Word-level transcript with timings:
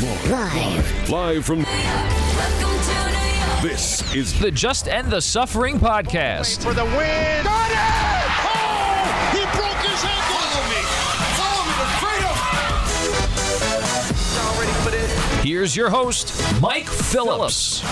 Live. 0.00 1.08
Live 1.08 1.44
from. 1.44 1.60
This 3.62 4.02
is 4.14 4.36
The 4.40 4.50
Just 4.50 4.88
End 4.88 5.10
the 5.10 5.20
Suffering 5.20 5.78
podcast. 5.78 6.62
for 6.64 6.74
the 6.74 6.84
win. 6.84 7.44
Got 7.44 7.70
it! 7.70 7.76
Oh! 8.42 9.30
He 9.32 9.44
broke 9.56 9.78
his 9.86 10.04
ankle. 10.04 10.42
Follow 10.42 10.64
me. 10.68 10.80
Follow 11.38 11.64
me 11.68 11.74
to 11.78 11.86
freedom. 12.02 12.36
Y'all 14.34 14.56
ready 14.60 14.74
for 14.82 14.90
this? 14.90 15.44
Here's 15.44 15.76
your 15.76 15.90
host, 15.90 16.34
Mike 16.60 16.88
Phillips. 16.88 17.82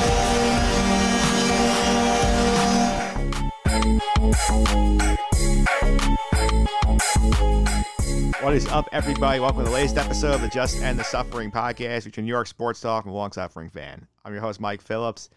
What 8.43 8.55
is 8.55 8.67
up, 8.67 8.89
everybody? 8.91 9.39
Welcome 9.39 9.61
to 9.61 9.67
the 9.67 9.71
latest 9.71 9.97
episode 9.97 10.35
of 10.35 10.41
the 10.41 10.49
Just 10.49 10.83
End 10.83 10.99
the 10.99 11.05
Suffering 11.05 11.53
podcast, 11.53 12.03
featuring 12.03 12.25
New 12.25 12.33
York 12.33 12.49
sports 12.49 12.81
talk 12.81 13.05
and 13.05 13.15
a 13.15 13.17
long 13.17 13.31
suffering 13.31 13.71
fan. 13.71 14.05
I'm 14.25 14.33
your 14.33 14.43
host, 14.43 14.61
Mike 14.61 14.83
Phillips. 14.83 15.31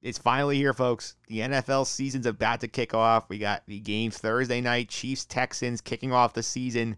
It's 0.00 0.16
finally 0.16 0.56
here, 0.56 0.72
folks. 0.72 1.16
The 1.28 1.40
NFL 1.40 1.86
season's 1.86 2.24
about 2.24 2.60
to 2.60 2.68
kick 2.68 2.94
off. 2.94 3.28
We 3.28 3.36
got 3.36 3.64
the 3.66 3.78
games 3.78 4.16
Thursday 4.16 4.62
night, 4.62 4.88
Chiefs 4.88 5.26
Texans 5.26 5.82
kicking 5.82 6.14
off 6.14 6.32
the 6.32 6.42
season. 6.42 6.96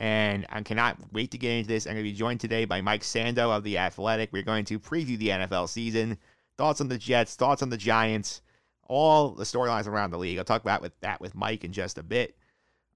And 0.00 0.46
I 0.50 0.60
cannot 0.62 0.96
wait 1.12 1.30
to 1.30 1.38
get 1.38 1.52
into 1.52 1.68
this. 1.68 1.86
I'm 1.86 1.92
going 1.92 2.04
to 2.04 2.10
be 2.10 2.12
joined 2.12 2.40
today 2.40 2.64
by 2.64 2.80
Mike 2.80 3.02
Sando 3.02 3.56
of 3.56 3.62
The 3.62 3.78
Athletic. 3.78 4.30
We're 4.32 4.42
going 4.42 4.64
to 4.64 4.80
preview 4.80 5.16
the 5.16 5.28
NFL 5.28 5.68
season, 5.68 6.18
thoughts 6.58 6.80
on 6.80 6.88
the 6.88 6.98
Jets, 6.98 7.36
thoughts 7.36 7.62
on 7.62 7.70
the 7.70 7.76
Giants, 7.76 8.42
all 8.88 9.30
the 9.30 9.44
storylines 9.44 9.86
around 9.86 10.10
the 10.10 10.18
league. 10.18 10.38
I'll 10.38 10.44
talk 10.44 10.62
about 10.62 10.82
with 10.82 10.98
that 11.02 11.20
with 11.20 11.36
Mike 11.36 11.62
in 11.62 11.72
just 11.72 11.98
a 11.98 12.02
bit. 12.02 12.36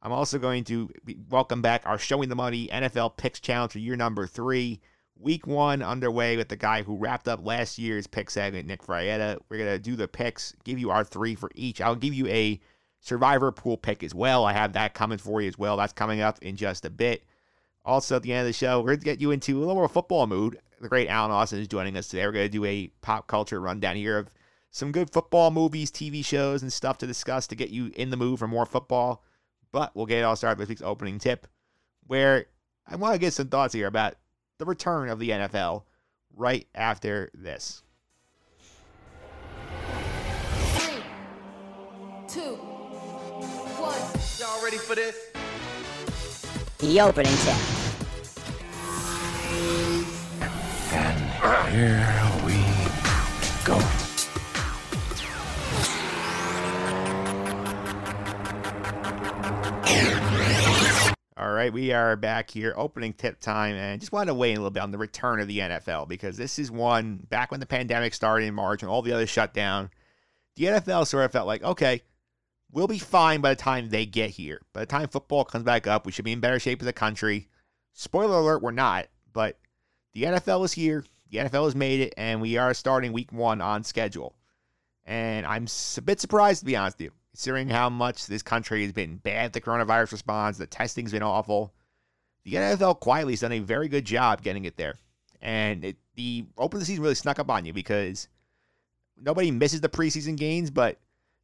I'm 0.02 0.12
also 0.12 0.38
going 0.38 0.64
to 0.64 0.90
welcome 1.30 1.62
back 1.62 1.82
our 1.84 1.98
Showing 1.98 2.28
the 2.28 2.36
Money 2.36 2.68
NFL 2.68 3.16
Picks 3.16 3.40
Challenge 3.40 3.72
for 3.72 3.78
year 3.78 3.96
number 3.96 4.26
three. 4.26 4.80
Week 5.18 5.46
one 5.46 5.82
underway 5.82 6.36
with 6.36 6.48
the 6.48 6.56
guy 6.56 6.82
who 6.82 6.96
wrapped 6.96 7.26
up 7.26 7.44
last 7.44 7.78
year's 7.78 8.06
pick 8.06 8.28
segment, 8.28 8.68
Nick 8.68 8.82
Frietta. 8.82 9.38
We're 9.48 9.56
going 9.58 9.70
to 9.70 9.78
do 9.78 9.96
the 9.96 10.06
picks, 10.06 10.54
give 10.64 10.78
you 10.78 10.90
our 10.90 11.04
three 11.04 11.34
for 11.34 11.50
each. 11.54 11.80
I'll 11.80 11.94
give 11.94 12.12
you 12.12 12.26
a 12.28 12.60
survivor 13.00 13.50
pool 13.50 13.78
pick 13.78 14.02
as 14.02 14.14
well. 14.14 14.44
I 14.44 14.52
have 14.52 14.74
that 14.74 14.92
coming 14.92 15.18
for 15.18 15.40
you 15.40 15.48
as 15.48 15.58
well. 15.58 15.78
That's 15.78 15.94
coming 15.94 16.20
up 16.20 16.42
in 16.42 16.56
just 16.56 16.84
a 16.84 16.90
bit. 16.90 17.24
Also, 17.84 18.16
at 18.16 18.22
the 18.22 18.32
end 18.32 18.40
of 18.40 18.46
the 18.46 18.52
show, 18.52 18.80
we're 18.80 18.88
going 18.88 18.98
to 18.98 19.04
get 19.04 19.20
you 19.20 19.30
into 19.30 19.56
a 19.56 19.60
little 19.60 19.74
more 19.74 19.88
football 19.88 20.26
mood. 20.26 20.58
The 20.80 20.88
great 20.88 21.08
Alan 21.08 21.30
Austin 21.30 21.60
is 21.60 21.68
joining 21.68 21.96
us 21.96 22.08
today. 22.08 22.26
We're 22.26 22.32
going 22.32 22.46
to 22.46 22.50
do 22.50 22.64
a 22.66 22.88
pop 23.00 23.26
culture 23.28 23.60
rundown 23.60 23.96
here 23.96 24.18
of 24.18 24.28
some 24.70 24.92
good 24.92 25.10
football 25.10 25.50
movies, 25.50 25.90
TV 25.90 26.22
shows, 26.22 26.60
and 26.60 26.72
stuff 26.72 26.98
to 26.98 27.06
discuss 27.06 27.46
to 27.46 27.54
get 27.54 27.70
you 27.70 27.90
in 27.96 28.10
the 28.10 28.16
mood 28.16 28.38
for 28.38 28.46
more 28.46 28.66
football. 28.66 29.24
But 29.76 29.94
we'll 29.94 30.06
get 30.06 30.20
it 30.20 30.22
all 30.22 30.36
started 30.36 30.58
with 30.58 30.68
this 30.68 30.70
week's 30.70 30.80
opening 30.80 31.18
tip, 31.18 31.46
where 32.06 32.46
I 32.86 32.96
want 32.96 33.12
to 33.12 33.18
get 33.18 33.34
some 33.34 33.48
thoughts 33.48 33.74
here 33.74 33.88
about 33.88 34.14
the 34.56 34.64
return 34.64 35.10
of 35.10 35.18
the 35.18 35.28
NFL 35.28 35.82
right 36.34 36.66
after 36.74 37.30
this. 37.34 37.82
Three, 40.78 41.02
two, 42.26 42.54
one. 43.76 44.00
Y'all 44.38 44.64
ready 44.64 44.78
for 44.78 44.94
this? 44.94 45.14
The 46.78 46.98
opening 47.02 47.36
tip. 47.36 47.54
And 50.94 51.70
here 51.70 52.32
we 52.46 52.64
go. 53.66 54.05
All 61.38 61.52
right, 61.52 61.70
we 61.70 61.92
are 61.92 62.16
back 62.16 62.50
here, 62.50 62.72
opening 62.78 63.12
tip 63.12 63.40
time, 63.40 63.74
and 63.74 64.00
just 64.00 64.10
wanted 64.10 64.28
to 64.28 64.34
wait 64.34 64.54
a 64.54 64.56
little 64.56 64.70
bit 64.70 64.82
on 64.82 64.90
the 64.90 64.96
return 64.96 65.38
of 65.38 65.46
the 65.48 65.58
NFL 65.58 66.08
because 66.08 66.38
this 66.38 66.58
is 66.58 66.70
one 66.70 67.18
back 67.28 67.50
when 67.50 67.60
the 67.60 67.66
pandemic 67.66 68.14
started 68.14 68.46
in 68.46 68.54
March 68.54 68.82
and 68.82 68.88
all 68.88 69.02
the 69.02 69.12
others 69.12 69.28
shut 69.28 69.52
down. 69.52 69.90
The 70.54 70.64
NFL 70.64 71.06
sort 71.06 71.26
of 71.26 71.32
felt 71.32 71.46
like, 71.46 71.62
okay, 71.62 72.00
we'll 72.72 72.86
be 72.86 72.98
fine 72.98 73.42
by 73.42 73.50
the 73.50 73.60
time 73.60 73.90
they 73.90 74.06
get 74.06 74.30
here. 74.30 74.62
By 74.72 74.80
the 74.80 74.86
time 74.86 75.08
football 75.08 75.44
comes 75.44 75.62
back 75.62 75.86
up, 75.86 76.06
we 76.06 76.12
should 76.12 76.24
be 76.24 76.32
in 76.32 76.40
better 76.40 76.58
shape 76.58 76.80
as 76.80 76.88
a 76.88 76.92
country. 76.94 77.48
Spoiler 77.92 78.38
alert, 78.38 78.62
we're 78.62 78.70
not, 78.70 79.08
but 79.34 79.58
the 80.14 80.22
NFL 80.22 80.64
is 80.64 80.72
here. 80.72 81.04
The 81.30 81.38
NFL 81.40 81.64
has 81.64 81.76
made 81.76 82.00
it, 82.00 82.14
and 82.16 82.40
we 82.40 82.56
are 82.56 82.72
starting 82.72 83.12
week 83.12 83.30
one 83.30 83.60
on 83.60 83.84
schedule. 83.84 84.34
And 85.04 85.44
I'm 85.44 85.66
a 85.98 86.00
bit 86.00 86.18
surprised, 86.18 86.60
to 86.60 86.64
be 86.64 86.76
honest 86.76 86.96
with 86.96 87.04
you, 87.04 87.12
considering 87.36 87.68
how 87.68 87.90
much 87.90 88.26
this 88.28 88.42
country 88.42 88.82
has 88.82 88.94
been 88.94 89.18
bad 89.18 89.44
at 89.44 89.52
the 89.52 89.60
coronavirus 89.60 90.12
response. 90.12 90.56
The 90.56 90.66
testing's 90.66 91.12
been 91.12 91.22
awful. 91.22 91.74
The 92.44 92.54
NFL 92.54 93.00
quietly 93.00 93.34
has 93.34 93.40
done 93.40 93.52
a 93.52 93.58
very 93.58 93.88
good 93.88 94.06
job 94.06 94.40
getting 94.40 94.64
it 94.64 94.78
there. 94.78 94.94
And 95.42 95.84
it, 95.84 95.96
the 96.14 96.46
open 96.56 96.78
of 96.78 96.80
the 96.80 96.86
season 96.86 97.02
really 97.02 97.14
snuck 97.14 97.38
up 97.38 97.50
on 97.50 97.66
you 97.66 97.74
because 97.74 98.28
nobody 99.20 99.50
misses 99.50 99.82
the 99.82 99.90
preseason 99.90 100.38
games, 100.38 100.70
but 100.70 100.98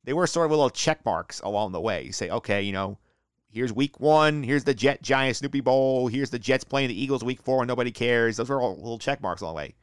they 0.05 0.15
were 0.15 0.27
sort 0.27 0.47
of 0.47 0.53
little 0.53 0.71
check 0.71 1.05
marks 1.05 1.41
along 1.41 1.73
the 1.73 1.81
way. 1.81 2.05
You 2.05 2.13
say, 2.13 2.31
okay, 2.31 2.63
you 2.63 2.73
know, 2.73 2.97
here's 3.51 3.71
week 3.71 4.01
one, 4.01 4.43
here's 4.43 4.65
the 4.65 4.73
Jet 4.73 5.03
Giant 5.03 5.37
Snoopy 5.37 5.61
Bowl, 5.61 6.09
here's 6.09 6.31
the 6.31 6.39
Jets 6.39 6.65
playing 6.65 6.89
the 6.89 6.99
Eagles 6.99 7.23
week 7.23 7.43
four, 7.43 7.61
and 7.61 7.69
nobody 7.69 7.91
cares. 7.91 8.39
Those 8.39 8.49
were 8.49 8.63
all 8.63 8.77
little 8.77 8.99
check 8.99 9.21
marks 9.21 9.43
along 9.43 9.57
the 9.57 9.59
way. 9.59 9.75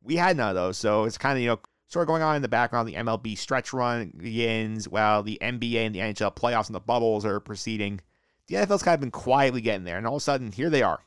We 0.00 0.14
had 0.14 0.36
none 0.36 0.50
of 0.50 0.54
those, 0.54 0.78
so 0.78 1.06
it's 1.06 1.18
kind 1.18 1.36
of, 1.36 1.42
you 1.42 1.48
know, 1.48 1.60
sort 1.88 2.02
of 2.02 2.08
going 2.08 2.22
on 2.22 2.36
in 2.36 2.42
the 2.42 2.48
background. 2.48 2.88
The 2.88 2.94
MLB 2.94 3.36
stretch 3.38 3.72
run 3.72 4.12
begins 4.16 4.88
while 4.88 5.22
the 5.22 5.38
NBA 5.40 5.86
and 5.86 5.94
the 5.94 6.00
NHL 6.00 6.34
playoffs 6.34 6.66
and 6.66 6.74
the 6.74 6.80
bubbles 6.80 7.24
are 7.24 7.40
proceeding. 7.40 8.00
The 8.48 8.56
NFL's 8.56 8.82
kind 8.82 8.94
of 8.94 9.00
been 9.00 9.10
quietly 9.10 9.60
getting 9.60 9.84
there, 9.84 9.98
and 9.98 10.06
all 10.06 10.16
of 10.16 10.20
a 10.20 10.24
sudden, 10.24 10.52
here 10.52 10.70
they 10.70 10.82
are. 10.82 11.00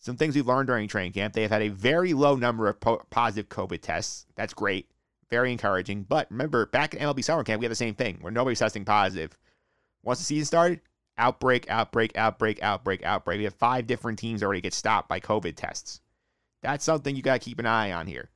Some 0.00 0.16
things 0.16 0.34
we've 0.34 0.46
learned 0.46 0.68
during 0.68 0.88
training 0.88 1.12
camp. 1.12 1.34
They 1.34 1.42
have 1.42 1.50
had 1.50 1.62
a 1.62 1.68
very 1.68 2.14
low 2.14 2.36
number 2.36 2.68
of 2.68 2.78
po- 2.80 3.02
positive 3.10 3.48
COVID 3.48 3.80
tests. 3.80 4.26
That's 4.36 4.54
great. 4.54 4.88
Very 5.28 5.52
encouraging. 5.52 6.04
But 6.04 6.30
remember, 6.30 6.66
back 6.66 6.94
at 6.94 7.00
MLB 7.00 7.22
summer 7.22 7.44
camp, 7.44 7.60
we 7.60 7.64
had 7.64 7.72
the 7.72 7.76
same 7.76 7.94
thing 7.94 8.18
where 8.20 8.32
nobody's 8.32 8.60
testing 8.60 8.84
positive. 8.84 9.36
Once 10.04 10.18
the 10.18 10.24
season 10.24 10.46
started, 10.46 10.80
outbreak, 11.18 11.68
outbreak, 11.68 12.16
outbreak, 12.16 12.62
outbreak, 12.62 13.02
outbreak. 13.02 13.38
We 13.38 13.44
have 13.44 13.54
five 13.54 13.86
different 13.86 14.18
teams 14.18 14.42
already 14.42 14.60
get 14.60 14.72
stopped 14.72 15.08
by 15.08 15.20
COVID 15.20 15.56
tests. 15.56 16.00
That's 16.62 16.84
something 16.84 17.14
you 17.14 17.22
got 17.22 17.40
to 17.40 17.44
keep 17.44 17.58
an 17.58 17.66
eye 17.66 17.92
on 17.92 18.06
here. 18.06 18.30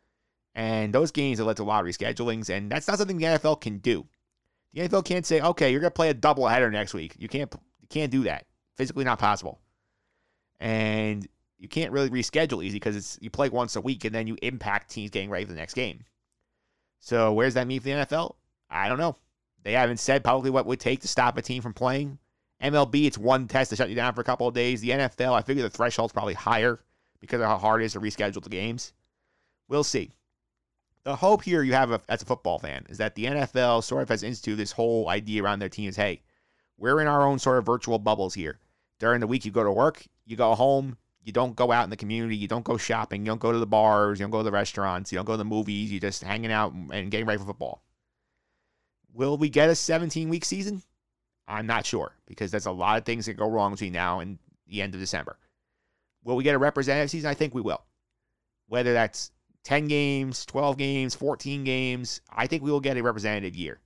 And 0.55 0.93
those 0.93 1.11
games 1.11 1.39
have 1.39 1.47
led 1.47 1.57
to 1.57 1.63
a 1.63 1.65
lot 1.65 1.81
of 1.81 1.87
reschedulings, 1.87 2.51
and 2.51 2.71
that's 2.71 2.87
not 2.87 2.99
something 2.99 3.17
the 3.17 3.25
NFL 3.25 3.61
can 3.61 3.79
do. 3.79 4.07
The 4.75 4.83
NFL 4.83 5.05
can't 5.05 5.25
say, 5.25 5.41
okay, 5.41 5.71
you're 5.71 5.81
going 5.81 5.91
to 5.91 5.95
play 5.95 6.11
a 6.11 6.15
doubleheader 6.15 6.71
next 6.71 6.95
week. 6.95 7.15
You 7.19 7.29
can't, 7.29 7.53
you 7.81 7.89
can't 7.89 8.11
do 8.11 8.25
that. 8.25 8.47
Physically 8.77 9.05
not 9.05 9.19
possible. 9.19 9.61
And 10.61 11.27
you 11.59 11.69
can't 11.69 11.93
really 11.93 12.11
reschedule 12.11 12.65
easy 12.65 12.77
because 12.77 12.97
it's 12.97 13.19
you 13.21 13.31
play 13.31 13.49
once 13.49 13.77
a 13.77 13.81
week 13.81 14.05
and 14.05 14.15
then 14.15 14.27
you 14.27 14.37
impact 14.43 14.91
teams 14.91 15.11
getting 15.11 15.31
ready 15.31 15.45
for 15.45 15.53
the 15.53 15.59
next 15.59 15.75
game. 15.75 16.05
So 17.01 17.33
where's 17.33 17.55
that 17.55 17.67
mean 17.67 17.81
for 17.81 17.85
the 17.85 17.91
NFL? 17.93 18.35
I 18.71 18.89
don't 18.89 18.99
know. 18.99 19.17
They 19.63 19.73
haven't 19.73 19.99
said 19.99 20.25
publicly 20.25 20.51
what 20.51 20.67
would 20.67 20.81
take 20.81 21.01
to 21.01 21.09
stop 21.09 21.37
a 21.37 21.43
team 21.43 21.63
from 21.63 21.75
playing. 21.75 22.19
MLB, 22.63 23.07
it's 23.07 23.19
one 23.19 23.49
test 23.49 23.71
to 23.71 23.77
shut 23.77 23.89
you 23.89 23.95
down 23.95 24.15
for 24.15 24.21
a 24.21 24.25
couple 24.25 24.47
of 24.47 24.55
days. 24.55 24.81
The 24.81 24.91
NFL, 24.91 25.33
I 25.33 25.43
figure 25.43 25.63
the 25.63 25.71
threshold's 25.71 26.13
probably 26.13 26.35
higher 26.35 26.81
because 27.21 27.41
of 27.41 27.47
how 27.47 27.59
hard 27.59 27.83
it 27.83 27.87
is 27.87 27.93
to 27.93 28.01
reschedule 28.01 28.43
the 28.43 28.49
games. 28.49 28.93
We'll 29.69 29.85
see. 29.85 30.13
The 31.05 31.17
hope 31.17 31.43
here 31.43 31.63
you 31.63 31.73
have 31.73 32.01
as 32.09 32.23
a 32.23 32.27
football 32.27 32.59
fan 32.59 32.87
is 32.89 32.99
that 32.99 33.17
the 33.17 33.25
NFL 33.25 33.83
sort 33.83 34.03
of 34.03 34.09
has 34.09 34.23
instituted 34.23 34.57
this 34.57 34.73
whole 34.73 35.09
idea 35.09 35.43
around 35.43 35.59
their 35.59 35.69
team 35.69 35.89
is 35.89 35.97
Hey, 35.97 36.23
we're 36.79 37.01
in 37.01 37.09
our 37.09 37.27
own 37.27 37.39
sort 37.39 37.59
of 37.59 37.67
virtual 37.67 37.99
bubbles 37.99 38.35
here. 38.35 38.61
During 39.01 39.21
the 39.21 39.27
week, 39.27 39.45
you 39.45 39.51
go 39.51 39.65
to 39.65 39.73
work, 39.73 40.05
you 40.27 40.37
go 40.37 40.55
home, 40.55 40.97
you 41.25 41.33
don't 41.33 41.57
go 41.57 41.73
out 41.73 41.85
in 41.85 41.91
the 41.91 41.97
community, 41.97 42.37
you 42.37 42.47
don't 42.47 42.65
go 42.65 42.77
shopping, 42.77 43.23
you 43.23 43.27
don't 43.27 43.41
go 43.41 43.51
to 43.51 43.59
the 43.59 43.67
bars, 43.67 44.19
you 44.19 44.25
don't 44.25 44.31
go 44.31 44.39
to 44.39 44.45
the 44.45 44.53
restaurants, 44.53 45.11
you 45.11 45.19
don't 45.19 45.25
go 45.25 45.35
to 45.35 45.39
the 45.39 45.45
movies, 45.45 45.91
you're 45.91 46.01
just 46.01 46.23
hanging 46.23 46.53
out 46.53 46.73
and 46.73 47.11
getting 47.11 47.27
ready 47.27 47.39
for 47.39 47.47
football. 47.47 47.83
Will 49.13 49.37
we 49.37 49.49
get 49.49 49.71
a 49.71 49.75
17 49.75 50.29
week 50.29 50.45
season? 50.45 50.83
I'm 51.49 51.67
not 51.67 51.85
sure 51.85 52.15
because 52.27 52.53
there's 52.53 52.67
a 52.67 52.73
lot 52.73 52.99
of 52.99 53.05
things 53.05 53.27
that 53.27 53.35
go 53.35 53.49
wrong 53.49 53.73
between 53.73 53.93
now 53.93 54.21
and 54.21 54.39
the 54.69 54.81
end 54.81 54.95
of 54.95 55.01
December. 55.01 55.37
Will 56.25 56.37
we 56.37 56.45
get 56.45 56.55
a 56.55 56.59
representative 56.59 57.11
season? 57.11 57.29
I 57.29 57.35
think 57.35 57.55
we 57.55 57.61
will. 57.61 57.83
Whether 58.69 58.93
that's 58.93 59.33
10 59.65 59.87
games, 59.87 60.45
12 60.47 60.77
games, 60.77 61.15
14 61.15 61.65
games, 61.65 62.21
I 62.31 62.47
think 62.47 62.63
we 62.63 62.71
will 62.71 62.81
get 62.81 62.97
a 62.97 63.03
representative 63.03 63.57
year. 63.57 63.81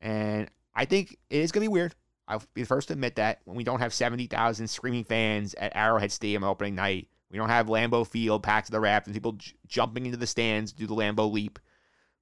And 0.00 0.50
I 0.74 0.84
think 0.84 1.16
it 1.30 1.40
is 1.40 1.52
going 1.52 1.64
to 1.64 1.70
be 1.70 1.72
weird. 1.72 1.94
I'll 2.28 2.42
be 2.54 2.62
the 2.62 2.66
first 2.66 2.88
to 2.88 2.94
admit 2.94 3.16
that 3.16 3.40
when 3.44 3.56
we 3.56 3.64
don't 3.64 3.80
have 3.80 3.94
70,000 3.94 4.66
screaming 4.68 5.04
fans 5.04 5.54
at 5.54 5.76
Arrowhead 5.76 6.10
Stadium 6.10 6.42
opening 6.42 6.74
night, 6.74 7.08
we 7.30 7.38
don't 7.38 7.48
have 7.48 7.68
Lambeau 7.68 8.06
Field 8.06 8.42
packed 8.42 8.66
to 8.66 8.72
the 8.72 8.80
raft 8.80 9.06
and 9.06 9.14
people 9.14 9.32
j- 9.32 9.54
jumping 9.66 10.06
into 10.06 10.18
the 10.18 10.26
stands 10.26 10.72
to 10.72 10.78
do 10.78 10.86
the 10.86 10.94
Lambeau 10.94 11.30
leap. 11.30 11.58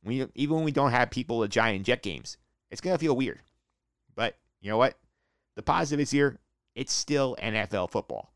We, 0.02 0.26
even 0.34 0.56
when 0.56 0.64
we 0.64 0.72
don't 0.72 0.90
have 0.90 1.10
people 1.10 1.42
at 1.42 1.50
giant 1.50 1.86
jet 1.86 2.02
games, 2.02 2.36
it's 2.70 2.80
going 2.80 2.94
to 2.94 3.00
feel 3.00 3.16
weird. 3.16 3.40
But 4.14 4.36
you 4.60 4.70
know 4.70 4.76
what? 4.76 4.98
The 5.56 5.62
positive 5.62 6.02
is 6.02 6.10
here. 6.10 6.38
It's 6.74 6.92
still 6.92 7.36
NFL 7.40 7.90
football. 7.90 8.33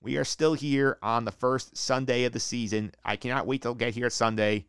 We 0.00 0.16
are 0.16 0.24
still 0.24 0.54
here 0.54 0.96
on 1.02 1.24
the 1.24 1.32
first 1.32 1.76
Sunday 1.76 2.24
of 2.24 2.32
the 2.32 2.38
season. 2.40 2.92
I 3.04 3.16
cannot 3.16 3.46
wait 3.46 3.62
till 3.62 3.74
get 3.74 3.94
here 3.94 4.10
Sunday. 4.10 4.66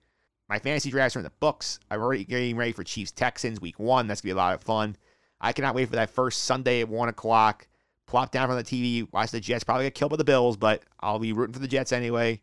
My 0.48 0.58
fantasy 0.58 0.90
drafts 0.90 1.16
are 1.16 1.20
in 1.20 1.24
the 1.24 1.32
books. 1.40 1.80
I'm 1.92 2.02
already 2.02 2.26
getting 2.26 2.56
ready 2.56 2.72
for 2.72 2.84
Chiefs 2.84 3.12
Texans 3.12 3.62
week 3.62 3.80
one. 3.80 4.08
That's 4.08 4.22
gonna 4.22 4.34
be 4.34 4.38
a 4.40 4.42
lot 4.42 4.56
of 4.56 4.64
fun. 4.64 4.98
I 5.40 5.54
cannot 5.54 5.76
wait 5.76 5.88
for 5.88 5.96
that 5.98 6.10
first 6.10 6.44
Sunday 6.44 6.82
at 6.82 6.90
one 6.90 7.10
o'clock. 7.10 7.68
Plop 8.08 8.32
down 8.32 8.48
from 8.48 8.58
the 8.58 8.64
TV, 8.64 9.08
watch 9.14 9.30
the 9.30 9.40
Jets 9.40 9.64
probably 9.64 9.86
get 9.86 9.94
killed 9.94 10.10
by 10.10 10.18
the 10.18 10.24
Bills, 10.24 10.58
but 10.58 10.82
I'll 11.00 11.20
be 11.20 11.32
rooting 11.32 11.54
for 11.54 11.60
the 11.60 11.68
Jets 11.68 11.92
anyway. 11.92 12.42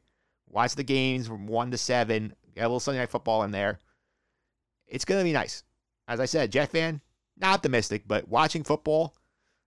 watch 0.48 0.76
the 0.76 0.84
games 0.84 1.26
from 1.26 1.48
one 1.48 1.72
to 1.72 1.78
seven, 1.78 2.32
get 2.54 2.60
a 2.60 2.68
little 2.68 2.78
Sunday 2.78 3.00
night 3.00 3.10
football 3.10 3.42
in 3.42 3.50
there. 3.50 3.80
It's 4.86 5.04
gonna 5.04 5.24
be 5.24 5.32
nice. 5.32 5.64
As 6.06 6.20
I 6.20 6.26
said, 6.26 6.52
Jet 6.52 6.70
fan, 6.70 7.00
not 7.36 7.54
optimistic, 7.54 8.04
but 8.06 8.28
watching 8.28 8.62
football, 8.62 9.16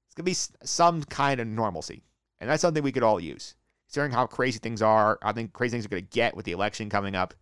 it's 0.06 0.16
gonna 0.16 0.24
be 0.24 0.38
some 0.64 1.04
kind 1.04 1.42
of 1.42 1.48
normalcy, 1.48 2.02
and 2.40 2.50
that's 2.50 2.62
something 2.62 2.84
we 2.84 2.92
could 2.92 3.04
all 3.04 3.20
use. 3.20 3.56
Considering 3.88 4.12
how 4.12 4.28
crazy 4.28 4.60
things 4.60 4.82
are, 4.82 5.18
I 5.22 5.32
think 5.32 5.54
crazy 5.54 5.72
things 5.72 5.86
are 5.86 5.90
gonna 5.90 6.02
get 6.02 6.36
with 6.36 6.46
the 6.46 6.52
election 6.52 6.90
coming 6.90 7.16
up. 7.16 7.34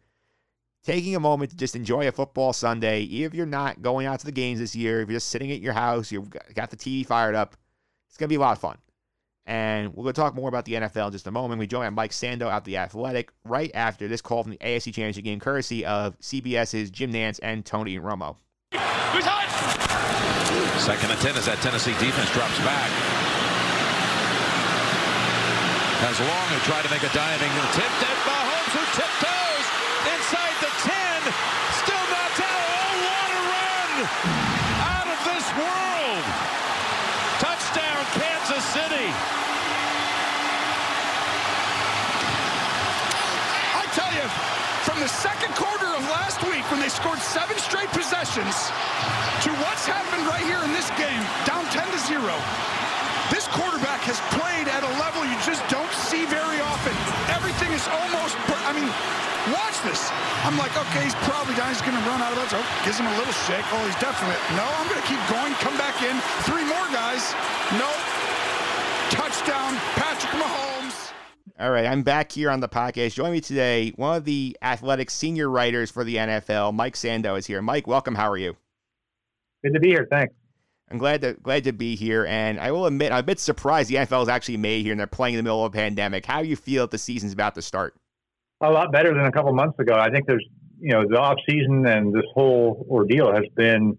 Taking 0.83 1.15
a 1.15 1.19
moment 1.19 1.51
to 1.51 1.57
just 1.57 1.75
enjoy 1.75 2.07
a 2.07 2.11
football 2.11 2.53
Sunday, 2.53 3.01
even 3.01 3.27
if 3.27 3.33
you're 3.33 3.45
not 3.45 3.81
going 3.81 4.05
out 4.05 4.19
to 4.19 4.25
the 4.25 4.31
games 4.31 4.59
this 4.59 4.75
year, 4.75 5.01
if 5.01 5.09
you're 5.09 5.17
just 5.17 5.29
sitting 5.29 5.51
at 5.51 5.59
your 5.59 5.73
house, 5.73 6.11
you've 6.11 6.29
got 6.29 6.69
the 6.69 6.77
TV 6.77 7.05
fired 7.05 7.35
up, 7.35 7.57
it's 8.07 8.17
gonna 8.17 8.29
be 8.29 8.35
a 8.35 8.39
lot 8.39 8.53
of 8.53 8.59
fun. 8.59 8.77
And 9.47 9.93
we're 9.95 10.03
going 10.03 10.13
to 10.13 10.21
talk 10.21 10.35
more 10.35 10.49
about 10.49 10.65
the 10.65 10.73
NFL 10.73 11.07
in 11.07 11.11
just 11.13 11.25
a 11.25 11.31
moment. 11.31 11.57
We 11.57 11.67
join 11.67 11.93
Mike 11.93 12.11
Sando 12.11 12.49
out 12.49 12.65
the 12.65 12.75
Athletic 12.75 13.31
right 13.45 13.71
after 13.73 14.09
this 14.09 14.21
call 14.21 14.43
from 14.43 14.51
the 14.51 14.57
AFC 14.57 14.93
Championship 14.93 15.23
game, 15.23 15.39
courtesy 15.39 15.85
of 15.85 16.19
CBS's 16.19 16.91
Jim 16.91 17.13
Nantz 17.13 17.39
and 17.41 17.65
Tony 17.65 17.97
Romo. 17.97 18.35
Second 20.79 21.11
and 21.11 21.19
10 21.21 21.35
as 21.37 21.45
that 21.45 21.59
Tennessee 21.61 21.93
defense 21.93 22.29
drops 22.33 22.57
back. 22.59 23.16
Has 25.97 26.21
Long 26.21 26.47
who 26.53 26.61
tried 26.69 26.85
to 26.85 26.93
make 26.93 27.01
a 27.01 27.09
diving 27.09 27.49
tip. 27.73 27.89
And 28.05 28.19
Mahomes 28.21 28.69
who 28.69 28.85
tiptoes 28.93 29.65
inside 30.13 30.55
the 30.61 30.69
10. 30.85 30.93
Still 31.81 32.05
knocked 32.13 32.37
out. 32.37 32.69
Oh, 32.69 32.93
what 33.01 33.29
a 33.33 33.41
run! 33.49 33.91
Out 34.93 35.09
of 35.09 35.19
this 35.25 35.47
world! 35.57 36.25
Touchdown, 37.41 38.01
Kansas 38.13 38.61
City. 38.77 39.09
I 43.73 43.83
tell 43.97 44.13
you, 44.13 44.27
from 44.85 45.01
the 45.01 45.09
second 45.09 45.57
quarter 45.57 45.97
of 45.97 46.05
last 46.13 46.45
week 46.45 46.61
when 46.69 46.77
they 46.77 46.93
scored 46.93 47.17
seven 47.25 47.57
straight 47.57 47.89
possessions 47.89 48.69
to 49.41 49.49
what's 49.65 49.89
happened 49.89 50.29
right 50.29 50.45
here 50.45 50.61
in 50.61 50.77
this 50.77 50.93
game, 50.93 51.25
down 51.49 51.65
10 51.73 51.89
to 51.89 51.99
0. 52.05 52.21
This 53.29 53.45
quarterback 53.49 53.99
has 54.07 54.21
played 54.31 54.71
at 54.71 54.83
a 54.87 54.91
level 55.03 55.25
you 55.25 55.35
just 55.43 55.59
don't. 55.67 55.76
Everything 57.87 58.15
almost, 58.19 58.35
per- 58.47 58.63
I 58.67 58.71
mean, 58.75 58.89
watch 59.55 59.77
this. 59.83 60.11
I'm 60.43 60.57
like, 60.59 60.75
okay, 60.75 61.03
he's 61.03 61.15
probably 61.23 61.55
down. 61.55 61.69
He's 61.71 61.81
going 61.81 61.95
to 61.95 62.05
run 62.07 62.21
out 62.21 62.31
of 62.31 62.39
that. 62.39 62.51
Oh, 62.55 62.63
gives 62.83 62.99
him 62.99 63.07
a 63.07 63.15
little 63.17 63.33
shake. 63.47 63.63
Oh, 63.71 63.81
he's 63.87 63.95
definite. 63.99 64.39
No, 64.55 64.63
I'm 64.63 64.87
going 64.87 64.99
to 65.01 65.07
keep 65.07 65.19
going. 65.31 65.51
Come 65.63 65.75
back 65.79 65.95
in. 66.03 66.15
Three 66.47 66.63
more 66.67 66.87
guys. 66.91 67.31
No. 67.79 67.87
Touchdown, 69.09 69.75
Patrick 69.95 70.33
Mahomes. 70.35 71.11
All 71.59 71.71
right, 71.71 71.85
I'm 71.85 72.03
back 72.03 72.31
here 72.31 72.51
on 72.51 72.59
the 72.59 72.67
podcast. 72.69 73.13
Join 73.13 73.31
me 73.31 73.41
today, 73.41 73.91
one 73.95 74.17
of 74.17 74.25
the 74.25 74.55
athletic 74.61 75.09
senior 75.09 75.49
writers 75.49 75.89
for 75.89 76.03
the 76.03 76.15
NFL, 76.17 76.73
Mike 76.73 76.95
Sando, 76.95 77.37
is 77.37 77.47
here. 77.47 77.61
Mike, 77.61 77.87
welcome. 77.87 78.15
How 78.15 78.29
are 78.29 78.37
you? 78.37 78.55
Good 79.63 79.73
to 79.73 79.79
be 79.79 79.87
here. 79.87 80.07
Thanks. 80.09 80.33
I'm 80.89 80.97
glad 80.97 81.21
to 81.21 81.33
glad 81.33 81.65
to 81.65 81.73
be 81.73 81.95
here, 81.95 82.25
and 82.25 82.59
I 82.59 82.71
will 82.71 82.85
admit 82.85 83.11
I'm 83.11 83.19
a 83.19 83.23
bit 83.23 83.39
surprised 83.39 83.89
the 83.89 83.95
NFL 83.95 84.23
is 84.23 84.29
actually 84.29 84.57
made 84.57 84.83
here 84.83 84.93
and 84.93 84.99
they're 84.99 85.07
playing 85.07 85.33
in 85.33 85.37
the 85.37 85.43
middle 85.43 85.65
of 85.65 85.73
a 85.73 85.75
pandemic. 85.75 86.25
How 86.25 86.41
do 86.41 86.47
you 86.47 86.55
feel 86.55 86.83
that 86.83 86.91
the 86.91 86.97
season's 86.97 87.33
about 87.33 87.55
to 87.55 87.61
start? 87.61 87.95
A 88.61 88.71
lot 88.71 88.91
better 88.91 89.13
than 89.13 89.25
a 89.25 89.31
couple 89.31 89.53
months 89.53 89.77
ago. 89.79 89.95
I 89.95 90.09
think 90.09 90.27
there's, 90.27 90.45
you 90.79 90.93
know, 90.93 91.03
the 91.07 91.19
off 91.19 91.37
season 91.47 91.85
and 91.85 92.13
this 92.13 92.23
whole 92.33 92.87
ordeal 92.89 93.33
has 93.33 93.43
been, 93.55 93.97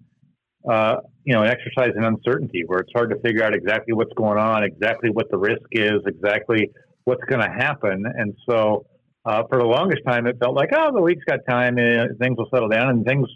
uh, 0.68 0.96
you 1.24 1.34
know, 1.34 1.42
an 1.42 1.50
exercise 1.50 1.90
in 1.94 2.04
uncertainty 2.04 2.62
where 2.66 2.80
it's 2.80 2.90
hard 2.94 3.10
to 3.10 3.20
figure 3.20 3.44
out 3.44 3.54
exactly 3.54 3.92
what's 3.92 4.12
going 4.16 4.38
on, 4.38 4.64
exactly 4.64 5.10
what 5.10 5.30
the 5.30 5.36
risk 5.36 5.66
is, 5.72 6.00
exactly 6.06 6.70
what's 7.04 7.22
going 7.24 7.42
to 7.42 7.50
happen. 7.50 8.04
And 8.16 8.34
so, 8.48 8.86
uh, 9.26 9.42
for 9.48 9.58
the 9.58 9.64
longest 9.64 10.00
time, 10.06 10.26
it 10.26 10.38
felt 10.40 10.54
like, 10.54 10.70
oh, 10.74 10.90
the 10.92 11.02
week's 11.02 11.24
got 11.24 11.40
time, 11.46 11.76
and 11.76 12.18
things 12.18 12.38
will 12.38 12.48
settle 12.52 12.68
down, 12.68 12.88
and 12.88 13.04
things 13.04 13.28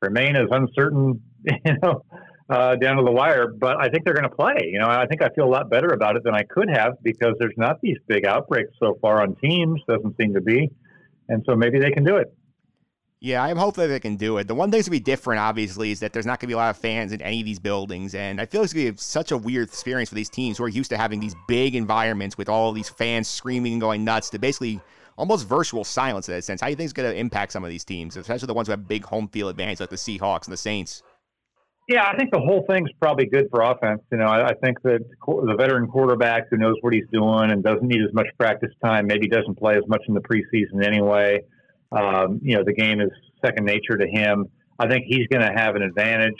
remain 0.00 0.34
as 0.34 0.46
uncertain, 0.50 1.20
you 1.44 1.76
know, 1.82 2.02
uh, 2.50 2.76
down 2.76 2.96
to 2.96 3.02
the 3.02 3.12
wire. 3.12 3.48
But 3.48 3.80
I 3.80 3.88
think 3.88 4.04
they're 4.04 4.14
going 4.14 4.28
to 4.28 4.34
play. 4.34 4.70
You 4.70 4.80
know, 4.80 4.88
I 4.88 5.06
think 5.06 5.22
I 5.22 5.28
feel 5.30 5.44
a 5.44 5.52
lot 5.52 5.70
better 5.70 5.88
about 5.88 6.16
it 6.16 6.24
than 6.24 6.34
I 6.34 6.42
could 6.42 6.68
have 6.68 6.94
because 7.02 7.34
there's 7.38 7.56
not 7.56 7.80
these 7.80 7.96
big 8.06 8.24
outbreaks 8.26 8.72
so 8.78 8.98
far 9.00 9.22
on 9.22 9.36
teams. 9.36 9.80
Doesn't 9.88 10.16
seem 10.20 10.34
to 10.34 10.40
be, 10.40 10.70
and 11.28 11.44
so 11.48 11.54
maybe 11.54 11.78
they 11.78 11.90
can 11.90 12.04
do 12.04 12.16
it. 12.16 12.34
Yeah, 13.22 13.44
I'm 13.44 13.58
hopeful 13.58 13.86
they 13.86 14.00
can 14.00 14.16
do 14.16 14.38
it. 14.38 14.48
The 14.48 14.54
one 14.54 14.70
thing 14.70 14.78
that's 14.78 14.88
going 14.88 14.98
to 14.98 15.04
be 15.04 15.12
different, 15.12 15.40
obviously, 15.40 15.90
is 15.90 16.00
that 16.00 16.14
there's 16.14 16.24
not 16.24 16.40
going 16.40 16.46
to 16.46 16.46
be 16.46 16.54
a 16.54 16.56
lot 16.56 16.70
of 16.70 16.78
fans 16.78 17.12
in 17.12 17.20
any 17.20 17.40
of 17.40 17.44
these 17.44 17.58
buildings, 17.58 18.14
and 18.14 18.40
I 18.40 18.46
feel 18.46 18.62
like 18.62 18.66
it's 18.66 18.72
going 18.72 18.86
to 18.86 18.92
be 18.92 18.98
such 18.98 19.30
a 19.30 19.36
weird 19.36 19.68
experience 19.68 20.08
for 20.08 20.14
these 20.14 20.30
teams 20.30 20.56
who 20.56 20.64
are 20.64 20.70
used 20.70 20.88
to 20.88 20.96
having 20.96 21.20
these 21.20 21.34
big 21.46 21.74
environments 21.74 22.38
with 22.38 22.48
all 22.48 22.72
these 22.72 22.88
fans 22.88 23.28
screaming 23.28 23.72
and 23.72 23.80
going 23.80 24.04
nuts 24.04 24.30
to 24.30 24.38
basically 24.38 24.80
almost 25.18 25.46
virtual 25.46 25.84
silence 25.84 26.30
in 26.30 26.34
a 26.34 26.40
sense. 26.40 26.62
How 26.62 26.68
do 26.68 26.70
you 26.70 26.76
think 26.76 26.86
it's 26.86 26.94
going 26.94 27.12
to 27.12 27.16
impact 27.16 27.52
some 27.52 27.62
of 27.62 27.68
these 27.68 27.84
teams, 27.84 28.16
especially 28.16 28.46
the 28.46 28.54
ones 28.54 28.68
who 28.68 28.72
have 28.72 28.88
big 28.88 29.04
home 29.04 29.28
field 29.28 29.50
advantage 29.50 29.80
like 29.80 29.90
the 29.90 29.96
Seahawks 29.96 30.44
and 30.44 30.52
the 30.54 30.56
Saints? 30.56 31.02
Yeah, 31.90 32.06
I 32.06 32.16
think 32.16 32.30
the 32.30 32.38
whole 32.38 32.64
thing's 32.70 32.88
probably 33.00 33.26
good 33.26 33.48
for 33.50 33.62
offense. 33.62 34.00
You 34.12 34.18
know, 34.18 34.26
I, 34.26 34.50
I 34.50 34.54
think 34.62 34.80
that 34.82 35.00
the 35.26 35.56
veteran 35.58 35.88
quarterback 35.88 36.44
who 36.48 36.56
knows 36.56 36.76
what 36.82 36.94
he's 36.94 37.06
doing 37.12 37.50
and 37.50 37.64
doesn't 37.64 37.82
need 37.82 38.00
as 38.00 38.14
much 38.14 38.28
practice 38.38 38.70
time, 38.84 39.08
maybe 39.08 39.26
doesn't 39.26 39.58
play 39.58 39.74
as 39.74 39.82
much 39.88 40.02
in 40.06 40.14
the 40.14 40.20
preseason 40.20 40.86
anyway. 40.86 41.40
Um, 41.90 42.38
you 42.44 42.56
know, 42.56 42.62
the 42.64 42.74
game 42.74 43.00
is 43.00 43.10
second 43.44 43.64
nature 43.64 43.96
to 43.98 44.06
him. 44.06 44.46
I 44.78 44.86
think 44.86 45.06
he's 45.08 45.26
going 45.32 45.44
to 45.44 45.52
have 45.52 45.74
an 45.74 45.82
advantage 45.82 46.36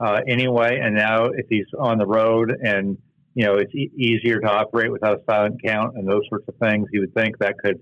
uh, 0.00 0.18
anyway. 0.26 0.80
And 0.82 0.96
now, 0.96 1.26
if 1.26 1.46
he's 1.48 1.66
on 1.78 1.98
the 1.98 2.06
road 2.06 2.50
and 2.60 2.98
you 3.34 3.46
know 3.46 3.54
it's 3.54 3.72
e- 3.76 3.92
easier 3.96 4.40
to 4.40 4.48
operate 4.50 4.90
without 4.90 5.18
a 5.18 5.22
silent 5.30 5.62
count 5.64 5.96
and 5.96 6.08
those 6.08 6.22
sorts 6.28 6.48
of 6.48 6.56
things, 6.56 6.88
you 6.92 7.02
would 7.02 7.14
think 7.14 7.38
that 7.38 7.54
could 7.62 7.78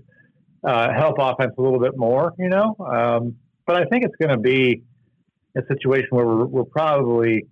uh, 0.68 0.92
help 0.92 1.16
offense 1.18 1.54
a 1.56 1.62
little 1.62 1.80
bit 1.80 1.96
more. 1.96 2.34
You 2.38 2.50
know, 2.50 2.76
um, 2.78 3.36
but 3.66 3.76
I 3.76 3.86
think 3.86 4.04
it's 4.04 4.16
going 4.20 4.36
to 4.36 4.42
be 4.42 4.82
a 5.56 5.62
situation 5.66 6.08
where 6.10 6.26
we're, 6.26 6.46
we're 6.46 6.64
probably, 6.64 7.46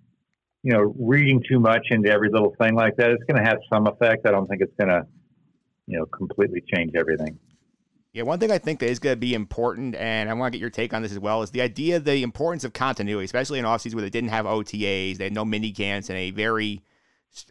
you 0.63 0.73
know, 0.73 0.93
reading 0.97 1.43
too 1.49 1.59
much 1.59 1.87
into 1.89 2.09
every 2.09 2.29
little 2.29 2.55
thing 2.59 2.75
like 2.75 2.95
that. 2.97 3.11
It's 3.11 3.23
going 3.23 3.43
to 3.43 3.47
have 3.47 3.57
some 3.71 3.87
effect. 3.87 4.27
I 4.27 4.31
don't 4.31 4.47
think 4.47 4.61
it's 4.61 4.75
going 4.79 4.89
to, 4.89 5.05
you 5.87 5.99
know, 5.99 6.05
completely 6.05 6.63
change 6.73 6.93
everything. 6.95 7.37
Yeah, 8.13 8.23
one 8.23 8.39
thing 8.39 8.49
I 8.49 8.59
think 8.59 8.79
that 8.79 8.89
is 8.89 8.99
going 8.99 9.15
to 9.15 9.19
be 9.19 9.33
important, 9.33 9.93
and 9.95 10.29
I 10.29 10.33
want 10.33 10.53
to 10.53 10.57
get 10.57 10.61
your 10.61 10.69
take 10.69 10.93
on 10.93 11.01
this 11.01 11.11
as 11.11 11.19
well, 11.19 11.41
is 11.41 11.51
the 11.51 11.61
idea 11.61 11.99
the 11.99 12.23
importance 12.23 12.63
of 12.63 12.71
continuity, 12.71 13.25
especially 13.25 13.59
in 13.59 13.65
offseason 13.65 13.95
where 13.95 14.03
they 14.03 14.09
didn't 14.09 14.29
have 14.29 14.45
OTAs, 14.45 15.17
they 15.17 15.25
had 15.25 15.33
no 15.33 15.43
mini 15.43 15.73
camps, 15.73 16.09
and 16.09 16.17
a 16.17 16.31
very 16.31 16.81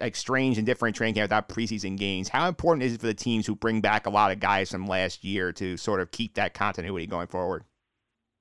like 0.00 0.16
strange 0.16 0.56
and 0.56 0.66
different 0.66 0.96
training 0.96 1.14
camp 1.14 1.24
without 1.24 1.48
preseason 1.48 1.98
games. 1.98 2.28
How 2.28 2.48
important 2.48 2.84
is 2.84 2.94
it 2.94 3.00
for 3.00 3.06
the 3.06 3.14
teams 3.14 3.46
who 3.46 3.54
bring 3.54 3.82
back 3.82 4.06
a 4.06 4.10
lot 4.10 4.32
of 4.32 4.40
guys 4.40 4.70
from 4.70 4.86
last 4.86 5.24
year 5.24 5.52
to 5.52 5.76
sort 5.76 6.00
of 6.00 6.10
keep 6.10 6.34
that 6.36 6.54
continuity 6.54 7.06
going 7.06 7.26
forward? 7.26 7.64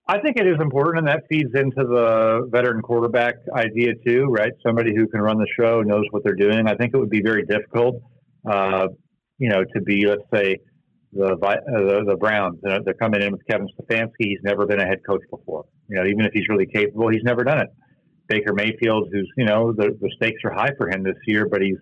I 0.06 0.20
think 0.20 0.38
it 0.38 0.46
is 0.46 0.58
important, 0.60 1.00
and 1.00 1.08
that 1.08 1.24
feeds 1.30 1.52
into 1.56 1.88
the 1.88 2.50
veteran 2.52 2.82
quarterback 2.82 3.36
idea 3.56 3.94
too, 4.06 4.26
right? 4.26 4.52
Somebody 4.66 4.94
who 4.94 5.08
can 5.08 5.22
run 5.22 5.38
the 5.38 5.48
show, 5.58 5.82
knows 5.82 6.04
what 6.12 6.24
they're 6.26 6.36
doing. 6.36 6.68
I 6.68 6.76
think 6.76 6.94
it 6.94 6.98
would 6.98 7.10
be 7.10 7.22
very 7.22 7.46
difficult, 7.46 8.02
uh, 8.50 8.88
you 9.38 9.48
know, 9.48 9.64
to 9.64 9.82
be, 9.82 10.06
let's 10.06 10.24
say, 10.34 10.58
the 11.14 11.36
uh, 11.36 11.56
the, 11.80 12.04
the 12.06 12.18
Browns. 12.18 12.60
You 12.64 12.72
know, 12.72 12.80
they're 12.84 12.96
coming 12.96 13.22
in 13.22 13.32
with 13.32 13.42
Kevin 13.50 13.68
Stefanski. 13.80 14.10
He's 14.20 14.40
never 14.44 14.66
been 14.66 14.82
a 14.82 14.86
head 14.86 15.00
coach 15.08 15.22
before. 15.32 15.64
You 15.88 15.98
know, 15.98 16.06
even 16.06 16.26
if 16.26 16.34
he's 16.34 16.50
really 16.50 16.66
capable, 16.66 17.08
he's 17.10 17.24
never 17.24 17.46
done 17.46 17.60
it. 17.60 17.70
Baker 18.28 18.54
Mayfield, 18.54 19.08
who's 19.12 19.32
you 19.38 19.46
know 19.46 19.72
the 19.72 19.98
the 20.02 20.10
stakes 20.18 20.42
are 20.44 20.52
high 20.52 20.72
for 20.78 20.90
him 20.90 21.04
this 21.04 21.16
year, 21.28 21.48
but 21.50 21.62
he's 21.62 21.78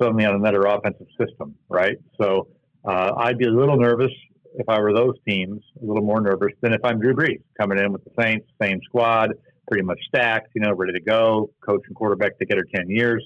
suddenly 0.00 0.24
on 0.26 0.36
another 0.36 0.62
offensive 0.62 1.06
system, 1.18 1.56
right? 1.68 1.96
So 2.20 2.48
uh, 2.84 3.12
I'd 3.16 3.38
be 3.38 3.46
a 3.46 3.50
little 3.50 3.78
nervous 3.78 4.12
if 4.54 4.68
I 4.68 4.80
were 4.80 4.92
those 4.92 5.14
teams, 5.26 5.62
a 5.80 5.84
little 5.84 6.02
more 6.02 6.20
nervous 6.20 6.52
than 6.60 6.72
if 6.72 6.80
I'm 6.84 7.00
Drew 7.00 7.14
Brees 7.14 7.42
coming 7.60 7.78
in 7.78 7.92
with 7.92 8.04
the 8.04 8.10
Saints, 8.20 8.46
same 8.60 8.80
squad, 8.84 9.30
pretty 9.68 9.84
much 9.84 9.98
stacked, 10.06 10.48
you 10.54 10.60
know, 10.60 10.72
ready 10.72 10.92
to 10.92 11.00
go, 11.00 11.50
coach 11.66 11.82
and 11.86 11.96
quarterback 11.96 12.38
together 12.38 12.64
10 12.74 12.88
years. 12.88 13.24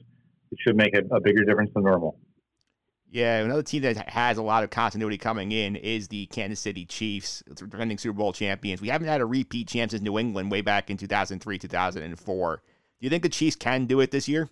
It 0.52 0.59
should 0.66 0.76
make 0.76 0.97
a, 0.97 1.02
a 1.14 1.21
bigger 1.21 1.45
difference 1.45 1.71
than 1.75 1.85
normal. 1.85 2.18
Yeah, 3.11 3.38
another 3.38 3.62
team 3.62 3.83
that 3.83 4.09
has 4.09 4.37
a 4.37 4.42
lot 4.42 4.64
of 4.64 4.71
continuity 4.71 5.16
coming 5.16 5.52
in 5.52 5.76
is 5.76 6.09
the 6.09 6.26
Kansas 6.26 6.61
City 6.61 6.85
Chiefs, 6.85 7.42
defending 7.54 7.99
Super 7.99 8.18
Bowl 8.18 8.33
champions. 8.33 8.80
We 8.80 8.88
haven't 8.88 9.09
had 9.09 9.21
a 9.21 9.26
repeat 9.26 9.68
champ 9.68 9.92
since 9.92 10.02
New 10.02 10.18
England 10.18 10.50
way 10.50 10.61
back 10.61 10.90
in 10.90 10.97
2003, 10.97 11.59
2004. 11.59 12.56
Do 12.56 13.04
you 13.04 13.11
think 13.11 13.23
the 13.23 13.28
Chiefs 13.28 13.56
can 13.56 13.87
do 13.87 14.00
it 14.00 14.11
this 14.11 14.28
year? 14.28 14.50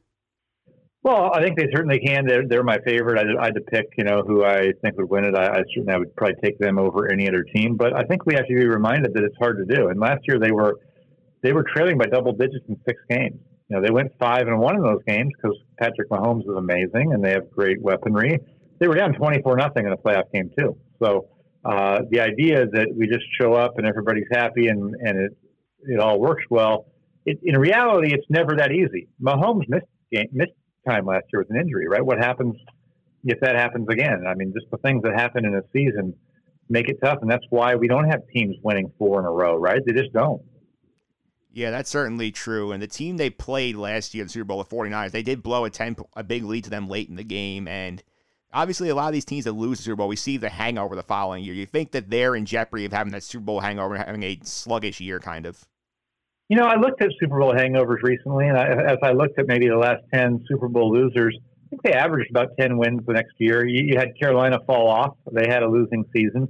Well, 1.05 1.31
I 1.35 1.43
think 1.43 1.59
they 1.59 1.67
certainly 1.75 2.01
can. 2.01 2.27
They're, 2.27 2.49
they're 2.49 2.63
my 2.63 2.79
favorite. 2.79 3.19
I, 3.19 3.41
I 3.41 3.45
had 3.45 3.55
to 3.57 3.61
pick, 3.61 3.89
you 3.99 4.05
know, 4.05 4.23
who 4.27 4.43
I 4.43 4.73
think 4.81 4.97
would 4.97 5.11
win 5.11 5.27
it. 5.27 5.35
I, 5.37 5.49
I 5.49 5.63
certainly 5.75 5.93
I 5.93 5.99
would 5.99 6.17
probably 6.17 6.37
take 6.43 6.59
them 6.59 6.79
over 6.79 7.13
any 7.13 7.29
other 7.29 7.43
team. 7.43 7.77
But 7.77 7.95
I 7.95 8.05
think 8.05 8.25
we 8.25 8.35
have 8.35 8.47
to 8.47 8.55
be 8.55 8.65
reminded 8.65 9.13
that 9.13 9.23
it's 9.23 9.37
hard 9.39 9.59
to 9.59 9.77
do. 9.77 9.89
And 9.89 10.01
last 10.01 10.21
year 10.27 10.39
they 10.41 10.51
were 10.51 10.77
they 11.43 11.53
were 11.53 11.63
trailing 11.77 11.99
by 11.99 12.07
double 12.07 12.33
digits 12.33 12.65
in 12.71 12.81
six 12.89 12.99
games. 13.11 13.39
You 13.69 13.77
know, 13.77 13.83
they 13.83 13.91
went 13.91 14.13
five 14.19 14.47
and 14.49 14.59
one 14.59 14.77
in 14.77 14.83
those 14.83 15.03
games 15.07 15.31
because 15.37 15.59
Patrick 15.79 16.09
Mahomes 16.09 16.45
is 16.49 16.57
amazing 16.57 17.13
and 17.13 17.23
they 17.23 17.33
have 17.33 17.51
great 17.51 17.83
weaponry. 17.83 18.39
They 18.81 18.89
were 18.89 18.95
down 18.95 19.13
twenty 19.13 19.43
four 19.43 19.57
nothing 19.57 19.85
in 19.85 19.93
a 19.93 19.99
playoff 19.99 20.33
game 20.33 20.51
too. 20.59 20.79
So 21.03 21.29
uh, 21.67 22.01
the 22.11 22.21
idea 22.21 22.65
that 22.65 22.89
we 22.97 23.07
just 23.09 23.27
show 23.39 23.53
up 23.53 23.77
and 23.77 23.87
everybody's 23.87 24.29
happy 24.33 24.69
and 24.69 24.95
and 25.03 25.19
it 25.19 25.37
it 25.87 26.01
all 26.01 26.19
works 26.19 26.45
well. 26.49 26.87
It, 27.27 27.41
in 27.43 27.59
reality, 27.59 28.15
it's 28.15 28.27
never 28.31 28.57
that 28.57 28.73
easy. 28.73 29.09
Mahomes 29.23 29.69
missed 29.69 29.85
game, 30.11 30.29
missed 30.33 30.53
time 30.87 31.07
last 31.07 31.25
year 31.33 31.41
with 31.41 31.51
an 31.51 31.61
injury, 31.61 31.89
right? 31.89 32.05
What 32.05 32.19
happens 32.19 32.55
if 33.25 33.41
that 33.41 33.57
happens 33.57 33.89
again? 33.89 34.25
I 34.27 34.35
mean, 34.35 34.53
just 34.53 34.71
the 34.71 34.79
things 34.79 35.03
that 35.03 35.15
happen 35.15 35.45
in 35.45 35.55
a 35.55 35.63
season 35.73 36.15
make 36.69 36.89
it 36.89 36.99
tough. 37.03 37.19
And 37.23 37.31
that's 37.31 37.45
why 37.51 37.75
we 37.75 37.89
don't 37.89 38.09
have 38.09 38.23
teams 38.33 38.57
winning 38.63 38.93
four 38.99 39.21
in 39.21 39.27
a 39.27 39.31
row, 39.31 39.57
right? 39.57 39.81
They 39.85 39.93
just 39.93 40.13
don't. 40.13 40.43
Yeah, 41.53 41.71
that's 41.71 41.91
certainly 41.91 42.33
true. 42.33 42.73
And 42.73 42.83
the 42.83 42.89
team 42.89 43.17
they 43.17 43.31
played 43.31 43.77
last 43.77 44.13
year 44.13 44.23
in 44.23 44.27
the 44.27 44.33
Super 44.33 44.45
Bowl, 44.45 44.63
the 44.63 44.65
49ers, 44.65 45.13
they 45.13 45.23
did 45.23 45.43
blow 45.43 45.65
a 45.65 45.71
10 45.71 45.97
a 46.17 46.25
big 46.25 46.43
lead 46.45 46.65
to 46.65 46.71
them 46.71 46.89
late 46.89 47.09
in 47.09 47.15
the 47.15 47.23
game. 47.23 47.69
And 47.69 48.03
obviously, 48.53 48.89
a 48.89 48.95
lot 48.95 49.07
of 49.07 49.13
these 49.13 49.25
teams 49.25 49.45
that 49.45 49.53
lose 49.53 49.79
the 49.79 49.85
Super 49.85 49.97
Bowl, 49.97 50.09
we 50.09 50.17
see 50.17 50.37
the 50.37 50.49
hangover 50.49 50.97
the 50.97 51.05
following 51.05 51.45
year. 51.45 51.55
You 51.55 51.67
think 51.67 51.93
that 51.93 52.11
they're 52.11 52.35
in 52.35 52.45
jeopardy 52.45 52.87
of 52.87 52.93
having 52.93 53.13
that 53.13 53.23
Super 53.23 53.45
Bowl 53.45 53.61
hangover 53.61 53.97
having 53.97 54.25
a 54.25 54.41
sluggish 54.43 55.01
year, 55.01 55.21
kind 55.21 55.47
of. 55.47 55.65
You 56.49 56.59
know, 56.59 56.65
I 56.65 56.77
looked 56.77 57.03
at 57.03 57.09
Super 57.19 57.39
Bowl 57.39 57.55
hangovers 57.55 58.03
recently, 58.03 58.49
and 58.49 58.59
I, 58.59 58.67
as 58.67 58.99
I 59.03 59.13
looked 59.13 59.39
at 59.39 59.47
maybe 59.47 59.69
the 59.69 59.79
last 59.79 60.03
10 60.13 60.45
Super 60.47 60.69
Bowl 60.69 60.93
losers, 60.93 61.37
I 61.41 61.69
think 61.71 61.83
they 61.83 61.93
averaged 61.93 62.31
about 62.31 62.49
10 62.61 62.77
wins 62.77 63.01
the 63.07 63.15
next 63.15 63.33
year. 63.39 63.67
You, 63.67 63.83
you 63.85 63.99
had 63.99 64.19
Carolina 64.19 64.59
fall 64.67 64.89
off, 64.89 65.17
they 65.33 65.47
had 65.49 65.63
a 65.63 65.69
losing 65.69 66.05
season. 66.15 66.49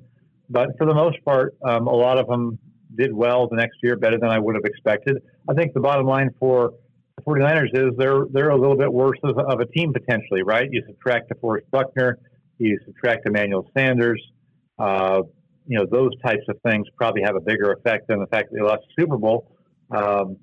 But 0.50 0.70
for 0.78 0.86
the 0.86 0.94
most 0.94 1.24
part, 1.24 1.54
um, 1.64 1.86
a 1.86 1.94
lot 1.94 2.18
of 2.18 2.26
them 2.26 2.58
did 2.96 3.12
well 3.12 3.48
the 3.48 3.56
next 3.56 3.76
year, 3.82 3.96
better 3.96 4.18
than 4.18 4.30
I 4.30 4.38
would 4.38 4.56
have 4.56 4.64
expected. 4.64 5.22
I 5.48 5.54
think 5.54 5.74
the 5.74 5.80
bottom 5.80 6.06
line 6.06 6.30
for 6.40 6.72
the 7.16 7.22
49ers 7.22 7.70
is 7.72 7.96
they're 7.96 8.24
they're 8.30 8.50
a 8.50 8.58
little 8.58 8.76
bit 8.76 8.92
worse 8.92 9.18
of, 9.22 9.38
of 9.38 9.60
a 9.60 9.66
team 9.66 9.92
potentially, 9.92 10.42
right? 10.42 10.68
You 10.70 10.82
subtract 10.86 11.30
DeForest 11.30 11.70
Buckner, 11.70 12.18
you 12.58 12.78
subtract 12.84 13.26
Emmanuel 13.26 13.68
Sanders, 13.76 14.20
uh, 14.78 15.22
you 15.66 15.78
know 15.78 15.86
those 15.90 16.10
types 16.24 16.42
of 16.48 16.56
things 16.68 16.86
probably 16.96 17.22
have 17.22 17.36
a 17.36 17.40
bigger 17.40 17.72
effect 17.72 18.08
than 18.08 18.20
the 18.20 18.26
fact 18.26 18.50
that 18.50 18.58
they 18.58 18.62
lost 18.62 18.82
the 18.96 19.02
Super 19.02 19.16
Bowl. 19.16 19.53
Um, 19.94 20.36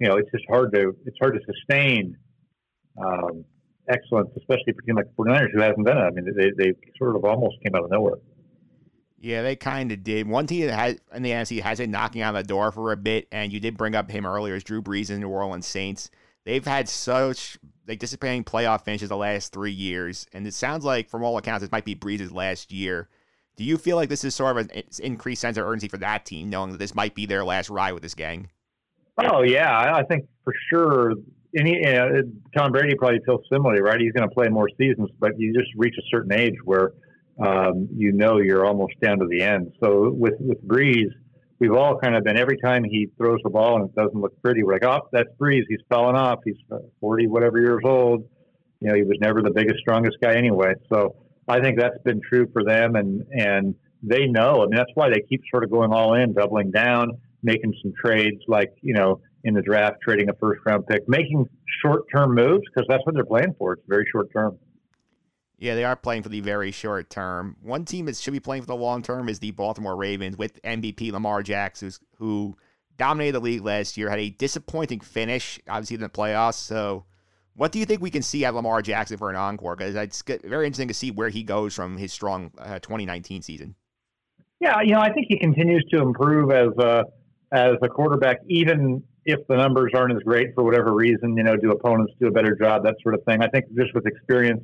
you 0.00 0.08
know, 0.08 0.16
it's 0.16 0.30
just 0.30 0.44
hard 0.48 0.72
to 0.74 0.96
it's 1.06 1.16
hard 1.20 1.34
to 1.34 1.40
sustain 1.52 2.16
um, 2.98 3.44
excellence, 3.88 4.30
especially 4.36 4.72
for 4.72 4.82
team 4.82 4.96
like 4.96 5.06
the 5.16 5.22
49ers 5.22 5.52
who 5.52 5.60
hasn't 5.60 5.86
done 5.86 5.98
it. 5.98 6.02
I 6.02 6.10
mean, 6.10 6.34
they 6.36 6.50
they 6.56 6.72
sort 6.98 7.16
of 7.16 7.24
almost 7.24 7.56
came 7.62 7.74
out 7.74 7.84
of 7.84 7.90
nowhere. 7.90 8.18
Yeah, 9.18 9.42
they 9.42 9.56
kind 9.56 9.90
of 9.90 10.04
did. 10.04 10.28
One 10.28 10.46
team 10.46 10.66
that 10.66 10.78
has 10.78 10.98
in 11.14 11.22
the 11.22 11.30
NFC 11.30 11.60
has 11.62 11.78
been 11.78 11.90
knocking 11.90 12.22
on 12.22 12.34
the 12.34 12.42
door 12.42 12.70
for 12.72 12.92
a 12.92 12.96
bit, 12.96 13.26
and 13.32 13.52
you 13.52 13.60
did 13.60 13.76
bring 13.76 13.94
up 13.94 14.10
him 14.10 14.26
earlier, 14.26 14.54
is 14.54 14.64
Drew 14.64 14.82
Brees 14.82 15.08
and 15.08 15.20
New 15.20 15.28
Orleans 15.28 15.66
Saints. 15.66 16.10
They've 16.44 16.64
had 16.64 16.90
such 16.90 17.56
like 17.88 17.98
disappointing 17.98 18.44
playoff 18.44 18.84
finishes 18.84 19.08
the 19.08 19.16
last 19.16 19.52
three 19.52 19.72
years, 19.72 20.26
and 20.32 20.46
it 20.46 20.54
sounds 20.54 20.84
like, 20.84 21.08
from 21.08 21.22
all 21.22 21.38
accounts, 21.38 21.62
this 21.62 21.72
might 21.72 21.86
be 21.86 21.96
Brees' 21.96 22.32
last 22.32 22.70
year. 22.70 23.08
Do 23.56 23.64
you 23.64 23.78
feel 23.78 23.96
like 23.96 24.08
this 24.08 24.24
is 24.24 24.34
sort 24.34 24.56
of 24.56 24.68
an 24.68 24.82
increased 24.98 25.40
sense 25.40 25.56
of 25.56 25.64
urgency 25.64 25.88
for 25.88 25.98
that 25.98 26.26
team, 26.26 26.50
knowing 26.50 26.72
that 26.72 26.78
this 26.78 26.94
might 26.94 27.14
be 27.14 27.24
their 27.24 27.44
last 27.44 27.70
ride 27.70 27.92
with 27.92 28.02
this 28.02 28.14
gang? 28.14 28.50
Oh 29.18 29.42
yeah, 29.42 29.92
I 29.94 30.02
think 30.04 30.26
for 30.44 30.52
sure. 30.70 31.12
Any 31.56 31.86
uh, 31.86 32.22
Tom 32.56 32.72
Brady 32.72 32.96
probably 32.96 33.20
feels 33.24 33.42
similarly, 33.52 33.80
right? 33.80 34.00
He's 34.00 34.12
going 34.12 34.28
to 34.28 34.34
play 34.34 34.48
more 34.48 34.68
seasons, 34.76 35.08
but 35.20 35.38
you 35.38 35.54
just 35.54 35.70
reach 35.76 35.94
a 35.96 36.02
certain 36.10 36.32
age 36.32 36.56
where 36.64 36.92
um, 37.44 37.88
you 37.96 38.12
know 38.12 38.38
you're 38.38 38.66
almost 38.66 38.94
down 39.00 39.18
to 39.20 39.26
the 39.28 39.42
end. 39.42 39.72
So 39.82 40.10
with 40.10 40.34
with 40.40 40.66
Brees, 40.66 41.10
we've 41.60 41.72
all 41.72 41.98
kind 41.98 42.16
of 42.16 42.24
been 42.24 42.36
every 42.36 42.56
time 42.58 42.82
he 42.82 43.08
throws 43.16 43.38
the 43.44 43.50
ball 43.50 43.76
and 43.76 43.88
it 43.88 43.94
doesn't 43.94 44.20
look 44.20 44.40
pretty, 44.42 44.64
we're 44.64 44.74
like, 44.74 44.84
oh, 44.84 45.08
that's 45.12 45.28
Brees. 45.40 45.62
He's 45.68 45.80
falling 45.88 46.16
off. 46.16 46.40
He's 46.44 46.56
40 47.00 47.28
whatever 47.28 47.60
years 47.60 47.82
old. 47.84 48.28
You 48.80 48.88
know, 48.88 48.94
he 48.96 49.02
was 49.02 49.16
never 49.20 49.40
the 49.40 49.52
biggest, 49.52 49.78
strongest 49.78 50.16
guy 50.20 50.34
anyway. 50.34 50.74
So 50.92 51.16
I 51.48 51.60
think 51.60 51.78
that's 51.78 51.96
been 52.04 52.20
true 52.28 52.48
for 52.52 52.64
them, 52.64 52.96
and 52.96 53.24
and 53.30 53.74
they 54.02 54.26
know. 54.26 54.62
I 54.62 54.66
mean, 54.66 54.76
that's 54.76 54.90
why 54.94 55.08
they 55.08 55.22
keep 55.28 55.42
sort 55.50 55.64
of 55.64 55.70
going 55.70 55.92
all 55.92 56.14
in, 56.14 56.34
doubling 56.34 56.70
down, 56.70 57.12
making 57.44 57.74
some 57.82 57.92
trades, 58.02 58.40
like 58.48 58.72
you 58.80 58.94
know, 58.94 59.20
in 59.44 59.54
the 59.54 59.62
draft, 59.62 59.98
trading 60.02 60.28
a 60.30 60.32
first 60.34 60.60
round 60.66 60.86
pick, 60.86 61.08
making 61.08 61.48
short 61.82 62.04
term 62.12 62.34
moves 62.34 62.62
because 62.66 62.86
that's 62.88 63.04
what 63.06 63.14
they're 63.14 63.24
playing 63.24 63.54
for. 63.58 63.74
It's 63.74 63.82
very 63.86 64.06
short 64.10 64.32
term. 64.32 64.58
Yeah, 65.58 65.76
they 65.76 65.84
are 65.84 65.94
playing 65.94 66.24
for 66.24 66.30
the 66.30 66.40
very 66.40 66.72
short 66.72 67.10
term. 67.10 67.56
One 67.62 67.84
team 67.84 68.06
that 68.06 68.16
should 68.16 68.32
be 68.32 68.40
playing 68.40 68.62
for 68.62 68.66
the 68.66 68.76
long 68.76 69.02
term 69.02 69.28
is 69.28 69.38
the 69.38 69.52
Baltimore 69.52 69.96
Ravens 69.96 70.36
with 70.36 70.60
MVP 70.62 71.12
Lamar 71.12 71.42
Jackson, 71.42 71.92
who 72.16 72.56
dominated 72.96 73.32
the 73.32 73.40
league 73.40 73.64
last 73.64 73.96
year, 73.96 74.08
had 74.10 74.18
a 74.18 74.30
disappointing 74.30 75.00
finish, 75.00 75.60
obviously 75.68 75.94
in 75.94 76.00
the 76.00 76.08
playoffs. 76.08 76.54
So, 76.54 77.04
what 77.54 77.70
do 77.70 77.78
you 77.78 77.86
think 77.86 78.00
we 78.00 78.10
can 78.10 78.22
see 78.22 78.44
out 78.44 78.54
Lamar 78.54 78.82
Jackson 78.82 79.16
for 79.16 79.30
an 79.30 79.36
encore? 79.36 79.76
Because 79.76 79.94
it's 79.94 80.22
very 80.44 80.66
interesting 80.66 80.88
to 80.88 80.94
see 80.94 81.12
where 81.12 81.28
he 81.28 81.44
goes 81.44 81.72
from 81.72 81.96
his 81.96 82.12
strong 82.12 82.50
uh, 82.58 82.80
2019 82.80 83.42
season. 83.42 83.76
Yeah, 84.60 84.80
you 84.82 84.94
know, 84.94 85.00
I 85.00 85.12
think 85.12 85.26
he 85.28 85.38
continues 85.38 85.84
to 85.92 86.00
improve 86.00 86.50
as 86.50 86.76
a 86.78 87.04
as 87.54 87.74
a 87.82 87.88
quarterback, 87.88 88.38
even 88.48 89.02
if 89.24 89.40
the 89.48 89.56
numbers 89.56 89.92
aren't 89.94 90.14
as 90.14 90.22
great 90.22 90.48
for 90.54 90.64
whatever 90.64 90.92
reason. 90.92 91.36
You 91.36 91.44
know, 91.44 91.56
do 91.56 91.70
opponents 91.70 92.12
do 92.20 92.26
a 92.26 92.30
better 92.30 92.56
job, 92.56 92.84
that 92.84 92.96
sort 93.02 93.14
of 93.14 93.22
thing. 93.24 93.42
I 93.42 93.48
think 93.48 93.66
just 93.76 93.94
with 93.94 94.06
experience 94.06 94.62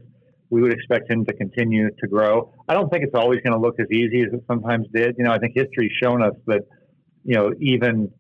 we 0.51 0.61
would 0.61 0.73
expect 0.73 1.11
him 1.11 1.25
to 1.25 1.33
continue 1.33 1.89
to 1.91 2.09
grow. 2.09 2.53
I 2.69 2.75
don't 2.75 2.91
think 2.91 3.05
it's 3.05 3.15
always 3.15 3.41
going 3.41 3.53
to 3.53 3.61
look 3.61 3.79
as 3.79 3.87
easy 3.91 4.23
as 4.23 4.33
it 4.33 4.43
sometimes 4.49 4.87
did. 4.93 5.15
You 5.17 5.25
know, 5.25 5.31
I 5.31 5.39
think 5.39 5.53
history's 5.55 5.93
shown 6.03 6.23
us 6.23 6.35
that, 6.47 6.63
you 7.25 7.37
know, 7.37 7.53
even 7.61 8.11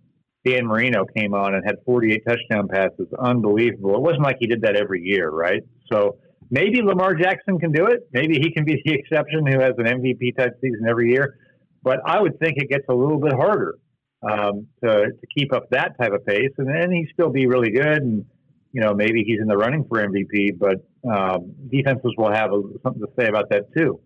Dan 0.46 0.66
Marino 0.66 1.04
came 1.16 1.34
on 1.34 1.54
and 1.54 1.64
had 1.66 1.76
48 1.84 2.22
touchdown 2.26 2.68
passes. 2.68 3.08
Unbelievable. 3.18 3.96
It 3.96 4.00
wasn't 4.00 4.22
like 4.22 4.36
he 4.38 4.46
did 4.46 4.62
that 4.62 4.76
every 4.76 5.02
year, 5.02 5.28
right? 5.28 5.62
So 5.92 6.18
maybe 6.50 6.80
Lamar 6.82 7.14
Jackson 7.14 7.58
can 7.58 7.72
do 7.72 7.86
it. 7.86 8.08
Maybe 8.12 8.38
he 8.38 8.52
can 8.52 8.64
be 8.64 8.80
the 8.84 8.94
exception 8.94 9.44
who 9.44 9.58
has 9.58 9.72
an 9.78 9.86
MVP 9.86 10.36
type 10.38 10.52
season 10.60 10.86
every 10.88 11.10
year. 11.10 11.34
But 11.82 11.98
I 12.06 12.20
would 12.20 12.38
think 12.38 12.58
it 12.58 12.70
gets 12.70 12.84
a 12.88 12.94
little 12.94 13.18
bit 13.18 13.32
harder 13.32 13.74
um, 14.22 14.66
to, 14.82 15.06
to 15.06 15.26
keep 15.36 15.52
up 15.52 15.70
that 15.70 15.98
type 16.00 16.12
of 16.12 16.24
pace. 16.26 16.50
And 16.58 16.68
then 16.68 16.90
he 16.90 17.08
still 17.12 17.30
be 17.30 17.46
really 17.46 17.70
good 17.70 18.02
and 18.02 18.24
you 18.72 18.80
know, 18.80 18.94
maybe 18.94 19.24
he's 19.24 19.40
in 19.40 19.46
the 19.46 19.56
running 19.56 19.84
for 19.88 19.98
MVP, 19.98 20.58
but 20.58 20.86
um, 21.08 21.54
defenses 21.70 22.12
will 22.16 22.32
have 22.32 22.52
a, 22.52 22.62
something 22.82 23.02
to 23.02 23.08
say 23.18 23.28
about 23.28 23.50
that 23.50 23.72
too. 23.76 24.00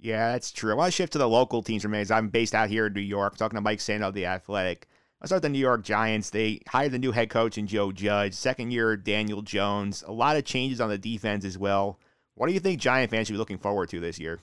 Yeah, 0.00 0.32
that's 0.32 0.50
true. 0.50 0.72
I 0.72 0.76
want 0.76 0.92
to 0.92 0.96
shift 0.96 1.12
to 1.12 1.18
the 1.18 1.28
local 1.28 1.62
teams 1.62 1.82
for 1.82 1.88
a 1.88 1.90
minute. 1.90 2.10
I'm 2.10 2.28
based 2.28 2.54
out 2.54 2.70
here 2.70 2.86
in 2.86 2.94
New 2.94 3.00
York. 3.00 3.34
I'm 3.34 3.36
talking 3.36 3.56
to 3.56 3.60
Mike 3.60 3.78
Sando 3.78 4.08
of 4.08 4.14
the 4.14 4.26
Athletic. 4.26 4.88
I 5.22 5.26
start 5.26 5.42
the 5.42 5.50
New 5.50 5.58
York 5.58 5.84
Giants. 5.84 6.30
They 6.30 6.60
hired 6.66 6.92
the 6.92 6.98
new 6.98 7.12
head 7.12 7.28
coach 7.28 7.58
in 7.58 7.66
Joe 7.66 7.92
Judge. 7.92 8.32
Second 8.32 8.70
year, 8.70 8.96
Daniel 8.96 9.42
Jones. 9.42 10.02
A 10.06 10.12
lot 10.12 10.36
of 10.36 10.44
changes 10.44 10.80
on 10.80 10.88
the 10.88 10.96
defense 10.96 11.44
as 11.44 11.58
well. 11.58 12.00
What 12.34 12.46
do 12.46 12.54
you 12.54 12.60
think 12.60 12.80
Giant 12.80 13.10
fans 13.10 13.26
should 13.26 13.34
be 13.34 13.38
looking 13.38 13.58
forward 13.58 13.90
to 13.90 14.00
this 14.00 14.18
year? 14.18 14.40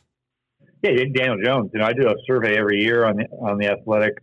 Yeah, 0.83 0.91
Daniel 1.15 1.43
Jones. 1.43 1.71
You 1.73 1.79
know, 1.79 1.87
I 1.87 1.93
do 1.93 2.07
a 2.07 2.13
survey 2.27 2.55
every 2.55 2.83
year 2.83 3.05
on 3.05 3.17
the 3.17 3.25
on 3.41 3.57
the 3.57 3.65
Athletic 3.65 4.19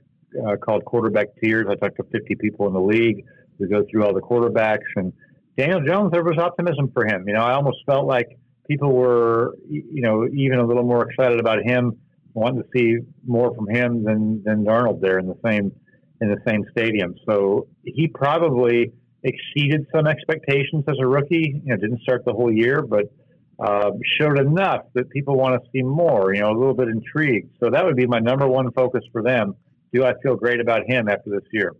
uh, 0.47 0.57
called 0.57 0.85
Quarterback 0.85 1.29
Tiers. 1.43 1.67
I 1.71 1.75
talked 1.75 1.97
to 1.97 2.05
50 2.12 2.35
people 2.37 2.67
in 2.67 2.73
the 2.73 2.81
league 2.81 3.25
we 3.59 3.69
go 3.69 3.85
through 3.91 4.05
all 4.05 4.14
the 4.14 4.21
quarterbacks 4.21 4.87
and 4.97 5.12
Daniel 5.57 5.81
Jones. 5.87 6.11
There 6.12 6.25
was 6.25 6.38
optimism 6.38 6.91
for 6.93 7.07
him. 7.07 7.25
You 7.26 7.35
know, 7.35 7.43
I 7.43 7.55
almost 7.55 7.79
felt 7.87 8.07
like 8.07 8.38
people 8.69 8.93
were, 8.93 9.55
you 9.69 10.03
know, 10.03 10.26
even 10.33 10.59
a 10.59 10.67
little 10.67 10.83
more 10.83 11.09
excited 11.09 11.38
about 11.38 11.62
him, 11.62 11.99
wanting 12.33 12.62
to 12.62 12.69
see 12.76 12.97
more 13.26 13.55
from 13.55 13.69
him 13.69 14.05
than 14.05 14.43
than 14.45 14.64
Darnold 14.64 15.00
there 15.00 15.19
in 15.19 15.26
the 15.26 15.38
same 15.45 15.73
in 16.21 16.29
the 16.29 16.38
same 16.47 16.64
stadium. 16.71 17.14
So 17.29 17.69
he 17.85 18.09
probably 18.09 18.93
exceeded 19.23 19.87
some 19.95 20.07
expectations 20.07 20.85
as 20.88 20.97
a 21.00 21.07
rookie. 21.07 21.62
You 21.64 21.75
know, 21.75 21.76
didn't 21.76 22.00
start 22.03 22.25
the 22.25 22.33
whole 22.33 22.53
year, 22.53 22.83
but 22.83 23.05
uh, 23.64 23.91
showed 24.19 24.41
enough 24.41 24.87
that 24.95 25.09
people 25.11 25.37
want 25.37 25.62
to 25.62 25.71
see 25.71 25.83
more. 25.83 26.35
You 26.35 26.43
know, 26.43 26.50
a 26.50 26.59
little 26.59 26.75
bit 26.75 26.88
intrigued. 26.88 27.57
So 27.62 27.71
that 27.71 27.85
would 27.85 27.97
be 27.97 28.07
my 28.07 28.19
number 28.19 28.49
one 28.49 28.73
focus 28.73 29.05
for 29.12 29.23
them. 29.23 29.55
Do 29.94 30.04
I 30.04 30.12
feel 30.22 30.34
great 30.34 30.60
about 30.60 30.82
him 30.86 31.08
after 31.08 31.30
this 31.30 31.44
year? 31.52 31.74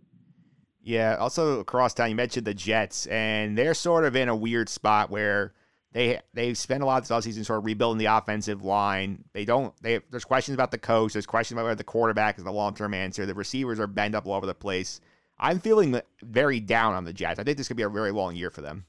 Yeah. 0.81 1.17
Also 1.19 1.59
across 1.59 1.93
town, 1.93 2.09
you 2.09 2.15
mentioned 2.15 2.47
the 2.47 2.53
Jets, 2.53 3.07
and 3.07 3.57
they're 3.57 3.73
sort 3.73 4.05
of 4.05 4.15
in 4.15 4.29
a 4.29 4.35
weird 4.35 4.69
spot 4.69 5.09
where 5.09 5.53
they 5.91 6.21
they 6.33 6.53
spend 6.53 6.81
a 6.81 6.85
lot 6.85 7.01
of 7.01 7.07
this 7.07 7.11
offseason 7.15 7.45
sort 7.45 7.59
of 7.59 7.65
rebuilding 7.65 7.97
the 7.97 8.05
offensive 8.05 8.63
line. 8.63 9.25
They 9.33 9.43
don't. 9.43 9.73
They 9.81 9.99
there's 10.11 10.23
questions 10.23 10.53
about 10.53 10.71
the 10.71 10.77
coach. 10.77 11.13
There's 11.13 11.25
questions 11.25 11.55
about 11.55 11.65
whether 11.65 11.75
the 11.75 11.83
quarterback 11.83 12.37
is 12.37 12.43
the 12.43 12.51
long 12.51 12.73
term 12.73 12.93
answer. 12.93 13.25
The 13.25 13.33
receivers 13.33 13.79
are 13.79 13.87
bent 13.87 14.15
up 14.15 14.27
all 14.27 14.35
over 14.35 14.45
the 14.45 14.53
place. 14.53 15.01
I'm 15.37 15.59
feeling 15.59 15.99
very 16.21 16.61
down 16.61 16.93
on 16.93 17.03
the 17.03 17.13
Jets. 17.13 17.39
I 17.39 17.43
think 17.43 17.57
this 17.57 17.67
could 17.67 17.77
be 17.77 17.83
a 17.83 17.89
very 17.89 18.11
long 18.11 18.35
year 18.35 18.49
for 18.49 18.61
them. 18.61 18.85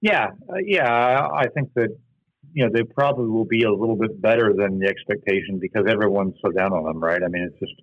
Yeah, 0.00 0.28
uh, 0.48 0.54
yeah. 0.64 1.28
I 1.32 1.46
think 1.48 1.72
that 1.74 1.96
you 2.52 2.64
know 2.64 2.70
they 2.72 2.82
probably 2.82 3.28
will 3.28 3.44
be 3.44 3.64
a 3.64 3.72
little 3.72 3.96
bit 3.96 4.20
better 4.20 4.54
than 4.56 4.78
the 4.78 4.86
expectation 4.86 5.58
because 5.60 5.84
everyone's 5.88 6.34
so 6.44 6.50
down 6.50 6.72
on 6.72 6.84
them, 6.84 7.02
right? 7.02 7.22
I 7.22 7.28
mean, 7.28 7.42
it's 7.42 7.58
just 7.60 7.74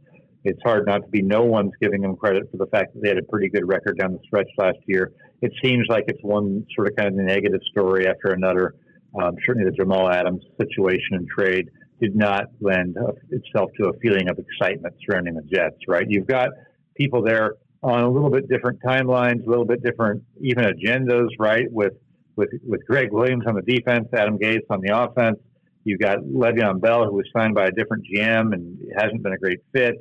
it's 0.43 0.61
hard 0.63 0.85
not 0.85 1.03
to 1.03 1.07
be. 1.07 1.21
No 1.21 1.43
one's 1.43 1.71
giving 1.81 2.01
them 2.01 2.15
credit 2.15 2.49
for 2.51 2.57
the 2.57 2.65
fact 2.67 2.93
that 2.93 3.01
they 3.01 3.09
had 3.09 3.17
a 3.17 3.23
pretty 3.23 3.49
good 3.49 3.67
record 3.67 3.97
down 3.97 4.13
the 4.13 4.19
stretch 4.25 4.49
last 4.57 4.77
year. 4.87 5.11
It 5.41 5.51
seems 5.63 5.85
like 5.89 6.05
it's 6.07 6.21
one 6.21 6.65
sort 6.75 6.89
of 6.89 6.95
kind 6.95 7.07
of 7.07 7.15
negative 7.15 7.61
story 7.71 8.07
after 8.07 8.31
another. 8.31 8.75
Um, 9.21 9.35
certainly, 9.45 9.69
the 9.69 9.75
Jamal 9.75 10.09
Adams 10.09 10.43
situation 10.59 11.11
and 11.15 11.27
trade 11.27 11.69
did 12.01 12.15
not 12.15 12.45
lend 12.59 12.97
itself 13.29 13.69
to 13.79 13.89
a 13.89 13.93
feeling 13.99 14.29
of 14.29 14.37
excitement 14.37 14.95
surrounding 15.05 15.35
the 15.35 15.43
Jets. 15.43 15.77
Right? 15.87 16.05
You've 16.09 16.27
got 16.27 16.49
people 16.95 17.23
there 17.23 17.55
on 17.81 18.03
a 18.03 18.09
little 18.09 18.29
bit 18.29 18.49
different 18.49 18.81
timelines, 18.81 19.45
a 19.45 19.49
little 19.49 19.65
bit 19.65 19.83
different 19.83 20.23
even 20.41 20.65
agendas. 20.65 21.29
Right? 21.39 21.71
With 21.71 21.93
with 22.35 22.49
with 22.67 22.85
Gregg 22.85 23.11
Williams 23.11 23.45
on 23.47 23.55
the 23.55 23.61
defense, 23.61 24.07
Adam 24.13 24.37
Gase 24.37 24.65
on 24.69 24.81
the 24.81 24.97
offense. 24.97 25.39
You've 25.85 25.99
got 25.99 26.19
Le'Veon 26.19 26.79
Bell, 26.79 27.05
who 27.05 27.15
was 27.15 27.25
signed 27.35 27.55
by 27.55 27.65
a 27.65 27.71
different 27.71 28.05
GM 28.07 28.53
and 28.53 28.77
hasn't 28.97 29.21
been 29.21 29.33
a 29.33 29.37
great 29.37 29.59
fit. 29.73 29.95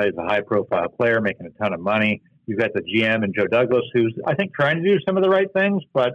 He's 0.00 0.14
a 0.18 0.24
high 0.24 0.40
profile 0.40 0.88
player 0.88 1.20
making 1.20 1.46
a 1.46 1.62
ton 1.62 1.72
of 1.72 1.80
money. 1.80 2.22
You've 2.46 2.58
got 2.58 2.70
the 2.74 2.82
GM 2.82 3.24
and 3.24 3.34
Joe 3.36 3.46
Douglas, 3.46 3.84
who's, 3.92 4.14
I 4.26 4.34
think, 4.34 4.54
trying 4.54 4.82
to 4.82 4.88
do 4.88 4.98
some 5.06 5.16
of 5.16 5.22
the 5.22 5.30
right 5.30 5.48
things, 5.56 5.82
but 5.92 6.12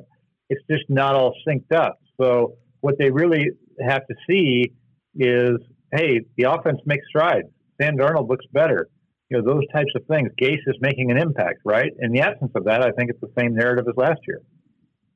it's 0.49 0.61
just 0.69 0.83
not 0.89 1.15
all 1.15 1.33
synced 1.47 1.75
up. 1.75 1.99
So, 2.21 2.57
what 2.79 2.95
they 2.97 3.11
really 3.11 3.47
have 3.79 4.05
to 4.07 4.15
see 4.29 4.73
is 5.15 5.57
hey, 5.93 6.21
the 6.37 6.51
offense 6.51 6.79
makes 6.85 7.05
strides. 7.07 7.47
Sam 7.81 7.97
Darnold 7.97 8.29
looks 8.29 8.45
better. 8.53 8.89
You 9.29 9.37
know, 9.37 9.53
those 9.53 9.63
types 9.73 9.91
of 9.95 10.05
things. 10.07 10.29
Gase 10.41 10.59
is 10.67 10.75
making 10.81 11.11
an 11.11 11.17
impact, 11.17 11.59
right? 11.65 11.91
In 11.99 12.11
the 12.11 12.21
absence 12.21 12.51
of 12.55 12.65
that, 12.65 12.81
I 12.81 12.91
think 12.91 13.09
it's 13.09 13.21
the 13.21 13.31
same 13.37 13.55
narrative 13.55 13.85
as 13.87 13.95
last 13.95 14.19
year. 14.27 14.41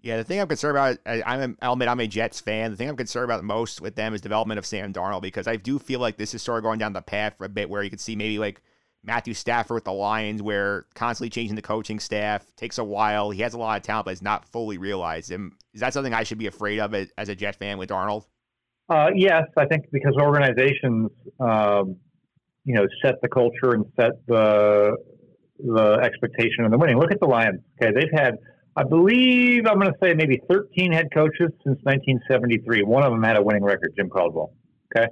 Yeah, 0.06 0.18
the 0.18 0.24
thing 0.24 0.40
I'm 0.40 0.48
concerned 0.48 0.78
about, 0.78 1.00
I, 1.08 1.24
I'm, 1.26 1.58
I'll 1.64 1.74
admit 1.74 1.88
I'm 1.88 2.00
a 2.00 2.06
Jets 2.06 2.40
fan. 2.40 2.70
The 2.70 2.78
thing 2.78 2.88
I'm 2.88 2.96
concerned 2.96 3.26
about 3.26 3.44
most 3.44 3.82
with 3.82 3.96
them 3.96 4.14
is 4.14 4.22
development 4.22 4.60
of 4.60 4.66
Sam 4.66 4.94
Darnold 4.94 5.24
because 5.24 5.48
I 5.48 5.56
do 5.56 5.80
feel 5.80 6.00
like 6.00 6.16
this 6.16 6.36
is 6.36 6.44
sort 6.44 6.60
of 6.60 6.64
going 6.64 6.78
down 6.78 6.94
the 6.94 7.02
path 7.02 7.34
for 7.40 7.46
a 7.46 7.50
bit 7.50 7.72
where 7.72 7.82
you 7.82 7.90
could 7.90 8.00
see 8.00 8.16
maybe 8.16 8.38
like 8.38 8.62
Matthew 9.04 9.34
Stafford 9.34 9.74
with 9.74 9.84
the 9.84 9.94
Lions, 9.94 10.44
where 10.44 10.86
constantly 10.94 11.32
changing 11.32 11.56
the 11.56 11.64
coaching 11.64 12.00
staff 12.00 12.46
takes 12.56 12.78
a 12.78 12.84
while. 12.84 13.32
He 13.32 13.42
has 13.42 13.56
a 13.56 13.58
lot 13.58 13.78
of 13.78 13.84
talent, 13.84 14.06
but 14.06 14.12
it's 14.12 14.22
not 14.22 14.46
fully 14.46 14.78
realized. 14.78 15.32
And 15.32 15.54
is 15.74 15.82
that 15.82 15.92
something 15.92 16.14
I 16.14 16.22
should 16.22 16.38
be 16.38 16.46
afraid 16.46 16.80
of 16.80 16.94
as, 16.94 17.10
as 17.18 17.30
a 17.30 17.36
Jet 17.36 17.56
fan 17.56 17.80
with 17.80 17.90
Darnold? 17.90 18.26
Uh, 18.88 19.10
yes, 19.16 19.46
I 19.58 19.66
think 19.66 19.86
because 19.92 20.14
organizations, 20.22 21.10
um, 21.40 21.96
you 22.64 22.76
know, 22.76 22.86
set 23.04 23.16
the 23.24 23.28
culture 23.28 23.74
and 23.74 23.86
set 24.00 24.12
the 24.28 24.98
the 25.58 25.94
expectation 26.04 26.64
and 26.64 26.72
the 26.72 26.78
winning. 26.78 27.00
Look 27.00 27.12
at 27.12 27.20
the 27.20 27.26
Lions. 27.26 27.62
Okay, 27.82 27.92
they've 27.92 28.12
had, 28.14 28.36
I 28.76 28.84
believe, 28.84 29.66
I'm 29.68 29.80
going 29.80 29.92
to 29.92 29.98
say 30.04 30.14
maybe 30.14 30.42
13 30.50 30.92
head 30.92 31.08
coaches 31.14 31.52
since 31.64 31.80
1973. 31.84 32.84
One 32.84 33.04
of 33.04 33.12
them 33.12 33.24
had 33.24 33.38
a 33.38 33.42
winning 33.42 33.64
record, 33.64 33.94
Jim 33.96 34.10
Caldwell. 34.10 34.54
Okay, 34.96 35.08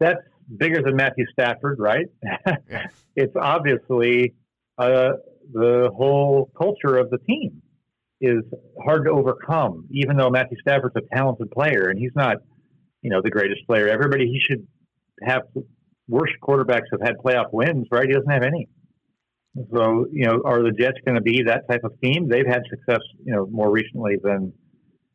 that's 0.00 0.20
bigger 0.56 0.82
than 0.82 0.96
Matthew 0.96 1.24
Stafford, 1.32 1.78
right? 1.78 2.06
it's 3.16 3.34
obviously 3.40 4.34
uh, 4.78 5.10
the 5.52 5.90
whole 5.96 6.50
culture 6.58 6.96
of 6.96 7.10
the 7.10 7.18
team 7.18 7.62
is 8.20 8.42
hard 8.84 9.04
to 9.04 9.10
overcome. 9.10 9.86
Even 9.92 10.16
though 10.16 10.30
Matthew 10.30 10.58
Stafford's 10.60 10.96
a 10.96 11.14
talented 11.14 11.50
player 11.50 11.88
and 11.88 11.98
he's 11.98 12.12
not, 12.16 12.38
you 13.02 13.10
know, 13.10 13.20
the 13.22 13.30
greatest 13.30 13.66
player. 13.66 13.88
Everybody 13.88 14.26
he 14.26 14.40
should 14.40 14.66
have 15.22 15.42
worst 16.08 16.34
quarterbacks 16.42 16.90
have 16.90 17.00
had 17.00 17.14
playoff 17.24 17.52
wins, 17.52 17.86
right? 17.90 18.06
He 18.06 18.12
doesn't 18.12 18.30
have 18.30 18.42
any. 18.42 18.68
So, 19.72 20.06
you 20.10 20.26
know, 20.26 20.42
are 20.44 20.62
the 20.62 20.72
Jets 20.72 20.98
going 21.04 21.14
to 21.14 21.22
be 21.22 21.42
that 21.44 21.68
type 21.70 21.82
of 21.84 21.92
team? 22.00 22.28
They've 22.28 22.46
had 22.46 22.62
success, 22.68 23.00
you 23.24 23.32
know, 23.34 23.46
more 23.46 23.70
recently 23.70 24.16
than 24.22 24.52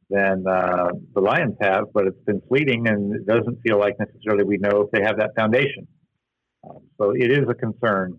than 0.10 0.44
uh, 0.48 0.88
the 1.14 1.22
Lions 1.22 1.56
have, 1.62 1.86
but 1.94 2.08
it's 2.08 2.24
been 2.26 2.42
fleeting, 2.48 2.88
and 2.88 3.14
it 3.14 3.28
doesn't 3.28 3.62
feel 3.62 3.78
like 3.78 3.94
necessarily 4.00 4.44
we 4.44 4.58
know 4.58 4.82
if 4.82 4.92
they 4.92 5.02
have 5.04 5.18
that 5.20 5.32
foundation. 5.38 5.88
Um, 6.68 6.80
so 7.00 7.12
it 7.12 7.32
is 7.32 7.46
a 7.48 7.54
concern 7.54 8.18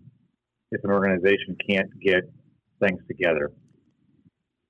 if 0.71 0.81
an 0.85 0.91
organization 0.91 1.57
can't 1.69 1.89
get 1.99 2.23
things 2.79 3.01
together. 3.07 3.51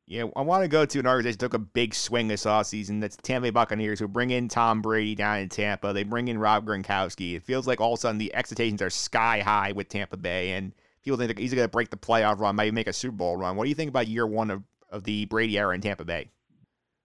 Yeah, 0.08 0.25
I 0.36 0.41
want 0.41 0.63
to 0.63 0.67
go 0.67 0.86
to 0.86 1.00
an 1.00 1.08
organization 1.08 1.38
that 1.38 1.46
took 1.46 1.53
a 1.53 1.60
big 1.60 1.93
swing 1.93 2.27
this 2.27 2.46
offseason. 2.46 3.00
That's 3.00 3.15
the 3.15 3.22
Tampa 3.22 3.48
Bay 3.48 3.51
Buccaneers, 3.51 4.00
who 4.00 4.08
bring 4.08 4.31
in 4.31 4.48
Tom 4.48 4.81
Brady 4.81 5.15
down 5.15 5.39
in 5.39 5.50
Tampa. 5.50 5.93
They 5.93 6.03
bring 6.03 6.27
in 6.27 6.38
Rob 6.38 6.65
Gronkowski. 6.65 7.36
It 7.36 7.43
feels 7.43 7.67
like 7.67 7.79
all 7.79 7.93
of 7.93 8.00
a 8.00 8.01
sudden 8.01 8.17
the 8.17 8.34
expectations 8.34 8.81
are 8.81 8.89
sky 8.89 9.41
high 9.41 9.74
with 9.74 9.89
Tampa 9.89 10.17
Bay, 10.17 10.53
and 10.53 10.74
people 11.03 11.17
think 11.17 11.38
he's 11.38 11.53
going 11.53 11.65
to 11.65 11.72
break 11.72 11.89
the 11.89 11.98
playoff 11.98 12.39
run, 12.39 12.55
maybe 12.55 12.72
make 12.72 12.88
a 12.88 12.93
Super 12.93 13.15
Bowl 13.15 13.38
run. 13.38 13.55
What 13.55 13.63
do 13.63 13.70
you 13.70 13.75
think 13.75 13.89
about 13.89 14.08
year 14.08 14.25
one 14.25 14.51
of, 14.51 14.63
of 14.89 15.03
the 15.03 15.25
Brady 15.25 15.58
era 15.58 15.74
in 15.74 15.81
Tampa 15.81 16.05
Bay? 16.05 16.29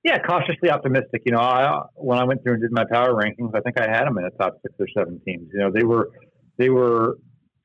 Yeah, 0.05 0.19
cautiously 0.19 0.71
optimistic. 0.71 1.23
You 1.27 1.33
know, 1.33 1.41
I, 1.41 1.83
when 1.95 2.19
I 2.19 2.25
went 2.25 2.43
through 2.43 2.55
and 2.55 2.63
did 2.63 2.71
my 2.71 2.85
power 2.91 3.13
rankings, 3.13 3.55
I 3.55 3.61
think 3.61 3.81
I 3.81 3.91
had 3.91 4.07
them 4.07 4.17
in 4.19 4.25
the 4.25 4.31
top 4.39 4.55
six 4.63 4.75
or 4.79 4.87
seven 4.97 5.21
teams. 5.27 5.49
You 5.53 5.61
know, 5.61 5.71
they 5.73 5.83
were 5.83 6.11
they 6.59 6.71
were 6.71 7.17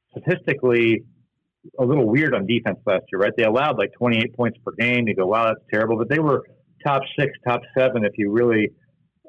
statistically 0.09 1.03
a 1.79 1.85
little 1.85 2.07
weird 2.07 2.33
on 2.33 2.47
defense 2.47 2.79
last 2.85 3.03
year, 3.11 3.21
right? 3.21 3.33
They 3.38 3.43
allowed 3.43 3.77
like 3.77 3.91
28 3.93 4.35
points 4.35 4.57
per 4.65 4.71
game. 4.71 5.07
You 5.07 5.15
go, 5.15 5.27
wow, 5.27 5.45
that's 5.45 5.63
terrible. 5.71 5.97
But 5.97 6.09
they 6.09 6.19
were 6.19 6.43
top 6.85 7.03
six, 7.17 7.31
top 7.47 7.61
seven 7.77 8.03
if 8.03 8.13
you 8.17 8.31
really 8.31 8.71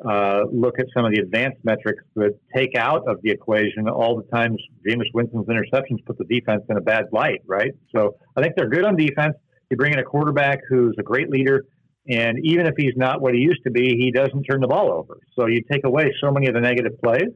uh, 0.08 0.44
look 0.52 0.78
at 0.78 0.86
some 0.94 1.04
of 1.04 1.12
the 1.12 1.20
advanced 1.20 1.58
metrics 1.64 2.02
that 2.16 2.38
take 2.54 2.76
out 2.76 3.06
of 3.08 3.18
the 3.22 3.30
equation 3.30 3.88
all 3.88 4.16
the 4.16 4.36
times 4.36 4.60
Jameis 4.86 5.12
Winston's 5.14 5.46
interceptions 5.46 6.04
put 6.04 6.18
the 6.18 6.24
defense 6.24 6.62
in 6.68 6.76
a 6.76 6.80
bad 6.80 7.04
light, 7.12 7.40
right? 7.46 7.72
So 7.94 8.16
I 8.36 8.42
think 8.42 8.54
they're 8.56 8.68
good 8.68 8.84
on 8.84 8.96
defense. 8.96 9.34
You 9.70 9.76
bring 9.76 9.92
in 9.92 9.98
a 9.98 10.04
quarterback 10.04 10.60
who's 10.68 10.94
a 10.98 11.02
great 11.02 11.30
leader, 11.30 11.64
and 12.08 12.38
even 12.42 12.66
if 12.66 12.74
he's 12.76 12.94
not 12.96 13.20
what 13.20 13.34
he 13.34 13.40
used 13.40 13.62
to 13.64 13.70
be, 13.70 13.96
he 13.96 14.10
doesn't 14.10 14.42
turn 14.44 14.60
the 14.60 14.66
ball 14.66 14.92
over. 14.92 15.18
So 15.38 15.46
you 15.46 15.62
take 15.70 15.84
away 15.84 16.12
so 16.22 16.32
many 16.32 16.48
of 16.48 16.54
the 16.54 16.60
negative 16.60 17.00
plays. 17.02 17.30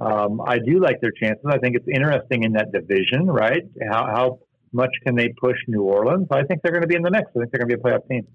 Um, 0.00 0.40
I 0.40 0.58
do 0.58 0.80
like 0.80 1.00
their 1.02 1.12
chances. 1.12 1.44
I 1.46 1.58
think 1.58 1.76
it's 1.76 1.86
interesting 1.86 2.44
in 2.44 2.52
that 2.52 2.72
division, 2.72 3.26
right? 3.26 3.62
How, 3.90 4.06
how 4.06 4.38
much 4.72 4.90
can 5.06 5.14
they 5.14 5.28
push 5.38 5.56
New 5.68 5.82
Orleans? 5.82 6.28
I 6.30 6.42
think 6.44 6.62
they're 6.62 6.72
going 6.72 6.82
to 6.82 6.88
be 6.88 6.96
in 6.96 7.02
the 7.02 7.10
mix. 7.10 7.24
I 7.36 7.40
think 7.40 7.52
they're 7.52 7.58
going 7.58 7.68
to 7.68 7.76
be 7.76 7.80
a 7.80 7.84
playoff 7.84 8.08
team. 8.08 8.26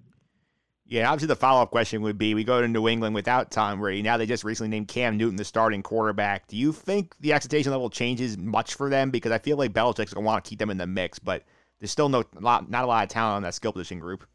Yeah, 0.88 1.10
obviously 1.10 1.28
the 1.28 1.36
follow 1.36 1.64
up 1.64 1.72
question 1.72 2.02
would 2.04 2.18
be: 2.18 2.36
We 2.36 2.44
go 2.44 2.62
to 2.62 2.68
New 2.68 2.88
England 2.88 3.16
without 3.16 3.50
Tom 3.50 3.80
Brady. 3.80 4.04
Now 4.04 4.18
they 4.18 4.28
just 4.28 4.44
recently 4.44 4.70
named 4.70 4.88
Cam 4.88 5.18
Newton 5.18 5.36
the 5.36 5.44
starting 5.44 5.82
quarterback. 5.82 6.48
Do 6.48 6.58
you 6.58 6.72
think 6.72 7.16
the 7.20 7.34
expectation 7.34 7.72
level 7.72 7.90
changes 7.90 8.38
much 8.38 8.76
for 8.76 8.90
them? 8.90 9.10
Because 9.10 9.32
I 9.32 9.40
feel 9.40 9.58
like 9.58 9.74
Belichick's 9.74 10.14
to 10.14 10.20
want 10.20 10.44
to 10.44 10.50
keep 10.50 10.60
them 10.60 10.70
in 10.70 10.78
the 10.78 10.86
mix, 10.86 11.18
but 11.18 11.44
there's 11.80 11.92
still 11.92 12.10
no 12.10 12.24
not, 12.40 12.70
not 12.70 12.84
a 12.84 12.88
lot 12.88 13.04
of 13.04 13.10
talent 13.10 13.38
on 13.38 13.44
that 13.44 13.56
skill 13.56 13.74
position 13.74 14.00
group. 14.00 14.28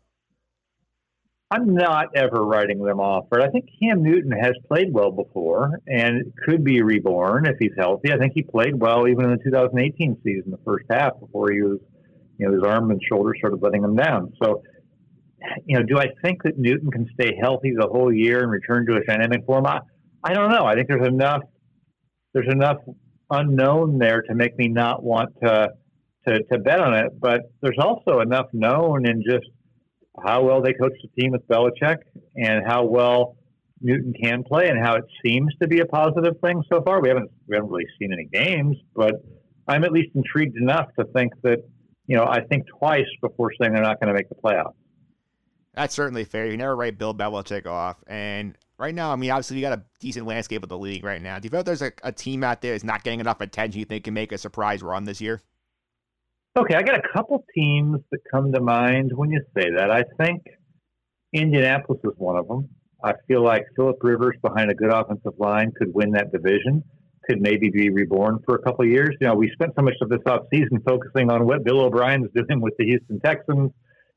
I'm 1.53 1.75
not 1.75 2.15
ever 2.15 2.45
writing 2.45 2.81
them 2.81 3.01
off, 3.01 3.25
but 3.29 3.43
I 3.43 3.49
think 3.49 3.69
Cam 3.81 4.05
Newton 4.05 4.31
has 4.31 4.53
played 4.69 4.93
well 4.93 5.11
before 5.11 5.81
and 5.89 6.33
could 6.47 6.63
be 6.63 6.81
reborn 6.81 7.45
if 7.47 7.57
he's 7.59 7.73
healthy. 7.77 8.13
I 8.13 8.19
think 8.19 8.35
he 8.35 8.43
played 8.43 8.79
well 8.79 9.09
even 9.09 9.25
in 9.25 9.31
the 9.33 9.43
2018 9.43 10.21
season, 10.23 10.53
the 10.53 10.61
first 10.65 10.85
half, 10.89 11.19
before 11.19 11.51
he 11.51 11.61
was, 11.61 11.79
you 12.39 12.47
know, 12.47 12.55
his 12.55 12.63
arm 12.63 12.93
and 12.93 13.01
shoulder 13.03 13.35
started 13.37 13.61
letting 13.61 13.83
him 13.83 13.97
down. 13.97 14.33
So, 14.41 14.63
you 15.67 15.77
know, 15.79 15.85
do 15.85 15.99
I 15.99 16.09
think 16.23 16.43
that 16.45 16.59
Newton 16.59 16.91
can 16.91 17.09
stay 17.15 17.37
healthy 17.41 17.73
the 17.79 17.89
whole 17.89 18.13
year 18.13 18.43
and 18.43 18.51
return 18.51 18.87
to 18.87 18.95
his 18.95 19.05
dynamic 19.07 19.45
form? 19.47 19.67
I, 19.67 19.81
I 20.23 20.35
don't 20.35 20.51
know. 20.51 20.65
I 20.65 20.75
think 20.75 20.89
there's 20.89 21.07
enough 21.07 21.43
there's 22.33 22.49
enough 22.51 22.77
unknown 23.31 23.99
there 23.99 24.23
to 24.23 24.35
make 24.35 24.57
me 24.59 24.69
not 24.69 25.03
want 25.03 25.31
to 25.43 25.71
to, 26.27 26.43
to 26.45 26.59
bet 26.59 26.81
on 26.81 26.95
it. 26.95 27.19
But 27.19 27.53
there's 27.63 27.79
also 27.79 28.21
enough 28.21 28.47
known 28.53 29.07
in 29.07 29.23
just 29.23 29.47
how 30.23 30.45
well 30.45 30.61
they 30.61 30.73
coach 30.73 30.93
the 31.03 31.21
team 31.21 31.33
with 31.33 31.47
Belichick 31.49 31.99
and 32.37 32.67
how 32.67 32.85
well 32.85 33.37
Newton 33.81 34.13
can 34.23 34.45
play 34.45 34.69
and 34.69 34.79
how 34.85 34.97
it 34.97 35.05
seems 35.25 35.55
to 35.63 35.69
be 35.69 35.81
a 35.81 35.87
positive 35.87 36.35
thing 36.43 36.63
so 36.71 36.83
far. 36.83 37.01
We 37.01 37.09
haven't 37.09 37.31
we 37.49 37.57
haven't 37.57 37.71
really 37.71 37.87
seen 37.99 38.13
any 38.13 38.27
games, 38.27 38.77
but 38.95 39.15
I'm 39.67 39.85
at 39.85 39.93
least 39.93 40.11
intrigued 40.15 40.57
enough 40.57 40.89
to 40.99 41.07
think 41.15 41.33
that 41.43 41.59
you 42.07 42.17
know 42.17 42.25
I 42.25 42.43
think 42.43 42.67
twice 42.79 43.09
before 43.23 43.53
saying 43.61 43.73
they're 43.73 43.83
not 43.83 44.01
going 44.01 44.09
to 44.09 44.15
make 44.15 44.29
the 44.29 44.35
playoffs. 44.35 44.75
That's 45.75 45.95
certainly 45.95 46.25
fair. 46.25 46.47
You 46.47 46.57
never 46.57 46.75
write 46.75 46.99
Bill 46.99 47.15
Belichick 47.15 47.67
off, 47.67 47.97
and 48.07 48.57
right 48.81 48.95
now, 48.95 49.13
I 49.13 49.17
mean, 49.17 49.31
obviously, 49.31 49.59
you 49.59 49.63
got 49.63 49.79
a 49.79 49.83
decent 50.01 50.27
landscape 50.27 50.63
of 50.63 50.69
the 50.69 50.79
league 50.79 51.05
right 51.05 51.23
now. 51.23 51.39
Do 51.39 51.47
you 51.47 51.51
feel 51.51 51.61
like 51.61 51.67
there's 51.67 51.83
a, 51.83 51.93
a 52.03 52.11
team 52.11 52.43
out 52.43 52.61
there 52.63 52.73
that's 52.73 52.83
not 52.83 53.05
getting 53.05 53.21
enough 53.21 53.41
attention 53.41 53.79
you 53.79 53.85
think 53.85 54.05
can 54.05 54.15
make 54.15 54.33
a 54.33 54.39
surprise 54.39 54.83
run 54.83 55.05
this 55.05 55.21
year? 55.21 55.41
Okay, 56.59 56.75
I 56.75 56.83
got 56.83 56.99
a 56.99 57.03
couple 57.13 57.45
teams 57.55 58.01
that 58.11 58.19
come 58.33 58.53
to 58.53 58.61
mind 58.61 59.13
when 59.15 59.31
you 59.31 59.41
say 59.57 59.71
that. 59.77 59.91
I 59.91 60.03
think 60.21 60.43
Indianapolis 61.33 62.01
is 62.03 62.15
one 62.17 62.37
of 62.37 62.49
them. 62.49 62.69
I 63.05 63.13
feel 63.29 63.45
like 63.45 63.65
Philip 63.77 63.97
Rivers 64.03 64.37
behind 64.43 64.71
a 64.71 64.75
good 64.75 64.93
offensive 64.93 65.35
line 65.39 65.73
could 65.77 65.95
win 65.95 66.11
that 66.13 66.33
division, 66.33 66.83
could 67.25 67.41
maybe 67.41 67.71
be 67.71 67.91
reborn 67.91 68.41
for 68.45 68.57
a 68.57 68.63
couple 68.63 68.85
years. 68.85 69.11
You 69.21 69.29
know, 69.29 69.35
we 69.35 69.51
spent 69.53 69.73
so 69.77 69.83
much 69.83 69.95
of 70.01 70.09
this 70.09 70.19
offseason 70.27 70.85
focusing 70.85 71.31
on 71.31 71.47
what 71.47 71.65
Bill 71.65 71.81
O'Brien's 71.83 72.29
doing 72.35 72.61
with 72.61 72.75
the 72.79 72.85
Houston 72.87 73.21
Texans. 73.21 73.71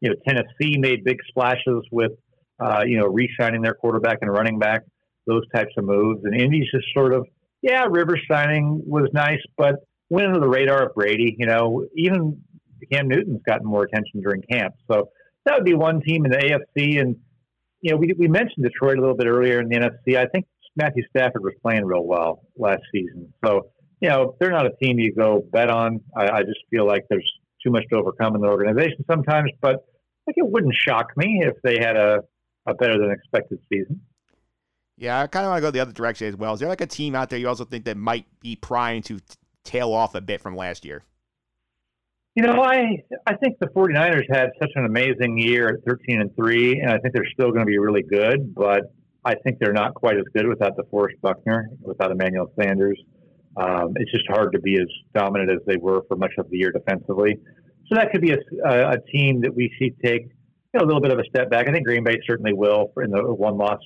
You 0.04 0.10
know, 0.10 0.16
Tennessee 0.28 0.78
made 0.78 1.06
big 1.06 1.18
splashes 1.30 1.82
with, 1.90 2.12
uh, 2.60 2.84
you 2.86 2.98
know, 2.98 3.06
re-signing 3.08 3.62
their 3.62 3.74
quarterback 3.74 4.18
and 4.22 4.30
running 4.30 4.60
back, 4.60 4.82
those 5.26 5.44
types 5.56 5.72
of 5.78 5.86
moves. 5.86 6.20
And 6.26 6.36
Indy's 6.40 6.70
just 6.76 6.88
sort 6.94 7.14
of, 7.14 7.26
yeah, 7.62 7.86
Rivers 7.90 8.20
signing 8.30 8.84
was 8.86 9.10
nice, 9.14 9.40
but 9.58 9.76
went 10.10 10.28
under 10.28 10.42
the 10.42 10.50
radar 10.50 10.88
of 10.88 10.94
Brady. 10.94 11.38
You 11.40 11.46
know, 11.46 11.86
even 11.96 12.42
Cam 12.92 13.08
Newton's 13.08 13.40
gotten 13.48 13.66
more 13.66 13.84
attention 13.84 14.20
during 14.20 14.42
camp. 14.52 14.74
So 14.92 15.08
that 15.46 15.56
would 15.56 15.64
be 15.64 15.74
one 15.74 16.02
team 16.02 16.26
in 16.26 16.32
the 16.32 16.38
AFC. 16.38 17.00
And, 17.00 17.16
you 17.80 17.92
know, 17.92 17.98
we, 17.98 18.14
we 18.20 18.28
mentioned 18.28 18.66
Detroit 18.66 18.98
a 18.98 19.02
little 19.02 19.16
bit 19.16 19.28
earlier 19.28 19.62
in 19.62 19.70
the 19.70 19.78
NFC. 19.78 20.18
I 20.18 20.26
think 20.26 20.46
Matthew 20.76 21.04
Stafford 21.16 21.44
was 21.44 21.54
playing 21.62 21.86
real 21.86 22.04
well 22.04 22.42
last 22.58 22.82
season. 22.94 23.34
So, 23.46 23.70
you 24.02 24.10
know, 24.10 24.36
they're 24.42 24.52
not 24.52 24.66
a 24.66 24.72
team 24.82 25.00
you 25.00 25.16
go 25.16 25.46
bet 25.54 25.70
on. 25.70 26.02
I, 26.14 26.28
I 26.30 26.42
just 26.42 26.60
feel 26.70 26.86
like 26.86 27.06
there's 27.10 27.32
too 27.64 27.72
much 27.72 27.84
to 27.90 28.00
overcome 28.00 28.36
in 28.36 28.42
the 28.42 28.48
organization 28.48 29.06
sometimes. 29.10 29.50
But 29.62 29.78
like 30.28 30.38
it 30.38 30.48
wouldn't 30.48 30.76
shock 30.76 31.12
me 31.18 31.42
if 31.44 31.56
they 31.64 31.78
had 31.80 31.98
a, 31.98 32.20
a 32.66 32.74
better 32.74 32.98
than 32.98 33.12
expected 33.12 33.60
season. 33.72 34.02
Yeah, 34.98 35.22
I 35.22 35.28
kind 35.28 35.46
of 35.46 35.50
want 35.50 35.58
to 35.58 35.68
go 35.68 35.72
the 35.72 35.80
other 35.80 35.92
direction 35.92 36.28
as 36.28 36.36
well. 36.36 36.54
Is 36.54 36.60
there 36.60 36.70
like 36.70 36.82
a 36.82 36.88
team 36.88 37.16
out 37.16 37.30
there 37.30 37.40
you 37.40 37.48
also 37.48 37.66
think 37.66 37.86
that 37.86 37.98
might 37.98 38.26
be 38.40 38.56
prying 38.56 39.02
to 39.04 39.20
tail 39.64 39.92
off 39.92 40.16
a 40.16 40.22
bit 40.22 40.42
from 40.42 40.56
last 40.56 40.86
year? 40.86 41.04
You 42.36 42.44
know, 42.44 42.64
I 42.64 42.98
I 43.28 43.36
think 43.36 43.60
the 43.60 43.68
49ers 43.68 44.26
had 44.30 44.50
such 44.60 44.72
an 44.76 44.86
amazing 44.86 45.38
year 45.38 45.70
at 45.70 45.76
13 45.88 46.22
and 46.22 46.36
3 46.36 46.80
and 46.82 46.90
I 46.90 46.98
think 46.98 47.14
they're 47.14 47.30
still 47.34 47.50
going 47.50 47.62
to 47.62 47.66
be 47.66 47.78
really 47.78 48.02
good, 48.04 48.56
but 48.56 48.92
I 49.26 49.36
think 49.36 49.60
they're 49.60 49.74
not 49.74 49.94
quite 49.94 50.18
as 50.18 50.26
good 50.36 50.48
without 50.48 50.76
the 50.76 50.84
DeForest 50.84 51.22
Buckner, 51.22 51.70
without 51.82 52.12
Emmanuel 52.12 52.52
Sanders. 52.60 53.00
Um, 53.56 53.94
it's 53.96 54.12
just 54.12 54.26
hard 54.28 54.52
to 54.54 54.60
be 54.60 54.76
as 54.76 54.88
dominant 55.14 55.52
as 55.52 55.60
they 55.68 55.78
were 55.78 56.02
for 56.08 56.18
much 56.18 56.34
of 56.38 56.50
the 56.50 56.58
year 56.58 56.72
defensively. 56.72 57.38
So 57.88 57.96
that 57.96 58.12
could 58.12 58.22
be 58.22 58.32
a, 58.32 58.38
a, 58.66 58.92
a 58.92 58.98
team 59.12 59.42
that 59.42 59.54
we 59.54 59.74
see 59.80 59.94
take 60.04 60.24
you 60.74 60.80
know, 60.80 60.86
a 60.86 60.88
little 60.88 61.02
bit 61.02 61.12
of 61.12 61.20
a 61.20 61.26
step 61.26 61.50
back. 61.50 61.68
I 61.68 61.72
think 61.72 61.86
Green 61.86 62.04
Bay 62.04 62.20
certainly 62.26 62.54
will 62.54 62.92
in 63.04 63.12
the 63.12 63.22
one 63.22 63.58
loss 63.58 63.80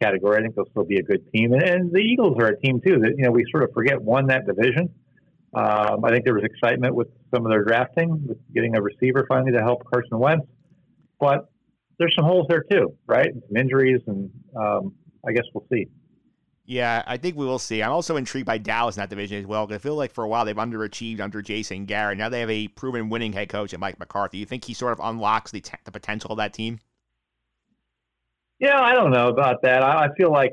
category. 0.00 0.38
I 0.38 0.42
think 0.42 0.54
they'll 0.54 0.70
still 0.70 0.84
be 0.84 0.96
a 0.96 1.02
good 1.02 1.30
team. 1.32 1.52
And, 1.52 1.62
and 1.62 1.92
the 1.92 1.98
Eagles 1.98 2.36
are 2.38 2.46
a 2.46 2.60
team 2.60 2.80
too 2.84 2.98
that 3.00 3.14
you 3.16 3.24
know 3.24 3.30
we 3.30 3.44
sort 3.50 3.64
of 3.64 3.70
forget 3.74 4.00
won 4.00 4.26
that 4.28 4.46
division. 4.46 4.94
Um, 5.52 6.04
I 6.04 6.10
think 6.10 6.24
there 6.24 6.34
was 6.34 6.44
excitement 6.44 6.94
with 6.94 7.08
some 7.34 7.44
of 7.44 7.50
their 7.50 7.64
drafting, 7.64 8.24
with 8.26 8.38
getting 8.54 8.76
a 8.76 8.82
receiver 8.82 9.26
finally 9.28 9.52
to 9.52 9.60
help 9.60 9.82
Carson 9.84 10.18
Wentz. 10.18 10.46
But 11.18 11.50
there's 11.98 12.14
some 12.16 12.24
holes 12.24 12.46
there 12.48 12.64
too, 12.70 12.96
right? 13.06 13.30
Some 13.32 13.56
injuries, 13.56 14.00
and 14.06 14.30
um, 14.56 14.94
I 15.26 15.32
guess 15.32 15.44
we'll 15.52 15.66
see. 15.72 15.88
Yeah, 16.70 17.02
I 17.04 17.16
think 17.16 17.36
we 17.36 17.44
will 17.46 17.58
see. 17.58 17.82
I'm 17.82 17.90
also 17.90 18.14
intrigued 18.14 18.46
by 18.46 18.56
Dallas 18.56 18.96
in 18.96 19.00
that 19.00 19.10
division 19.10 19.38
as 19.38 19.44
well. 19.44 19.66
I 19.72 19.78
feel 19.78 19.96
like 19.96 20.12
for 20.12 20.22
a 20.22 20.28
while 20.28 20.44
they've 20.44 20.54
underachieved 20.54 21.18
under 21.18 21.42
Jason 21.42 21.84
Garrett. 21.84 22.16
Now 22.16 22.28
they 22.28 22.38
have 22.38 22.48
a 22.48 22.68
proven 22.68 23.08
winning 23.08 23.32
head 23.32 23.48
coach 23.48 23.74
in 23.74 23.80
Mike 23.80 23.98
McCarthy. 23.98 24.38
You 24.38 24.46
think 24.46 24.64
he 24.64 24.72
sort 24.72 24.92
of 24.92 25.00
unlocks 25.02 25.50
the, 25.50 25.60
t- 25.60 25.72
the 25.82 25.90
potential 25.90 26.30
of 26.30 26.36
that 26.36 26.52
team? 26.52 26.78
Yeah, 28.60 28.80
I 28.80 28.94
don't 28.94 29.10
know 29.10 29.26
about 29.26 29.62
that. 29.62 29.82
I, 29.82 30.04
I 30.04 30.08
feel 30.16 30.30
like 30.30 30.52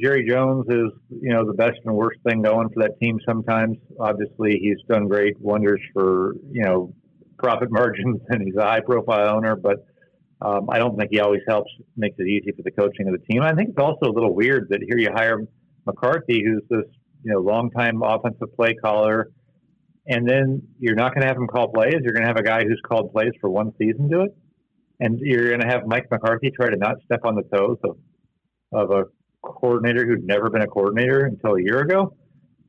Jerry 0.00 0.24
Jones 0.24 0.66
is, 0.68 0.92
you 1.20 1.32
know, 1.32 1.44
the 1.44 1.54
best 1.54 1.80
and 1.84 1.96
worst 1.96 2.20
thing 2.28 2.42
going 2.42 2.68
for 2.68 2.84
that 2.84 2.96
team 3.00 3.18
sometimes. 3.26 3.76
Obviously, 3.98 4.60
he's 4.62 4.78
done 4.88 5.08
great 5.08 5.36
wonders 5.40 5.80
for, 5.92 6.34
you 6.48 6.62
know, 6.62 6.94
profit 7.40 7.70
margins 7.72 8.20
and 8.28 8.40
he's 8.40 8.54
a 8.54 8.62
high 8.62 8.82
profile 8.82 9.34
owner, 9.34 9.56
but 9.56 9.84
um, 10.42 10.70
I 10.70 10.78
don't 10.78 10.96
think 10.96 11.10
he 11.10 11.18
always 11.18 11.40
helps, 11.48 11.72
makes 11.96 12.14
it 12.20 12.28
easy 12.28 12.52
for 12.52 12.62
the 12.62 12.70
coaching 12.70 13.08
of 13.08 13.14
the 13.18 13.26
team. 13.26 13.42
I 13.42 13.52
think 13.52 13.70
it's 13.70 13.78
also 13.78 14.06
a 14.06 14.14
little 14.14 14.32
weird 14.32 14.68
that 14.70 14.80
here 14.86 14.98
you 14.98 15.10
hire 15.12 15.40
McCarthy, 15.86 16.42
who's 16.44 16.62
this, 16.68 16.90
you 17.22 17.32
know, 17.32 17.40
longtime 17.40 18.02
offensive 18.02 18.54
play 18.54 18.74
caller, 18.74 19.28
and 20.06 20.28
then 20.28 20.62
you're 20.78 20.94
not 20.94 21.14
going 21.14 21.22
to 21.22 21.28
have 21.28 21.36
him 21.36 21.46
call 21.46 21.72
plays. 21.72 21.96
You're 22.02 22.12
going 22.12 22.22
to 22.22 22.28
have 22.28 22.38
a 22.38 22.42
guy 22.42 22.64
who's 22.64 22.80
called 22.86 23.12
plays 23.12 23.32
for 23.40 23.50
one 23.50 23.72
season 23.78 24.08
do 24.08 24.22
it 24.22 24.36
and 25.00 25.18
you're 25.20 25.48
going 25.48 25.60
to 25.60 25.66
have 25.66 25.86
Mike 25.86 26.06
McCarthy 26.10 26.50
try 26.50 26.70
to 26.70 26.76
not 26.76 26.96
step 27.04 27.20
on 27.24 27.34
the 27.34 27.42
toes 27.42 27.78
of, 27.84 27.98
of 28.72 28.90
a 28.90 29.04
coordinator 29.42 30.06
who'd 30.06 30.24
never 30.24 30.50
been 30.50 30.62
a 30.62 30.66
coordinator 30.66 31.26
until 31.26 31.54
a 31.54 31.62
year 31.62 31.80
ago. 31.80 32.16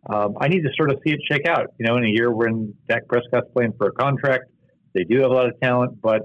Um, 0.09 0.35
I 0.39 0.47
need 0.47 0.61
to 0.61 0.69
sort 0.75 0.91
of 0.91 0.99
see 1.05 1.13
it 1.13 1.19
shake 1.29 1.47
out. 1.47 1.67
You 1.79 1.87
know, 1.87 1.97
in 1.97 2.05
a 2.05 2.09
year 2.09 2.31
when 2.31 2.73
Dak 2.87 3.07
Prescott's 3.07 3.47
playing 3.53 3.73
for 3.77 3.87
a 3.87 3.91
contract, 3.91 4.45
they 4.93 5.03
do 5.03 5.21
have 5.21 5.31
a 5.31 5.33
lot 5.33 5.47
of 5.47 5.59
talent, 5.61 6.01
but 6.01 6.21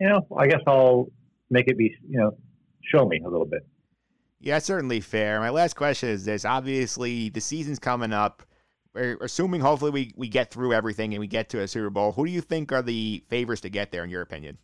you 0.00 0.08
know, 0.08 0.26
I 0.36 0.46
guess 0.46 0.60
I'll 0.66 1.06
make 1.50 1.68
it 1.68 1.78
be, 1.78 1.94
you 2.08 2.18
know, 2.18 2.36
show 2.82 3.06
me 3.06 3.20
a 3.24 3.28
little 3.28 3.46
bit. 3.46 3.62
Yeah, 4.42 4.58
certainly 4.58 5.00
fair. 5.00 5.38
My 5.38 5.50
last 5.50 5.76
question 5.76 6.08
is 6.08 6.24
this: 6.24 6.44
obviously, 6.44 7.28
the 7.28 7.40
season's 7.40 7.78
coming 7.78 8.12
up. 8.12 8.42
We're 8.92 9.16
assuming 9.20 9.60
hopefully 9.60 9.92
we, 9.92 10.12
we 10.16 10.28
get 10.28 10.50
through 10.50 10.74
everything 10.74 11.14
and 11.14 11.20
we 11.20 11.28
get 11.28 11.48
to 11.50 11.60
a 11.60 11.68
Super 11.68 11.90
Bowl. 11.90 12.12
Who 12.12 12.26
do 12.26 12.32
you 12.32 12.42
think 12.42 12.72
are 12.72 12.82
the 12.82 13.24
favorites 13.28 13.62
to 13.62 13.70
get 13.70 13.90
there, 13.90 14.04
in 14.04 14.10
your 14.10 14.20
opinion? 14.20 14.58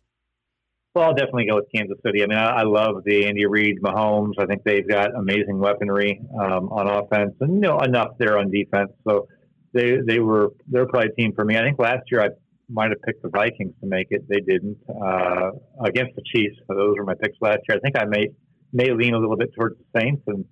Well, 0.93 1.05
I'll 1.05 1.15
definitely 1.15 1.45
go 1.47 1.55
with 1.55 1.65
Kansas 1.73 1.97
City. 2.05 2.23
I 2.23 2.27
mean, 2.27 2.37
I, 2.37 2.59
I 2.59 2.63
love 2.63 3.03
the 3.05 3.25
Andy 3.25 3.45
Reid, 3.45 3.81
Mahomes. 3.81 4.33
I 4.37 4.45
think 4.45 4.63
they've 4.65 4.87
got 4.87 5.15
amazing 5.15 5.57
weaponry 5.57 6.21
um, 6.39 6.69
on 6.69 6.87
offense, 6.87 7.35
and 7.39 7.53
you 7.55 7.61
know 7.61 7.79
enough 7.79 8.09
there 8.19 8.37
on 8.37 8.51
defense. 8.51 8.91
So 9.07 9.27
they 9.73 9.97
they 10.05 10.19
were 10.19 10.49
they're 10.67 10.87
probably 10.87 11.09
a 11.09 11.21
team 11.21 11.33
for 11.33 11.45
me. 11.45 11.57
I 11.57 11.61
think 11.61 11.79
last 11.79 12.03
year 12.11 12.21
I 12.21 12.29
might 12.69 12.89
have 12.89 13.01
picked 13.03 13.23
the 13.23 13.29
Vikings 13.29 13.73
to 13.81 13.87
make 13.87 14.07
it. 14.09 14.27
They 14.27 14.41
didn't 14.41 14.77
uh, 14.89 15.51
against 15.85 16.15
the 16.15 16.23
Chiefs. 16.35 16.57
So 16.67 16.75
those 16.75 16.95
were 16.97 17.05
my 17.05 17.15
picks 17.15 17.37
last 17.39 17.59
year. 17.69 17.77
I 17.77 17.79
think 17.79 17.97
I 17.97 18.05
may 18.05 18.27
may 18.71 18.91
lean 18.91 19.13
a 19.13 19.19
little 19.19 19.37
bit 19.37 19.53
towards 19.53 19.75
the 19.77 19.99
Saints 19.99 20.21
and 20.27 20.45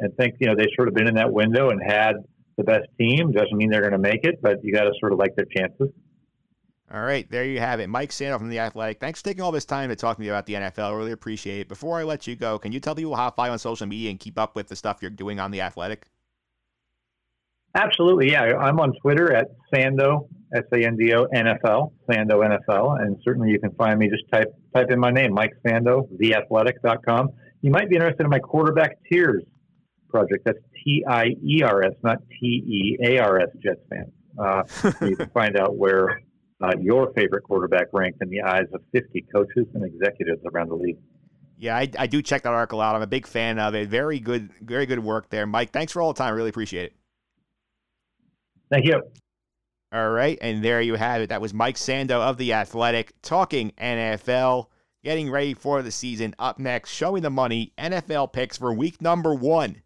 and 0.00 0.14
think 0.16 0.34
you 0.40 0.46
know 0.46 0.54
they've 0.56 0.66
sort 0.76 0.88
of 0.88 0.94
been 0.94 1.06
in 1.06 1.14
that 1.14 1.32
window 1.32 1.70
and 1.70 1.80
had 1.82 2.16
the 2.56 2.64
best 2.64 2.86
team. 2.98 3.32
Doesn't 3.32 3.56
mean 3.56 3.70
they're 3.70 3.80
going 3.80 3.92
to 3.92 3.98
make 3.98 4.24
it, 4.24 4.40
but 4.42 4.62
you 4.62 4.72
got 4.72 4.84
to 4.84 4.92
sort 5.00 5.12
of 5.12 5.18
like 5.18 5.34
their 5.36 5.46
chances. 5.56 5.88
All 6.92 7.02
right, 7.02 7.28
there 7.30 7.44
you 7.44 7.58
have 7.58 7.80
it. 7.80 7.88
Mike 7.88 8.10
Sando 8.10 8.38
from 8.38 8.50
The 8.50 8.58
Athletic. 8.58 9.00
Thanks 9.00 9.20
for 9.20 9.24
taking 9.24 9.42
all 9.42 9.50
this 9.50 9.64
time 9.64 9.88
to 9.88 9.96
talk 9.96 10.16
to 10.16 10.20
me 10.20 10.28
about 10.28 10.46
the 10.46 10.54
NFL. 10.54 10.96
Really 10.96 11.12
appreciate 11.12 11.60
it. 11.60 11.68
Before 11.68 11.98
I 11.98 12.04
let 12.04 12.26
you 12.26 12.36
go, 12.36 12.58
can 12.58 12.72
you 12.72 12.78
tell 12.78 12.94
people 12.94 13.16
how 13.16 13.30
to 13.30 13.34
follow 13.34 13.50
on 13.50 13.58
social 13.58 13.86
media 13.86 14.10
and 14.10 14.20
keep 14.20 14.38
up 14.38 14.54
with 14.54 14.68
the 14.68 14.76
stuff 14.76 14.98
you're 15.00 15.10
doing 15.10 15.40
on 15.40 15.50
The 15.50 15.62
Athletic? 15.62 16.06
Absolutely, 17.74 18.30
yeah. 18.30 18.56
I'm 18.60 18.78
on 18.78 18.92
Twitter 19.02 19.34
at 19.34 19.48
Sando, 19.74 20.28
S 20.54 20.62
A 20.72 20.84
N 20.84 20.96
D 20.96 21.12
O 21.14 21.26
NFL, 21.34 21.92
Sando 22.08 22.58
NFL, 22.68 23.00
and 23.00 23.16
certainly 23.24 23.50
you 23.50 23.58
can 23.58 23.72
find 23.72 23.98
me. 23.98 24.08
Just 24.08 24.30
type 24.32 24.54
type 24.72 24.90
in 24.90 25.00
my 25.00 25.10
name, 25.10 25.32
Mike 25.32 25.54
Sando, 25.66 26.06
theathletic.com. 26.20 27.30
You 27.64 27.70
might 27.70 27.88
be 27.88 27.96
interested 27.96 28.24
in 28.24 28.28
my 28.28 28.40
quarterback 28.40 28.98
tiers 29.10 29.42
project. 30.10 30.44
That's 30.44 30.58
T 30.84 31.02
I 31.08 31.28
E 31.42 31.62
R 31.62 31.82
S, 31.82 31.94
not 32.02 32.18
T 32.28 32.46
E 32.46 32.98
A 33.02 33.18
R 33.18 33.40
S, 33.40 33.48
Jets 33.62 33.80
fans. 33.88 34.12
Uh, 34.38 34.64
you 35.06 35.16
can 35.16 35.30
find 35.30 35.56
out 35.56 35.74
where 35.74 36.20
uh, 36.62 36.72
your 36.78 37.10
favorite 37.14 37.42
quarterback 37.44 37.86
ranked 37.94 38.20
in 38.20 38.28
the 38.28 38.42
eyes 38.42 38.66
of 38.74 38.82
50 38.92 39.24
coaches 39.34 39.66
and 39.72 39.82
executives 39.82 40.42
around 40.52 40.68
the 40.68 40.74
league. 40.74 40.98
Yeah, 41.56 41.74
I, 41.74 41.88
I 41.98 42.06
do 42.06 42.20
check 42.20 42.42
that 42.42 42.52
article 42.52 42.82
out. 42.82 42.96
I'm 42.96 43.00
a 43.00 43.06
big 43.06 43.26
fan 43.26 43.58
of 43.58 43.74
it. 43.74 43.88
Very 43.88 44.20
good, 44.20 44.50
very 44.60 44.84
good 44.84 44.98
work 44.98 45.30
there, 45.30 45.46
Mike. 45.46 45.72
Thanks 45.72 45.94
for 45.94 46.02
all 46.02 46.12
the 46.12 46.18
time. 46.18 46.34
I 46.34 46.36
really 46.36 46.50
appreciate 46.50 46.84
it. 46.84 46.92
Thank 48.70 48.84
you. 48.84 49.00
All 49.90 50.10
right, 50.10 50.36
and 50.42 50.62
there 50.62 50.82
you 50.82 50.96
have 50.96 51.22
it. 51.22 51.30
That 51.30 51.40
was 51.40 51.54
Mike 51.54 51.76
Sando 51.76 52.20
of 52.20 52.36
the 52.36 52.52
Athletic 52.52 53.14
talking 53.22 53.72
NFL, 53.80 54.66
getting 55.04 55.30
ready 55.30 55.54
for 55.54 55.82
the 55.82 55.92
season. 55.92 56.34
Up 56.38 56.58
next, 56.58 56.90
showing 56.90 57.22
the 57.22 57.30
money 57.30 57.72
NFL 57.78 58.32
picks 58.32 58.56
for 58.56 58.72
week 58.72 59.00
number 59.00 59.34
one, 59.34 59.82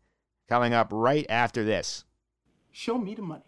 coming 0.49 0.73
up 0.73 0.89
right 0.93 1.27
after 1.29 1.65
this. 1.65 2.05
Show 2.71 2.97
me 2.97 3.15
the 3.15 3.23
money. 3.23 3.43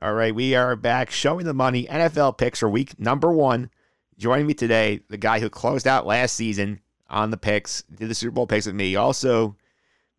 All 0.00 0.14
right, 0.14 0.34
we 0.34 0.56
are 0.56 0.74
back 0.74 1.10
showing 1.10 1.46
the 1.46 1.54
money 1.54 1.86
NFL 1.86 2.38
picks 2.38 2.58
for 2.58 2.68
week 2.68 2.98
number 2.98 3.30
one. 3.30 3.70
Joining 4.18 4.46
me 4.46 4.54
today, 4.54 5.00
the 5.08 5.16
guy 5.16 5.38
who 5.38 5.48
closed 5.48 5.86
out 5.86 6.06
last 6.06 6.34
season 6.34 6.80
on 7.12 7.30
the 7.30 7.36
picks, 7.36 7.82
did 7.82 8.08
the 8.08 8.14
Super 8.14 8.32
Bowl 8.32 8.46
picks 8.46 8.66
with 8.66 8.74
me. 8.74 8.96
Also, 8.96 9.56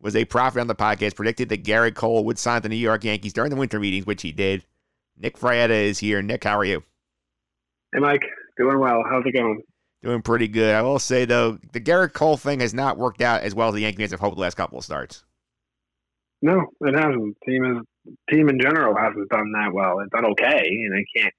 was 0.00 0.16
a 0.16 0.24
prophet 0.24 0.60
on 0.60 0.66
the 0.66 0.74
podcast, 0.74 1.16
predicted 1.16 1.48
that 1.48 1.64
Gerrit 1.64 1.94
Cole 1.94 2.24
would 2.24 2.38
sign 2.38 2.62
the 2.62 2.68
New 2.68 2.76
York 2.76 3.04
Yankees 3.04 3.32
during 3.32 3.50
the 3.50 3.56
winter 3.56 3.80
meetings, 3.80 4.06
which 4.06 4.22
he 4.22 4.32
did. 4.32 4.64
Nick 5.16 5.38
Frietta 5.38 5.70
is 5.70 5.98
here. 5.98 6.22
Nick, 6.22 6.44
how 6.44 6.58
are 6.58 6.64
you? 6.64 6.82
Hey, 7.92 8.00
Mike. 8.00 8.24
Doing 8.56 8.78
well. 8.78 9.02
How's 9.08 9.24
it 9.26 9.32
going? 9.32 9.62
Doing 10.02 10.22
pretty 10.22 10.48
good. 10.48 10.74
I 10.74 10.82
will 10.82 10.98
say 10.98 11.24
though, 11.24 11.58
the 11.72 11.80
Gerrit 11.80 12.12
Cole 12.12 12.36
thing 12.36 12.60
has 12.60 12.74
not 12.74 12.98
worked 12.98 13.22
out 13.22 13.42
as 13.42 13.54
well 13.54 13.68
as 13.68 13.74
the 13.74 13.80
Yankees 13.80 14.10
have 14.10 14.20
hoped 14.20 14.36
the 14.36 14.42
last 14.42 14.54
couple 14.54 14.78
of 14.78 14.84
starts. 14.84 15.24
No, 16.42 16.66
it 16.82 16.94
hasn't. 16.94 17.36
Team 17.46 17.64
is 17.64 18.12
team 18.30 18.50
in 18.50 18.60
general 18.60 18.94
hasn't 18.94 19.30
done 19.30 19.50
that 19.52 19.72
well. 19.72 20.00
It's 20.00 20.12
done 20.12 20.26
okay, 20.32 20.68
and 20.68 20.92
they 20.92 21.06
can't 21.16 21.32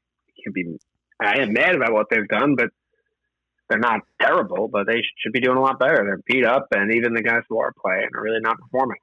can't 0.43 0.55
be. 0.55 0.77
I 1.19 1.41
am 1.41 1.53
mad 1.53 1.75
about 1.75 1.93
what 1.93 2.07
they've 2.09 2.27
done, 2.27 2.55
but 2.55 2.69
they're 3.69 3.79
not 3.79 4.01
terrible. 4.21 4.67
But 4.67 4.87
they 4.87 5.01
should 5.17 5.33
be 5.33 5.41
doing 5.41 5.57
a 5.57 5.61
lot 5.61 5.79
better. 5.79 5.95
They're 5.95 6.21
beat 6.25 6.45
up, 6.45 6.67
and 6.71 6.93
even 6.93 7.13
the 7.13 7.23
guys 7.23 7.43
who 7.49 7.59
are 7.59 7.73
playing 7.81 8.09
are 8.15 8.21
really 8.21 8.41
not 8.41 8.57
performing. 8.59 8.97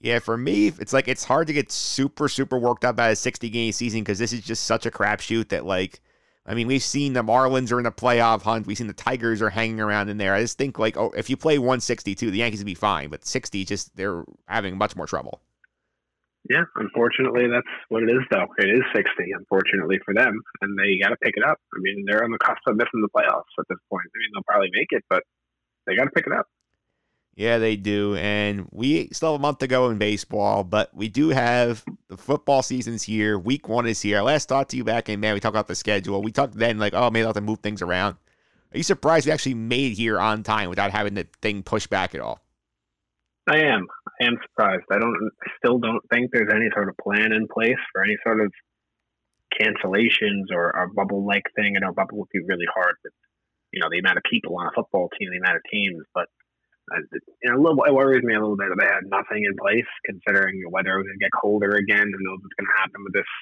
Yeah, 0.00 0.18
for 0.18 0.36
me, 0.36 0.68
it's 0.68 0.92
like 0.92 1.08
it's 1.08 1.24
hard 1.24 1.46
to 1.46 1.52
get 1.52 1.72
super 1.72 2.28
super 2.28 2.58
worked 2.58 2.84
up 2.84 2.96
about 2.96 3.12
a 3.12 3.16
sixty 3.16 3.48
game 3.48 3.72
season 3.72 4.00
because 4.00 4.18
this 4.18 4.32
is 4.32 4.42
just 4.42 4.64
such 4.64 4.86
a 4.86 4.90
crapshoot 4.90 5.48
that 5.48 5.64
like 5.64 6.00
I 6.46 6.54
mean, 6.54 6.68
we've 6.68 6.82
seen 6.82 7.12
the 7.12 7.22
Marlins 7.22 7.72
are 7.72 7.78
in 7.78 7.84
the 7.84 7.90
playoff 7.90 8.42
hunt. 8.42 8.66
We've 8.66 8.78
seen 8.78 8.86
the 8.86 8.92
Tigers 8.92 9.42
are 9.42 9.50
hanging 9.50 9.80
around 9.80 10.08
in 10.08 10.16
there. 10.16 10.32
I 10.32 10.40
just 10.40 10.56
think 10.56 10.78
like, 10.78 10.96
oh, 10.96 11.10
if 11.16 11.28
you 11.28 11.36
play 11.36 11.58
162, 11.58 12.30
the 12.30 12.38
Yankees 12.38 12.60
would 12.60 12.66
be 12.66 12.74
fine, 12.74 13.10
but 13.10 13.26
60, 13.26 13.64
just 13.64 13.96
they're 13.96 14.24
having 14.46 14.78
much 14.78 14.94
more 14.94 15.06
trouble. 15.06 15.40
Yeah, 16.48 16.62
unfortunately, 16.76 17.48
that's 17.48 17.66
what 17.88 18.04
it 18.04 18.10
is. 18.10 18.22
Though 18.30 18.46
it 18.58 18.70
is 18.70 18.82
60, 18.94 19.32
unfortunately 19.36 19.98
for 20.04 20.14
them, 20.14 20.40
and 20.60 20.78
they 20.78 20.98
got 21.02 21.10
to 21.10 21.16
pick 21.16 21.34
it 21.36 21.42
up. 21.42 21.58
I 21.74 21.80
mean, 21.80 22.04
they're 22.06 22.22
on 22.22 22.30
the 22.30 22.38
cusp 22.38 22.60
of 22.66 22.76
missing 22.76 23.02
the 23.02 23.08
playoffs 23.08 23.50
at 23.58 23.66
this 23.68 23.78
point. 23.90 24.06
I 24.06 24.18
mean, 24.18 24.30
they'll 24.32 24.44
probably 24.46 24.70
make 24.72 24.88
it, 24.90 25.02
but 25.10 25.24
they 25.86 25.96
got 25.96 26.04
to 26.04 26.10
pick 26.10 26.26
it 26.26 26.32
up. 26.32 26.46
Yeah, 27.34 27.58
they 27.58 27.76
do. 27.76 28.16
And 28.16 28.66
we 28.70 29.08
still 29.12 29.32
have 29.32 29.40
a 29.40 29.42
month 29.42 29.58
to 29.58 29.66
go 29.66 29.90
in 29.90 29.98
baseball, 29.98 30.64
but 30.64 30.94
we 30.94 31.08
do 31.08 31.30
have 31.30 31.84
the 32.08 32.16
football 32.16 32.62
season's 32.62 33.02
here. 33.02 33.38
Week 33.38 33.68
one 33.68 33.86
is 33.86 34.00
here. 34.00 34.18
I 34.18 34.22
last 34.22 34.46
talked 34.46 34.70
to 34.70 34.76
you 34.76 34.84
back 34.84 35.08
in 35.08 35.20
May. 35.20 35.34
We 35.34 35.40
talked 35.40 35.54
about 35.54 35.68
the 35.68 35.74
schedule. 35.74 36.22
We 36.22 36.32
talked 36.32 36.54
then, 36.54 36.78
like, 36.78 36.94
oh, 36.94 37.10
maybe 37.10 37.22
I'll 37.24 37.28
have 37.28 37.34
to 37.34 37.42
move 37.42 37.58
things 37.58 37.82
around. 37.82 38.16
Are 38.72 38.78
you 38.78 38.82
surprised 38.82 39.26
we 39.26 39.32
actually 39.32 39.54
made 39.54 39.92
here 39.92 40.18
on 40.18 40.44
time 40.44 40.70
without 40.70 40.92
having 40.92 41.14
the 41.14 41.26
thing 41.42 41.62
pushed 41.62 41.90
back 41.90 42.14
at 42.14 42.20
all? 42.20 42.40
I 43.48 43.58
am. 43.58 43.86
I 44.20 44.26
am 44.26 44.38
surprised. 44.42 44.84
I 44.90 44.98
don't. 44.98 45.30
Still 45.58 45.78
don't 45.78 46.02
think 46.12 46.30
there's 46.32 46.52
any 46.52 46.68
sort 46.74 46.88
of 46.88 46.96
plan 46.98 47.32
in 47.32 47.46
place 47.46 47.78
for 47.92 48.02
any 48.02 48.16
sort 48.26 48.40
of 48.40 48.52
cancellations 49.60 50.50
or 50.52 50.70
a 50.70 50.88
bubble-like 50.92 51.44
thing. 51.54 51.76
I 51.76 51.80
know 51.80 51.92
bubble 51.92 52.18
would 52.18 52.28
be 52.32 52.40
really 52.40 52.66
hard 52.74 52.96
with, 53.04 53.12
you 53.72 53.80
know, 53.80 53.88
the 53.90 53.98
amount 53.98 54.18
of 54.18 54.24
people 54.30 54.56
on 54.58 54.66
a 54.66 54.74
football 54.74 55.08
team, 55.18 55.30
the 55.30 55.38
amount 55.38 55.56
of 55.56 55.62
teams, 55.70 56.02
but 56.12 56.26
you 57.42 57.50
know, 57.50 57.84
it 57.84 57.94
worries 57.94 58.22
me 58.22 58.34
a 58.34 58.40
little 58.40 58.56
bit 58.56 58.68
that 58.70 58.78
they 58.78 58.86
had 58.86 59.10
nothing 59.10 59.42
in 59.42 59.56
place, 59.58 59.90
considering 60.04 60.60
the 60.60 60.70
weather 60.70 60.94
was 60.96 61.06
going 61.06 61.18
to 61.18 61.24
get 61.24 61.34
colder 61.34 61.74
again. 61.74 62.06
Who 62.06 62.22
knows 62.22 62.38
what's 62.38 62.54
going 62.54 62.70
to 62.70 62.78
happen 62.78 63.02
with 63.02 63.14
this, 63.14 63.32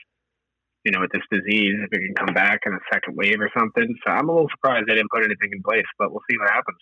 you 0.85 0.93
know, 0.93 1.01
with 1.05 1.13
this 1.13 1.29
disease 1.29 1.77
if 1.85 1.93
it 1.93 2.01
can 2.01 2.17
come 2.17 2.35
back 2.35 2.61
in 2.65 2.73
a 2.73 2.81
second 2.93 3.17
wave 3.17 3.41
or 3.41 3.51
something. 3.53 3.89
So 4.05 4.13
I'm 4.13 4.29
a 4.29 4.33
little 4.33 4.49
surprised 4.49 4.89
they 4.89 4.97
didn't 4.97 5.13
put 5.13 5.25
anything 5.25 5.53
in 5.53 5.61
place, 5.61 5.89
but 5.99 6.09
we'll 6.13 6.25
see 6.31 6.39
what 6.39 6.53
happens. 6.53 6.81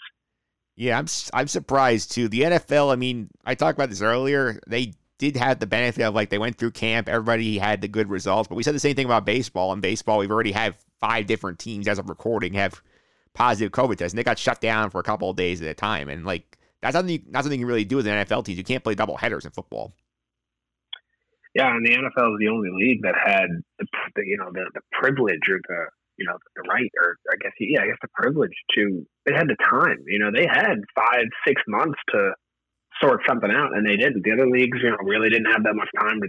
Yeah, 0.77 0.99
I'm 0.99 1.07
I'm 1.35 1.49
surprised 1.49 2.13
too. 2.13 2.29
The 2.29 2.41
NFL, 2.41 2.93
I 2.93 2.97
mean, 2.97 3.29
I 3.45 3.55
talked 3.55 3.77
about 3.77 3.91
this 3.91 4.01
earlier. 4.01 4.59
They 4.67 4.95
did 5.19 5.37
have 5.37 5.61
the 5.61 5.67
benefit 5.67 6.03
of 6.03 6.15
like 6.15 6.31
they 6.31 6.39
went 6.39 6.57
through 6.57 6.73
camp, 6.73 7.09
everybody 7.09 7.59
had 7.59 7.81
the 7.81 7.89
good 7.89 8.09
results, 8.09 8.49
but 8.49 8.57
we 8.57 8.63
said 8.63 8.75
the 8.75 8.81
same 8.81 8.97
thing 8.97 9.07
about 9.07 9.25
baseball. 9.25 9.73
In 9.73 9.81
baseball, 9.81 10.19
we've 10.19 10.31
already 10.31 10.53
had 10.53 10.75
five 11.01 11.27
different 11.27 11.59
teams 11.59 11.87
as 11.87 11.99
of 11.99 12.09
recording 12.09 12.55
have 12.55 12.83
positive 13.35 13.73
COVID 13.73 13.97
tests, 13.97 14.13
and 14.13 14.19
they 14.19 14.25
got 14.25 14.39
shut 14.39 14.61
down 14.61 14.91
for 14.91 14.99
a 14.99 15.05
couple 15.05 15.31
of 15.31 15.37
days 15.37 15.61
at 15.63 15.69
a 15.69 15.75
time. 15.75 16.09
And 16.09 16.25
like 16.25 16.59
that's 16.81 16.95
something 16.95 17.15
you, 17.15 17.23
not 17.29 17.45
something 17.45 17.61
you 17.61 17.67
can 17.67 17.69
really 17.69 17.85
do 17.85 17.97
with 17.97 18.07
an 18.07 18.27
NFL 18.27 18.45
teams. 18.45 18.59
You 18.59 18.65
can't 18.65 18.83
play 18.83 18.95
double 18.95 19.17
headers 19.17 19.45
in 19.45 19.53
football. 19.53 19.95
Yeah, 21.55 21.71
and 21.71 21.85
the 21.85 21.91
NFL 21.91 22.33
is 22.33 22.39
the 22.41 22.49
only 22.49 22.71
league 22.73 23.03
that 23.03 23.15
had 23.15 23.47
the, 23.79 23.87
the 24.17 24.23
you 24.27 24.39
know 24.39 24.51
the, 24.53 24.65
the 24.75 24.81
privilege 24.91 25.49
or 25.49 25.61
the 25.69 25.87
you 26.19 26.27
know 26.27 26.37
the 26.57 26.63
right 26.69 26.91
or 27.01 27.17
I 27.33 27.37
guess 27.43 27.53
yeah 27.59 27.83
I 27.83 27.87
guess 27.87 27.97
the 28.03 28.09
privilege 28.15 28.53
to 28.77 29.07
they 29.27 29.33
had 29.35 29.49
the 29.49 29.57
time 29.69 29.99
you 30.07 30.19
know 30.19 30.31
they 30.33 30.47
had 30.47 30.77
five 30.95 31.25
six 31.47 31.63
months 31.69 31.99
to 32.11 32.33
sort 33.01 33.21
something 33.27 33.51
out 33.51 33.75
and 33.75 33.87
they 33.87 33.97
didn't. 33.97 34.23
The 34.23 34.33
other 34.33 34.49
leagues 34.49 34.79
you 34.83 34.91
know 34.91 34.97
really 35.03 35.31
didn't 35.31 35.51
have 35.51 35.65
that 35.65 35.75
much 35.75 35.89
time 36.01 36.21
to 36.21 36.29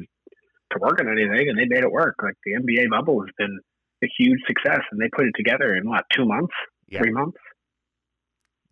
to 0.71 0.79
work 0.79 0.99
on 0.99 1.07
anything 1.07 1.49
and 1.49 1.57
they 1.57 1.65
made 1.65 1.83
it 1.83 1.91
work. 1.91 2.15
Like 2.23 2.35
the 2.45 2.53
NBA 2.53 2.89
bubble 2.89 3.21
has 3.21 3.29
been 3.37 3.59
a 4.03 4.07
huge 4.17 4.39
success 4.47 4.81
and 4.91 4.99
they 4.99 5.09
put 5.15 5.25
it 5.25 5.33
together 5.35 5.75
in 5.75 5.87
what 5.87 6.05
two 6.15 6.25
months? 6.25 6.53
Yeah. 6.87 6.99
three 7.01 7.11
months? 7.11 7.37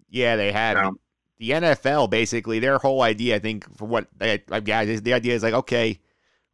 Yeah, 0.09 0.35
they 0.35 0.51
had 0.51 0.77
So- 0.77 0.97
The 1.39 1.51
NFL 1.51 2.09
basically 2.09 2.59
their 2.59 2.77
whole 2.77 3.01
idea, 3.01 3.35
I 3.35 3.39
think, 3.39 3.65
for 3.77 3.85
what 3.85 4.07
I 4.19 4.37
guys, 4.37 4.89
is 4.89 5.01
the 5.01 5.13
idea 5.13 5.35
is 5.35 5.43
like 5.43 5.53
okay, 5.53 5.99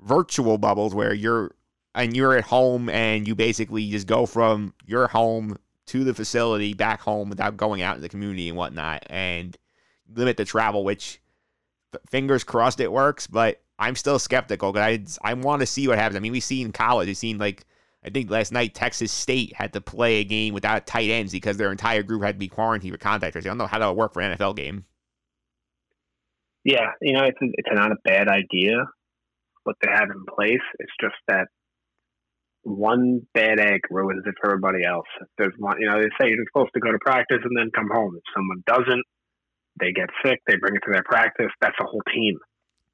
virtual 0.02 0.58
bubbles 0.58 0.94
where 0.94 1.14
you're 1.14 1.56
and 1.98 2.16
you're 2.16 2.38
at 2.38 2.46
home 2.46 2.90
and 2.90 3.28
you 3.28 3.36
basically 3.36 3.90
just 3.90 4.08
go 4.08 4.26
from 4.26 4.74
your 4.86 5.08
home 5.08 5.58
to 5.88 6.04
the 6.04 6.14
facility 6.14 6.74
back 6.74 7.02
home 7.02 7.30
without 7.30 7.58
going 7.58 7.82
out 7.82 7.96
in 7.96 8.02
the 8.02 8.10
community 8.10 8.48
and 8.48 8.58
whatnot, 8.58 9.04
and 9.10 9.58
limit 10.14 10.38
the 10.38 10.46
travel. 10.46 10.84
Which 10.84 11.20
fingers 12.10 12.44
crossed 12.44 12.80
it 12.80 12.92
works, 12.92 13.28
but 13.28 13.62
I'm 13.80 13.96
still 13.96 14.20
skeptical 14.20 14.72
because 14.72 15.18
I 15.24 15.32
I 15.32 15.34
want 15.34 15.62
to 15.62 15.66
see 15.66 15.88
what 15.88 15.98
happens. 15.98 16.16
I 16.16 16.20
mean, 16.20 16.32
we 16.32 16.40
see 16.40 16.62
in 16.62 16.72
college, 16.72 17.10
it 17.10 17.18
seemed 17.18 17.40
like. 17.40 17.66
I 18.06 18.10
think 18.10 18.30
last 18.30 18.54
night 18.54 18.74
Texas 18.74 19.12
State 19.12 19.54
had 19.54 19.74
to 19.74 19.82
play 19.82 20.18
a 20.18 20.24
game 20.24 20.54
without 20.54 20.86
tight 20.86 21.10
ends 21.10 21.34
because 21.34 21.58
their 21.58 21.72
entire 21.72 22.04
group 22.04 22.24
had 22.24 22.36
to 22.36 22.40
be 22.40 22.48
quarantined 22.48 22.94
for 22.94 22.98
contact 22.98 23.34
tracing. 23.34 23.50
I 23.50 23.52
don't 23.52 23.58
know 23.58 23.68
how 23.68 23.80
that 23.80 23.88
would 23.88 23.98
work 23.98 24.14
for 24.14 24.22
an 24.22 24.38
NFL 24.38 24.56
game. 24.56 24.86
Yeah, 26.64 26.92
you 27.02 27.14
know, 27.14 27.24
it's 27.24 27.40
it's 27.42 27.70
not 27.74 27.92
a 27.92 27.98
bad 28.06 28.30
idea 28.30 28.86
what 29.64 29.76
they 29.82 29.92
have 29.92 30.10
in 30.10 30.24
place. 30.34 30.64
It's 30.80 30.92
just 31.02 31.16
that 31.28 31.48
one 32.68 33.22
bad 33.34 33.60
egg 33.60 33.80
ruins 33.90 34.24
it 34.26 34.36
for 34.42 34.52
everybody 34.52 34.84
else. 34.84 35.08
There's 35.38 35.54
one, 35.58 35.80
you 35.80 35.88
know, 35.88 36.00
they 36.02 36.12
say 36.20 36.30
you're 36.30 36.44
supposed 36.52 36.74
to 36.74 36.82
go 36.82 36.92
to 36.92 37.00
practice 37.00 37.40
and 37.44 37.56
then 37.56 37.72
come 37.74 37.88
home. 37.92 38.12
If 38.16 38.24
someone 38.36 38.62
doesn't, 38.68 39.06
they 39.80 39.92
get 39.94 40.10
sick. 40.26 40.42
They 40.48 40.58
bring 40.58 40.76
it 40.76 40.84
to 40.86 40.92
their 40.92 41.04
practice. 41.04 41.52
That's 41.62 41.78
a 41.80 41.86
whole 41.86 42.02
team. 42.14 42.38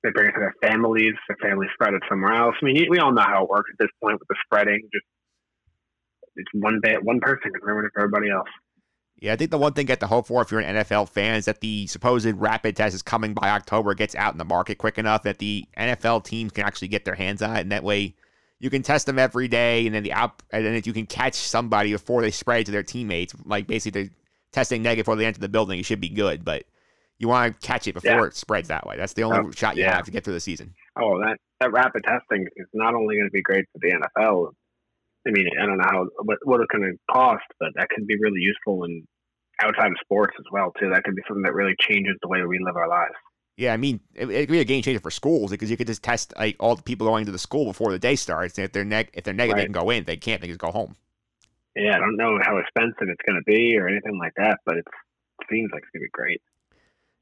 They 0.04 0.12
bring 0.12 0.30
it 0.30 0.34
to 0.34 0.40
their 0.40 0.56
families. 0.62 1.14
Their 1.28 1.38
families 1.42 1.70
spread 1.74 1.94
it 1.94 2.04
somewhere 2.08 2.34
else. 2.34 2.56
I 2.62 2.66
mean, 2.66 2.86
we 2.90 3.00
all 3.00 3.14
know 3.14 3.26
how 3.26 3.44
it 3.44 3.50
works 3.50 3.72
at 3.74 3.80
this 3.80 3.92
point 4.02 4.20
with 4.20 4.28
the 4.28 4.36
spreading. 4.46 4.82
Just 4.94 5.06
it's 6.36 6.50
one 6.54 6.80
bad 6.82 7.04
one 7.04 7.20
person 7.20 7.52
can 7.52 7.62
ruin 7.64 7.86
it 7.86 7.92
for 7.94 8.02
everybody 8.02 8.30
else. 8.30 8.50
Yeah, 9.18 9.34
I 9.34 9.36
think 9.38 9.52
the 9.52 9.58
one 9.58 9.74
thing 9.74 9.88
you 9.88 9.92
have 9.92 10.00
to 10.00 10.08
hope 10.08 10.28
for 10.28 10.42
if 10.42 10.52
you're 10.52 10.60
an 10.60 10.76
NFL 10.76 11.08
fan 11.10 11.36
is 11.36 11.46
that 11.46 11.62
the 11.62 11.88
supposed 11.88 12.26
rapid 12.26 12.76
test 12.76 12.94
is 12.94 13.02
coming 13.02 13.34
by 13.34 13.50
October, 13.50 13.94
gets 13.94 14.16
out 14.16 14.34
in 14.34 14.38
the 14.38 14.46
market 14.46 14.78
quick 14.78 14.98
enough 14.98 15.24
that 15.24 15.38
the 15.38 15.66
NFL 15.78 16.26
teams 16.26 16.52
can 16.52 16.66
actually 16.66 16.90
get 16.90 17.06
their 17.06 17.16
hands 17.16 17.42
on 17.42 17.56
it, 17.56 17.62
and 17.62 17.72
that 17.72 17.84
way 17.84 18.16
you 18.64 18.70
can 18.70 18.82
test 18.82 19.06
them 19.06 19.20
every 19.20 19.48
day, 19.50 19.86
and 19.86 19.94
then 19.94 20.04
the 20.04 20.14
out, 20.14 20.42
and 20.52 20.66
then 20.66 20.74
if 20.74 20.88
you 20.88 20.94
can 20.94 21.06
catch 21.06 21.34
somebody 21.36 21.92
before 21.92 22.22
they 22.22 22.32
spread 22.32 22.62
it 22.62 22.66
to 22.68 22.72
their 22.72 22.82
teammates, 22.84 23.36
like 23.46 23.68
basically 23.68 24.04
they're 24.04 24.12
testing 24.54 24.82
negative 24.82 25.04
before 25.04 25.18
they 25.18 25.26
enter 25.26 25.42
the 25.42 25.50
building, 25.50 25.80
it 25.80 25.86
should 25.86 26.00
be 26.00 26.08
good, 26.10 26.46
but 26.46 26.64
you 27.20 27.28
want 27.28 27.60
to 27.60 27.68
catch 27.68 27.88
it 27.88 27.94
before 27.94 28.12
Yeah. 28.12 28.24
it 28.26 28.36
spreads 28.36 28.70
that 28.70 28.86
way. 28.88 28.96
That's 28.96 29.14
the 29.14 29.24
only 29.24 29.40
Oh, 29.40 29.52
shot 29.52 29.76
you 29.76 29.84
yeah. 29.84 29.96
have 29.96 30.06
to 30.06 30.12
get 30.12 30.24
through 30.24 30.34
the 30.36 30.40
season. 30.40 30.74
Oh, 30.96 31.20
that 31.20 31.38
that 31.60 31.72
rapid 31.74 32.04
testing 32.04 32.48
is 32.56 32.68
not 32.74 32.94
only 32.96 33.16
going 33.16 33.28
to 33.28 33.32
be 33.32 33.42
great 33.42 33.66
for 33.74 33.80
the 33.82 33.92
NFL. 33.92 34.54
I 35.28 35.32
mean, 35.32 35.48
I 35.62 35.66
don't 35.66 35.78
know 35.78 35.86
how 35.90 36.08
what, 36.24 36.38
what 36.44 36.62
it's 36.62 36.72
going 36.72 36.84
to 36.90 36.98
cost, 37.14 37.44
but 37.60 37.70
that 37.76 37.90
can 37.90 38.06
be 38.06 38.16
really 38.20 38.40
useful 38.42 38.84
in 38.86 39.06
outside 39.62 39.88
of 39.92 39.98
sports 40.02 40.36
as 40.40 40.46
well 40.52 40.72
too. 40.80 40.90
That 40.90 41.04
could 41.04 41.16
be 41.16 41.22
something 41.28 41.44
that 41.44 41.54
really 41.54 41.76
changes 41.80 42.16
the 42.22 42.28
way 42.30 42.42
we 42.46 42.60
live 42.64 42.76
our 42.76 42.88
lives. 42.90 43.16
Yeah, 43.56 43.74
I 43.74 43.78
mean, 43.78 44.00
it, 44.16 44.30
it 44.30 44.48
could 44.48 44.54
be 44.54 44.60
a 44.60 44.66
game 44.66 44.82
changer 44.82 45.00
for 45.00 45.12
schools 45.12 45.52
because 45.52 45.70
you 45.70 45.78
could 45.78 45.88
just 45.88 46.02
test 46.02 46.34
like 46.38 46.56
all 46.60 46.76
the 46.76 46.82
people 46.82 47.06
going 47.06 47.26
to 47.26 47.32
the 47.32 47.38
school 47.38 47.66
before 47.66 47.92
the 47.92 48.00
day 48.00 48.16
starts, 48.16 48.58
and 48.58 48.66
if 48.66 48.72
they're 48.72 48.84
neg- 48.84 49.12
if 49.14 49.24
they're 49.24 49.34
negative, 49.34 49.58
they 49.58 49.64
can 49.66 49.72
go 49.72 49.90
in. 49.92 50.00
If 50.00 50.06
they 50.06 50.18
can't, 50.18 50.42
they 50.42 50.48
just 50.48 50.60
go 50.60 50.72
home. 50.72 50.96
Yeah, 51.76 51.96
I 51.96 52.00
don't 52.00 52.18
know 52.18 52.40
how 52.42 52.58
expensive 52.58 53.08
it's 53.10 53.22
going 53.28 53.40
to 53.40 53.44
be 53.46 53.78
or 53.78 53.88
anything 53.88 54.18
like 54.20 54.34
that, 54.38 54.60
but 54.66 54.78
it's, 54.78 54.92
it 55.42 55.48
seems 55.52 55.72
like 55.72 55.82
it's 55.82 55.92
going 55.92 56.02
to 56.02 56.06
be 56.06 56.10
great. 56.12 56.42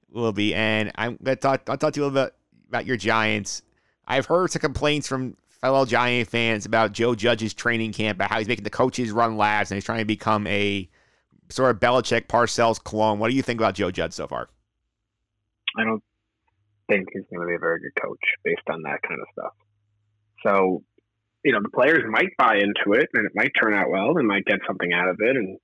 will 0.09 0.33
be. 0.33 0.53
And 0.53 0.91
I'm 0.95 1.17
gonna 1.21 1.35
talk. 1.35 1.69
I'll 1.69 1.77
talk 1.77 1.93
to 1.93 1.99
you 1.99 2.05
a 2.05 2.07
little 2.07 2.25
bit 2.25 2.33
about 2.69 2.85
your 2.85 2.97
Giants. 2.97 3.61
I've 4.07 4.25
heard 4.25 4.51
some 4.51 4.61
complaints 4.61 5.07
from 5.07 5.35
fellow 5.49 5.85
Giant 5.85 6.29
fans 6.29 6.65
about 6.65 6.91
Joe 6.91 7.13
Judge's 7.13 7.53
training 7.53 7.93
camp, 7.93 8.17
about 8.17 8.29
how 8.29 8.39
he's 8.39 8.47
making 8.47 8.63
the 8.63 8.69
coaches 8.69 9.11
run 9.11 9.37
labs 9.37 9.69
and 9.71 9.75
he's 9.75 9.85
trying 9.85 9.99
to 9.99 10.05
become 10.05 10.47
a 10.47 10.89
sort 11.49 11.71
of 11.71 11.79
Belichick 11.79 12.27
Parcells 12.27 12.81
clone. 12.81 13.19
What 13.19 13.29
do 13.29 13.35
you 13.35 13.41
think 13.41 13.59
about 13.59 13.75
Joe 13.75 13.91
Judge 13.91 14.13
so 14.13 14.27
far? 14.27 14.49
I 15.77 15.83
don't 15.83 16.03
think 16.91 17.07
he's 17.13 17.23
going 17.31 17.41
to 17.41 17.47
be 17.47 17.55
a 17.55 17.59
very 17.59 17.79
good 17.79 17.95
coach 18.01 18.19
based 18.43 18.67
on 18.69 18.81
that 18.83 18.99
kind 19.07 19.21
of 19.21 19.27
stuff. 19.31 19.53
So, 20.45 20.83
you 21.43 21.53
know, 21.53 21.59
the 21.61 21.69
players 21.69 22.03
might 22.09 22.35
buy 22.37 22.55
into 22.55 22.99
it 22.99 23.09
and 23.13 23.25
it 23.25 23.31
might 23.33 23.51
turn 23.59 23.73
out 23.73 23.89
well. 23.89 24.13
They 24.13 24.23
might 24.23 24.45
get 24.45 24.59
something 24.67 24.91
out 24.93 25.09
of 25.09 25.17
it. 25.19 25.35
And 25.35 25.57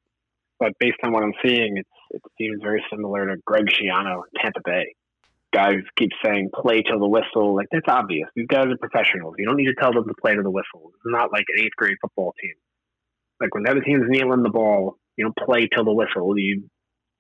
but 0.60 0.74
based 0.80 0.98
on 1.04 1.12
what 1.12 1.24
I'm 1.24 1.34
seeing, 1.44 1.78
it's 1.78 1.90
it 2.12 2.22
seems 2.38 2.62
very 2.64 2.84
similar 2.90 3.28
to 3.28 3.36
Greg 3.46 3.66
Schiano 3.68 4.22
Tampa 4.42 4.62
Bay. 4.64 4.96
Guys 5.54 5.84
keep 5.98 6.12
saying 6.24 6.50
play 6.54 6.82
till 6.82 7.00
the 7.00 7.08
whistle. 7.08 7.56
Like 7.56 7.68
that's 7.72 7.88
obvious. 7.88 8.30
These 8.36 8.48
guys 8.48 8.68
are 8.68 8.78
professionals. 8.78 9.36
You 9.38 9.46
don't 9.46 9.58
need 9.58 9.68
to 9.68 9.76
tell 9.80 9.92
them 9.92 10.08
to 10.08 10.14
play 10.22 10.36
to 10.36 10.42
the 10.42 10.52
whistle. 10.52 10.92
It's 10.94 11.06
not 11.06 11.32
like 11.32 11.46
an 11.50 11.64
eighth 11.64 11.76
grade 11.76 11.98
football 12.02 12.34
team. 12.42 12.54
Like 13.40 13.54
when 13.54 13.64
the 13.64 13.72
other 13.72 13.82
team's 13.82 14.06
kneeling 14.08 14.44
the 14.44 14.50
ball, 14.50 14.98
you 15.16 15.26
don't 15.26 15.46
play 15.46 15.68
till 15.68 15.84
the 15.84 15.94
whistle. 15.94 16.38
You 16.38 16.70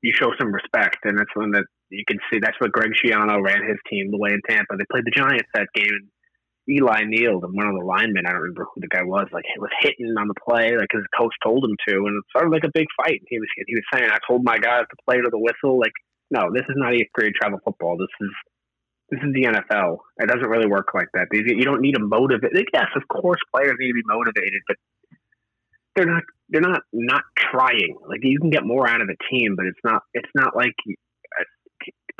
you 0.01 0.13
show 0.13 0.31
some 0.39 0.53
respect, 0.53 0.97
and 1.03 1.17
that's 1.17 1.35
one 1.35 1.51
that 1.51 1.65
you 1.89 2.03
can 2.07 2.17
see. 2.31 2.39
That's 2.39 2.59
what 2.59 2.71
Greg 2.71 2.91
Schiano 2.93 3.43
ran 3.43 3.67
his 3.67 3.77
team 3.89 4.11
the 4.11 4.17
way 4.17 4.31
in 4.31 4.41
Tampa. 4.47 4.75
They 4.77 4.85
played 4.91 5.05
the 5.05 5.11
Giants 5.11 5.49
that 5.53 5.67
game, 5.73 6.09
Eli 6.69 7.03
Neal, 7.07 7.39
one 7.39 7.67
of 7.67 7.75
the 7.79 7.85
linemen, 7.85 8.27
I 8.27 8.31
don't 8.31 8.41
remember 8.43 8.67
who 8.73 8.81
the 8.81 8.91
guy 8.91 9.03
was, 9.03 9.27
like 9.31 9.45
he 9.47 9.59
was 9.59 9.71
hitting 9.79 10.13
on 10.19 10.27
the 10.27 10.35
play, 10.35 10.75
like 10.75 10.91
his 10.91 11.07
coach 11.17 11.33
told 11.41 11.63
him 11.63 11.75
to, 11.87 11.95
and 11.95 12.19
it 12.19 12.23
started 12.29 12.51
like 12.51 12.67
a 12.67 12.73
big 12.73 12.87
fight. 12.99 13.23
He 13.27 13.39
was 13.39 13.47
he 13.55 13.75
was 13.75 13.87
saying, 13.93 14.11
"I 14.11 14.19
told 14.27 14.43
my 14.43 14.57
guys 14.57 14.83
to 14.89 14.97
play 15.07 15.17
to 15.17 15.31
the 15.31 15.39
whistle." 15.39 15.79
Like, 15.79 15.95
no, 16.29 16.51
this 16.51 16.67
is 16.67 16.75
not 16.75 16.93
eighth 16.93 17.11
grade 17.13 17.33
travel 17.39 17.59
football. 17.63 17.95
This 17.95 18.11
is 18.19 18.31
this 19.09 19.21
is 19.23 19.31
the 19.33 19.47
NFL. 19.47 19.99
It 20.19 20.27
doesn't 20.27 20.49
really 20.49 20.67
work 20.67 20.91
like 20.93 21.07
that. 21.13 21.31
You 21.31 21.63
don't 21.63 21.81
need 21.81 21.95
to 21.95 22.03
motivate. 22.03 22.53
Like, 22.53 22.67
Yes, 22.73 22.91
of 22.95 23.07
course, 23.07 23.39
players 23.55 23.79
need 23.79 23.87
to 23.87 23.93
be 23.93 24.03
motivated, 24.05 24.61
but 24.67 24.77
they're 25.95 26.05
not. 26.05 26.23
They're 26.49 26.61
not 26.61 26.81
not 26.91 27.23
trying. 27.37 27.95
Like 28.07 28.19
you 28.23 28.39
can 28.39 28.49
get 28.49 28.65
more 28.65 28.87
out 28.89 28.99
of 28.99 29.07
a 29.07 29.15
team, 29.31 29.55
but 29.55 29.65
it's 29.67 29.79
not. 29.85 30.03
It's 30.13 30.31
not 30.35 30.53
like 30.53 30.75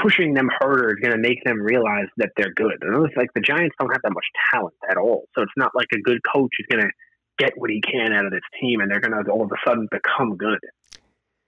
pushing 0.02 0.34
them 0.34 0.50
harder 0.60 0.90
is 0.90 1.02
going 1.02 1.16
to 1.16 1.22
make 1.22 1.44
them 1.44 1.62
realize 1.62 2.08
that 2.18 2.30
they're 2.38 2.54
good. 2.54 2.78
And 2.82 3.06
it's 3.06 3.18
like 3.18 3.34
the 3.34 3.42
Giants 3.42 3.76
don't 3.80 3.92
have 3.92 4.02
that 4.04 4.14
much 4.14 4.26
talent 4.54 4.76
at 4.90 4.98
all, 4.98 5.26
so 5.36 5.42
it's 5.42 5.58
not 5.58 5.72
like 5.76 5.88
a 5.94 6.02
good 6.02 6.20
coach 6.34 6.52
is 6.60 6.68
going 6.70 6.84
to 6.84 6.92
get 7.38 7.54
what 7.56 7.70
he 7.70 7.82
can 7.82 8.14
out 8.14 8.26
of 8.26 8.32
this 8.32 8.46
team, 8.60 8.80
and 8.82 8.90
they're 8.90 9.00
going 9.00 9.14
to 9.14 9.32
all 9.32 9.44
of 9.44 9.52
a 9.52 9.70
sudden 9.70 9.88
become 9.92 10.38
good. 10.38 10.60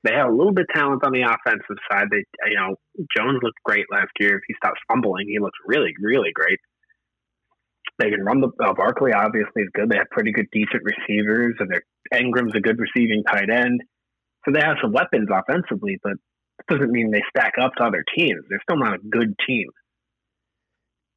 They 0.03 0.13
have 0.13 0.29
a 0.29 0.35
little 0.35 0.53
bit 0.53 0.67
of 0.69 0.75
talent 0.75 1.03
on 1.03 1.12
the 1.12 1.23
offensive 1.23 1.77
side. 1.91 2.07
They, 2.09 2.23
you 2.47 2.55
know, 2.55 2.75
Jones 3.15 3.39
looked 3.43 3.59
great 3.65 3.85
last 3.91 4.12
year. 4.19 4.38
If 4.38 4.43
he 4.47 4.53
stops 4.55 4.79
fumbling, 4.88 5.27
he 5.27 5.39
looks 5.39 5.59
really, 5.65 5.93
really 5.99 6.31
great. 6.33 6.59
They 7.97 8.09
can 8.09 8.23
run 8.23 8.39
the 8.39 8.47
uh, 8.63 8.73
Barkley. 8.73 9.12
Obviously, 9.12 9.63
is 9.63 9.69
good. 9.73 9.89
They 9.89 9.97
have 9.97 10.09
pretty 10.09 10.31
good, 10.31 10.47
decent 10.53 10.83
receivers, 10.83 11.55
and 11.59 11.69
their 11.69 11.83
Engram's 12.13 12.55
a 12.55 12.62
good 12.62 12.79
receiving 12.79 13.23
tight 13.27 13.49
end. 13.49 13.81
So 14.45 14.53
they 14.53 14.62
have 14.63 14.77
some 14.81 14.93
weapons 14.93 15.27
offensively, 15.29 15.99
but 16.01 16.13
doesn't 16.69 16.91
mean 16.91 17.12
they 17.12 17.23
stack 17.29 17.53
up 17.62 17.73
to 17.75 17.84
other 17.84 18.03
teams. 18.15 18.41
They're 18.49 18.62
still 18.63 18.77
not 18.77 18.95
a 18.95 18.99
good 19.10 19.36
team. 19.45 19.67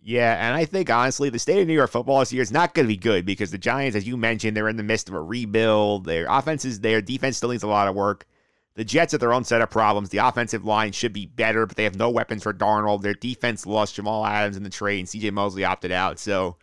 Yeah, 0.04 0.34
and 0.44 0.56
I 0.56 0.64
think 0.64 0.90
honestly, 0.90 1.30
the 1.30 1.38
state 1.38 1.60
of 1.60 1.68
New 1.68 1.74
York 1.74 1.90
football 1.90 2.18
this 2.18 2.32
year 2.32 2.42
is 2.42 2.50
not 2.50 2.74
going 2.74 2.86
to 2.86 2.92
be 2.92 2.96
good 2.96 3.24
because 3.24 3.52
the 3.52 3.58
Giants, 3.58 3.96
as 3.96 4.06
you 4.06 4.16
mentioned, 4.16 4.56
they're 4.56 4.68
in 4.68 4.76
the 4.76 4.82
midst 4.82 5.08
of 5.08 5.14
a 5.14 5.22
rebuild. 5.22 6.06
Their 6.06 6.26
offense 6.28 6.64
is 6.64 6.80
there, 6.80 7.00
defense 7.00 7.36
still 7.36 7.50
needs 7.50 7.62
a 7.62 7.68
lot 7.68 7.86
of 7.86 7.94
work. 7.94 8.26
The 8.74 8.84
Jets 8.84 9.12
have 9.12 9.20
their 9.20 9.34
own 9.34 9.44
set 9.44 9.60
of 9.60 9.70
problems. 9.70 10.08
The 10.08 10.18
offensive 10.18 10.64
line 10.64 10.92
should 10.92 11.12
be 11.12 11.26
better, 11.26 11.66
but 11.66 11.76
they 11.76 11.84
have 11.84 11.94
no 11.94 12.10
weapons 12.10 12.42
for 12.42 12.54
Darnold. 12.54 13.02
Their 13.02 13.14
defense 13.14 13.66
lost 13.66 13.94
Jamal 13.94 14.24
Adams 14.24 14.56
in 14.56 14.62
the 14.62 14.70
trade, 14.70 15.00
and 15.00 15.08
CJ 15.08 15.30
Mosley 15.30 15.64
opted 15.64 15.92
out. 15.92 16.18
So 16.18 16.56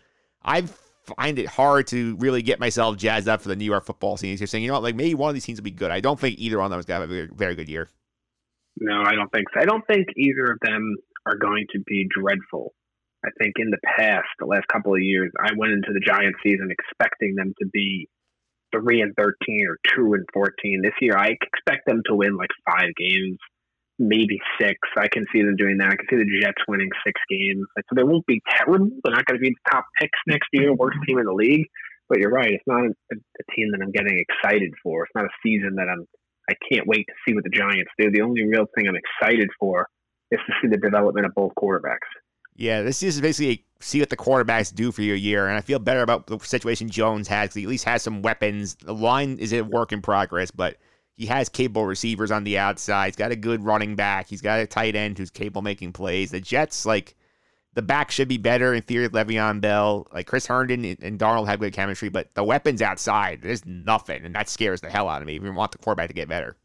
I 0.44 0.64
find 1.04 1.40
it 1.40 1.46
hard 1.46 1.88
to 1.88 2.16
really 2.18 2.42
get 2.42 2.60
myself 2.60 2.98
jazzed 2.98 3.28
up 3.28 3.42
for 3.42 3.50
the 3.50 3.56
New 3.56 3.66
York 3.66 3.86
football 3.86 4.18
team. 4.18 4.36
You're 4.38 4.48
saying, 4.48 4.64
you 4.64 4.70
know 4.70 4.74
what, 4.74 4.84
like 4.84 4.96
maybe 4.96 5.14
one 5.14 5.30
of 5.30 5.34
these 5.36 5.46
teams 5.46 5.60
will 5.60 5.66
be 5.66 5.72
good. 5.72 5.92
I 5.92 6.00
don't 6.00 6.20
think 6.20 6.40
either 6.40 6.58
one 6.58 6.66
of 6.66 6.72
them 6.72 6.80
is 6.80 6.86
going 6.86 6.98
to 6.98 7.02
have 7.02 7.10
a 7.10 7.14
very, 7.14 7.30
very 7.34 7.56
good 7.56 7.70
year. 7.70 7.90
No, 8.80 9.04
I 9.06 9.14
don't 9.14 9.32
think 9.32 9.48
so. 9.54 9.60
I 9.60 9.66
don't 9.66 9.86
think 9.88 10.08
either 10.16 10.52
of 10.52 10.60
them 10.62 10.96
are 11.26 11.38
going 11.38 11.66
to 11.74 11.80
be 11.86 12.08
dreadful. 12.10 12.74
I 13.26 13.30
think 13.38 13.56
in 13.58 13.70
the 13.70 13.80
past, 13.84 14.28
the 14.40 14.46
last 14.46 14.68
couple 14.72 14.94
of 14.94 15.02
years, 15.02 15.32
I 15.38 15.52
went 15.58 15.74
into 15.74 15.92
the 15.92 16.00
Giants 16.00 16.40
season 16.42 16.70
expecting 16.72 17.36
them 17.36 17.54
to 17.60 17.68
be 17.68 18.08
three 18.74 19.02
and 19.02 19.14
thirteen 19.18 19.68
or 19.68 19.78
two 19.94 20.14
and 20.14 20.26
fourteen. 20.34 20.82
This 20.82 20.94
year, 21.02 21.18
I 21.18 21.36
expect 21.36 21.86
them 21.86 22.02
to 22.06 22.16
win 22.16 22.38
like 22.38 22.52
five 22.66 22.96
games, 22.98 23.38
maybe 23.98 24.40
six. 24.62 24.80
I 24.98 25.10
can 25.10 25.26
see 25.34 25.42
them 25.42 25.58
doing 25.58 25.78
that. 25.80 25.90
I 25.92 25.98
can 25.98 26.08
see 26.10 26.16
the 26.16 26.40
Jets 26.40 26.64
winning 26.70 26.90
six 27.06 27.20
games. 27.30 27.66
Like, 27.76 27.84
so 27.90 27.96
they 27.96 28.04
won't 28.04 28.26
be 28.26 28.42
terrible. 28.50 28.90
They're 29.04 29.16
not 29.16 29.26
going 29.26 29.38
to 29.38 29.44
be 29.44 29.50
the 29.50 29.72
top 29.72 29.86
picks 30.00 30.20
next 30.26 30.48
year, 30.54 30.74
worst 30.74 31.00
team 31.06 31.20
in 31.20 31.26
the 31.26 31.34
league. 31.34 31.68
But 32.08 32.20
you're 32.20 32.32
right. 32.32 32.54
It's 32.54 32.64
not 32.66 32.86
a, 32.86 33.16
a 33.16 33.56
team 33.56 33.72
that 33.72 33.82
I'm 33.84 33.92
getting 33.92 34.18
excited 34.18 34.72
for. 34.82 35.04
It's 35.04 35.14
not 35.14 35.26
a 35.26 35.36
season 35.44 35.76
that 35.76 35.90
I'm. 35.92 36.06
I 36.50 36.54
can't 36.72 36.88
wait 36.88 37.06
to 37.08 37.14
see 37.26 37.36
what 37.36 37.44
the 37.44 37.50
Giants 37.50 37.92
do. 38.00 38.10
The 38.12 38.22
only 38.22 38.46
real 38.46 38.66
thing 38.76 38.88
I'm 38.88 38.96
excited 38.96 39.50
for 39.60 39.88
is 40.32 40.40
to 40.48 40.54
see 40.62 40.68
the 40.68 40.78
development 40.78 41.26
of 41.26 41.34
both 41.36 41.54
quarterbacks. 41.56 42.10
Yeah, 42.56 42.82
this 42.82 43.04
is 43.04 43.22
basically 43.22 43.66
see 43.80 44.00
what 44.00 44.10
the 44.10 44.18
quarterbacks 44.18 44.74
do 44.74 44.92
for 44.92 45.02
your 45.02 45.16
year, 45.16 45.48
and 45.48 45.56
I 45.56 45.62
feel 45.62 45.80
better 45.80 46.02
about 46.02 46.28
the 46.28 46.40
situation 46.40 46.90
Jones 46.90 47.28
has. 47.30 47.54
He 47.54 47.64
at 47.64 47.70
least 47.70 47.86
has 47.86 48.04
some 48.04 48.22
weapons. 48.22 48.76
The 48.76 48.94
line 48.94 49.38
is 49.38 49.54
a 49.54 49.62
work 49.62 49.94
in 49.94 50.02
progress, 50.02 50.52
but 50.52 50.78
he 51.16 51.26
has 51.28 51.48
capable 51.48 51.86
receivers 51.86 52.32
on 52.32 52.44
the 52.44 52.58
outside. 52.58 53.08
He's 53.08 53.16
got 53.16 53.32
a 53.32 53.36
good 53.36 53.64
running 53.64 53.96
back. 53.96 54.28
He's 54.28 54.42
got 54.42 54.60
a 54.60 54.68
tight 54.68 54.96
end 54.96 55.18
who's 55.18 55.30
capable 55.30 55.62
making 55.62 55.94
plays. 55.94 56.32
The 56.32 56.42
Jets, 56.42 56.86
like, 56.86 57.16
the 57.74 57.82
back 57.82 58.12
should 58.12 58.28
be 58.28 58.38
better 58.38 58.74
in 58.74 58.82
theory. 58.82 59.08
Le'Veon 59.10 59.62
Bell, 59.62 60.08
like 60.14 60.28
Chris 60.28 60.48
Herndon 60.48 60.84
and 61.02 61.20
Darnold 61.20 61.48
have 61.48 61.60
good 61.60 61.74
chemistry, 61.74 62.10
but 62.10 62.34
the 62.34 62.44
weapons 62.44 62.82
outside, 62.82 63.42
there's 63.42 63.66
nothing, 63.66 64.26
and 64.26 64.36
that 64.36 64.50
scares 64.50 64.82
the 64.82 64.90
hell 64.90 65.08
out 65.08 65.22
of 65.22 65.28
me. 65.28 65.40
We 65.40 65.50
want 65.50 65.72
the 65.72 65.78
quarterback 65.78 66.10
to 66.10 66.14
get 66.14 66.28
better. 66.28 66.58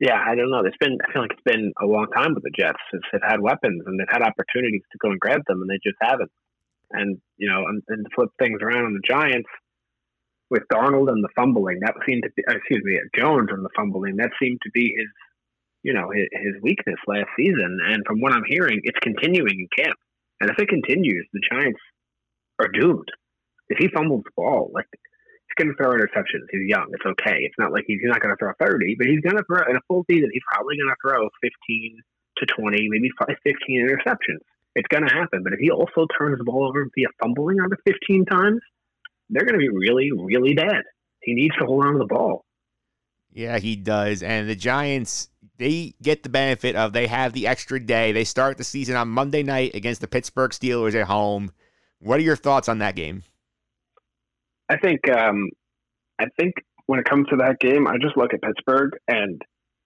Yeah, 0.00 0.18
I 0.18 0.34
don't 0.34 0.50
know. 0.50 0.62
It's 0.64 0.76
been 0.78 0.98
I 1.06 1.12
feel 1.12 1.22
like 1.22 1.32
it's 1.32 1.42
been 1.44 1.72
a 1.80 1.86
long 1.86 2.08
time 2.14 2.34
with 2.34 2.42
the 2.42 2.50
Jets 2.58 2.78
since 2.90 3.04
they've 3.12 3.22
had 3.26 3.40
weapons 3.40 3.82
and 3.86 3.98
they've 3.98 4.10
had 4.10 4.22
opportunities 4.22 4.82
to 4.92 4.98
go 4.98 5.10
and 5.10 5.20
grab 5.20 5.42
them, 5.46 5.62
and 5.62 5.70
they 5.70 5.78
just 5.84 5.96
haven't. 6.02 6.30
And 6.90 7.18
you 7.36 7.48
know, 7.48 7.64
and, 7.66 7.82
and 7.88 8.06
flip 8.14 8.30
things 8.38 8.60
around 8.60 8.84
on 8.86 8.94
the 8.94 9.06
Giants 9.06 9.48
with 10.50 10.64
Darnold 10.72 11.08
and 11.08 11.22
the 11.22 11.32
fumbling, 11.36 11.80
that 11.80 11.94
seemed 12.06 12.24
to 12.24 12.30
be 12.36 12.42
excuse 12.48 12.82
me, 12.84 12.98
Jones 13.16 13.48
and 13.50 13.64
the 13.64 13.70
fumbling, 13.76 14.16
that 14.16 14.30
seemed 14.42 14.58
to 14.64 14.70
be 14.74 14.94
his 14.96 15.08
you 15.84 15.92
know 15.92 16.10
his, 16.10 16.26
his 16.32 16.54
weakness 16.62 16.98
last 17.06 17.28
season. 17.36 17.78
And 17.84 18.02
from 18.06 18.20
what 18.20 18.32
I'm 18.32 18.48
hearing, 18.48 18.80
it's 18.82 18.98
continuing 19.00 19.60
in 19.60 19.84
camp. 19.84 19.96
And 20.40 20.50
if 20.50 20.58
it 20.58 20.68
continues, 20.68 21.28
the 21.32 21.40
Giants 21.52 21.80
are 22.58 22.68
doomed. 22.68 23.08
If 23.68 23.78
he 23.78 23.88
fumbles 23.88 24.24
the 24.24 24.34
ball, 24.36 24.70
like 24.74 24.88
he's 24.90 25.56
going 25.56 25.70
to 25.70 25.76
throw 25.76 25.94
interceptions. 25.94 26.48
He's 26.50 26.66
young. 26.66 26.88
It's 26.90 27.06
okay. 27.06 27.38
It's 27.44 27.54
not 27.58 27.72
like 27.72 27.84
he's 27.86 28.00
not 28.02 28.20
going 28.20 28.34
to 28.34 28.38
throw 28.38 28.52
30, 28.58 28.96
but 28.98 29.06
he's 29.06 29.20
going 29.20 29.36
to 29.36 29.44
throw 29.44 29.62
in 29.70 29.76
a 29.76 29.84
full 29.86 30.04
season. 30.10 30.30
He's 30.32 30.42
probably 30.50 30.76
going 30.76 30.90
to 30.90 31.00
throw 31.00 31.28
15 31.40 32.00
to 32.38 32.46
20, 32.46 32.88
maybe 32.90 33.10
15 33.20 33.88
interceptions. 33.88 34.42
It's 34.74 34.88
going 34.88 35.06
to 35.06 35.14
happen. 35.14 35.44
But 35.44 35.52
if 35.52 35.60
he 35.60 35.70
also 35.70 36.06
turns 36.18 36.38
the 36.38 36.44
ball 36.44 36.66
over 36.68 36.88
via 36.94 37.06
fumbling 37.22 37.60
on 37.60 37.70
the 37.70 37.76
15 37.86 38.24
times, 38.26 38.60
they're 39.30 39.44
going 39.44 39.58
to 39.58 39.64
be 39.64 39.68
really, 39.68 40.10
really 40.12 40.54
bad. 40.54 40.82
He 41.22 41.34
needs 41.34 41.54
to 41.58 41.64
hold 41.64 41.84
on 41.84 41.92
to 41.94 41.98
the 42.00 42.06
ball. 42.06 42.44
Yeah, 43.32 43.58
he 43.58 43.76
does. 43.76 44.22
And 44.22 44.48
the 44.48 44.54
Giants, 44.54 45.28
they 45.64 45.94
get 46.02 46.22
the 46.22 46.28
benefit 46.28 46.76
of 46.76 46.92
they 46.92 47.06
have 47.06 47.32
the 47.32 47.46
extra 47.46 47.80
day. 47.80 48.12
They 48.12 48.24
start 48.24 48.58
the 48.58 48.64
season 48.64 48.96
on 48.96 49.08
Monday 49.08 49.42
night 49.42 49.74
against 49.74 50.02
the 50.02 50.06
Pittsburgh 50.06 50.50
Steelers 50.50 50.94
at 50.94 51.06
home. 51.06 51.52
What 52.00 52.18
are 52.18 52.22
your 52.22 52.36
thoughts 52.36 52.68
on 52.68 52.78
that 52.80 52.94
game? 52.94 53.22
I 54.68 54.76
think 54.76 55.00
um, 55.08 55.48
I 56.20 56.26
think 56.38 56.56
when 56.84 57.00
it 57.00 57.06
comes 57.06 57.28
to 57.28 57.36
that 57.36 57.60
game, 57.60 57.86
I 57.86 57.96
just 57.98 58.14
look 58.14 58.34
at 58.34 58.42
Pittsburgh 58.42 58.92
and 59.08 59.40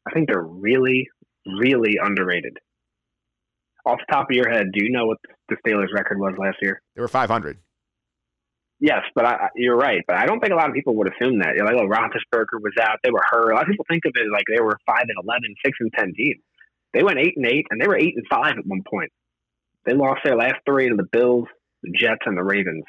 I 0.05 0.12
think 0.12 0.29
they're 0.29 0.43
really, 0.43 1.09
really 1.47 1.97
underrated. 2.03 2.57
Off 3.87 4.01
the 4.01 4.12
top 4.12 4.27
of 4.31 4.35
your 4.35 4.51
head, 4.51 4.67
do 4.73 4.85
you 4.85 4.91
know 4.91 5.07
what 5.07 5.19
the 5.49 5.57
Steelers' 5.64 5.95
record 5.95 6.19
was 6.19 6.35
last 6.38 6.57
year? 6.61 6.83
They 6.97 7.03
were 7.03 7.09
500. 7.09 7.57
Yes, 8.81 9.03
but 9.14 9.25
I, 9.25 9.49
you're 9.57 9.77
right. 9.77 10.03
But 10.07 10.17
I 10.17 10.27
don't 10.27 10.38
think 10.41 10.53
a 10.53 10.57
lot 10.57 10.69
of 10.69 10.75
people 10.75 10.95
would 10.97 11.11
assume 11.12 11.41
that. 11.41 11.55
You're 11.57 11.67
like, 11.67 11.75
oh, 11.75 11.88
Roethlisberger 11.88 12.62
was 12.62 12.75
out; 12.81 12.99
they 13.03 13.11
were 13.11 13.23
hurt. 13.29 13.51
A 13.51 13.55
lot 13.55 13.62
of 13.62 13.69
people 13.69 13.87
think 13.88 14.05
of 14.07 14.12
it 14.14 14.31
like 14.33 14.45
they 14.47 14.62
were 14.62 14.79
five 14.87 15.03
and 15.09 15.19
11, 15.25 15.55
6 15.64 15.79
and 15.81 15.93
ten 15.93 16.14
team. 16.14 16.35
They 16.95 17.03
went 17.03 17.19
eight 17.19 17.35
and 17.37 17.47
eight, 17.47 17.67
and 17.71 17.81
they 17.81 17.88
were 17.88 17.97
eight 17.97 18.14
and 18.17 18.27
five 18.31 18.57
at 18.57 18.67
one 18.67 18.83
point. 18.88 19.11
They 19.85 19.95
lost 19.95 20.21
their 20.25 20.37
last 20.37 20.57
three 20.64 20.88
to 20.88 20.97
the 20.97 21.09
Bills, 21.11 21.49
the 21.83 21.91
Jets, 21.91 22.23
and 22.27 22.37
the 22.37 22.45
Ravens 22.45 22.85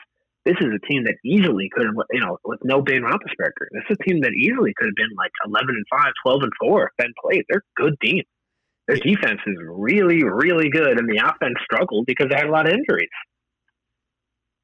this 0.45 0.55
is 0.61 0.73
a 0.73 0.87
team 0.87 1.03
that 1.03 1.15
easily 1.23 1.69
could 1.71 1.85
have, 1.85 1.95
you 2.11 2.21
know, 2.21 2.37
with 2.43 2.59
no 2.63 2.81
Ben 2.81 3.01
Roethlisberger, 3.01 3.69
this 3.71 3.83
is 3.89 3.97
a 3.99 4.03
team 4.03 4.21
that 4.21 4.31
easily 4.33 4.73
could 4.75 4.87
have 4.87 4.95
been 4.95 5.15
like 5.17 5.31
11 5.45 5.69
and 5.69 5.85
5, 5.89 6.13
12 6.23 6.43
and 6.43 6.51
4 6.59 6.83
if 6.83 6.97
Ben 6.97 7.13
played. 7.21 7.43
They're 7.49 7.63
good 7.75 7.95
team. 8.01 8.23
Their 8.87 8.97
defense 8.97 9.41
is 9.45 9.57
really, 9.61 10.23
really 10.23 10.69
good, 10.69 10.97
and 10.97 11.07
the 11.07 11.21
offense 11.21 11.57
struggled 11.63 12.05
because 12.07 12.27
they 12.29 12.35
had 12.35 12.47
a 12.47 12.51
lot 12.51 12.67
of 12.67 12.73
injuries. 12.73 13.09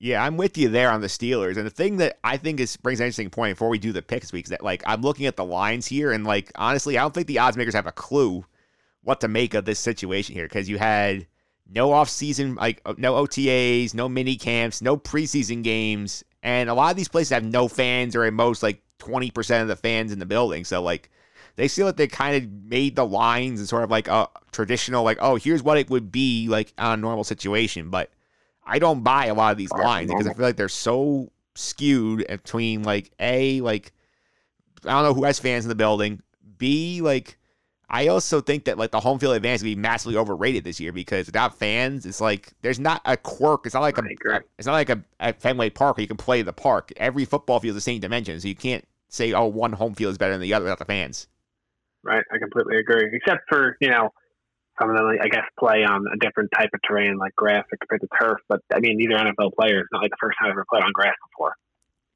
Yeah, 0.05 0.23
I'm 0.23 0.37
with 0.37 0.55
you 0.55 0.69
there 0.69 0.91
on 0.91 1.01
the 1.01 1.07
Steelers. 1.07 1.57
And 1.57 1.65
the 1.65 1.71
thing 1.71 1.97
that 1.97 2.19
I 2.23 2.37
think 2.37 2.59
is 2.59 2.77
brings 2.77 2.99
an 2.99 3.07
interesting 3.07 3.31
point 3.31 3.55
before 3.55 3.69
we 3.69 3.79
do 3.79 3.91
the 3.91 4.03
picks 4.03 4.31
week 4.31 4.45
is 4.45 4.51
that 4.51 4.63
like 4.63 4.83
I'm 4.85 5.01
looking 5.01 5.25
at 5.25 5.35
the 5.35 5.43
lines 5.43 5.87
here, 5.87 6.11
and 6.11 6.23
like 6.23 6.51
honestly, 6.53 6.95
I 6.95 7.01
don't 7.01 7.11
think 7.11 7.25
the 7.25 7.39
odds 7.39 7.57
makers 7.57 7.73
have 7.73 7.87
a 7.87 7.91
clue 7.91 8.45
what 9.01 9.19
to 9.21 9.27
make 9.27 9.55
of 9.55 9.65
this 9.65 9.79
situation 9.79 10.35
here 10.35 10.45
because 10.45 10.69
you 10.69 10.77
had 10.77 11.25
no 11.67 11.91
off 11.91 12.07
season, 12.07 12.53
like 12.53 12.83
uh, 12.85 12.93
no 12.99 13.15
OTAs, 13.15 13.95
no 13.95 14.07
mini 14.07 14.35
camps, 14.35 14.79
no 14.79 14.95
preseason 14.95 15.63
games, 15.63 16.23
and 16.43 16.69
a 16.69 16.75
lot 16.75 16.91
of 16.91 16.97
these 16.97 17.07
places 17.07 17.31
have 17.31 17.43
no 17.43 17.67
fans 17.67 18.15
or 18.15 18.25
at 18.25 18.33
most 18.33 18.61
like 18.61 18.83
20% 18.99 19.63
of 19.63 19.67
the 19.67 19.75
fans 19.75 20.11
in 20.11 20.19
the 20.19 20.27
building. 20.27 20.65
So 20.65 20.83
like 20.83 21.09
they 21.55 21.67
feel 21.67 21.87
like 21.87 21.97
they 21.97 22.07
kind 22.07 22.35
of 22.35 22.51
made 22.69 22.95
the 22.95 23.07
lines 23.07 23.59
and 23.59 23.67
sort 23.67 23.83
of 23.83 23.89
like 23.89 24.07
a 24.07 24.29
traditional 24.51 25.03
like 25.03 25.17
oh 25.19 25.37
here's 25.37 25.63
what 25.63 25.79
it 25.79 25.89
would 25.89 26.11
be 26.11 26.47
like 26.47 26.73
on 26.77 26.99
a 26.99 27.01
normal 27.01 27.23
situation, 27.23 27.89
but 27.89 28.11
I 28.65 28.80
don't 28.80 29.04
buy 29.04 29.28
a 29.28 29.34
lot 29.34 29.51
of 29.51 29.58
these 29.58 29.71
lines 29.71 30.10
because 30.10 30.28
I 30.28 30.34
feel 30.34 30.45
like 30.45 30.56
they're 30.56 30.69
so 30.69 31.32
skewed 31.56 32.25
between 32.28 32.84
like 32.84 33.12
a 33.19 33.62
like 33.62 33.93
I 34.86 34.91
don't 34.91 35.04
know 35.04 35.13
who 35.13 35.23
has 35.23 35.39
fans 35.39 35.65
in 35.65 35.69
the 35.69 35.75
building, 35.75 36.21
b 36.58 37.01
like 37.01 37.38
I 37.89 38.08
also 38.08 38.41
think 38.41 38.65
that 38.65 38.78
like 38.78 38.91
the 38.91 38.99
home 38.99 39.19
field 39.19 39.36
advantage 39.36 39.62
will 39.62 39.65
be 39.67 39.75
massively 39.75 40.17
overrated 40.17 40.63
this 40.63 40.80
year 40.80 40.91
because 40.91 41.28
without 41.28 41.58
fans, 41.58 42.06
it's 42.06 42.19
like 42.19 42.51
there's 42.62 42.80
not 42.80 43.01
a 43.06 43.15
quirk. 43.15 43.65
It's 43.65 43.75
not 43.75 43.82
like 43.82 43.97
a, 43.97 44.04
it's 44.58 44.65
not 44.65 44.73
like 44.73 44.89
a 44.89 45.04
at 45.19 45.39
Fenway 45.39 45.69
Park 45.69 45.97
where 45.97 46.01
you 46.01 46.08
can 46.08 46.17
play 46.17 46.41
the 46.41 46.54
park. 46.54 46.91
Every 46.97 47.25
football 47.25 47.60
field 47.60 47.75
is 47.75 47.84
the 47.84 47.91
same 47.91 47.99
dimension, 47.99 48.39
so 48.39 48.47
you 48.47 48.56
can't 48.56 48.86
say 49.10 49.34
oh 49.34 49.45
one 49.45 49.73
home 49.73 49.93
field 49.93 50.12
is 50.12 50.17
better 50.17 50.34
than 50.34 50.41
the 50.41 50.54
other 50.54 50.65
without 50.65 50.80
the 50.80 50.86
fans. 50.86 51.28
Right, 52.04 52.23
I 52.32 52.38
completely 52.38 52.78
agree. 52.78 53.08
Except 53.13 53.41
for 53.47 53.78
you 53.80 53.89
know 53.89 54.10
some 54.79 54.89
of 54.89 54.97
them, 54.97 55.07
I 55.21 55.27
guess, 55.27 55.43
play 55.59 55.83
on 55.83 56.05
a 56.13 56.17
different 56.17 56.49
type 56.55 56.69
of 56.73 56.79
terrain 56.88 57.17
like 57.17 57.35
grass 57.35 57.65
compared 57.69 58.01
to 58.01 58.07
turf. 58.19 58.39
But 58.49 58.61
I 58.73 58.79
mean, 58.79 58.97
these 58.97 59.07
are 59.07 59.25
NFL 59.25 59.53
players. 59.59 59.88
Not 59.91 60.01
like 60.01 60.11
the 60.11 60.17
first 60.19 60.38
time 60.39 60.47
I've 60.47 60.53
ever 60.53 60.65
played 60.69 60.83
on 60.83 60.91
grass 60.93 61.13
before. 61.31 61.55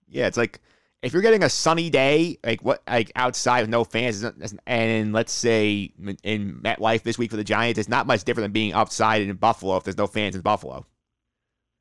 Yeah, 0.08 0.28
it's 0.28 0.38
like 0.38 0.60
if 1.02 1.14
you're 1.14 1.22
getting 1.22 1.44
a 1.44 1.50
sunny 1.50 1.90
day, 1.90 2.38
like 2.44 2.62
what, 2.62 2.82
like 2.88 3.12
outside 3.16 3.62
with 3.62 3.70
no 3.70 3.84
fans, 3.84 4.26
and 4.68 5.14
let's 5.14 5.32
say 5.32 5.94
in 6.24 6.60
MetLife 6.62 7.04
this 7.04 7.18
week 7.18 7.32
for 7.32 7.38
the 7.38 7.44
Giants, 7.44 7.80
it's 7.80 7.90
not 7.90 8.08
much 8.08 8.24
different 8.24 8.46
than 8.46 8.52
being 8.52 8.74
outside 8.74 9.22
in 9.22 9.34
Buffalo 9.36 9.78
if 9.78 9.84
there's 9.84 9.98
no 9.98 10.08
fans 10.08 10.36
in 10.36 10.42
Buffalo. 10.42 10.86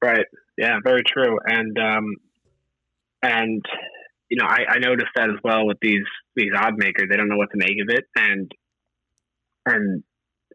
Right. 0.02 0.26
Yeah. 0.56 0.78
Very 0.84 1.02
true. 1.02 1.38
And 1.44 1.76
um, 1.78 2.14
and 3.22 3.64
you 4.28 4.36
know, 4.36 4.46
I, 4.46 4.74
I 4.74 4.78
noticed 4.78 5.10
that 5.16 5.30
as 5.30 5.36
well 5.42 5.66
with 5.66 5.78
these 5.80 6.04
these 6.36 6.52
odd 6.56 6.74
makers. 6.76 7.08
They 7.10 7.16
don't 7.16 7.28
know 7.28 7.36
what 7.36 7.50
to 7.50 7.56
make 7.56 7.80
of 7.82 7.88
it, 7.88 8.04
and 8.14 8.52
and 9.66 10.04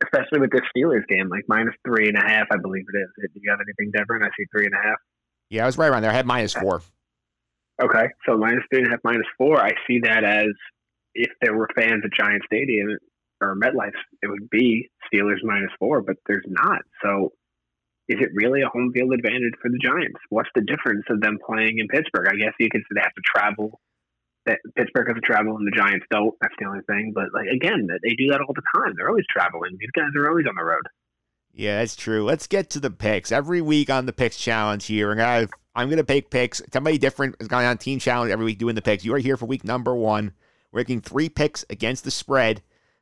especially 0.03 0.39
with 0.39 0.51
this 0.51 0.61
Steelers 0.75 1.07
game, 1.07 1.29
like 1.29 1.43
minus 1.47 1.75
three 1.85 2.07
and 2.07 2.17
a 2.17 2.21
half, 2.21 2.47
I 2.51 2.57
believe 2.57 2.85
it 2.93 2.97
is. 2.97 3.29
Do 3.33 3.39
you 3.41 3.51
have 3.51 3.59
anything 3.59 3.91
different? 3.95 4.23
I 4.23 4.27
see 4.37 4.45
three 4.51 4.65
and 4.65 4.73
a 4.73 4.87
half. 4.87 4.97
Yeah, 5.49 5.63
I 5.63 5.65
was 5.65 5.77
right 5.77 5.89
around 5.89 6.01
there. 6.01 6.11
I 6.11 6.15
had 6.15 6.25
minus 6.25 6.53
four. 6.53 6.81
Okay, 7.81 8.07
so 8.27 8.37
minus 8.37 8.63
three 8.71 8.79
and 8.79 8.87
a 8.87 8.91
half, 8.91 8.99
minus 9.03 9.27
four. 9.37 9.59
I 9.59 9.71
see 9.87 9.99
that 10.03 10.23
as 10.23 10.53
if 11.15 11.31
there 11.41 11.55
were 11.55 11.69
fans 11.75 12.03
at 12.05 12.11
Giant 12.13 12.43
Stadium 12.45 12.97
or 13.41 13.55
MetLife, 13.55 13.93
it 14.21 14.27
would 14.27 14.49
be 14.49 14.89
Steelers 15.11 15.43
minus 15.43 15.71
four, 15.79 16.01
but 16.01 16.15
there's 16.27 16.45
not. 16.47 16.81
So 17.03 17.33
is 18.09 18.17
it 18.19 18.29
really 18.33 18.61
a 18.61 18.67
home 18.67 18.91
field 18.93 19.13
advantage 19.13 19.53
for 19.61 19.69
the 19.69 19.79
Giants? 19.79 20.19
What's 20.29 20.49
the 20.55 20.61
difference 20.61 21.05
of 21.09 21.21
them 21.21 21.39
playing 21.45 21.79
in 21.79 21.87
Pittsburgh? 21.87 22.27
I 22.29 22.35
guess 22.35 22.53
you 22.59 22.69
could 22.69 22.81
say 22.81 22.95
they 22.95 23.01
have 23.01 23.13
to 23.13 23.21
travel. 23.25 23.79
That 24.45 24.59
Pittsburgh 24.75 25.07
has 25.07 25.15
to 25.15 25.21
travel 25.21 25.55
and 25.55 25.65
the 25.65 25.71
Giants 25.71 26.05
don't. 26.11 26.35
That's 26.41 26.53
the 26.59 26.65
only 26.65 26.81
thing. 26.87 27.13
But 27.15 27.25
like 27.33 27.47
again, 27.47 27.87
they 27.87 28.15
do 28.15 28.27
that 28.31 28.41
all 28.41 28.53
the 28.53 28.61
time. 28.75 28.93
They're 28.97 29.09
always 29.09 29.25
traveling. 29.29 29.77
These 29.79 29.91
guys 29.95 30.09
are 30.17 30.29
always 30.29 30.45
on 30.47 30.55
the 30.55 30.63
road. 30.63 30.83
Yeah, 31.53 31.79
that's 31.79 31.95
true. 31.95 32.23
Let's 32.23 32.47
get 32.47 32.69
to 32.71 32.79
the 32.79 32.91
picks. 32.91 33.31
Every 33.31 33.61
week 33.61 33.89
on 33.89 34.05
the 34.05 34.13
picks 34.13 34.37
challenge 34.37 34.87
here, 34.87 35.07
we're 35.07 35.15
gonna 35.15 35.47
I'm 35.75 35.87
going 35.87 35.97
to 35.97 36.03
pick 36.03 36.29
picks. 36.29 36.61
Somebody 36.71 36.97
different 36.97 37.35
is 37.39 37.47
going 37.47 37.65
on 37.65 37.77
Team 37.77 37.99
Challenge 37.99 38.31
every 38.31 38.45
week 38.45 38.59
doing 38.59 38.75
the 38.75 38.81
picks. 38.81 39.03
You 39.03 39.13
are 39.15 39.19
here 39.19 39.37
for 39.37 39.45
week 39.45 39.63
number 39.63 39.95
one. 39.95 40.33
We're 40.71 40.81
making 40.81 41.01
three 41.01 41.29
picks 41.29 41.65
against 41.69 42.03
the 42.03 42.11
spread. 42.11 42.61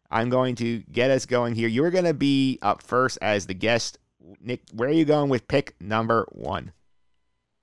I'm 0.09 0.29
going 0.29 0.55
to 0.55 0.79
get 0.91 1.11
us 1.11 1.25
going 1.25 1.55
here. 1.55 1.67
You're 1.67 1.91
going 1.91 2.05
to 2.05 2.13
be 2.13 2.59
up 2.61 2.81
first 2.81 3.17
as 3.21 3.45
the 3.45 3.53
guest. 3.53 3.97
Nick, 4.41 4.61
where 4.73 4.89
are 4.89 4.93
you 4.93 5.05
going 5.05 5.29
with 5.29 5.47
pick 5.47 5.75
number 5.79 6.27
one? 6.31 6.71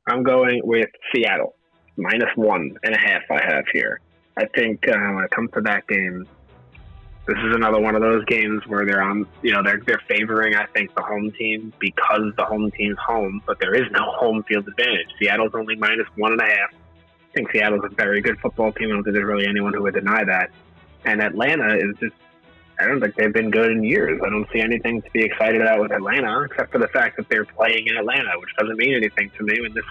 I'm 0.07 0.23
going 0.23 0.61
with 0.65 0.89
Seattle, 1.15 1.55
minus 1.99 2.31
one 2.37 2.77
and 2.83 2.95
a 2.95 2.99
half. 2.99 3.23
I 3.31 3.45
have 3.45 3.65
here. 3.73 4.01
I 4.37 4.47
think 4.47 4.89
uh, 4.89 4.97
when 4.97 5.25
it 5.25 5.31
comes 5.31 5.51
to 5.53 5.61
that 5.63 5.87
game, 5.89 6.27
this 7.27 7.37
is 7.37 7.55
another 7.55 7.79
one 7.79 7.95
of 7.95 8.01
those 8.01 8.25
games 8.25 8.63
where 8.67 8.87
they're 8.87 9.03
on, 9.03 9.27
you 9.43 9.53
know, 9.53 9.63
they're 9.63 9.83
they're 9.87 10.01
favoring, 10.09 10.55
I 10.55 10.67
think, 10.67 10.95
the 10.95 11.03
home 11.03 11.31
team 11.39 11.73
because 11.79 12.33
the 12.37 12.45
home 12.45 12.71
team's 12.71 12.97
home, 12.99 13.43
but 13.47 13.59
there 13.61 13.75
is 13.75 13.91
no 13.91 14.01
home 14.19 14.43
field 14.45 14.67
advantage. 14.67 15.09
Seattle's 15.21 15.53
only 15.55 15.77
minus 15.77 16.07
one 16.17 16.33
and 16.33 16.41
a 16.41 16.47
half. 16.47 16.71
I 16.73 17.33
think 17.35 17.53
Seattle's 17.53 17.85
a 17.85 17.95
very 17.95 18.23
good 18.23 18.39
football 18.41 18.73
team. 18.73 18.89
I 18.89 18.93
don't 18.95 19.05
think 19.05 19.15
there's 19.15 19.27
really 19.27 19.47
anyone 19.47 19.75
who 19.75 19.83
would 19.83 19.95
deny 19.95 20.25
that. 20.25 20.51
And 21.05 21.21
Atlanta 21.21 21.77
is 21.77 21.95
just 22.01 22.15
I 22.81 22.87
don't 22.87 23.01
think 23.01 23.17
they've 23.17 23.33
been 23.33 23.51
good 23.51 23.73
in 23.73 23.83
years. 23.83 24.21
I 24.25 24.31
don't 24.31 24.47
see 24.53 24.61
anything 24.61 25.03
to 25.03 25.11
be 25.11 25.25
excited 25.25 25.61
about 25.61 25.81
with 25.81 25.93
Atlanta, 25.93 26.43
except 26.43 26.71
for 26.71 26.79
the 26.79 26.89
fact 26.89 27.17
that 27.17 27.29
they're 27.29 27.45
playing 27.45 27.89
in 27.89 27.97
Atlanta, 27.97 28.31
which 28.39 28.51
doesn't 28.57 28.77
mean 28.77 28.95
anything 28.95 29.31
to 29.37 29.45
me 29.45 29.59
in 29.67 29.75
this 29.75 29.85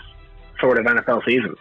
sort 0.60 0.80
of 0.80 0.86
NFL 0.86 1.26
season. 1.26 1.56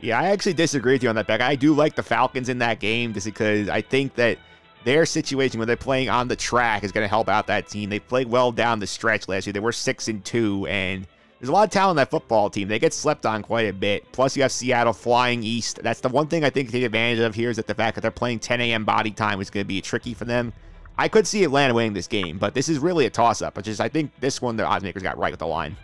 Yeah, 0.00 0.20
I 0.20 0.26
actually 0.26 0.54
disagree 0.54 0.92
with 0.94 1.02
you 1.02 1.08
on 1.08 1.14
that, 1.16 1.26
Beck. 1.26 1.40
I 1.40 1.56
do 1.56 1.74
like 1.74 1.94
the 1.94 2.02
Falcons 2.02 2.48
in 2.48 2.58
that 2.58 2.80
game 2.80 3.14
just 3.14 3.26
because 3.26 3.68
I 3.68 3.80
think 3.80 4.14
that 4.16 4.38
their 4.84 5.06
situation 5.06 5.58
when 5.58 5.66
they're 5.66 5.76
playing 5.76 6.08
on 6.08 6.28
the 6.28 6.36
track 6.36 6.84
is 6.84 6.92
going 6.92 7.04
to 7.04 7.08
help 7.08 7.28
out 7.28 7.46
that 7.48 7.66
team. 7.66 7.90
They 7.90 7.98
played 7.98 8.28
well 8.28 8.52
down 8.52 8.78
the 8.78 8.86
stretch 8.86 9.26
last 9.26 9.46
year. 9.46 9.52
They 9.52 9.60
were 9.60 9.72
six 9.72 10.06
and 10.08 10.24
two, 10.24 10.66
and 10.68 11.06
there's 11.40 11.48
a 11.48 11.52
lot 11.52 11.64
of 11.64 11.70
talent 11.70 11.92
in 11.92 11.96
that 11.96 12.10
football 12.10 12.48
team. 12.50 12.68
They 12.68 12.78
get 12.78 12.94
slept 12.94 13.26
on 13.26 13.42
quite 13.42 13.66
a 13.66 13.72
bit. 13.72 14.10
Plus, 14.12 14.36
you 14.36 14.42
have 14.42 14.52
Seattle 14.52 14.92
flying 14.92 15.42
east. 15.42 15.80
That's 15.82 16.00
the 16.00 16.08
one 16.08 16.28
thing 16.28 16.44
I 16.44 16.50
think 16.50 16.68
to 16.68 16.72
take 16.72 16.84
advantage 16.84 17.18
of 17.18 17.34
here 17.34 17.50
is 17.50 17.56
that 17.56 17.66
the 17.66 17.74
fact 17.74 17.94
that 17.94 18.02
they're 18.02 18.10
playing 18.10 18.38
10 18.38 18.60
a.m. 18.60 18.84
body 18.84 19.10
time 19.10 19.40
is 19.40 19.50
going 19.50 19.64
to 19.64 19.68
be 19.68 19.80
tricky 19.80 20.14
for 20.14 20.24
them. 20.24 20.52
I 20.98 21.08
could 21.08 21.26
see 21.26 21.44
Atlanta 21.44 21.74
winning 21.74 21.92
this 21.92 22.06
game, 22.06 22.38
but 22.38 22.54
this 22.54 22.68
is 22.68 22.78
really 22.78 23.06
a 23.06 23.10
toss-up. 23.10 23.56
Which 23.56 23.68
is, 23.68 23.80
I 23.80 23.88
think 23.88 24.12
this 24.20 24.40
one 24.40 24.56
the 24.56 24.62
oddsmakers 24.62 25.02
got 25.02 25.18
right 25.18 25.32
with 25.32 25.40
the 25.40 25.46
line. 25.46 25.76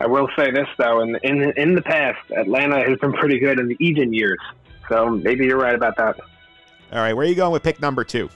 I 0.00 0.06
will 0.06 0.28
say 0.36 0.50
this 0.50 0.68
though, 0.78 1.00
in 1.02 1.16
in 1.22 1.52
in 1.56 1.74
the 1.74 1.82
past, 1.82 2.18
Atlanta 2.36 2.80
has 2.88 2.98
been 2.98 3.12
pretty 3.12 3.38
good 3.38 3.60
in 3.60 3.68
the 3.68 3.76
even 3.80 4.12
years. 4.12 4.38
So 4.88 5.10
maybe 5.10 5.44
you're 5.44 5.58
right 5.58 5.74
about 5.74 5.96
that. 5.98 6.18
All 6.92 6.98
right, 6.98 7.12
where 7.12 7.24
are 7.24 7.28
you 7.28 7.36
going 7.36 7.52
with 7.52 7.62
pick 7.62 7.80
number 7.80 8.02
two? 8.02 8.28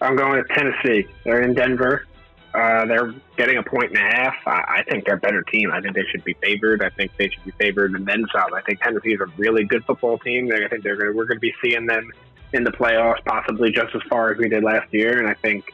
I'm 0.00 0.16
going 0.16 0.42
to 0.42 0.54
Tennessee. 0.54 1.06
They're 1.24 1.42
in 1.42 1.54
Denver. 1.54 2.06
Uh, 2.54 2.86
they're 2.86 3.14
getting 3.36 3.58
a 3.58 3.62
point 3.62 3.90
and 3.90 3.98
a 3.98 4.00
half. 4.00 4.34
I, 4.46 4.78
I 4.78 4.82
think 4.88 5.04
they're 5.04 5.16
a 5.16 5.20
better 5.20 5.42
team. 5.42 5.70
I 5.70 5.80
think 5.80 5.94
they 5.94 6.04
should 6.10 6.24
be 6.24 6.34
favored. 6.34 6.82
I 6.82 6.90
think 6.90 7.12
they 7.16 7.28
should 7.28 7.44
be 7.44 7.50
favored 7.52 7.92
and 7.92 8.06
then 8.06 8.24
some. 8.32 8.52
I 8.54 8.62
think 8.62 8.80
Tennessee 8.80 9.12
is 9.12 9.20
a 9.20 9.26
really 9.36 9.64
good 9.64 9.84
football 9.84 10.18
team. 10.18 10.50
I 10.52 10.68
think 10.68 10.82
they're 10.82 10.96
gonna, 10.96 11.12
we're 11.12 11.26
going 11.26 11.36
to 11.36 11.40
be 11.40 11.54
seeing 11.62 11.86
them 11.86 12.10
in 12.52 12.64
the 12.64 12.70
playoffs, 12.70 13.24
possibly 13.24 13.70
just 13.70 13.94
as 13.94 14.02
far 14.08 14.32
as 14.32 14.38
we 14.38 14.48
did 14.48 14.64
last 14.64 14.92
year. 14.92 15.18
And 15.18 15.28
I 15.28 15.34
think 15.34 15.72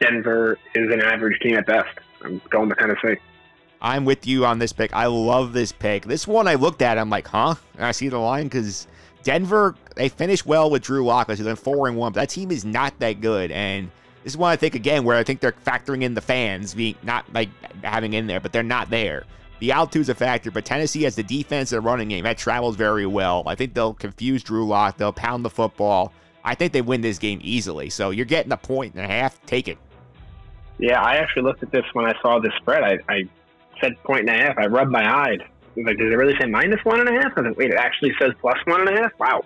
Denver 0.00 0.58
is 0.74 0.92
an 0.92 1.02
average 1.02 1.40
team 1.40 1.56
at 1.56 1.66
best. 1.66 1.98
I'm 2.22 2.40
going 2.50 2.68
to 2.68 2.74
Tennessee. 2.76 3.20
I'm 3.86 4.04
with 4.04 4.26
you 4.26 4.44
on 4.44 4.58
this 4.58 4.72
pick. 4.72 4.92
I 4.92 5.06
love 5.06 5.52
this 5.52 5.70
pick. 5.70 6.06
This 6.06 6.26
one 6.26 6.48
I 6.48 6.54
looked 6.54 6.82
at, 6.82 6.98
I'm 6.98 7.08
like, 7.08 7.28
huh? 7.28 7.54
And 7.76 7.86
I 7.86 7.92
see 7.92 8.08
the 8.08 8.18
line 8.18 8.46
because 8.46 8.88
Denver, 9.22 9.76
they 9.94 10.08
finished 10.08 10.44
well 10.44 10.68
with 10.70 10.82
Drew 10.82 11.04
Lock, 11.04 11.30
so 11.30 11.36
they're 11.36 11.54
four 11.54 11.86
and 11.86 11.96
one. 11.96 12.12
But 12.12 12.22
that 12.22 12.30
team 12.30 12.50
is 12.50 12.64
not 12.64 12.98
that 12.98 13.20
good, 13.20 13.52
and 13.52 13.88
this 14.24 14.32
is 14.32 14.36
one 14.36 14.50
I 14.50 14.56
think 14.56 14.74
again 14.74 15.04
where 15.04 15.16
I 15.16 15.22
think 15.22 15.38
they're 15.38 15.52
factoring 15.52 16.02
in 16.02 16.14
the 16.14 16.20
fans 16.20 16.74
being 16.74 16.96
not 17.04 17.32
like 17.32 17.48
having 17.84 18.14
in 18.14 18.26
there, 18.26 18.40
but 18.40 18.52
they're 18.52 18.64
not 18.64 18.90
there. 18.90 19.22
The 19.60 19.70
altitude's 19.70 20.08
a 20.08 20.16
factor, 20.16 20.50
but 20.50 20.64
Tennessee 20.64 21.04
has 21.04 21.14
the 21.14 21.22
defense 21.22 21.70
and 21.70 21.80
the 21.80 21.88
running 21.88 22.08
game 22.08 22.24
that 22.24 22.38
travels 22.38 22.74
very 22.74 23.06
well. 23.06 23.44
I 23.46 23.54
think 23.54 23.72
they'll 23.72 23.94
confuse 23.94 24.42
Drew 24.42 24.66
Lock. 24.66 24.96
They'll 24.96 25.12
pound 25.12 25.44
the 25.44 25.50
football. 25.50 26.12
I 26.42 26.56
think 26.56 26.72
they 26.72 26.82
win 26.82 27.02
this 27.02 27.18
game 27.18 27.38
easily. 27.40 27.88
So 27.90 28.10
you're 28.10 28.26
getting 28.26 28.50
a 28.50 28.56
point 28.56 28.96
and 28.96 29.04
a 29.04 29.08
half. 29.08 29.40
Take 29.46 29.68
it. 29.68 29.78
Yeah, 30.78 31.00
I 31.00 31.18
actually 31.18 31.42
looked 31.42 31.62
at 31.62 31.70
this 31.70 31.84
when 31.92 32.04
I 32.04 32.20
saw 32.20 32.40
this 32.40 32.52
spread. 32.60 32.82
I, 32.82 32.98
I 33.08 33.28
said 33.80 34.02
point 34.04 34.28
and 34.28 34.30
a 34.30 34.44
half. 34.44 34.58
I 34.58 34.66
rubbed 34.66 34.90
my 34.90 35.04
eye. 35.04 35.38
Like, 35.76 35.98
does 35.98 36.10
it 36.10 36.16
really 36.16 36.34
say 36.40 36.46
minus 36.46 36.82
one 36.84 37.00
and 37.00 37.08
a 37.08 37.12
half? 37.12 37.32
I 37.36 37.40
was 37.40 37.48
like, 37.50 37.58
wait, 37.58 37.70
it 37.70 37.76
actually 37.76 38.12
says 38.18 38.32
plus 38.40 38.58
one 38.64 38.86
and 38.86 38.98
a 38.98 39.02
half? 39.02 39.12
Wow. 39.18 39.44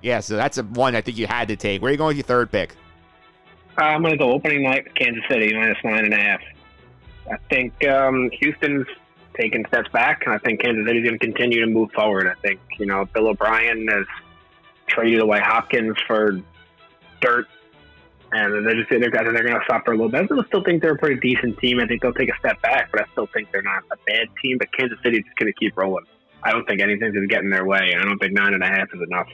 Yeah, 0.00 0.20
so 0.20 0.36
that's 0.36 0.58
a 0.58 0.62
one 0.62 0.94
I 0.94 1.00
think 1.00 1.18
you 1.18 1.26
had 1.26 1.48
to 1.48 1.56
take. 1.56 1.82
Where 1.82 1.90
are 1.90 1.92
you 1.92 1.98
going 1.98 2.08
with 2.08 2.16
your 2.18 2.24
third 2.24 2.50
pick? 2.50 2.76
Uh, 3.78 3.84
I'm 3.84 4.02
going 4.02 4.12
to 4.12 4.18
go 4.18 4.32
opening 4.32 4.62
night, 4.62 4.94
Kansas 4.94 5.24
City, 5.28 5.54
minus 5.54 5.78
nine 5.84 6.04
and 6.04 6.14
a 6.14 6.16
half. 6.16 6.40
I 7.30 7.36
think 7.48 7.86
um, 7.86 8.30
Houston's 8.40 8.86
taking 9.38 9.64
steps 9.66 9.90
back, 9.90 10.22
and 10.24 10.34
I 10.34 10.38
think 10.38 10.60
Kansas 10.60 10.86
City's 10.86 11.04
going 11.04 11.18
to 11.18 11.24
continue 11.24 11.60
to 11.60 11.70
move 11.70 11.90
forward. 11.92 12.26
I 12.28 12.34
think, 12.40 12.60
you 12.78 12.86
know, 12.86 13.04
Bill 13.06 13.28
O'Brien 13.28 13.86
has 13.88 14.06
traded 14.86 15.20
away 15.20 15.40
Hopkins 15.40 15.96
for 16.06 16.40
dirt, 17.20 17.46
and 18.32 18.66
they're 18.66 18.74
just 18.74 18.90
they're, 18.90 19.00
they're 19.00 19.10
going 19.10 19.54
to 19.54 19.64
suffer 19.68 19.92
a 19.92 19.96
little 19.96 20.10
bit. 20.10 20.30
I 20.30 20.46
still 20.46 20.62
think 20.62 20.82
they're 20.82 20.94
a 20.94 20.98
pretty 20.98 21.20
decent 21.20 21.58
team. 21.58 21.80
I 21.80 21.86
think 21.86 22.02
they'll 22.02 22.14
take 22.14 22.30
a 22.30 22.38
step 22.38 22.60
back, 22.62 22.90
but 22.92 23.02
I 23.02 23.04
still 23.12 23.28
think 23.32 23.50
they're 23.52 23.62
not 23.62 23.82
a 23.92 23.96
bad 24.06 24.28
team. 24.42 24.58
But 24.58 24.68
Kansas 24.72 24.98
City's 25.02 25.24
just 25.24 25.36
going 25.36 25.52
to 25.52 25.58
keep 25.58 25.76
rolling. 25.76 26.04
I 26.42 26.52
don't 26.52 26.64
think 26.66 26.80
anything's 26.80 27.14
going 27.14 27.28
to 27.28 27.32
get 27.32 27.42
in 27.42 27.50
their 27.50 27.64
way, 27.64 27.90
and 27.92 28.00
I 28.00 28.04
don't 28.04 28.18
think 28.18 28.32
nine 28.32 28.54
and 28.54 28.62
a 28.62 28.66
half 28.66 28.88
is 28.94 29.00
enough. 29.02 29.28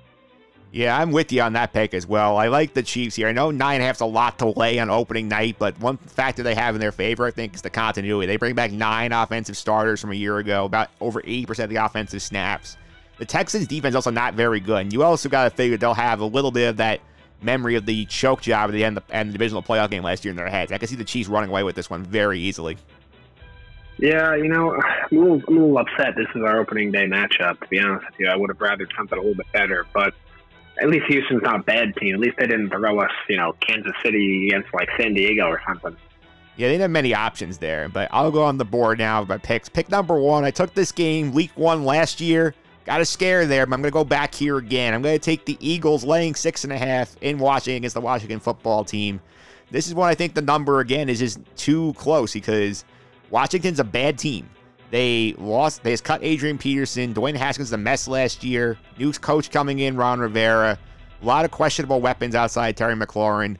Yeah, 0.72 0.99
I'm 0.99 1.12
with 1.12 1.32
you 1.32 1.40
on 1.42 1.53
that 1.53 1.72
pick 1.72 1.94
as 1.94 2.07
well. 2.07 2.36
I 2.36 2.49
like 2.49 2.74
the 2.74 2.82
Chiefs 2.82 3.16
here. 3.16 3.28
I 3.28 3.32
know 3.32 3.51
nine 3.51 3.76
and 3.76 3.84
a 3.84 3.86
half's 3.86 4.01
a 4.01 4.07
lot 4.07 4.38
to 4.40 4.49
lay 4.49 4.78
on 4.78 4.90
opening 4.90 5.28
night, 5.28 5.57
but 5.59 5.78
one 5.78 5.97
factor 5.97 6.42
they 6.42 6.55
have 6.55 6.74
in 6.74 6.80
their 6.80 6.92
favor, 6.92 7.24
I 7.24 7.30
think, 7.30 7.55
is 7.55 7.62
the 7.62 7.70
continuity. 7.70 8.26
They 8.26 8.36
bring 8.36 8.55
back 8.55 8.72
nine 8.72 9.12
offensive 9.12 9.57
starters 9.57 10.01
from 10.01 10.11
a 10.11 10.16
year 10.16 10.38
ago, 10.38 10.64
about 10.64 10.90
over 11.01 11.22
80% 11.22 11.64
of 11.64 11.70
the 11.70 11.76
offensive 11.76 12.20
snaps. 12.20 12.76
The 13.18 13.24
Texans' 13.24 13.66
defense 13.66 13.94
also 13.94 14.11
not 14.11 14.34
very 14.34 14.61
good. 14.61 14.82
And 14.82 14.92
you 14.92 15.03
also 15.03 15.28
got 15.28 15.44
to 15.44 15.51
figure 15.51 15.76
they'll 15.76 15.94
have 15.94 16.20
a 16.20 16.26
little 16.26 16.51
bit 16.51 16.68
of 16.68 16.76
that 16.78 17.01
memory 17.43 17.74
of 17.76 17.87
the 17.87 18.05
choke 18.07 18.41
job 18.41 18.70
at 18.70 18.72
the 18.72 18.84
end 18.84 18.97
of 18.97 19.07
the, 19.07 19.14
end 19.14 19.28
of 19.28 19.32
the 19.32 19.39
divisional 19.39 19.62
playoff 19.62 19.91
game 19.91 20.03
last 20.03 20.24
year 20.24 20.30
in 20.30 20.37
their 20.37 20.49
heads. 20.49 20.72
I 20.72 20.78
can 20.78 20.89
see 20.89 20.97
the 20.97 21.05
Chiefs 21.05 21.28
running 21.28 21.51
away 21.51 21.62
with 21.62 21.76
this 21.76 21.91
one 21.91 22.03
very 22.03 22.41
easily. 22.41 22.76
Yeah, 23.99 24.34
you 24.34 24.49
know, 24.49 24.74
I'm 24.74 25.16
a, 25.16 25.20
little, 25.20 25.43
I'm 25.49 25.57
a 25.57 25.61
little 25.61 25.78
upset. 25.78 26.16
This 26.16 26.26
is 26.34 26.43
our 26.43 26.59
opening 26.59 26.93
day 26.93 27.07
matchup. 27.07 27.61
To 27.61 27.68
be 27.68 27.80
honest 27.80 28.05
with 28.07 28.20
you, 28.20 28.28
I 28.28 28.37
would 28.37 28.51
have 28.51 28.61
rather 28.61 28.87
something 28.97 29.18
a 29.18 29.20
little 29.20 29.37
bit 29.37 29.51
better, 29.53 29.87
but 29.95 30.14
at 30.82 30.91
least 30.91 31.07
Houston's 31.09 31.43
not 31.43 31.61
a 31.61 31.62
bad 31.62 31.97
team. 31.97 32.14
At 32.14 32.20
least 32.20 32.37
they 32.39 32.47
didn't 32.47 32.68
throw 32.68 33.01
us, 33.01 33.11
you 33.28 33.37
know, 33.37 33.55
Kansas 33.61 33.93
City 34.05 34.49
against 34.49 34.72
like 34.74 34.89
San 34.99 35.14
Diego 35.14 35.47
or 35.47 35.62
something. 35.66 35.97
Yeah, 36.57 36.68
they 36.68 36.74
didn't 36.74 36.82
have 36.82 36.91
many 36.91 37.14
options 37.14 37.59
there, 37.59 37.89
but 37.89 38.09
I'll 38.12 38.30
go 38.30 38.43
on 38.43 38.59
the 38.59 38.64
board 38.64 38.99
now 38.99 39.20
with 39.20 39.28
my 39.28 39.39
picks. 39.39 39.68
Pick 39.68 39.91
number 39.91 40.18
one, 40.18 40.45
I 40.45 40.51
took 40.51 40.74
this 40.74 40.93
game 40.93 41.32
week 41.32 41.53
one 41.55 41.84
last 41.84 42.20
year. 42.20 42.55
Got 42.87 43.01
a 43.01 43.05
scare 43.05 43.47
there, 43.47 43.66
but 43.66 43.74
I'm 43.74 43.82
going 43.82 43.91
to 43.91 43.95
go 43.95 44.05
back 44.05 44.32
here 44.32 44.59
again. 44.59 44.95
I'm 44.95 45.03
going 45.03 45.18
to 45.18 45.24
take 45.24 45.45
the 45.45 45.59
Eagles 45.61 46.05
laying 46.05 46.37
six 46.37 46.62
and 46.62 46.72
a 46.72 46.78
half 46.78 47.16
in 47.20 47.37
Washington 47.37 47.78
against 47.78 47.95
the 47.95 48.01
Washington 48.01 48.39
football 48.39 48.84
team. 48.84 49.20
This 49.72 49.89
is 49.89 49.95
when 49.95 50.09
I 50.09 50.14
think 50.14 50.34
the 50.34 50.43
number 50.43 50.78
again 50.78 51.09
is 51.09 51.18
just 51.18 51.41
too 51.57 51.93
close 51.95 52.32
because 52.32 52.84
Washington's 53.30 53.80
a 53.80 53.84
bad 53.84 54.18
team. 54.18 54.49
They 54.93 55.34
lost. 55.37 55.82
They 55.82 55.91
just 55.91 56.05
cut 56.05 56.22
Adrian 56.22 56.59
Peterson. 56.59 57.12
Dwayne 57.12 57.34
Haskins 57.34 57.72
a 57.72 57.76
mess 57.76 58.07
last 58.07 58.45
year. 58.45 58.78
New 58.99 59.12
coach 59.12 59.51
coming 59.51 59.80
in, 59.80 59.97
Ron 59.97 60.20
Rivera. 60.20 60.78
A 61.20 61.26
lot 61.26 61.45
of 61.45 61.51
questionable 61.51 62.01
weapons 62.01 62.37
outside 62.37 62.76
Terry 62.76 62.95
McLaurin. 62.95 63.57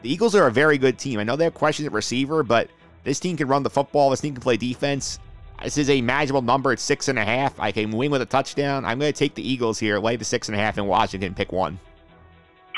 The 0.00 0.10
Eagles 0.10 0.34
are 0.34 0.46
a 0.46 0.50
very 0.50 0.78
good 0.78 0.98
team. 0.98 1.20
I 1.20 1.24
know 1.24 1.36
they 1.36 1.44
have 1.44 1.52
questions 1.52 1.86
at 1.86 1.92
receiver, 1.92 2.42
but 2.42 2.70
this 3.04 3.20
team 3.20 3.36
can 3.36 3.46
run 3.46 3.62
the 3.62 3.68
football. 3.68 4.08
This 4.08 4.22
team 4.22 4.32
can 4.32 4.42
play 4.42 4.56
defense. 4.56 5.18
This 5.62 5.76
is 5.76 5.90
a 5.90 6.00
manageable 6.00 6.42
number. 6.42 6.72
It's 6.72 6.82
six 6.82 7.08
and 7.08 7.18
a 7.18 7.24
half. 7.24 7.58
I 7.60 7.70
can 7.70 7.90
win 7.90 8.10
with 8.10 8.22
a 8.22 8.26
touchdown. 8.26 8.84
I'm 8.84 8.98
going 8.98 9.12
to 9.12 9.18
take 9.18 9.34
the 9.34 9.46
Eagles 9.46 9.78
here, 9.78 9.98
lay 9.98 10.16
the 10.16 10.24
six 10.24 10.48
and 10.48 10.56
a 10.56 10.58
half 10.58 10.78
in 10.78 10.86
Washington, 10.86 11.34
pick 11.34 11.52
one. 11.52 11.78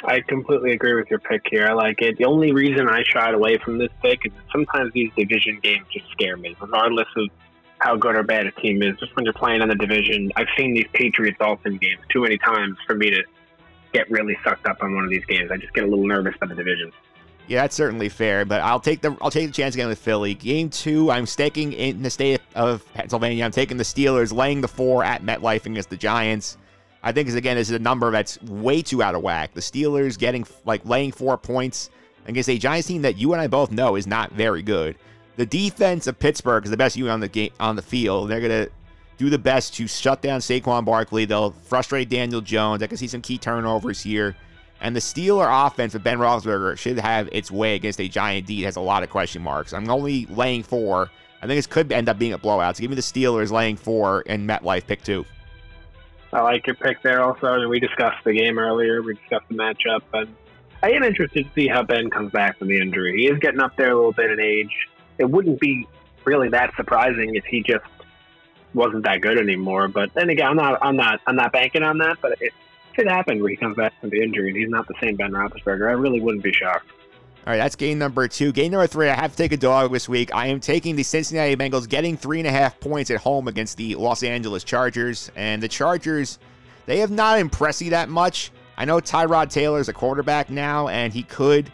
I 0.04 0.20
completely 0.20 0.72
agree 0.72 0.94
with 0.94 1.08
your 1.08 1.20
pick 1.20 1.42
here. 1.48 1.66
I 1.66 1.74
like 1.74 2.02
it. 2.02 2.18
The 2.18 2.24
only 2.24 2.52
reason 2.52 2.88
I 2.88 3.04
shied 3.04 3.34
away 3.34 3.58
from 3.58 3.78
this 3.78 3.90
pick 4.02 4.26
is 4.26 4.32
sometimes 4.50 4.92
these 4.92 5.12
division 5.16 5.60
games 5.62 5.86
just 5.92 6.10
scare 6.10 6.36
me, 6.36 6.56
regardless 6.60 7.06
of 7.16 7.28
how 7.78 7.94
good 7.96 8.16
or 8.16 8.24
bad 8.24 8.46
a 8.46 8.50
team 8.52 8.82
is. 8.82 8.98
Just 8.98 9.14
when 9.14 9.24
you're 9.24 9.32
playing 9.32 9.62
in 9.62 9.68
the 9.68 9.76
division, 9.76 10.32
I've 10.34 10.48
seen 10.56 10.74
these 10.74 10.88
Patriots 10.92 11.38
Dolphins 11.38 11.78
games 11.78 12.00
too 12.08 12.22
many 12.22 12.36
times 12.38 12.78
for 12.84 12.96
me 12.96 13.10
to 13.10 13.22
get 13.92 14.10
really 14.10 14.36
sucked 14.42 14.66
up 14.66 14.82
on 14.82 14.94
one 14.94 15.04
of 15.04 15.10
these 15.10 15.24
games. 15.26 15.52
I 15.52 15.56
just 15.56 15.72
get 15.72 15.84
a 15.84 15.86
little 15.86 16.06
nervous 16.06 16.34
about 16.34 16.48
the 16.48 16.56
division. 16.56 16.90
Yeah, 17.52 17.60
that's 17.60 17.76
certainly 17.76 18.08
fair, 18.08 18.46
but 18.46 18.62
I'll 18.62 18.80
take 18.80 19.02
the 19.02 19.14
I'll 19.20 19.30
take 19.30 19.46
the 19.46 19.52
chance 19.52 19.74
again 19.74 19.88
with 19.88 19.98
Philly. 19.98 20.32
Game 20.32 20.70
two, 20.70 21.10
I'm 21.10 21.26
staking 21.26 21.74
in 21.74 22.02
the 22.02 22.08
state 22.08 22.40
of 22.54 22.82
Pennsylvania. 22.94 23.44
I'm 23.44 23.50
taking 23.50 23.76
the 23.76 23.84
Steelers, 23.84 24.32
laying 24.32 24.62
the 24.62 24.68
four 24.68 25.04
at 25.04 25.22
MetLife 25.22 25.66
against 25.66 25.90
the 25.90 25.98
Giants. 25.98 26.56
I 27.02 27.12
think 27.12 27.28
again 27.28 27.58
this 27.58 27.68
is 27.68 27.76
a 27.76 27.78
number 27.78 28.10
that's 28.10 28.40
way 28.44 28.80
too 28.80 29.02
out 29.02 29.14
of 29.14 29.20
whack. 29.20 29.52
The 29.52 29.60
Steelers 29.60 30.18
getting 30.18 30.46
like 30.64 30.82
laying 30.86 31.12
four 31.12 31.36
points 31.36 31.90
against 32.24 32.48
a 32.48 32.56
Giants 32.56 32.88
team 32.88 33.02
that 33.02 33.18
you 33.18 33.34
and 33.34 33.42
I 33.42 33.48
both 33.48 33.70
know 33.70 33.96
is 33.96 34.06
not 34.06 34.32
very 34.32 34.62
good. 34.62 34.96
The 35.36 35.44
defense 35.44 36.06
of 36.06 36.18
Pittsburgh 36.18 36.64
is 36.64 36.70
the 36.70 36.78
best 36.78 36.96
unit 36.96 37.12
on 37.12 37.20
the 37.20 37.28
game 37.28 37.52
on 37.60 37.76
the 37.76 37.82
field. 37.82 38.30
They're 38.30 38.40
gonna 38.40 38.68
do 39.18 39.28
the 39.28 39.38
best 39.38 39.74
to 39.74 39.86
shut 39.86 40.22
down 40.22 40.40
Saquon 40.40 40.86
Barkley. 40.86 41.26
They'll 41.26 41.50
frustrate 41.50 42.08
Daniel 42.08 42.40
Jones. 42.40 42.82
I 42.82 42.86
can 42.86 42.96
see 42.96 43.08
some 43.08 43.20
key 43.20 43.36
turnovers 43.36 44.00
here. 44.00 44.36
And 44.82 44.96
the 44.96 45.00
Steeler 45.00 45.66
offense 45.66 45.94
with 45.94 46.02
Ben 46.02 46.18
Roethlisberger 46.18 46.76
should 46.76 46.98
have 46.98 47.28
its 47.30 47.52
way 47.52 47.76
against 47.76 48.00
a 48.00 48.08
giant 48.08 48.46
D. 48.46 48.62
It 48.62 48.66
has 48.66 48.74
a 48.74 48.80
lot 48.80 49.04
of 49.04 49.10
question 49.10 49.40
marks. 49.40 49.72
I'm 49.72 49.88
only 49.88 50.26
laying 50.26 50.64
four. 50.64 51.08
I 51.40 51.46
think 51.46 51.56
this 51.56 51.68
could 51.68 51.90
end 51.92 52.08
up 52.08 52.18
being 52.18 52.32
a 52.32 52.38
blowout. 52.38 52.76
So 52.76 52.80
give 52.80 52.90
me 52.90 52.96
the 52.96 53.02
Steelers 53.02 53.52
laying 53.52 53.76
four 53.76 54.24
and 54.26 54.48
MetLife 54.48 54.86
pick 54.86 55.02
two. 55.04 55.24
I 56.32 56.40
like 56.40 56.66
your 56.66 56.74
pick 56.74 57.00
there 57.02 57.22
also. 57.22 57.68
We 57.68 57.78
discussed 57.78 58.24
the 58.24 58.32
game 58.32 58.58
earlier. 58.58 59.02
We 59.02 59.14
discussed 59.14 59.48
the 59.48 59.54
matchup. 59.54 60.02
And 60.14 60.34
I 60.82 60.90
am 60.90 61.04
interested 61.04 61.46
to 61.46 61.50
see 61.54 61.68
how 61.68 61.84
Ben 61.84 62.10
comes 62.10 62.32
back 62.32 62.58
from 62.58 62.66
the 62.66 62.80
injury. 62.80 63.16
He 63.18 63.28
is 63.28 63.38
getting 63.38 63.60
up 63.60 63.76
there 63.76 63.92
a 63.92 63.94
little 63.94 64.12
bit 64.12 64.32
in 64.32 64.40
age. 64.40 64.88
It 65.18 65.30
wouldn't 65.30 65.60
be 65.60 65.86
really 66.24 66.48
that 66.48 66.74
surprising 66.74 67.36
if 67.36 67.44
he 67.44 67.62
just 67.62 67.84
wasn't 68.74 69.04
that 69.04 69.20
good 69.20 69.38
anymore. 69.38 69.86
But 69.86 70.12
then 70.14 70.28
again, 70.28 70.48
I'm 70.48 70.56
not, 70.56 70.78
I'm 70.82 70.96
not, 70.96 71.20
I'm 71.28 71.36
not 71.36 71.52
banking 71.52 71.84
on 71.84 71.98
that. 71.98 72.16
But 72.20 72.40
it 72.40 72.52
could 72.94 73.06
happen 73.06 73.40
where 73.40 73.50
he 73.50 73.56
comes 73.56 73.76
back 73.76 73.92
from 74.00 74.10
the 74.10 74.22
injury 74.22 74.48
and 74.48 74.56
he's 74.56 74.68
not 74.68 74.86
the 74.86 74.94
same 75.00 75.16
Ben 75.16 75.32
Roethlisberger. 75.32 75.88
I 75.88 75.92
really 75.92 76.20
wouldn't 76.20 76.42
be 76.42 76.52
shocked. 76.52 76.90
All 77.44 77.52
right, 77.52 77.56
that's 77.56 77.74
game 77.74 77.98
number 77.98 78.28
two. 78.28 78.52
Game 78.52 78.70
number 78.70 78.86
three, 78.86 79.08
I 79.08 79.14
have 79.14 79.32
to 79.32 79.36
take 79.36 79.50
a 79.50 79.56
dog 79.56 79.92
this 79.92 80.08
week. 80.08 80.32
I 80.32 80.46
am 80.46 80.60
taking 80.60 80.94
the 80.94 81.02
Cincinnati 81.02 81.56
Bengals, 81.56 81.88
getting 81.88 82.16
three 82.16 82.38
and 82.38 82.46
a 82.46 82.52
half 82.52 82.78
points 82.78 83.10
at 83.10 83.18
home 83.18 83.48
against 83.48 83.76
the 83.76 83.96
Los 83.96 84.22
Angeles 84.22 84.62
Chargers. 84.62 85.30
And 85.34 85.60
the 85.60 85.66
Chargers, 85.66 86.38
they 86.86 86.98
have 86.98 87.10
not 87.10 87.40
impressed 87.40 87.82
me 87.82 87.88
that 87.88 88.08
much. 88.08 88.52
I 88.76 88.84
know 88.84 89.00
Tyrod 89.00 89.50
Taylor 89.50 89.80
is 89.80 89.88
a 89.88 89.92
quarterback 89.92 90.50
now, 90.50 90.86
and 90.86 91.12
he 91.12 91.24
could 91.24 91.70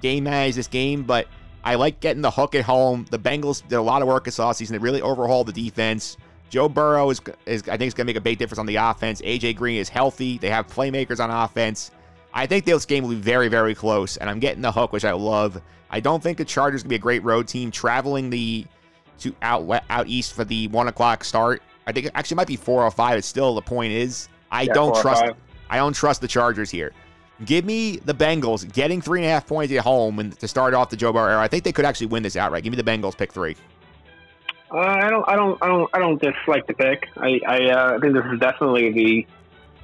game 0.00 0.24
manage 0.24 0.54
this 0.54 0.68
game, 0.68 1.02
but 1.02 1.26
I 1.64 1.74
like 1.74 1.98
getting 2.00 2.22
the 2.22 2.30
hook 2.30 2.54
at 2.54 2.64
home. 2.64 3.04
The 3.10 3.18
Bengals 3.18 3.66
did 3.66 3.76
a 3.76 3.82
lot 3.82 4.02
of 4.02 4.08
work 4.08 4.24
this 4.24 4.38
offseason. 4.38 4.68
They 4.68 4.78
really 4.78 5.02
overhauled 5.02 5.48
the 5.48 5.52
defense. 5.52 6.16
Joe 6.50 6.68
Burrow 6.68 7.10
is, 7.10 7.20
is 7.46 7.62
I 7.68 7.76
think, 7.76 7.88
is 7.88 7.94
going 7.94 8.06
to 8.06 8.10
make 8.10 8.16
a 8.16 8.20
big 8.20 8.38
difference 8.38 8.58
on 8.58 8.66
the 8.66 8.76
offense. 8.76 9.20
AJ 9.22 9.56
Green 9.56 9.78
is 9.78 9.88
healthy. 9.88 10.38
They 10.38 10.50
have 10.50 10.66
playmakers 10.66 11.22
on 11.22 11.30
offense. 11.30 11.90
I 12.32 12.46
think 12.46 12.64
this 12.64 12.84
game 12.84 13.04
will 13.04 13.10
be 13.10 13.16
very, 13.16 13.48
very 13.48 13.74
close, 13.74 14.16
and 14.16 14.28
I'm 14.28 14.38
getting 14.38 14.62
the 14.62 14.72
hook, 14.72 14.92
which 14.92 15.04
I 15.04 15.12
love. 15.12 15.60
I 15.90 16.00
don't 16.00 16.22
think 16.22 16.38
the 16.38 16.44
Chargers 16.44 16.82
can 16.82 16.88
be 16.88 16.96
a 16.96 16.98
great 17.00 17.22
road 17.24 17.48
team 17.48 17.70
traveling 17.70 18.30
the 18.30 18.66
to 19.20 19.34
out 19.42 19.82
out 19.90 20.06
east 20.06 20.34
for 20.34 20.44
the 20.44 20.68
one 20.68 20.88
o'clock 20.88 21.24
start. 21.24 21.62
I 21.86 21.92
think 21.92 22.06
it 22.06 22.12
actually 22.14 22.36
might 22.36 22.46
be 22.46 22.56
four 22.56 22.84
or 22.84 22.90
five. 22.90 23.18
It's 23.18 23.26
still 23.26 23.54
the 23.54 23.62
point 23.62 23.92
is 23.92 24.28
I 24.50 24.62
Yeah, 24.62 24.74
don't 24.74 24.96
oh 24.96 25.02
trust. 25.02 25.24
I 25.70 25.76
don't 25.78 25.94
trust 25.94 26.20
the 26.20 26.28
Chargers 26.28 26.70
here. 26.70 26.92
Give 27.44 27.64
me 27.64 27.96
the 27.98 28.14
Bengals 28.14 28.70
getting 28.72 29.00
three 29.00 29.20
and 29.20 29.26
a 29.26 29.30
half 29.30 29.46
points 29.46 29.72
at 29.72 29.80
home 29.80 30.18
and 30.18 30.38
to 30.40 30.48
start 30.48 30.74
off 30.74 30.90
the 30.90 30.96
Joe 30.96 31.12
Burrow 31.12 31.30
era. 31.32 31.40
I 31.40 31.48
think 31.48 31.64
they 31.64 31.72
could 31.72 31.84
actually 31.84 32.08
win 32.08 32.22
this 32.22 32.36
outright. 32.36 32.64
Give 32.64 32.72
me 32.72 32.80
the 32.80 32.88
Bengals 32.88 33.16
pick 33.16 33.32
three. 33.32 33.56
Uh, 34.70 34.78
I 34.78 35.08
don't, 35.08 35.28
I 35.28 35.36
don't, 35.36 35.62
I 35.62 35.66
don't, 35.66 35.90
I 35.94 35.98
don't 35.98 36.20
dislike 36.20 36.66
the 36.66 36.74
pick. 36.74 37.08
I, 37.16 37.40
I, 37.46 37.70
uh, 37.70 37.96
I 37.96 37.98
think 38.00 38.14
this 38.14 38.24
is 38.32 38.38
definitely 38.38 38.92
the 38.92 39.26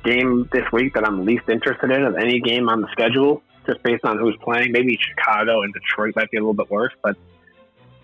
game 0.05 0.49
this 0.53 0.65
week 0.73 0.95
that 0.95 1.07
I'm 1.07 1.25
least 1.25 1.49
interested 1.49 1.91
in 1.91 2.05
of 2.05 2.17
any 2.17 2.41
game 2.41 2.69
on 2.69 2.83
the 2.83 2.89
schedule, 2.93 3.43
just 3.67 3.83
based 3.83 4.05
on 4.05 4.19
who's 4.19 4.37
playing. 4.43 4.73
Maybe 4.73 4.99
Chicago 5.01 5.63
and 5.63 5.73
Detroit 5.73 6.15
might 6.17 6.31
be 6.31 6.37
a 6.37 6.41
little 6.41 6.55
bit 6.55 6.71
worse, 6.71 6.93
but 7.03 7.17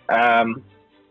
um, 0.09 0.64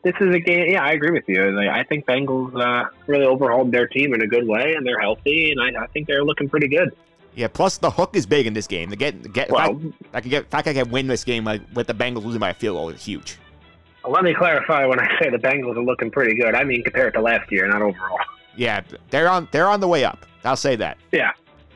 this 0.04 0.16
is 0.20 0.34
a 0.34 0.40
game. 0.40 0.70
Yeah, 0.70 0.84
I 0.84 0.94
agree 0.94 1.12
with 1.12 1.26
you. 1.28 1.52
Like, 1.52 1.68
I 1.68 1.84
think 1.84 2.06
Bengals 2.06 2.60
uh, 2.60 2.90
really 3.06 3.26
overhauled 3.26 3.72
their 3.72 3.88
team 3.88 4.14
in 4.16 4.22
a 4.22 4.28
good 4.28 4.48
way, 4.48 4.74
and 4.76 4.86
they're 4.86 5.00
healthy, 5.00 5.52
and 5.52 5.62
I, 5.62 5.84
I 5.84 5.88
think 5.88 6.08
they're 6.08 6.24
looking 6.24 6.50
pretty 6.50 6.68
good. 6.68 6.96
Yeah, 7.36 7.48
plus 7.48 7.78
the 7.78 7.92
hook 7.92 8.16
is 8.16 8.26
big 8.26 8.48
in 8.48 8.54
this 8.54 8.66
game. 8.66 8.90
The 8.90 8.96
get 8.96 9.32
get 9.32 9.52
Well- 9.52 9.78
if 9.78 9.94
I, 10.14 10.18
I 10.18 10.22
could 10.22 10.32
get 10.32 10.46
if 10.46 10.56
I 10.56 10.62
could 10.62 10.92
win 10.92 11.08
this 11.08 11.24
game 11.24 11.46
like 11.46 11.62
with 11.74 11.88
the 11.88 11.94
Bengals 11.94 12.26
losing 12.26 12.40
by 12.40 12.50
a 12.50 12.54
field 12.54 12.76
goal 12.76 12.90
is 12.90 13.06
huge. 13.06 13.38
Let 14.08 14.24
me 14.24 14.34
clarify 14.34 14.86
when 14.86 15.00
I 15.00 15.08
say 15.22 15.30
the 15.30 15.38
Bengals 15.38 15.76
are 15.76 15.84
looking 15.84 16.10
pretty 16.10 16.36
good. 16.36 16.56
I 16.56 16.64
mean 16.64 16.84
compared 16.84 17.14
to 17.16 17.22
last 17.22 17.52
year, 17.52 17.68
not 17.68 17.82
overall. 17.82 18.18
Yeah, 18.56 18.82
they're 19.10 19.30
on 19.30 19.48
they're 19.52 19.70
on 19.70 19.80
the 19.80 19.88
way 19.88 20.04
up. 20.04 20.26
I'll 20.44 20.56
say 20.56 20.76
that. 20.78 20.98
Yeah. 21.12 21.32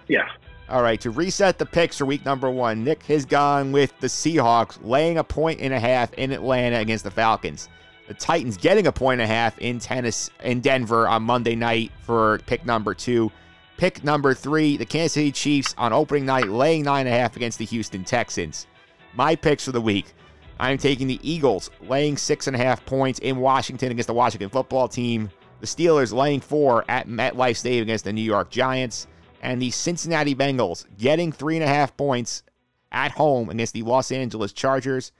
Yes. 0.07 0.29
All 0.69 0.81
right, 0.81 0.99
to 1.01 1.11
reset 1.11 1.57
the 1.57 1.65
picks 1.65 1.97
for 1.97 2.05
week 2.05 2.25
number 2.25 2.49
one, 2.49 2.83
Nick 2.83 3.03
has 3.03 3.25
gone 3.25 3.71
with 3.71 3.93
the 3.99 4.07
Seahawks 4.07 4.79
laying 4.81 5.17
a 5.17 5.23
point 5.23 5.59
and 5.59 5.73
a 5.73 5.79
half 5.79 6.13
in 6.13 6.31
Atlanta 6.31 6.79
against 6.79 7.03
the 7.03 7.11
Falcons. 7.11 7.67
The 8.07 8.13
Titans 8.13 8.57
getting 8.57 8.87
a 8.87 8.91
point 8.91 9.21
and 9.21 9.29
a 9.29 9.33
half 9.33 9.57
in 9.59 9.79
tennis 9.79 10.29
in 10.43 10.61
Denver 10.61 11.07
on 11.07 11.23
Monday 11.23 11.55
night 11.55 11.91
for 12.01 12.39
pick 12.47 12.65
number 12.65 12.93
two. 12.93 13.31
Pick 13.77 14.03
number 14.03 14.33
three, 14.33 14.77
the 14.77 14.85
Kansas 14.85 15.13
City 15.13 15.31
Chiefs 15.31 15.75
on 15.77 15.93
opening 15.93 16.25
night 16.25 16.47
laying 16.47 16.83
nine 16.83 17.07
and 17.07 17.15
a 17.15 17.17
half 17.17 17.35
against 17.35 17.59
the 17.59 17.65
Houston 17.65 18.03
Texans. 18.03 18.67
My 19.15 19.35
picks 19.35 19.65
for 19.65 19.71
the 19.73 19.81
week. 19.81 20.13
I'm 20.59 20.77
taking 20.77 21.07
the 21.07 21.19
Eagles 21.21 21.69
laying 21.81 22.17
six 22.17 22.47
and 22.47 22.55
a 22.55 22.59
half 22.59 22.85
points 22.85 23.19
in 23.19 23.37
Washington 23.37 23.91
against 23.91 24.07
the 24.07 24.13
Washington 24.13 24.49
football 24.49 24.87
team. 24.87 25.29
The 25.59 25.67
Steelers 25.67 26.13
laying 26.13 26.41
four 26.41 26.85
at 26.89 27.07
MetLife 27.07 27.57
Stadium 27.57 27.83
against 27.83 28.05
the 28.05 28.13
New 28.13 28.21
York 28.21 28.49
Giants. 28.49 29.07
And 29.41 29.61
the 29.61 29.71
Cincinnati 29.71 30.35
Bengals 30.35 30.85
getting 30.97 31.31
three 31.31 31.55
and 31.55 31.63
a 31.63 31.67
half 31.67 31.95
points 31.97 32.43
at 32.91 33.11
home 33.11 33.49
against 33.49 33.73
the 33.73 33.81
Los 33.81 34.11
Angeles 34.11 34.53
Chargers. 34.53 35.11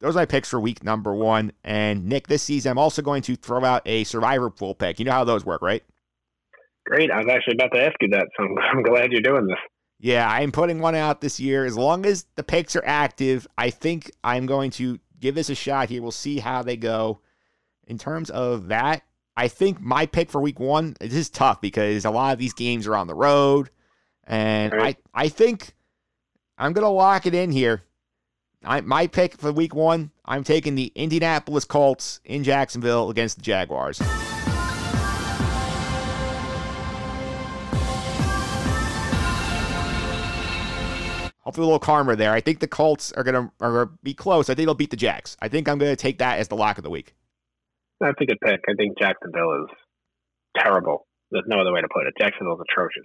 Those 0.00 0.14
are 0.14 0.20
my 0.20 0.26
picks 0.26 0.50
for 0.50 0.60
week 0.60 0.84
number 0.84 1.14
one. 1.14 1.52
And 1.64 2.06
Nick, 2.06 2.28
this 2.28 2.42
season, 2.42 2.70
I'm 2.70 2.78
also 2.78 3.02
going 3.02 3.22
to 3.22 3.36
throw 3.36 3.64
out 3.64 3.82
a 3.86 4.04
survivor 4.04 4.50
pool 4.50 4.74
pick. 4.74 4.98
You 4.98 5.04
know 5.04 5.12
how 5.12 5.24
those 5.24 5.44
work, 5.44 5.62
right? 5.62 5.82
Great. 6.84 7.10
I 7.10 7.18
was 7.18 7.26
actually 7.28 7.54
about 7.54 7.72
to 7.74 7.82
ask 7.82 7.94
you 8.00 8.08
that, 8.08 8.28
so 8.36 8.44
I'm, 8.44 8.58
I'm 8.58 8.82
glad 8.82 9.10
you're 9.12 9.20
doing 9.20 9.46
this. 9.46 9.58
Yeah, 9.98 10.28
I'm 10.28 10.52
putting 10.52 10.78
one 10.80 10.94
out 10.94 11.20
this 11.20 11.40
year. 11.40 11.64
As 11.64 11.76
long 11.76 12.04
as 12.04 12.26
the 12.36 12.42
picks 12.42 12.76
are 12.76 12.84
active, 12.84 13.46
I 13.56 13.70
think 13.70 14.10
I'm 14.22 14.46
going 14.46 14.70
to 14.72 14.98
give 15.18 15.34
this 15.34 15.48
a 15.48 15.54
shot 15.54 15.88
here. 15.88 16.02
We'll 16.02 16.10
see 16.10 16.38
how 16.38 16.62
they 16.62 16.76
go. 16.76 17.20
In 17.86 17.98
terms 17.98 18.30
of 18.30 18.68
that, 18.68 19.02
I 19.36 19.48
think 19.48 19.80
my 19.80 20.06
pick 20.06 20.30
for 20.30 20.40
week 20.40 20.58
one, 20.60 20.96
it 21.00 21.12
is 21.12 21.30
tough 21.30 21.60
because 21.60 22.04
a 22.04 22.10
lot 22.10 22.32
of 22.32 22.38
these 22.38 22.52
games 22.52 22.86
are 22.86 22.96
on 22.96 23.06
the 23.06 23.14
road. 23.14 23.70
And 24.24 24.72
Right. 24.72 24.96
I, 25.14 25.24
I 25.24 25.28
think 25.28 25.72
I'm 26.58 26.72
going 26.72 26.84
to 26.84 26.90
lock 26.90 27.26
it 27.26 27.34
in 27.34 27.52
here. 27.52 27.82
I, 28.64 28.80
my 28.80 29.06
pick 29.06 29.38
for 29.38 29.52
week 29.52 29.74
one, 29.74 30.10
I'm 30.24 30.42
taking 30.42 30.74
the 30.74 30.90
Indianapolis 30.94 31.64
Colts 31.64 32.20
in 32.24 32.42
Jacksonville 32.42 33.10
against 33.10 33.36
the 33.36 33.42
Jaguars. 33.42 34.00
Hopefully 41.46 41.62
a 41.62 41.66
little 41.68 41.78
karma 41.78 42.16
there. 42.16 42.32
I 42.32 42.40
think 42.40 42.58
the 42.58 42.66
Colts 42.66 43.12
are 43.12 43.22
gonna 43.22 43.52
are 43.60 43.72
gonna 43.84 43.98
be 44.02 44.14
close. 44.14 44.50
I 44.50 44.54
think 44.56 44.66
they'll 44.66 44.74
beat 44.74 44.90
the 44.90 44.96
Jags. 44.96 45.36
I 45.40 45.46
think 45.46 45.68
I'm 45.68 45.78
gonna 45.78 45.94
take 45.94 46.18
that 46.18 46.40
as 46.40 46.48
the 46.48 46.56
lock 46.56 46.76
of 46.76 46.82
the 46.82 46.90
week. 46.90 47.14
That's 48.00 48.20
a 48.20 48.26
good 48.26 48.38
pick. 48.44 48.60
I 48.68 48.74
think 48.74 48.98
Jacksonville 48.98 49.64
is 49.64 49.76
terrible. 50.58 51.06
There's 51.30 51.44
no 51.46 51.60
other 51.60 51.72
way 51.72 51.80
to 51.80 51.88
put 51.94 52.04
it. 52.08 52.14
Jacksonville's 52.20 52.58
atrocious. 52.68 53.04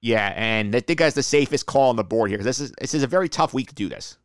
Yeah, 0.00 0.32
and 0.36 0.76
I 0.76 0.80
think 0.80 1.00
that's 1.00 1.16
the 1.16 1.22
safest 1.24 1.66
call 1.66 1.90
on 1.90 1.96
the 1.96 2.04
board 2.04 2.30
here. 2.30 2.38
'cause 2.38 2.44
This 2.44 2.60
is 2.60 2.72
this 2.80 2.94
is 2.94 3.02
a 3.02 3.08
very 3.08 3.28
tough 3.28 3.52
week 3.52 3.70
to 3.70 3.74
do 3.74 3.88
this. 3.88 4.18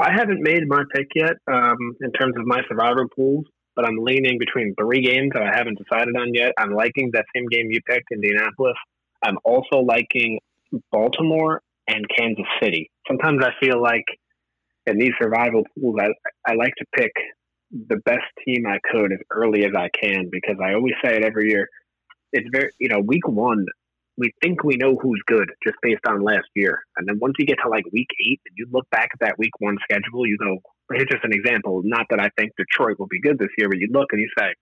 I 0.00 0.12
haven't 0.12 0.40
made 0.42 0.66
my 0.66 0.82
pick 0.94 1.08
yet 1.14 1.34
um, 1.52 1.76
in 2.00 2.10
terms 2.12 2.36
of 2.38 2.46
my 2.46 2.62
survivor 2.68 3.06
pools, 3.14 3.44
but 3.74 3.84
I'm 3.84 3.98
leaning 3.98 4.38
between 4.38 4.74
three 4.80 5.02
games 5.02 5.32
that 5.34 5.42
I 5.42 5.54
haven't 5.54 5.76
decided 5.76 6.16
on 6.16 6.32
yet. 6.32 6.52
I'm 6.58 6.72
liking 6.72 7.10
that 7.12 7.26
same 7.36 7.48
game 7.48 7.70
you 7.70 7.80
picked, 7.86 8.10
Indianapolis. 8.12 8.76
I'm 9.22 9.36
also 9.44 9.80
liking 9.80 10.40
Baltimore 10.90 11.60
and 11.88 12.04
Kansas 12.16 12.46
City. 12.62 12.90
Sometimes 13.06 13.42
I 13.44 13.50
feel 13.64 13.80
like 13.80 14.04
in 14.86 14.98
these 14.98 15.12
survival 15.20 15.62
pools, 15.74 15.96
I, 16.00 16.08
I 16.50 16.54
like 16.54 16.74
to 16.78 16.84
pick 16.96 17.12
the 17.70 17.96
best 18.04 18.24
team 18.44 18.66
I 18.66 18.78
could 18.90 19.12
as 19.12 19.18
early 19.30 19.64
as 19.64 19.72
I 19.76 19.88
can 20.00 20.28
because 20.30 20.56
I 20.62 20.74
always 20.74 20.94
say 21.04 21.16
it 21.16 21.24
every 21.24 21.50
year. 21.50 21.68
It's 22.32 22.48
very, 22.52 22.70
you 22.78 22.88
know, 22.88 23.00
week 23.00 23.26
one, 23.26 23.66
we 24.18 24.32
think 24.42 24.64
we 24.64 24.76
know 24.76 24.96
who's 25.00 25.22
good 25.26 25.50
just 25.64 25.76
based 25.82 26.06
on 26.06 26.22
last 26.22 26.48
year. 26.54 26.82
And 26.96 27.06
then 27.06 27.18
once 27.20 27.34
you 27.38 27.46
get 27.46 27.58
to 27.62 27.68
like 27.68 27.84
week 27.92 28.08
eight 28.26 28.40
and 28.46 28.54
you 28.56 28.66
look 28.70 28.88
back 28.90 29.10
at 29.12 29.20
that 29.20 29.38
week 29.38 29.52
one 29.58 29.76
schedule, 29.82 30.26
you 30.26 30.38
go, 30.38 30.58
here's 30.92 31.08
just 31.10 31.24
an 31.24 31.32
example. 31.32 31.82
Not 31.84 32.06
that 32.10 32.20
I 32.20 32.30
think 32.38 32.52
Detroit 32.56 32.98
will 32.98 33.08
be 33.08 33.20
good 33.20 33.38
this 33.38 33.48
year, 33.58 33.68
but 33.68 33.78
you 33.78 33.88
look 33.90 34.08
and 34.12 34.20
you 34.20 34.28
say, 34.38 34.54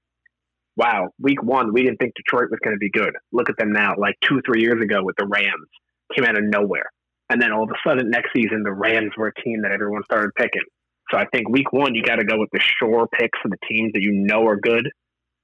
wow, 0.76 1.10
week 1.20 1.42
one, 1.42 1.72
we 1.72 1.82
didn't 1.84 1.98
think 1.98 2.14
Detroit 2.16 2.50
was 2.50 2.58
going 2.64 2.74
to 2.74 2.80
be 2.80 2.90
good. 2.90 3.14
Look 3.32 3.48
at 3.48 3.56
them 3.58 3.72
now, 3.72 3.94
like 3.96 4.16
two, 4.22 4.40
three 4.44 4.62
years 4.62 4.82
ago 4.82 5.04
with 5.04 5.16
the 5.16 5.26
Rams, 5.26 5.68
came 6.14 6.24
out 6.24 6.36
of 6.36 6.44
nowhere. 6.44 6.86
And 7.30 7.40
then 7.40 7.52
all 7.52 7.64
of 7.64 7.70
a 7.70 7.88
sudden, 7.88 8.10
next 8.10 8.30
season, 8.34 8.62
the 8.64 8.72
Rams 8.72 9.12
were 9.16 9.28
a 9.28 9.42
team 9.42 9.62
that 9.62 9.72
everyone 9.72 10.02
started 10.04 10.30
picking. 10.36 10.62
So 11.10 11.18
I 11.18 11.26
think 11.26 11.48
week 11.48 11.72
one, 11.72 11.94
you 11.94 12.02
got 12.02 12.16
to 12.16 12.24
go 12.24 12.38
with 12.38 12.50
the 12.52 12.60
sure 12.78 13.06
picks 13.06 13.38
for 13.40 13.48
the 13.48 13.58
teams 13.68 13.92
that 13.94 14.02
you 14.02 14.12
know 14.12 14.46
are 14.46 14.56
good. 14.56 14.86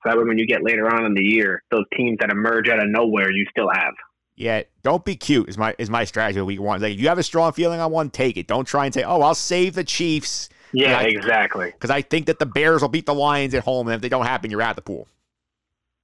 So 0.02 0.08
that 0.10 0.18
way, 0.18 0.24
when 0.24 0.38
you 0.38 0.46
get 0.46 0.62
later 0.62 0.88
on 0.88 1.04
in 1.04 1.14
the 1.14 1.22
year, 1.22 1.62
those 1.70 1.84
teams 1.96 2.18
that 2.20 2.30
emerge 2.30 2.68
out 2.68 2.78
of 2.82 2.88
nowhere, 2.88 3.30
you 3.30 3.46
still 3.50 3.68
have. 3.72 3.94
Yeah, 4.36 4.62
don't 4.82 5.04
be 5.04 5.16
cute 5.16 5.50
is 5.50 5.58
my 5.58 5.74
is 5.78 5.90
my 5.90 6.04
strategy 6.04 6.40
of 6.40 6.46
week 6.46 6.60
one. 6.60 6.80
Like 6.80 6.94
if 6.94 7.00
you 7.00 7.08
have 7.08 7.18
a 7.18 7.22
strong 7.22 7.52
feeling 7.52 7.78
on 7.80 7.90
one, 7.92 8.08
take 8.08 8.38
it. 8.38 8.46
Don't 8.46 8.64
try 8.64 8.86
and 8.86 8.94
say, 8.94 9.02
oh, 9.02 9.20
I'll 9.20 9.34
save 9.34 9.74
the 9.74 9.84
Chiefs. 9.84 10.48
Yeah, 10.72 11.02
Yeah. 11.02 11.08
exactly. 11.08 11.66
Because 11.72 11.90
I 11.90 12.00
think 12.00 12.24
that 12.26 12.38
the 12.38 12.46
Bears 12.46 12.80
will 12.80 12.88
beat 12.88 13.04
the 13.04 13.14
Lions 13.14 13.52
at 13.52 13.64
home, 13.64 13.88
and 13.88 13.94
if 13.94 14.00
they 14.00 14.08
don't 14.08 14.24
happen, 14.24 14.50
you're 14.50 14.62
at 14.62 14.76
the 14.76 14.82
pool. 14.82 15.08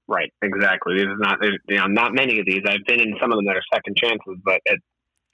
Right, 0.08 0.32
exactly. 0.42 0.98
There's 0.98 1.18
not, 1.18 1.38
there's, 1.40 1.58
you 1.68 1.76
know, 1.78 1.86
not 1.86 2.14
many 2.14 2.38
of 2.38 2.46
these. 2.46 2.62
I've 2.66 2.84
been 2.86 3.00
in 3.00 3.16
some 3.20 3.32
of 3.32 3.38
them 3.38 3.46
that 3.46 3.56
are 3.56 3.62
second 3.72 3.96
chances, 3.96 4.36
but 4.44 4.60
it, 4.66 4.80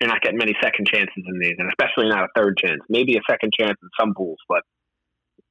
you're 0.03 0.11
not 0.11 0.21
getting 0.21 0.39
many 0.39 0.55
second 0.61 0.87
chances 0.89 1.23
in 1.25 1.39
these, 1.39 1.55
and 1.59 1.69
especially 1.69 2.09
not 2.09 2.25
a 2.25 2.29
third 2.35 2.57
chance. 2.57 2.81
Maybe 2.89 3.17
a 3.17 3.21
second 3.31 3.53
chance 3.59 3.79
in 3.83 3.89
some 3.99 4.15
pools, 4.15 4.39
but 4.49 4.63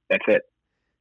that's 0.10 0.26
it. 0.28 0.42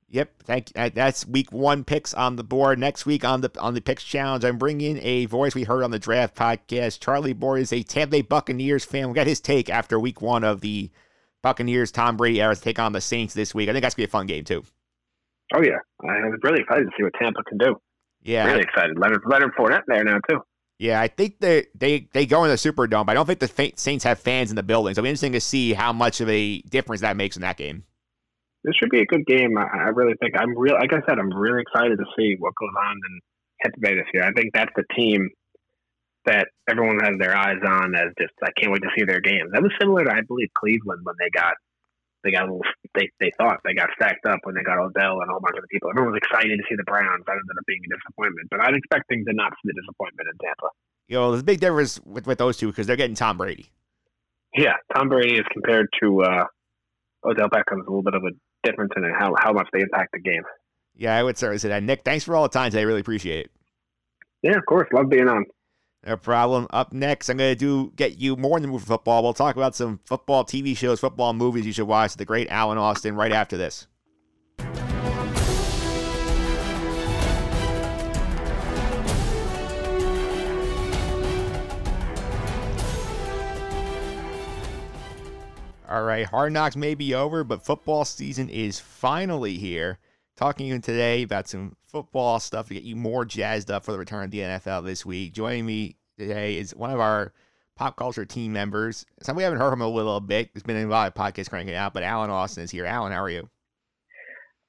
Yep, 0.08 0.42
thank 0.42 0.72
uh, 0.74 0.90
That's 0.92 1.26
week 1.26 1.52
one 1.52 1.84
picks 1.84 2.14
on 2.14 2.34
the 2.34 2.42
board. 2.42 2.80
Next 2.80 3.06
week 3.06 3.24
on 3.24 3.42
the 3.42 3.50
on 3.60 3.74
the 3.74 3.80
picks 3.80 4.02
challenge, 4.02 4.44
I'm 4.44 4.58
bringing 4.58 4.98
a 4.98 5.26
voice 5.26 5.54
we 5.54 5.64
heard 5.64 5.84
on 5.84 5.92
the 5.92 6.00
draft 6.00 6.34
podcast. 6.34 7.00
Charlie 7.00 7.32
Boyd 7.32 7.62
is 7.62 7.72
a 7.72 7.82
Tampa 7.82 8.10
Bay 8.12 8.22
Buccaneers 8.22 8.84
fan. 8.84 9.08
We 9.08 9.14
got 9.14 9.28
his 9.28 9.40
take 9.40 9.70
after 9.70 10.00
week 10.00 10.20
one 10.20 10.42
of 10.42 10.62
the 10.62 10.90
Buccaneers. 11.42 11.92
Tom 11.92 12.16
Brady 12.16 12.40
era 12.40 12.56
take 12.56 12.80
on 12.80 12.92
the 12.92 13.00
Saints 13.00 13.34
this 13.34 13.54
week. 13.54 13.68
I 13.68 13.72
think 13.72 13.82
that's 13.82 13.94
gonna 13.94 14.06
be 14.06 14.10
a 14.10 14.12
fun 14.12 14.26
game 14.26 14.44
too. 14.44 14.64
Oh 15.54 15.62
yeah, 15.62 15.78
I 16.02 16.28
was 16.28 16.40
really 16.42 16.62
excited 16.62 16.84
to 16.84 16.90
see 16.96 17.04
what 17.04 17.14
Tampa 17.14 17.44
can 17.44 17.58
do. 17.58 17.76
Yeah, 18.22 18.46
Really 18.46 18.62
excited. 18.62 18.98
Leonard 18.98 19.22
Leonard 19.26 19.54
Fournette 19.54 19.82
there 19.86 20.02
now 20.04 20.18
too. 20.28 20.40
Yeah, 20.80 20.98
I 20.98 21.08
think 21.08 21.40
they 21.40 21.66
they 21.74 22.08
they 22.14 22.24
go 22.24 22.42
in 22.44 22.48
the 22.48 22.56
Superdome, 22.56 23.04
but 23.04 23.10
I 23.10 23.14
don't 23.14 23.26
think 23.26 23.38
the 23.38 23.74
Saints 23.76 24.02
have 24.04 24.18
fans 24.18 24.48
in 24.48 24.56
the 24.56 24.62
building. 24.62 24.94
So 24.94 25.00
it'll 25.00 25.04
be 25.04 25.10
interesting 25.10 25.32
to 25.32 25.40
see 25.40 25.74
how 25.74 25.92
much 25.92 26.22
of 26.22 26.28
a 26.30 26.62
difference 26.62 27.02
that 27.02 27.18
makes 27.18 27.36
in 27.36 27.42
that 27.42 27.58
game. 27.58 27.84
This 28.64 28.72
should 28.80 28.88
be 28.88 29.00
a 29.00 29.04
good 29.04 29.26
game. 29.26 29.58
I, 29.58 29.64
I 29.64 29.88
really 29.92 30.14
think 30.22 30.32
I'm 30.40 30.56
real. 30.56 30.76
Like 30.76 30.94
I 30.94 31.04
said, 31.06 31.18
I'm 31.18 31.28
really 31.36 31.60
excited 31.60 31.98
to 31.98 32.04
see 32.18 32.36
what 32.38 32.54
goes 32.58 32.72
on 32.80 32.96
in 32.96 33.20
Tampa 33.62 33.80
Bay 33.80 33.94
this 33.94 34.06
year. 34.14 34.24
I 34.24 34.32
think 34.32 34.54
that's 34.54 34.72
the 34.74 34.84
team 34.96 35.28
that 36.24 36.48
everyone 36.66 36.98
has 37.04 37.12
their 37.18 37.36
eyes 37.36 37.60
on 37.62 37.94
as 37.94 38.08
just. 38.18 38.32
I 38.42 38.48
can't 38.58 38.72
wait 38.72 38.80
to 38.80 38.88
see 38.96 39.04
their 39.04 39.20
games. 39.20 39.50
That 39.52 39.62
was 39.62 39.72
similar 39.78 40.04
to 40.04 40.10
I 40.10 40.22
believe 40.26 40.48
Cleveland 40.58 41.00
when 41.04 41.16
they 41.20 41.28
got 41.28 41.60
they 42.22 42.30
got 42.30 42.44
a 42.44 42.52
little. 42.52 42.66
They 42.94 43.08
they 43.20 43.32
thought 43.38 43.60
they 43.64 43.74
got 43.74 43.90
stacked 43.96 44.26
up 44.26 44.40
when 44.44 44.54
they 44.54 44.62
got 44.62 44.78
Odell 44.78 45.20
and 45.20 45.28
a 45.28 45.32
whole 45.32 45.40
bunch 45.40 45.56
of 45.56 45.64
people. 45.70 45.90
Everyone 45.90 46.12
was 46.12 46.20
excited 46.22 46.56
to 46.56 46.64
see 46.68 46.76
the 46.76 46.84
Browns. 46.84 47.24
That 47.26 47.38
ended 47.38 47.56
up 47.56 47.66
being 47.66 47.80
a 47.84 47.90
disappointment. 47.96 48.48
But 48.50 48.60
I'd 48.60 48.76
expect 48.76 49.08
things 49.08 49.26
to 49.26 49.32
not 49.32 49.52
see 49.60 49.72
the 49.72 49.76
disappointment 49.80 50.28
in 50.28 50.36
Tampa. 50.38 50.68
You 51.08 51.16
know, 51.16 51.30
there's 51.32 51.42
a 51.42 51.46
bbig 51.46 51.60
difference 51.60 52.00
with, 52.04 52.26
with 52.26 52.38
those 52.38 52.56
two 52.56 52.68
because 52.68 52.86
they're 52.86 53.00
getting 53.00 53.16
Tom 53.16 53.38
Brady. 53.38 53.70
Yeah, 54.54 54.74
Tom 54.94 55.08
Brady 55.08 55.36
is 55.36 55.46
compared 55.52 55.88
to 56.02 56.22
uh, 56.22 56.44
Odell 57.24 57.48
Beckham's 57.48 57.86
a 57.86 57.90
little 57.90 58.02
bit 58.02 58.14
of 58.14 58.24
a 58.24 58.30
difference 58.62 58.92
in 58.96 59.04
how 59.18 59.34
how 59.38 59.52
much 59.52 59.68
they 59.72 59.80
impact 59.80 60.12
the 60.12 60.20
game. 60.20 60.42
Yeah, 60.96 61.16
I 61.16 61.22
would 61.22 61.38
certainly 61.38 61.58
say 61.58 61.68
that. 61.68 61.82
Nick, 61.82 62.02
thanks 62.04 62.24
for 62.24 62.36
all 62.36 62.42
the 62.42 62.48
time 62.48 62.70
today. 62.70 62.82
I 62.82 62.84
really 62.84 63.00
appreciate 63.00 63.46
it. 63.46 63.50
Yeah, 64.42 64.56
of 64.56 64.66
course. 64.66 64.88
Love 64.92 65.08
being 65.08 65.28
on. 65.28 65.44
No 66.06 66.16
problem. 66.16 66.66
Up 66.70 66.94
next, 66.94 67.28
I'm 67.28 67.36
going 67.36 67.52
to 67.52 67.58
do 67.58 67.92
get 67.94 68.16
you 68.16 68.34
more 68.36 68.58
than 68.58 68.70
movie 68.70 68.86
football. 68.86 69.22
We'll 69.22 69.34
talk 69.34 69.56
about 69.56 69.76
some 69.76 70.00
football 70.06 70.44
TV 70.44 70.74
shows, 70.74 70.98
football 70.98 71.34
movies 71.34 71.66
you 71.66 71.72
should 71.72 71.86
watch. 71.86 72.14
The 72.14 72.24
great 72.24 72.48
Alan 72.48 72.78
Austin 72.78 73.14
right 73.16 73.32
after 73.32 73.58
this. 73.58 73.86
All 85.90 86.04
right, 86.04 86.24
Hard 86.24 86.52
Knocks 86.52 86.76
may 86.76 86.94
be 86.94 87.14
over, 87.14 87.42
but 87.42 87.64
football 87.64 88.04
season 88.04 88.48
is 88.48 88.78
finally 88.78 89.58
here. 89.58 89.98
Talking 90.40 90.68
to 90.68 90.74
you 90.74 90.78
today 90.78 91.22
about 91.22 91.48
some 91.48 91.76
football 91.84 92.40
stuff 92.40 92.68
to 92.68 92.74
get 92.74 92.82
you 92.82 92.96
more 92.96 93.26
jazzed 93.26 93.70
up 93.70 93.84
for 93.84 93.92
the 93.92 93.98
return 93.98 94.24
of 94.24 94.30
the 94.30 94.38
NFL 94.38 94.86
this 94.86 95.04
week. 95.04 95.34
Joining 95.34 95.66
me 95.66 95.96
today 96.18 96.56
is 96.56 96.74
one 96.74 96.90
of 96.90 96.98
our 96.98 97.34
pop 97.76 97.94
culture 97.96 98.24
team 98.24 98.50
members. 98.50 99.04
Some 99.22 99.36
we 99.36 99.42
haven't 99.42 99.58
heard 99.58 99.68
from 99.68 99.82
him 99.82 99.88
a 99.88 99.90
little 99.90 100.18
bit. 100.18 100.48
There's 100.54 100.62
been 100.62 100.78
a 100.78 100.86
lot 100.86 101.08
of 101.08 101.12
podcasts 101.12 101.50
cranking 101.50 101.74
out, 101.74 101.92
but 101.92 102.04
Alan 102.04 102.30
Austin 102.30 102.64
is 102.64 102.70
here. 102.70 102.86
Alan, 102.86 103.12
how 103.12 103.22
are 103.22 103.28
you? 103.28 103.50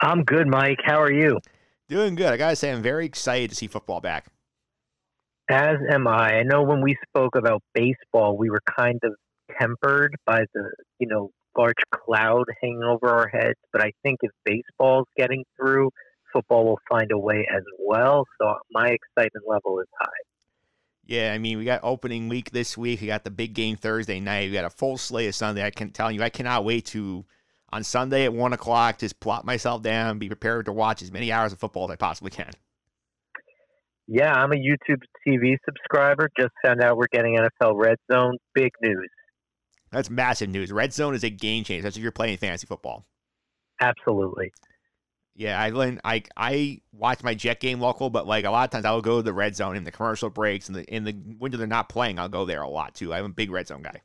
I'm 0.02 0.26
good, 0.26 0.46
Mike. 0.46 0.80
How 0.84 1.02
are 1.02 1.10
you? 1.10 1.40
Doing 1.88 2.16
good. 2.16 2.34
I 2.34 2.36
gotta 2.36 2.58
say, 2.58 2.70
I'm 2.70 2.82
very 2.82 3.06
excited 3.06 3.50
to 3.52 3.56
see 3.56 3.68
football 3.68 4.02
back. 4.02 4.26
As 5.50 5.78
am 5.90 6.06
I. 6.06 6.40
I 6.40 6.44
know 6.44 6.64
when 6.64 6.82
we 6.82 6.98
spoke 7.08 7.38
about 7.38 7.64
baseball, 7.74 8.36
we 8.36 8.50
were 8.50 8.62
kind 8.78 9.00
of 9.06 9.14
tempered 9.58 10.18
by 10.26 10.42
the 10.54 10.70
you 11.00 11.08
know 11.08 11.32
large 11.58 11.76
cloud 11.94 12.46
hanging 12.62 12.84
over 12.84 13.10
our 13.10 13.28
heads. 13.28 13.60
But 13.72 13.82
I 13.82 13.92
think 14.04 14.20
if 14.22 14.32
baseball's 14.46 15.08
getting 15.18 15.44
through, 15.56 15.90
football 16.34 16.66
will 16.66 16.80
find 16.90 17.12
a 17.12 17.18
way 17.18 17.48
as 17.54 17.64
well. 17.80 18.26
So 18.40 18.54
my 18.72 18.88
excitement 18.88 19.46
level 19.48 19.80
is 19.80 19.88
high. 20.00 20.08
Yeah, 21.06 21.34
I 21.34 21.40
mean, 21.40 21.58
we 21.58 21.66
got 21.66 21.82
opening 21.84 22.30
week 22.30 22.52
this 22.52 22.78
week. 22.78 23.02
We 23.02 23.08
got 23.08 23.24
the 23.24 23.32
big 23.32 23.54
game 23.54 23.76
Thursday 23.76 24.20
night. 24.20 24.50
We 24.50 24.54
got 24.54 24.66
a 24.66 24.70
full 24.70 24.98
slate 24.98 25.28
of 25.28 25.36
Sunday. 25.36 25.66
I 25.66 25.72
can 25.72 25.92
tell 25.92 26.12
you, 26.12 26.24
I 26.24 26.30
cannot 26.30 26.64
wait 26.64 26.86
to 26.88 27.26
on 27.74 27.84
Sunday 27.84 28.26
at 28.26 28.34
one 28.34 28.54
o'clock 28.54 29.00
just 29.00 29.20
plop 29.20 29.46
myself 29.46 29.82
down, 29.82 30.20
be 30.20 30.28
prepared 30.28 30.66
to 30.66 30.72
watch 30.72 31.02
as 31.02 31.12
many 31.12 31.32
hours 31.32 31.54
of 31.54 31.60
football 31.60 31.86
as 31.86 31.92
I 31.92 31.96
possibly 31.96 32.32
can. 32.32 32.52
Yeah, 34.08 34.34
I'm 34.34 34.52
a 34.52 34.56
YouTube 34.56 35.02
TV 35.26 35.56
subscriber. 35.66 36.30
Just 36.38 36.52
found 36.66 36.82
out 36.84 36.98
we're 36.98 37.08
getting 37.12 37.38
NFL 37.38 37.74
Red 37.76 37.98
Zone. 38.12 38.38
Big 38.54 38.72
news. 38.82 39.10
That's 39.92 40.10
massive 40.10 40.50
news. 40.50 40.72
Red 40.72 40.94
Zone 40.94 41.16
is 41.16 41.24
a 41.24 41.30
game 41.30 41.64
changer. 41.64 41.84
That's 41.84 41.98
if 41.98 42.04
you're 42.04 42.12
playing 42.12 42.38
fantasy 42.38 42.66
football. 42.66 43.06
Absolutely. 43.80 44.52
Yeah, 45.36 45.60
I 45.60 45.70
learned 45.70 46.02
I 46.04 46.24
I 46.36 46.82
watch 46.92 47.24
my 47.24 47.34
Jet 47.34 47.60
game 47.60 47.80
local, 47.80 48.10
but 48.10 48.28
like 48.28 48.46
a 48.46 48.52
lot 48.52 48.66
of 48.66 48.70
times 48.72 48.86
I 48.86 48.92
will 48.92 49.02
go 49.02 49.18
to 49.18 49.24
the 49.24 49.34
red 49.34 49.56
zone 49.56 49.76
in 49.76 49.84
the 49.84 49.92
commercial 49.92 50.30
breaks 50.30 50.68
and 50.68 50.76
the 50.76 50.84
in 50.84 51.04
the 51.04 51.16
window 51.40 51.58
they're 51.58 51.68
not 51.68 51.90
playing, 51.90 52.20
I'll 52.20 52.30
go 52.30 52.46
there 52.46 52.62
a 52.62 52.70
lot 52.70 52.96
too. 52.96 53.14
I'm 53.14 53.26
a 53.26 53.30
big 53.30 53.50
red 53.50 53.68
zone 53.68 53.82
guy. 53.82 54.02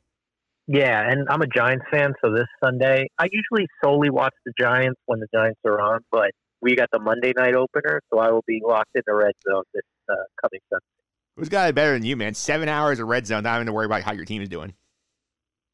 Yeah, 0.67 1.01
and 1.09 1.27
I'm 1.29 1.41
a 1.41 1.47
Giants 1.47 1.85
fan, 1.91 2.13
so 2.21 2.33
this 2.33 2.47
Sunday 2.63 3.07
I 3.19 3.27
usually 3.31 3.67
solely 3.83 4.09
watch 4.09 4.33
the 4.45 4.53
Giants 4.59 4.99
when 5.05 5.19
the 5.19 5.27
Giants 5.33 5.59
are 5.65 5.79
on, 5.79 5.99
but 6.11 6.31
we 6.61 6.75
got 6.75 6.89
the 6.91 6.99
Monday 6.99 7.33
night 7.37 7.55
opener, 7.55 8.01
so 8.11 8.19
I 8.19 8.31
will 8.31 8.43
be 8.47 8.61
locked 8.65 8.91
in 8.95 9.01
the 9.05 9.13
red 9.13 9.33
zone 9.47 9.63
this 9.73 9.83
uh, 10.09 10.15
coming 10.41 10.59
Sunday. 10.69 10.85
Who's 11.35 11.49
got 11.49 11.69
it 11.69 11.75
better 11.75 11.93
than 11.93 12.03
you, 12.03 12.15
man? 12.17 12.33
Seven 12.33 12.67
hours 12.67 12.99
of 12.99 13.07
red 13.07 13.27
zone, 13.27 13.43
not 13.43 13.51
having 13.51 13.67
to 13.67 13.73
worry 13.73 13.85
about 13.85 14.01
how 14.01 14.13
your 14.13 14.25
team 14.25 14.41
is 14.41 14.49
doing. 14.49 14.73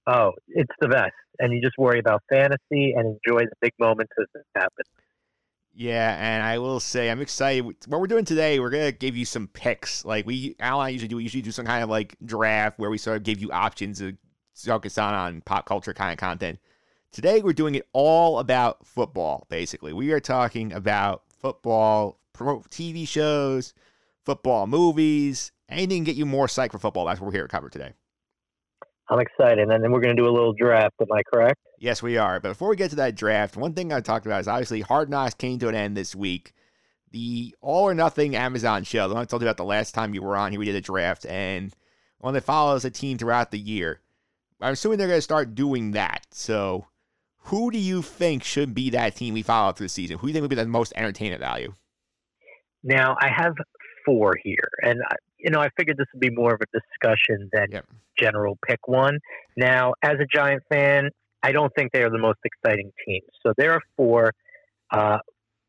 Oh, 0.08 0.32
it's 0.48 0.74
the 0.82 0.88
best. 0.88 1.14
And 1.40 1.54
you 1.54 1.62
just 1.62 1.78
worry 1.78 2.00
about 2.00 2.22
fantasy 2.30 2.94
and 2.94 3.18
enjoy 3.26 3.42
the 3.46 3.56
big 3.62 3.74
moments 3.80 4.12
as 4.20 4.28
it 4.36 4.46
happens. 4.56 4.88
Yeah, 5.76 6.16
and 6.20 6.44
I 6.44 6.60
will 6.60 6.80
say 6.80 7.10
I'm 7.10 7.22
excited. 7.22 7.66
What 7.88 8.00
we're 8.00 8.08
doing 8.08 8.26
today, 8.26 8.60
we're 8.60 8.70
gonna 8.70 8.92
give 8.92 9.18
you 9.18 9.26
some 9.26 9.48
picks. 9.48 10.06
Like 10.06 10.26
we, 10.28 10.56
Al 10.60 10.80
and 10.80 10.86
I 10.86 10.90
usually 10.90 11.08
do. 11.08 11.16
We 11.16 11.24
usually 11.24 11.42
do 11.42 11.52
some 11.52 11.66
kind 11.66 11.84
of 11.84 11.90
like 11.90 12.16
draft 12.24 12.78
where 12.78 12.92
we 12.92 13.00
sort 13.00 13.18
of 13.18 13.24
give 13.24 13.40
you 13.40 13.52
options 13.52 13.98
to 13.98 14.16
focus 14.54 15.00
on 15.00 15.16
on 15.16 15.42
pop 15.42 15.66
culture 15.66 15.94
kind 15.94 16.12
of 16.12 16.20
content. 16.20 16.60
Today 17.12 17.42
we're 17.42 17.54
doing 17.54 17.74
it 17.74 17.88
all 17.92 18.38
about 18.38 18.86
football. 18.86 19.48
Basically, 19.50 19.94
we 19.94 20.12
are 20.12 20.20
talking 20.20 20.72
about 20.72 21.24
football, 21.40 22.20
pro 22.34 22.60
TV 22.62 23.08
shows, 23.08 23.74
football 24.24 24.68
movies, 24.68 25.52
anything 25.70 26.06
to 26.06 26.12
get 26.12 26.18
you 26.18 26.28
more 26.28 26.46
psyched 26.46 26.72
for 26.72 26.80
football. 26.80 27.06
That's 27.06 27.20
what 27.20 27.28
we're 27.28 27.34
here 27.34 27.44
to 27.44 27.48
cover 27.48 27.70
today. 27.70 27.94
I'm 29.14 29.20
excited, 29.20 29.70
and 29.70 29.84
then 29.84 29.92
we're 29.92 30.02
going 30.02 30.16
to 30.16 30.20
do 30.20 30.28
a 30.28 30.34
little 30.34 30.54
draft. 30.54 30.96
Am 31.00 31.08
I 31.12 31.22
correct? 31.32 31.60
Yes, 31.78 32.02
we 32.02 32.18
are. 32.18 32.40
But 32.40 32.50
before 32.50 32.70
we 32.70 32.76
get 32.76 32.90
to 32.90 32.96
that 32.96 33.14
draft, 33.16 33.56
one 33.56 33.74
thing 33.74 33.94
I 33.94 34.02
talked 34.02 34.26
about 34.26 34.42
is 34.42 34.48
obviously 34.48 34.82
Hard 34.82 35.08
Knocks 35.08 35.36
came 35.36 35.60
to 35.60 35.68
an 35.68 35.76
end 35.76 35.96
this 35.96 36.16
week. 36.16 36.54
The 37.12 37.56
All 37.62 37.84
or 37.84 37.94
Nothing 37.94 38.36
Amazon 38.36 38.84
show, 38.84 39.08
the 39.08 39.14
one 39.14 39.22
I 39.22 39.26
told 39.26 39.44
you 39.44 39.48
about 39.48 39.58
the 39.58 39.66
last 39.66 39.94
time 39.94 40.16
you 40.16 40.24
were 40.24 40.36
on 40.36 40.52
here, 40.52 40.60
we 40.60 40.66
did 40.66 40.76
a 40.76 40.82
draft, 40.82 41.28
and 41.28 41.72
one 42.18 42.34
that 42.34 42.44
follows 42.44 42.86
a 42.86 42.90
team 42.90 43.20
throughout 43.20 43.52
the 43.52 43.60
year. 43.60 44.02
I'm 44.60 44.74
assuming 44.74 44.98
they're 44.98 45.08
going 45.08 45.20
to 45.20 45.22
start 45.22 45.54
doing 45.54 45.92
that. 45.92 46.26
So, 46.32 46.88
who 47.38 47.70
do 47.70 47.78
you 47.78 48.02
think 48.02 48.44
should 48.44 48.74
be 48.74 48.90
that 48.92 49.16
team 49.16 49.36
we 49.36 49.44
follow 49.44 49.74
through 49.74 49.86
the 49.86 49.90
season? 49.90 50.18
Who 50.18 50.26
do 50.26 50.30
you 50.30 50.34
think 50.34 50.42
would 50.42 50.50
be 50.50 50.56
the 50.56 50.66
most 50.66 50.92
entertainment 50.96 51.40
value? 51.42 51.74
Now, 52.82 53.16
I 53.22 53.30
have 53.30 53.54
four 54.06 54.34
here, 54.44 54.70
and 54.82 55.00
you 55.44 55.52
know, 55.52 55.60
I 55.60 55.68
figured 55.78 55.98
this 55.98 56.08
would 56.14 56.22
be 56.22 56.30
more 56.30 56.54
of 56.54 56.62
a 56.62 56.80
discussion 56.80 57.50
than 57.52 57.68
yep. 57.72 57.86
general 58.18 58.58
pick 58.66 58.88
one. 58.88 59.20
Now, 59.58 59.94
as 60.02 60.14
a 60.14 60.26
Giant 60.34 60.64
fan, 60.72 61.10
I 61.44 61.52
don't 61.52 61.72
think 61.76 61.92
they 61.92 62.02
are 62.02 62.10
the 62.10 62.18
most 62.18 62.40
exciting 62.46 62.92
team. 63.06 63.22
So 63.46 63.54
there 63.58 63.74
are 63.74 63.82
four. 63.98 64.32
Uh, 64.90 65.18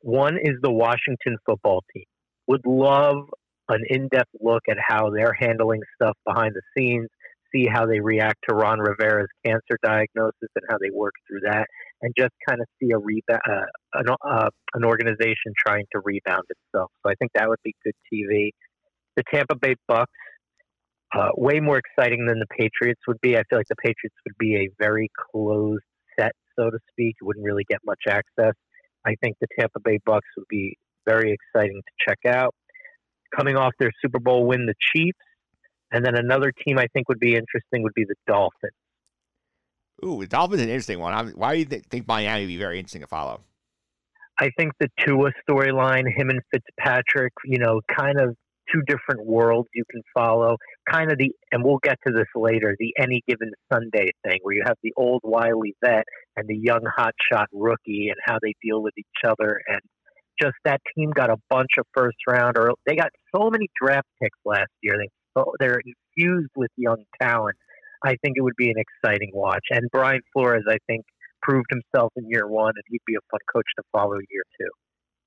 one 0.00 0.36
is 0.36 0.54
the 0.62 0.70
Washington 0.70 1.36
football 1.44 1.82
team. 1.92 2.04
Would 2.46 2.64
love 2.64 3.16
an 3.68 3.82
in-depth 3.88 4.30
look 4.40 4.62
at 4.70 4.76
how 4.86 5.10
they're 5.10 5.34
handling 5.38 5.80
stuff 6.00 6.16
behind 6.24 6.54
the 6.54 6.62
scenes. 6.76 7.08
See 7.52 7.66
how 7.66 7.86
they 7.86 8.00
react 8.00 8.38
to 8.48 8.54
Ron 8.54 8.78
Rivera's 8.78 9.28
cancer 9.44 9.78
diagnosis 9.82 10.50
and 10.54 10.64
how 10.68 10.76
they 10.78 10.90
work 10.92 11.14
through 11.26 11.40
that, 11.50 11.66
and 12.02 12.12
just 12.16 12.32
kind 12.48 12.60
of 12.60 12.66
see 12.80 12.90
a 12.90 12.98
rebound, 12.98 13.40
uh, 13.48 13.64
an, 13.94 14.06
uh, 14.28 14.50
an 14.74 14.84
organization 14.84 15.54
trying 15.66 15.84
to 15.92 16.00
rebound 16.04 16.42
itself. 16.48 16.90
So 17.02 17.10
I 17.10 17.14
think 17.14 17.30
that 17.34 17.48
would 17.48 17.60
be 17.64 17.74
good 17.84 17.94
TV 18.12 18.50
the 19.16 19.22
Tampa 19.32 19.54
Bay 19.56 19.74
Bucks, 19.86 20.10
uh, 21.16 21.28
way 21.36 21.60
more 21.60 21.78
exciting 21.78 22.26
than 22.26 22.38
the 22.40 22.46
Patriots 22.46 23.00
would 23.06 23.20
be. 23.20 23.36
I 23.36 23.42
feel 23.48 23.58
like 23.58 23.68
the 23.68 23.76
Patriots 23.76 24.16
would 24.26 24.36
be 24.38 24.56
a 24.56 24.68
very 24.78 25.10
closed 25.30 25.84
set, 26.18 26.32
so 26.58 26.70
to 26.70 26.78
speak. 26.90 27.16
You 27.20 27.26
wouldn't 27.26 27.44
really 27.44 27.64
get 27.68 27.78
much 27.84 28.02
access. 28.08 28.54
I 29.06 29.14
think 29.22 29.36
the 29.40 29.46
Tampa 29.58 29.80
Bay 29.80 29.98
Bucks 30.04 30.26
would 30.36 30.48
be 30.48 30.76
very 31.06 31.32
exciting 31.32 31.80
to 31.80 32.08
check 32.08 32.18
out. 32.26 32.54
Coming 33.36 33.56
off 33.56 33.72
their 33.78 33.90
Super 34.00 34.18
Bowl 34.18 34.46
win, 34.46 34.66
the 34.66 34.74
Chiefs, 34.94 35.18
and 35.92 36.04
then 36.04 36.16
another 36.16 36.52
team 36.66 36.78
I 36.78 36.86
think 36.92 37.08
would 37.08 37.20
be 37.20 37.34
interesting 37.34 37.82
would 37.82 37.94
be 37.94 38.04
the 38.04 38.14
Dolphins. 38.26 38.72
Ooh, 40.04 40.20
the 40.20 40.26
Dolphins 40.26 40.60
is 40.60 40.66
an 40.66 40.70
interesting 40.70 40.98
one. 40.98 41.14
I'm, 41.14 41.30
why 41.30 41.54
do 41.54 41.60
you 41.60 41.64
think 41.64 42.08
Miami 42.08 42.42
would 42.42 42.48
be 42.48 42.56
very 42.56 42.78
interesting 42.78 43.02
to 43.02 43.06
follow? 43.06 43.40
I 44.38 44.50
think 44.56 44.72
the 44.80 44.88
Tua 44.98 45.30
storyline, 45.48 46.04
him 46.14 46.30
and 46.30 46.40
Fitzpatrick, 46.50 47.32
you 47.44 47.58
know, 47.58 47.80
kind 47.96 48.20
of 48.20 48.36
two 48.74 48.82
different 48.86 49.26
worlds 49.26 49.68
you 49.74 49.84
can 49.90 50.02
follow. 50.12 50.56
Kind 50.90 51.12
of 51.12 51.18
the, 51.18 51.32
and 51.52 51.62
we'll 51.64 51.78
get 51.82 51.98
to 52.06 52.12
this 52.12 52.26
later, 52.34 52.76
the 52.78 52.92
any 52.98 53.22
given 53.28 53.52
Sunday 53.72 54.10
thing, 54.24 54.38
where 54.42 54.54
you 54.54 54.62
have 54.66 54.76
the 54.82 54.92
old 54.96 55.20
wily 55.22 55.74
vet 55.84 56.04
and 56.36 56.48
the 56.48 56.56
young 56.56 56.82
hotshot 56.98 57.46
rookie, 57.52 58.08
and 58.08 58.16
how 58.24 58.38
they 58.42 58.54
deal 58.62 58.82
with 58.82 58.94
each 58.98 59.24
other. 59.24 59.60
And 59.68 59.80
just 60.40 60.54
that 60.64 60.80
team 60.96 61.10
got 61.10 61.30
a 61.30 61.36
bunch 61.48 61.70
of 61.78 61.86
first 61.94 62.16
round, 62.28 62.58
or 62.58 62.72
they 62.86 62.96
got 62.96 63.10
so 63.34 63.50
many 63.50 63.68
draft 63.80 64.08
picks 64.20 64.38
last 64.44 64.70
year. 64.82 64.94
They 64.98 65.08
oh, 65.40 65.52
they're 65.60 65.80
infused 66.16 66.50
with 66.56 66.70
young 66.76 67.04
talent. 67.20 67.56
I 68.04 68.16
think 68.22 68.36
it 68.36 68.42
would 68.42 68.56
be 68.56 68.68
an 68.68 68.76
exciting 68.76 69.30
watch. 69.32 69.64
And 69.70 69.88
Brian 69.90 70.20
Flores, 70.32 70.64
I 70.68 70.76
think, 70.86 71.04
proved 71.42 71.66
himself 71.70 72.12
in 72.16 72.28
year 72.28 72.46
one, 72.46 72.72
and 72.74 72.84
he'd 72.88 73.00
be 73.06 73.14
a 73.14 73.24
fun 73.30 73.40
coach 73.52 73.66
to 73.76 73.82
follow 73.92 74.16
year 74.30 74.42
two. 74.60 74.83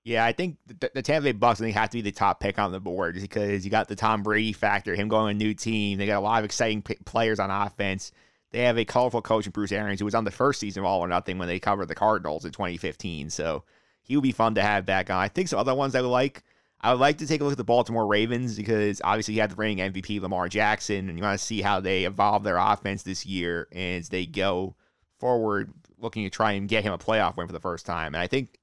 Yeah, 0.07 0.23
I 0.23 0.31
think 0.31 0.55
the, 0.65 0.89
the 0.93 1.01
Tampa 1.01 1.25
Bay 1.25 1.31
Bucks 1.33 1.59
I 1.59 1.65
think 1.65 1.75
have 1.75 1.89
to 1.89 1.97
be 1.97 2.01
the 2.01 2.13
top 2.13 2.39
pick 2.39 2.57
on 2.57 2.71
the 2.71 2.79
board 2.79 3.15
because 3.19 3.65
you 3.65 3.69
got 3.69 3.89
the 3.89 3.95
Tom 3.97 4.23
Brady 4.23 4.53
factor, 4.53 4.95
him 4.95 5.09
going 5.09 5.35
a 5.35 5.37
new 5.37 5.53
team. 5.53 5.97
They 5.97 6.05
got 6.05 6.19
a 6.19 6.21
lot 6.21 6.39
of 6.39 6.45
exciting 6.45 6.81
p- 6.81 6.95
players 7.03 7.39
on 7.39 7.51
offense. 7.51 8.13
They 8.51 8.59
have 8.59 8.77
a 8.77 8.85
colorful 8.85 9.21
coach 9.21 9.47
in 9.47 9.51
Bruce 9.51 9.73
Arians, 9.73 9.99
who 9.99 10.05
was 10.05 10.15
on 10.15 10.23
the 10.23 10.31
first 10.31 10.61
season 10.61 10.83
of 10.83 10.85
All 10.85 11.01
or 11.01 11.09
Nothing 11.09 11.37
when 11.37 11.49
they 11.49 11.59
covered 11.59 11.89
the 11.89 11.95
Cardinals 11.95 12.45
in 12.45 12.53
2015. 12.53 13.29
So 13.31 13.65
he 14.01 14.15
would 14.15 14.23
be 14.23 14.31
fun 14.31 14.55
to 14.55 14.61
have 14.61 14.85
back 14.85 15.09
on. 15.09 15.17
I 15.17 15.27
think 15.27 15.49
some 15.49 15.59
other 15.59 15.75
ones 15.75 15.93
I 15.93 15.99
would 15.99 16.07
like. 16.07 16.41
I 16.79 16.93
would 16.93 17.01
like 17.01 17.17
to 17.17 17.27
take 17.27 17.41
a 17.41 17.43
look 17.43 17.51
at 17.51 17.57
the 17.57 17.65
Baltimore 17.65 18.07
Ravens 18.07 18.55
because 18.55 19.01
obviously 19.03 19.33
you 19.33 19.41
have 19.41 19.49
the 19.49 19.57
reigning 19.57 19.91
MVP 19.91 20.21
Lamar 20.21 20.47
Jackson, 20.47 21.09
and 21.09 21.17
you 21.17 21.23
want 21.25 21.37
to 21.37 21.45
see 21.45 21.61
how 21.61 21.81
they 21.81 22.05
evolve 22.05 22.45
their 22.45 22.55
offense 22.55 23.03
this 23.03 23.25
year 23.25 23.67
as 23.73 24.07
they 24.07 24.25
go 24.25 24.73
forward, 25.19 25.73
looking 25.97 26.23
to 26.23 26.29
try 26.29 26.53
and 26.53 26.69
get 26.69 26.85
him 26.85 26.93
a 26.93 26.97
playoff 26.97 27.35
win 27.35 27.47
for 27.47 27.51
the 27.51 27.59
first 27.59 27.85
time. 27.85 28.15
And 28.15 28.21
I 28.21 28.27
think 28.27 28.57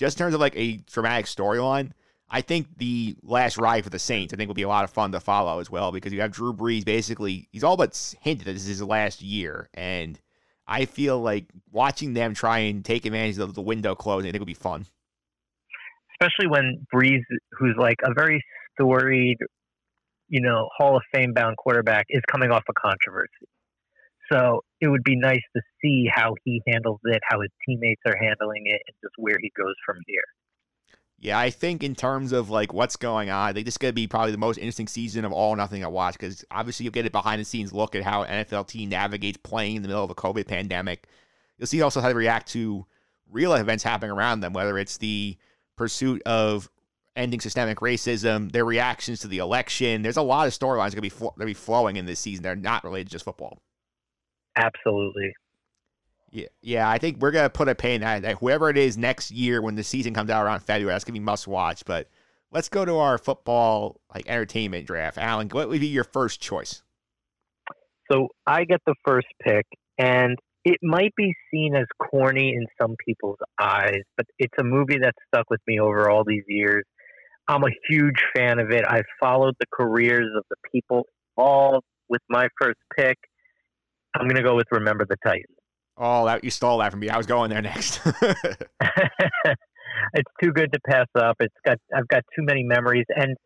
just 0.00 0.18
in 0.18 0.24
terms 0.24 0.34
of 0.34 0.40
like 0.40 0.56
a 0.56 0.78
dramatic 0.78 1.26
storyline, 1.26 1.92
I 2.30 2.40
think 2.40 2.78
the 2.78 3.16
last 3.22 3.58
ride 3.58 3.84
for 3.84 3.90
the 3.90 3.98
Saints, 3.98 4.32
I 4.32 4.36
think, 4.36 4.48
will 4.48 4.54
be 4.54 4.62
a 4.62 4.68
lot 4.68 4.84
of 4.84 4.90
fun 4.90 5.12
to 5.12 5.20
follow 5.20 5.60
as 5.60 5.70
well 5.70 5.92
because 5.92 6.12
you 6.12 6.22
have 6.22 6.30
Drew 6.30 6.54
Brees. 6.54 6.84
Basically, 6.84 7.48
he's 7.52 7.62
all 7.62 7.76
but 7.76 8.14
hinted 8.22 8.46
that 8.46 8.52
this 8.54 8.62
is 8.62 8.68
his 8.68 8.82
last 8.82 9.20
year, 9.20 9.68
and 9.74 10.18
I 10.66 10.86
feel 10.86 11.20
like 11.20 11.50
watching 11.70 12.14
them 12.14 12.32
try 12.32 12.60
and 12.60 12.82
take 12.82 13.04
advantage 13.04 13.38
of 13.38 13.54
the 13.54 13.60
window 13.60 13.94
closing, 13.94 14.28
I 14.28 14.32
think 14.32 14.40
will 14.40 14.46
be 14.46 14.54
fun. 14.54 14.86
Especially 16.14 16.48
when 16.48 16.86
Brees, 16.94 17.20
who's 17.58 17.76
like 17.76 17.96
a 18.02 18.14
very 18.14 18.42
storied, 18.74 19.36
you 20.28 20.40
know, 20.40 20.68
Hall 20.78 20.96
of 20.96 21.02
Fame 21.12 21.34
bound 21.34 21.58
quarterback, 21.58 22.06
is 22.08 22.22
coming 22.30 22.50
off 22.50 22.62
a 22.70 22.72
controversy. 22.72 23.28
So 24.32 24.62
it 24.80 24.88
would 24.88 25.04
be 25.04 25.16
nice 25.16 25.42
to 25.54 25.62
see 25.82 26.06
how 26.12 26.34
he 26.44 26.62
handles 26.66 27.00
it, 27.04 27.20
how 27.28 27.40
his 27.40 27.50
teammates 27.66 28.00
are 28.06 28.16
handling 28.16 28.62
it, 28.64 28.80
and 28.86 28.96
just 29.02 29.14
where 29.18 29.36
he 29.40 29.52
goes 29.56 29.74
from 29.84 29.96
here. 30.06 30.22
Yeah, 31.18 31.38
I 31.38 31.50
think 31.50 31.82
in 31.82 31.94
terms 31.94 32.32
of 32.32 32.48
like 32.48 32.72
what's 32.72 32.96
going 32.96 33.28
on, 33.28 33.50
I 33.50 33.52
think 33.52 33.66
this 33.66 33.74
is 33.74 33.78
going 33.78 33.90
to 33.90 33.94
be 33.94 34.06
probably 34.06 34.32
the 34.32 34.38
most 34.38 34.56
interesting 34.56 34.88
season 34.88 35.26
of 35.26 35.32
all 35.32 35.54
nothing 35.54 35.84
I 35.84 35.88
watch 35.88 36.14
because 36.14 36.44
obviously 36.50 36.84
you'll 36.84 36.92
get 36.92 37.04
a 37.04 37.10
behind 37.10 37.40
the 37.40 37.44
scenes 37.44 37.74
look 37.74 37.94
at 37.94 38.02
how 38.02 38.24
NFL 38.24 38.68
team 38.68 38.88
navigates 38.88 39.36
playing 39.36 39.76
in 39.76 39.82
the 39.82 39.88
middle 39.88 40.02
of 40.02 40.10
a 40.10 40.14
COVID 40.14 40.46
pandemic. 40.46 41.06
You'll 41.58 41.66
see 41.66 41.82
also 41.82 42.00
how 42.00 42.08
they 42.08 42.14
react 42.14 42.48
to 42.52 42.86
real 43.30 43.52
events 43.52 43.84
happening 43.84 44.10
around 44.10 44.40
them, 44.40 44.54
whether 44.54 44.78
it's 44.78 44.96
the 44.96 45.36
pursuit 45.76 46.22
of 46.24 46.70
ending 47.16 47.40
systemic 47.40 47.80
racism, 47.80 48.50
their 48.50 48.64
reactions 48.64 49.20
to 49.20 49.28
the 49.28 49.38
election. 49.38 50.00
There's 50.00 50.16
a 50.16 50.22
lot 50.22 50.46
of 50.46 50.54
storylines 50.54 50.92
going 50.92 50.96
to 50.96 51.00
be 51.02 51.08
fl- 51.10 51.28
be 51.38 51.52
flowing 51.52 51.96
in 51.96 52.06
this 52.06 52.18
season. 52.18 52.42
They're 52.42 52.56
not 52.56 52.82
related 52.82 53.08
to 53.08 53.12
just 53.12 53.26
football. 53.26 53.60
Absolutely. 54.56 55.32
Yeah, 56.30 56.46
yeah. 56.62 56.88
I 56.88 56.98
think 56.98 57.18
we're 57.18 57.32
gonna 57.32 57.50
put 57.50 57.68
a 57.68 57.74
pin 57.74 58.02
in 58.02 58.22
that. 58.22 58.38
whoever 58.38 58.70
it 58.70 58.76
is 58.76 58.96
next 58.96 59.30
year 59.30 59.60
when 59.62 59.74
the 59.74 59.82
season 59.82 60.14
comes 60.14 60.30
out 60.30 60.44
around 60.44 60.60
February, 60.60 60.94
that's 60.94 61.04
gonna 61.04 61.18
be 61.18 61.24
must 61.24 61.48
watch. 61.48 61.84
But 61.84 62.08
let's 62.52 62.68
go 62.68 62.84
to 62.84 62.96
our 62.96 63.18
football 63.18 64.00
like 64.14 64.28
entertainment 64.28 64.86
draft. 64.86 65.18
Alan, 65.18 65.48
what 65.48 65.68
would 65.68 65.80
be 65.80 65.86
your 65.86 66.04
first 66.04 66.40
choice? 66.40 66.82
So 68.10 68.28
I 68.46 68.64
get 68.64 68.80
the 68.86 68.94
first 69.04 69.28
pick, 69.42 69.66
and 69.98 70.36
it 70.64 70.78
might 70.82 71.14
be 71.16 71.34
seen 71.50 71.74
as 71.74 71.86
corny 71.98 72.54
in 72.54 72.66
some 72.80 72.96
people's 73.04 73.38
eyes, 73.60 74.02
but 74.16 74.26
it's 74.38 74.54
a 74.58 74.64
movie 74.64 74.98
that 74.98 75.14
stuck 75.28 75.48
with 75.48 75.60
me 75.66 75.80
over 75.80 76.10
all 76.10 76.24
these 76.24 76.44
years. 76.48 76.84
I'm 77.48 77.62
a 77.64 77.70
huge 77.88 78.22
fan 78.36 78.58
of 78.58 78.70
it. 78.70 78.84
I've 78.86 79.06
followed 79.18 79.54
the 79.58 79.66
careers 79.72 80.28
of 80.36 80.44
the 80.50 80.56
people 80.70 81.06
all 81.36 81.82
with 82.08 82.20
my 82.28 82.48
first 82.60 82.78
pick. 82.96 83.16
I'm 84.14 84.26
going 84.26 84.36
to 84.36 84.42
go 84.42 84.56
with 84.56 84.66
Remember 84.70 85.04
the 85.04 85.16
Titans. 85.24 85.56
Oh, 85.96 86.26
that 86.26 86.42
you 86.42 86.50
stole 86.50 86.78
that 86.78 86.90
from 86.90 87.00
me. 87.00 87.10
I 87.10 87.16
was 87.16 87.26
going 87.26 87.50
there 87.50 87.62
next. 87.62 88.00
it's 90.14 90.30
too 90.42 90.52
good 90.52 90.72
to 90.72 90.80
pass 90.86 91.06
up. 91.14 91.36
It's 91.40 91.54
got 91.64 91.78
I've 91.94 92.08
got 92.08 92.22
too 92.36 92.42
many 92.42 92.62
memories, 92.62 93.06
and 93.14 93.36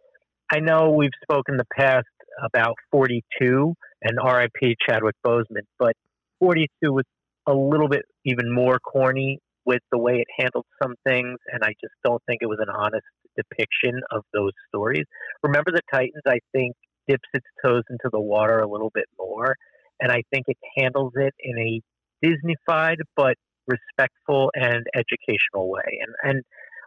I 0.52 0.60
know 0.60 0.90
we've 0.90 1.10
spoken 1.22 1.54
in 1.54 1.58
the 1.58 1.66
past 1.76 2.06
about 2.44 2.74
42 2.90 3.74
and 4.02 4.18
R.I.P. 4.20 4.76
Chadwick 4.88 5.16
Boseman, 5.26 5.62
but 5.78 5.94
42 6.40 6.92
was 6.92 7.04
a 7.46 7.54
little 7.54 7.88
bit 7.88 8.02
even 8.24 8.52
more 8.52 8.78
corny 8.78 9.38
with 9.66 9.80
the 9.90 9.98
way 9.98 10.14
it 10.14 10.26
handled 10.38 10.66
some 10.82 10.94
things, 11.06 11.38
and 11.52 11.62
I 11.62 11.68
just 11.80 11.94
don't 12.04 12.22
think 12.26 12.40
it 12.42 12.46
was 12.46 12.58
an 12.60 12.68
honest 12.68 13.04
depiction 13.36 14.00
of 14.12 14.22
those 14.32 14.52
stories. 14.68 15.04
Remember 15.42 15.70
the 15.70 15.80
Titans, 15.92 16.22
I 16.26 16.38
think, 16.52 16.76
dips 17.08 17.28
its 17.32 17.46
toes 17.64 17.82
into 17.90 18.08
the 18.12 18.20
water 18.20 18.60
a 18.60 18.68
little 18.68 18.90
bit 18.94 19.06
more, 19.18 19.56
and 20.00 20.10
I 20.10 20.22
think 20.32 20.44
it 20.48 20.58
handles 20.76 21.12
it 21.16 21.34
in 21.40 21.58
a 21.58 21.80
Disneyfied 22.24 22.96
but 23.16 23.34
respectful 23.66 24.50
and 24.54 24.86
educational 24.94 25.70
way. 25.70 26.00
And 26.00 26.14
and 26.22 26.42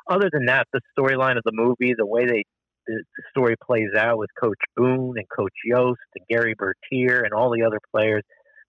other 0.09 0.29
than 0.31 0.45
that, 0.45 0.67
the 0.73 0.81
storyline 0.97 1.37
of 1.37 1.43
the 1.43 1.51
movie, 1.53 1.93
the 1.97 2.05
way 2.05 2.25
they 2.25 2.43
the, 2.87 3.03
story 3.31 3.55
plays 3.63 3.89
out 3.97 4.17
with 4.17 4.29
Coach 4.41 4.59
Boone 4.75 5.15
and 5.17 5.27
Coach 5.29 5.53
Yoast 5.69 5.95
and 6.15 6.25
Gary 6.29 6.55
Bertier 6.57 7.23
and 7.23 7.33
all 7.33 7.51
the 7.51 7.63
other 7.63 7.79
players, 7.93 8.23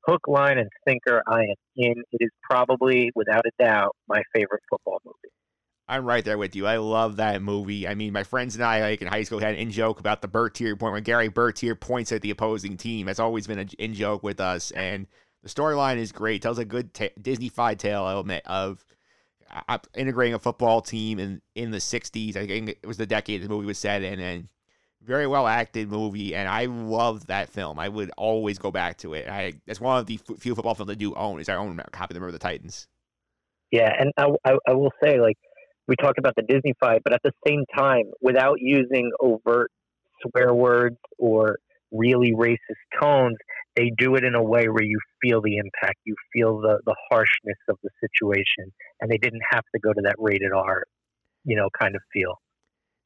hook, 0.07 0.22
line, 0.26 0.59
and 0.59 0.68
sinker, 0.86 1.22
I 1.26 1.43
am 1.43 1.55
in. 1.76 1.95
It 2.12 2.18
is 2.20 2.30
probably, 2.49 3.11
without 3.14 3.45
a 3.47 3.62
doubt, 3.62 3.95
my 4.09 4.22
favorite 4.34 4.62
football 4.68 5.01
movie. 5.05 5.32
I'm 5.89 6.05
right 6.05 6.24
there 6.24 6.36
with 6.36 6.55
you. 6.55 6.66
I 6.66 6.76
love 6.76 7.16
that 7.16 7.41
movie. 7.41 7.89
I 7.89 7.95
mean, 7.95 8.12
my 8.12 8.22
friends 8.22 8.55
and 8.55 8.64
I, 8.64 8.80
like 8.80 9.01
in 9.01 9.09
high 9.09 9.22
school, 9.22 9.39
had 9.39 9.55
an 9.55 9.61
in 9.61 9.70
joke 9.70 10.01
about 10.01 10.20
the 10.20 10.28
Bertier 10.28 10.76
point 10.76 10.93
when 10.93 11.03
Gary 11.03 11.28
Bertier 11.28 11.74
points 11.74 12.12
at 12.12 12.20
the 12.20 12.30
opposing 12.30 12.76
team. 12.76 13.07
That's 13.07 13.18
always 13.18 13.47
been 13.47 13.59
an 13.59 13.70
in 13.78 13.95
joke 13.95 14.22
with 14.22 14.39
us, 14.41 14.70
and 14.72 15.07
the 15.43 15.49
storyline 15.49 15.97
is 15.97 16.12
great. 16.12 16.43
Tells 16.43 16.59
a 16.59 16.64
good 16.64 16.91
Disney-fied 17.20 17.78
tale 17.78 18.07
element 18.07 18.45
of 18.47 18.84
uh, 19.68 19.78
integrating 19.95 20.34
a 20.34 20.39
football 20.39 20.82
team 20.82 21.18
in 21.18 21.41
in 21.55 21.70
the 21.70 21.78
'60s. 21.78 22.36
I 22.36 22.47
think 22.47 22.68
it 22.68 22.86
was 22.86 22.99
the 22.99 23.07
decade 23.07 23.43
the 23.43 23.49
movie 23.49 23.66
was 23.66 23.78
set 23.78 24.03
in, 24.03 24.20
and 24.20 24.49
very 25.03 25.26
well 25.26 25.47
acted 25.47 25.91
movie. 25.91 26.34
And 26.34 26.49
I 26.49 26.66
loved 26.66 27.28
that 27.28 27.49
film. 27.49 27.78
I 27.78 27.89
would 27.89 28.11
always 28.18 28.59
go 28.59 28.70
back 28.70 28.99
to 28.99 29.14
it. 29.14 29.26
I 29.26 29.55
that's 29.66 29.80
one 29.80 29.99
of 29.99 30.05
the 30.05 30.20
f- 30.28 30.39
few 30.39 30.55
football 30.55 30.74
films 30.74 30.91
I 30.91 30.97
do 30.97 31.14
own. 31.14 31.41
Is 31.41 31.49
I 31.49 31.57
own 31.57 31.80
a 31.80 31.91
copy 31.91 32.12
of 32.12 32.14
the 32.14 32.20
Remember 32.20 32.32
the 32.32 32.39
Titans. 32.39 32.89
Yeah, 33.70 33.93
and 33.99 34.12
I, 34.16 34.51
I, 34.51 34.59
I 34.68 34.72
will 34.72 34.93
say, 35.03 35.20
like 35.20 35.36
we 35.89 35.97
talked 35.97 36.18
about 36.18 36.34
the 36.36 36.43
Disney-fied, 36.43 37.01
but 37.03 37.14
at 37.14 37.22
the 37.24 37.32
same 37.47 37.64
time, 37.76 38.05
without 38.20 38.59
using 38.61 39.11
overt 39.20 39.72
swear 40.22 40.55
words 40.55 40.99
or 41.18 41.59
really 41.91 42.32
racist 42.32 42.59
tones, 43.01 43.36
they 43.74 43.91
do 43.97 44.14
it 44.14 44.24
in 44.24 44.34
a 44.34 44.43
way 44.43 44.68
where 44.68 44.84
you 44.84 44.99
feel 45.22 45.41
the 45.41 45.57
impact, 45.57 45.99
you 46.05 46.14
feel 46.32 46.61
the 46.61 46.78
the 46.84 46.95
harshness 47.11 47.57
of 47.68 47.78
the 47.82 47.91
situation, 48.01 48.72
and 49.01 49.11
they 49.11 49.16
didn't 49.16 49.43
have 49.51 49.64
to 49.74 49.80
go 49.80 49.93
to 49.93 50.01
that 50.03 50.16
rated 50.18 50.53
R, 50.53 50.84
you 51.45 51.57
know, 51.57 51.68
kind 51.78 51.95
of 51.97 52.03
feel. 52.12 52.34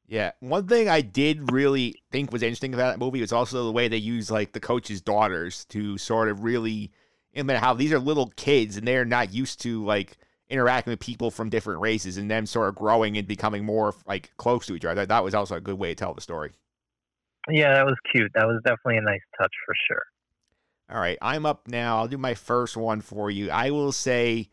Yeah, 0.05 0.31
one 0.41 0.67
thing 0.67 0.89
I 0.89 1.01
did 1.01 1.51
really 1.51 1.95
think 2.11 2.33
was 2.33 2.43
interesting 2.43 2.73
about 2.73 2.91
that 2.91 2.99
movie 2.99 3.21
was 3.21 3.31
also 3.31 3.63
the 3.63 3.71
way 3.71 3.87
they 3.87 3.97
use 3.97 4.29
like 4.29 4.51
the 4.51 4.59
coach's 4.59 5.01
daughters 5.01 5.63
to 5.65 5.97
sort 5.97 6.27
of 6.27 6.43
really 6.43 6.91
implement 7.33 7.63
how 7.63 7.73
these 7.73 7.93
are 7.93 7.99
little 7.99 8.31
kids 8.35 8.75
and 8.75 8.87
they're 8.87 9.05
not 9.05 9.33
used 9.33 9.61
to 9.61 9.83
like 9.85 10.17
interacting 10.53 10.91
with 10.91 10.99
people 10.99 11.31
from 11.31 11.49
different 11.49 11.81
races 11.81 12.17
and 12.17 12.29
them 12.29 12.45
sort 12.45 12.69
of 12.69 12.75
growing 12.75 13.17
and 13.17 13.27
becoming 13.27 13.65
more 13.65 13.95
like 14.05 14.31
close 14.37 14.67
to 14.67 14.75
each 14.75 14.85
other. 14.85 15.05
That 15.05 15.23
was 15.23 15.33
also 15.33 15.55
a 15.55 15.61
good 15.61 15.79
way 15.79 15.89
to 15.89 15.95
tell 15.95 16.13
the 16.13 16.21
story. 16.21 16.51
Yeah, 17.49 17.73
that 17.73 17.85
was 17.85 17.95
cute. 18.13 18.31
That 18.35 18.45
was 18.45 18.61
definitely 18.63 18.97
a 18.97 19.01
nice 19.01 19.21
touch 19.37 19.51
for 19.65 19.75
sure. 19.87 20.03
All 20.89 20.99
right, 20.99 21.17
I'm 21.21 21.45
up 21.45 21.67
now. 21.67 21.97
I'll 21.97 22.07
do 22.07 22.17
my 22.17 22.35
first 22.35 22.77
one 22.77 23.01
for 23.01 23.31
you. 23.31 23.49
I 23.49 23.71
will 23.71 23.91
say, 23.91 24.49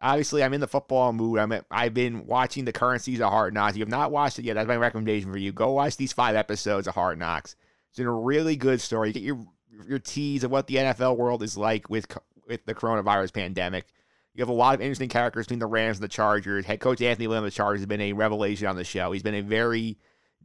obviously, 0.00 0.42
I'm 0.42 0.54
in 0.54 0.60
the 0.60 0.68
football 0.68 1.12
mood. 1.12 1.38
I'm 1.38 1.52
at, 1.52 1.66
I've 1.70 1.94
been 1.94 2.26
watching 2.26 2.64
the 2.64 2.72
currencies 2.72 3.20
of 3.20 3.30
Hard 3.30 3.52
Knocks. 3.52 3.72
If 3.72 3.78
you 3.78 3.82
have 3.82 3.88
not 3.88 4.12
watched 4.12 4.38
it 4.38 4.44
yet, 4.44 4.54
that's 4.54 4.68
my 4.68 4.76
recommendation 4.76 5.32
for 5.32 5.38
you. 5.38 5.52
Go 5.52 5.72
watch 5.72 5.96
these 5.96 6.12
five 6.12 6.36
episodes 6.36 6.86
of 6.86 6.94
Hard 6.94 7.18
Knocks. 7.18 7.56
It's 7.90 7.98
a 7.98 8.08
really 8.08 8.56
good 8.56 8.80
story. 8.80 9.08
You 9.08 9.14
get 9.14 9.22
your 9.22 9.46
your 9.88 9.98
tease 9.98 10.44
of 10.44 10.50
what 10.50 10.66
the 10.66 10.76
NFL 10.76 11.16
world 11.16 11.42
is 11.42 11.56
like 11.56 11.90
with 11.90 12.06
with 12.46 12.64
the 12.66 12.74
coronavirus 12.74 13.32
pandemic. 13.32 13.86
You 14.34 14.42
have 14.42 14.48
a 14.48 14.52
lot 14.52 14.74
of 14.74 14.80
interesting 14.80 15.08
characters 15.08 15.46
between 15.46 15.58
the 15.58 15.66
Rams 15.66 15.98
and 15.98 16.04
the 16.04 16.08
Chargers. 16.08 16.64
Head 16.64 16.80
coach 16.80 17.02
Anthony 17.02 17.26
Lynn 17.26 17.38
of 17.38 17.44
the 17.44 17.50
Chargers 17.50 17.80
has 17.80 17.86
been 17.86 18.00
a 18.00 18.12
revelation 18.12 18.66
on 18.66 18.76
the 18.76 18.84
show. 18.84 19.12
He's 19.12 19.22
been 19.22 19.34
a 19.34 19.42
very 19.42 19.98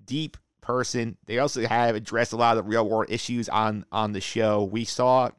deep 0.05 0.37
person. 0.61 1.17
They 1.27 1.37
also 1.37 1.65
have 1.65 1.95
addressed 1.95 2.33
a 2.33 2.35
lot 2.37 2.57
of 2.57 2.63
the 2.63 2.69
real 2.69 2.87
world 2.87 3.09
issues 3.09 3.47
on 3.47 3.85
on 3.91 4.13
the 4.13 4.21
show. 4.21 4.63
We 4.63 4.85
saw 4.85 5.29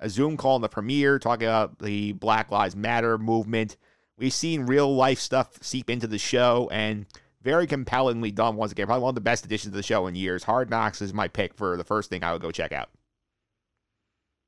a 0.00 0.10
Zoom 0.10 0.36
call 0.36 0.56
in 0.56 0.62
the 0.62 0.68
premiere 0.68 1.18
talking 1.18 1.46
about 1.46 1.78
the 1.78 2.12
Black 2.12 2.50
Lives 2.50 2.74
Matter 2.74 3.18
movement. 3.18 3.76
We've 4.18 4.32
seen 4.32 4.66
real 4.66 4.94
life 4.94 5.20
stuff 5.20 5.62
seep 5.62 5.88
into 5.88 6.08
the 6.08 6.18
show 6.18 6.68
and 6.72 7.06
very 7.40 7.66
compellingly 7.66 8.32
done 8.32 8.56
once 8.56 8.72
again. 8.72 8.86
Probably 8.86 9.02
one 9.02 9.10
of 9.10 9.14
the 9.14 9.20
best 9.20 9.44
additions 9.44 9.72
to 9.72 9.76
the 9.76 9.82
show 9.82 10.06
in 10.06 10.14
years. 10.16 10.44
Hard 10.44 10.70
Knocks 10.70 11.00
is 11.00 11.14
my 11.14 11.28
pick 11.28 11.54
for 11.54 11.76
the 11.76 11.84
first 11.84 12.10
thing 12.10 12.22
I 12.22 12.32
would 12.32 12.42
go 12.42 12.50
check 12.50 12.72
out. 12.72 12.88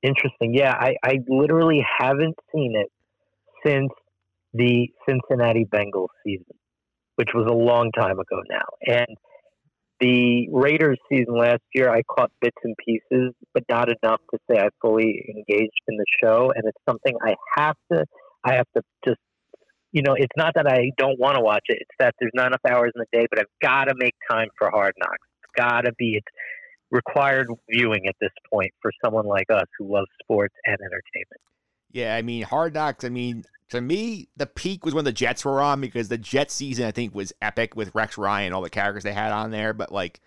Interesting. 0.02 0.54
Yeah, 0.54 0.72
I, 0.72 0.96
I 1.02 1.20
literally 1.28 1.84
haven't 1.98 2.38
seen 2.52 2.74
it 2.76 2.90
since 3.64 3.90
the 4.52 4.88
Cincinnati 5.08 5.64
Bengals 5.64 6.08
season, 6.24 6.54
which 7.16 7.30
was 7.34 7.46
a 7.50 7.54
long 7.54 7.90
time 7.92 8.18
ago 8.18 8.40
now. 8.48 8.94
And 8.96 9.16
the 10.00 10.48
Raiders 10.52 10.98
season 11.10 11.36
last 11.36 11.62
year, 11.72 11.90
I 11.90 12.02
caught 12.02 12.30
bits 12.40 12.56
and 12.62 12.74
pieces, 12.84 13.32
but 13.52 13.64
not 13.68 13.88
enough 13.88 14.20
to 14.32 14.38
say 14.50 14.58
I 14.58 14.68
fully 14.80 15.24
engaged 15.28 15.82
in 15.88 15.96
the 15.96 16.04
show. 16.22 16.52
And 16.54 16.64
it's 16.66 16.78
something 16.88 17.16
I 17.24 17.34
have 17.56 17.76
to, 17.92 18.04
I 18.44 18.54
have 18.54 18.66
to 18.76 18.82
just, 19.04 19.20
you 19.92 20.02
know, 20.02 20.14
it's 20.14 20.36
not 20.36 20.54
that 20.56 20.66
I 20.66 20.90
don't 20.98 21.18
want 21.18 21.36
to 21.36 21.40
watch 21.40 21.64
it. 21.68 21.78
It's 21.80 21.96
that 21.98 22.14
there's 22.18 22.32
not 22.34 22.48
enough 22.48 22.60
hours 22.68 22.92
in 22.94 23.00
the 23.00 23.18
day, 23.18 23.26
but 23.30 23.38
I've 23.38 23.46
got 23.62 23.84
to 23.84 23.94
make 23.96 24.14
time 24.28 24.48
for 24.58 24.70
Hard 24.70 24.94
Knocks. 24.98 25.16
It's 25.42 25.52
got 25.56 25.82
to 25.82 25.92
be, 25.96 26.16
it's 26.16 26.26
required 26.90 27.48
viewing 27.70 28.06
at 28.08 28.14
this 28.20 28.32
point 28.52 28.72
for 28.82 28.90
someone 29.04 29.26
like 29.26 29.46
us 29.50 29.66
who 29.78 29.92
loves 29.92 30.08
sports 30.22 30.54
and 30.64 30.74
entertainment. 30.74 31.40
Yeah, 31.92 32.16
I 32.16 32.22
mean, 32.22 32.42
Hard 32.42 32.74
Knocks, 32.74 33.04
I 33.04 33.08
mean, 33.08 33.44
to 33.70 33.80
me, 33.80 34.28
the 34.36 34.46
peak 34.46 34.84
was 34.84 34.94
when 34.94 35.04
the 35.04 35.12
Jets 35.12 35.44
were 35.44 35.60
on 35.60 35.80
because 35.80 36.08
the 36.08 36.18
Jets 36.18 36.54
season 36.54 36.86
I 36.86 36.90
think 36.90 37.14
was 37.14 37.32
epic 37.42 37.76
with 37.76 37.94
Rex 37.94 38.18
Ryan, 38.18 38.52
all 38.52 38.62
the 38.62 38.70
characters 38.70 39.04
they 39.04 39.12
had 39.12 39.32
on 39.32 39.50
there. 39.50 39.72
But 39.72 39.90
like 39.90 40.20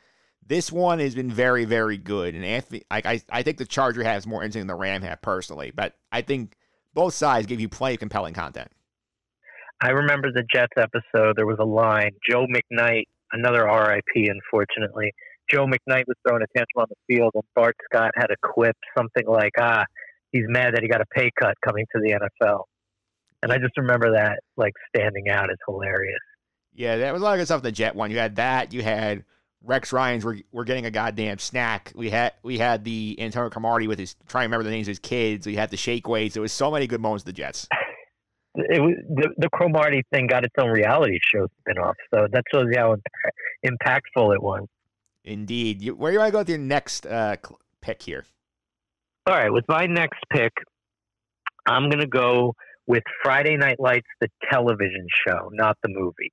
this 0.46 0.72
one 0.72 1.00
has 1.00 1.16
been 1.16 1.32
very, 1.32 1.66
very 1.66 1.98
good. 1.98 2.36
And 2.36 2.44
Anthony, 2.44 2.84
I, 2.90 3.22
I 3.30 3.44
think 3.44 3.58
the 3.58 3.66
Charger 3.66 4.04
has 4.04 4.26
more 4.26 4.42
interesting 4.42 4.62
than 4.62 4.68
the 4.68 4.76
Ram 4.76 5.02
have 5.04 5.22
personally. 5.22 5.72
But 5.74 5.96
I 6.12 6.22
think 6.22 6.56
both 6.94 7.14
sides 7.14 7.48
give 7.48 7.60
you 7.60 7.70
plenty 7.70 7.96
of 7.96 8.00
compelling 8.00 8.34
content. 8.34 8.72
I 9.82 9.90
remember 9.90 10.32
the 10.32 10.44
Jets 10.52 10.74
episode. 10.76 11.36
There 11.36 11.46
was 11.46 11.60
a 11.60 11.66
line. 11.66 12.12
Joe 12.28 12.48
McKnight 12.48 13.04
another 13.34 13.66
RIP, 13.66 14.30
unfortunately. 14.30 15.12
Joe 15.50 15.66
McKnight 15.66 16.04
was 16.08 16.16
throwing 16.28 16.44
a 16.44 16.58
tantrum 16.58 16.84
on 16.84 16.88
the 16.90 17.16
field, 17.16 17.32
and 17.36 17.44
Bart 17.56 17.76
Scott 17.86 18.12
had 18.16 18.32
a 18.32 18.36
quip, 18.42 18.76
something 18.98 19.26
like, 19.26 19.54
"Ah, 19.60 19.86
he's 20.32 20.46
mad 20.48 20.76
that 20.76 20.84
he 20.84 20.90
got 20.90 21.02
a 21.02 21.06
pay 21.14 21.32
cut 21.40 21.56
coming 21.66 21.86
to 21.96 22.02
the 22.02 22.12
NFL." 22.12 22.66
And 23.44 23.52
I 23.52 23.58
just 23.58 23.78
remember 23.78 24.12
that 24.14 24.40
like 24.56 24.74
standing 24.96 25.30
out 25.30 25.50
as 25.50 25.58
hilarious. 25.68 26.20
Yeah, 26.74 26.98
that 26.98 27.14
was 27.14 27.22
a 27.22 27.26
lot 27.26 27.34
of 27.34 27.40
good 27.40 27.46
stuff 27.46 27.60
in 27.60 27.64
the 27.64 27.72
Jet 27.72 27.96
one. 27.96 28.12
You 28.12 28.18
had 28.18 28.36
that. 28.36 28.74
You 28.74 28.84
had 28.84 29.24
Rex 29.64 29.92
Ryan's. 29.92 30.24
We're, 30.24 30.40
we're 30.52 30.64
getting 30.64 30.86
a 30.86 30.92
goddamn 30.92 31.40
snack. 31.40 31.92
We 31.96 32.10
had 32.10 32.34
we 32.44 32.58
had 32.58 32.84
the 32.84 33.16
Antonio 33.20 33.50
Cromartie 33.50 33.88
with 33.88 34.00
his 34.00 34.16
trying 34.28 34.44
to 34.44 34.48
remember 34.48 34.64
the 34.64 34.72
names 34.72 34.88
of 34.88 34.92
his 34.92 35.00
kids. 35.00 35.48
We 35.48 35.56
had 35.56 35.70
the 35.70 35.78
shake 35.78 36.08
weights. 36.08 36.34
There 36.34 36.42
was 36.42 36.52
so 36.52 36.72
many 36.72 36.88
good 36.88 37.02
moments 37.02 37.24
of 37.24 37.28
the 37.28 37.34
Jets. 37.34 37.68
It 38.60 38.82
was 38.82 38.96
the, 39.08 39.30
the 39.38 39.50
Cromartie 39.50 40.02
thing 40.12 40.26
got 40.26 40.44
its 40.44 40.56
own 40.60 40.70
reality 40.70 41.20
show 41.32 41.46
spinoff, 41.46 41.94
so 42.12 42.26
that 42.32 42.44
shows 42.52 42.66
you 42.72 42.80
how 42.80 42.96
impa- 42.96 43.70
impactful 43.72 44.34
it 44.34 44.42
was. 44.42 44.66
Indeed. 45.24 45.84
You, 45.84 45.94
where 45.94 46.12
do 46.12 46.18
to 46.20 46.32
go 46.32 46.40
with 46.40 46.50
your 46.50 46.58
next 46.58 47.06
uh, 47.06 47.36
pick 47.82 48.02
here? 48.02 48.26
All 49.28 49.36
right, 49.36 49.52
with 49.52 49.66
my 49.68 49.86
next 49.86 50.18
pick, 50.32 50.54
I'm 51.68 51.84
going 51.84 52.00
to 52.00 52.08
go 52.08 52.56
with 52.88 53.04
Friday 53.22 53.58
Night 53.58 53.80
Lights, 53.80 54.08
the 54.22 54.30
television 54.50 55.08
show, 55.28 55.50
not 55.52 55.78
the 55.84 55.90
movie. 55.90 56.32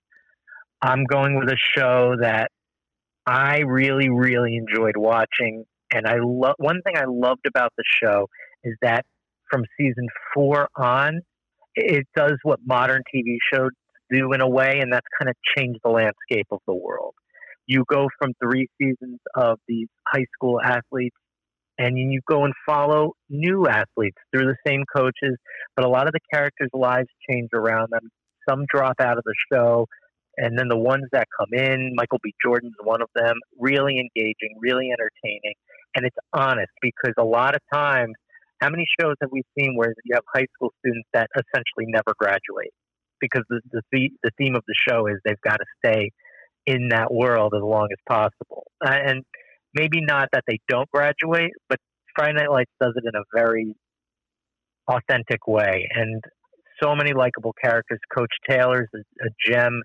I'm 0.80 1.04
going 1.04 1.38
with 1.38 1.48
a 1.48 1.56
show 1.76 2.14
that 2.20 2.50
I 3.26 3.60
really, 3.60 4.08
really 4.08 4.56
enjoyed 4.56 4.96
watching, 4.96 5.64
and 5.92 6.06
I 6.06 6.16
love. 6.22 6.54
One 6.58 6.80
thing 6.82 6.96
I 6.96 7.04
loved 7.08 7.46
about 7.46 7.72
the 7.76 7.84
show 8.02 8.28
is 8.62 8.76
that 8.82 9.04
from 9.50 9.64
season 9.78 10.06
four 10.32 10.68
on, 10.76 11.20
it 11.74 12.06
does 12.14 12.34
what 12.42 12.60
modern 12.64 13.02
TV 13.14 13.36
shows 13.52 13.70
do 14.10 14.32
in 14.32 14.40
a 14.40 14.48
way, 14.48 14.78
and 14.80 14.92
that's 14.92 15.06
kind 15.18 15.28
of 15.28 15.34
changed 15.56 15.80
the 15.82 15.90
landscape 15.90 16.46
of 16.52 16.60
the 16.66 16.74
world. 16.74 17.14
You 17.66 17.84
go 17.90 18.08
from 18.18 18.32
three 18.42 18.68
seasons 18.80 19.20
of 19.34 19.58
these 19.66 19.88
high 20.06 20.26
school 20.34 20.60
athletes 20.60 21.16
and 21.78 21.98
you 21.98 22.20
go 22.28 22.44
and 22.44 22.54
follow 22.66 23.12
new 23.28 23.66
athletes 23.66 24.16
through 24.32 24.46
the 24.46 24.56
same 24.66 24.84
coaches, 24.94 25.36
but 25.76 25.84
a 25.84 25.88
lot 25.88 26.06
of 26.06 26.12
the 26.12 26.20
characters' 26.32 26.70
lives 26.72 27.08
change 27.28 27.48
around 27.52 27.88
them. 27.90 28.08
Some 28.48 28.64
drop 28.72 28.96
out 29.00 29.18
of 29.18 29.24
the 29.24 29.34
show, 29.52 29.86
and 30.36 30.58
then 30.58 30.68
the 30.68 30.78
ones 30.78 31.04
that 31.12 31.26
come 31.38 31.58
in, 31.58 31.92
Michael 31.94 32.18
B. 32.22 32.32
Jordan's 32.44 32.74
one 32.82 33.02
of 33.02 33.08
them, 33.14 33.36
really 33.58 33.98
engaging, 33.98 34.56
really 34.60 34.90
entertaining, 34.90 35.54
and 35.96 36.04
it's 36.04 36.16
honest 36.32 36.72
because 36.82 37.14
a 37.18 37.24
lot 37.24 37.54
of 37.54 37.60
times, 37.72 38.14
how 38.60 38.70
many 38.70 38.86
shows 39.00 39.14
have 39.20 39.30
we 39.32 39.42
seen 39.58 39.76
where 39.76 39.94
you 40.04 40.14
have 40.14 40.24
high 40.34 40.46
school 40.54 40.72
students 40.78 41.08
that 41.12 41.28
essentially 41.34 41.86
never 41.86 42.14
graduate 42.18 42.72
because 43.20 43.42
the 43.48 43.60
the, 43.72 44.10
the 44.22 44.30
theme 44.38 44.54
of 44.54 44.62
the 44.68 44.74
show 44.88 45.06
is 45.06 45.16
they've 45.24 45.40
got 45.42 45.56
to 45.56 45.66
stay 45.84 46.10
in 46.66 46.88
that 46.90 47.12
world 47.12 47.52
as 47.56 47.62
long 47.62 47.88
as 47.90 47.98
possible, 48.08 48.64
and 48.80 49.24
maybe 49.74 50.00
not 50.00 50.28
that 50.32 50.44
they 50.46 50.58
don't 50.68 50.90
graduate, 50.90 51.52
but 51.68 51.78
Friday 52.14 52.34
Night 52.34 52.50
Lights 52.50 52.72
does 52.80 52.92
it 52.96 53.04
in 53.06 53.14
a 53.14 53.24
very 53.34 53.74
authentic 54.88 55.46
way. 55.46 55.88
And 55.94 56.22
so 56.82 56.94
many 56.94 57.12
likable 57.12 57.54
characters. 57.62 57.98
Coach 58.16 58.32
Taylor's 58.48 58.88
a, 58.94 59.28
gem. 59.50 59.80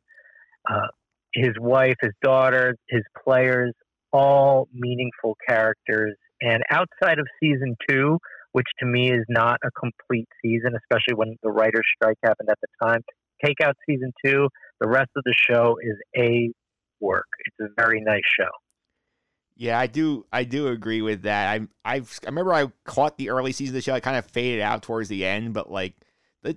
Uh, 0.69 0.87
his 1.33 1.51
wife, 1.59 1.95
his 2.01 2.13
daughter, 2.23 2.75
his 2.89 3.03
players, 3.23 3.73
all 4.11 4.67
meaningful 4.73 5.35
characters. 5.47 6.15
And 6.41 6.63
outside 6.71 7.19
of 7.19 7.27
season 7.41 7.75
two, 7.87 8.17
which 8.51 8.65
to 8.79 8.85
me 8.85 9.11
is 9.11 9.25
not 9.29 9.59
a 9.63 9.69
complete 9.79 10.27
season, 10.43 10.73
especially 10.75 11.15
when 11.15 11.35
the 11.43 11.51
writer's 11.51 11.85
strike 11.95 12.17
happened 12.23 12.49
at 12.49 12.57
the 12.61 12.87
time, 12.87 13.01
take 13.43 13.61
out 13.63 13.75
season 13.87 14.11
two, 14.25 14.47
the 14.79 14.87
rest 14.87 15.09
of 15.15 15.23
the 15.23 15.35
show 15.49 15.75
is 15.81 15.97
a 16.17 16.51
work. 16.99 17.27
It's 17.45 17.71
a 17.71 17.81
very 17.81 18.01
nice 18.01 18.21
show. 18.39 18.49
Yeah, 19.59 19.77
I 19.77 19.87
do. 19.87 20.25
I 20.31 20.45
do 20.45 20.69
agree 20.69 21.01
with 21.01 21.23
that. 21.23 21.59
I 21.59 21.67
I've 21.83 22.17
I 22.23 22.29
remember 22.29 22.53
I 22.53 22.67
caught 22.85 23.17
the 23.17 23.29
early 23.29 23.51
season 23.51 23.75
of 23.75 23.79
the 23.79 23.81
show. 23.81 23.93
I 23.93 23.99
kind 23.99 24.15
of 24.15 24.25
faded 24.25 24.61
out 24.61 24.83
towards 24.83 25.09
the 25.09 25.25
end, 25.25 25.53
but 25.53 25.69
like 25.69 25.95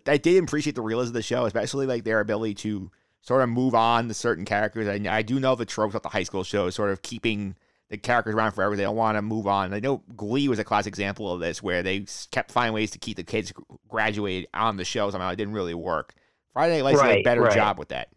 I 0.06 0.18
did 0.18 0.42
appreciate 0.42 0.76
the 0.76 0.82
realism 0.82 1.10
of 1.10 1.14
the 1.14 1.22
show, 1.22 1.44
especially 1.44 1.86
like 1.86 2.04
their 2.04 2.20
ability 2.20 2.54
to 2.54 2.92
sort 3.20 3.42
of 3.42 3.48
move 3.48 3.74
on 3.74 4.06
to 4.06 4.14
certain 4.14 4.44
characters. 4.44 4.86
I, 4.86 5.16
I 5.16 5.22
do 5.22 5.40
know 5.40 5.56
the 5.56 5.64
tropes 5.64 5.96
of 5.96 6.02
the 6.02 6.10
high 6.10 6.22
school 6.22 6.44
show 6.44 6.66
is 6.66 6.76
sort 6.76 6.90
of 6.90 7.02
keeping 7.02 7.56
the 7.88 7.98
characters 7.98 8.36
around 8.36 8.52
forever. 8.52 8.76
They 8.76 8.84
don't 8.84 8.94
want 8.94 9.18
to 9.18 9.22
move 9.22 9.48
on. 9.48 9.74
I 9.74 9.80
know 9.80 10.04
Glee 10.14 10.46
was 10.46 10.60
a 10.60 10.64
classic 10.64 10.92
example 10.92 11.32
of 11.32 11.40
this, 11.40 11.60
where 11.60 11.82
they 11.82 12.06
kept 12.30 12.52
finding 12.52 12.72
ways 12.72 12.92
to 12.92 13.00
keep 13.00 13.16
the 13.16 13.24
kids 13.24 13.52
graduated 13.88 14.48
on 14.54 14.76
the 14.76 14.84
show. 14.84 15.10
Somehow 15.10 15.30
it 15.30 15.36
didn't 15.36 15.54
really 15.54 15.74
work. 15.74 16.14
Friday 16.52 16.76
Night 16.76 16.84
Lights 16.84 17.00
Right, 17.00 17.16
did 17.16 17.20
a 17.22 17.24
better 17.24 17.42
right. 17.42 17.54
job 17.54 17.80
with 17.80 17.88
that. 17.88 18.10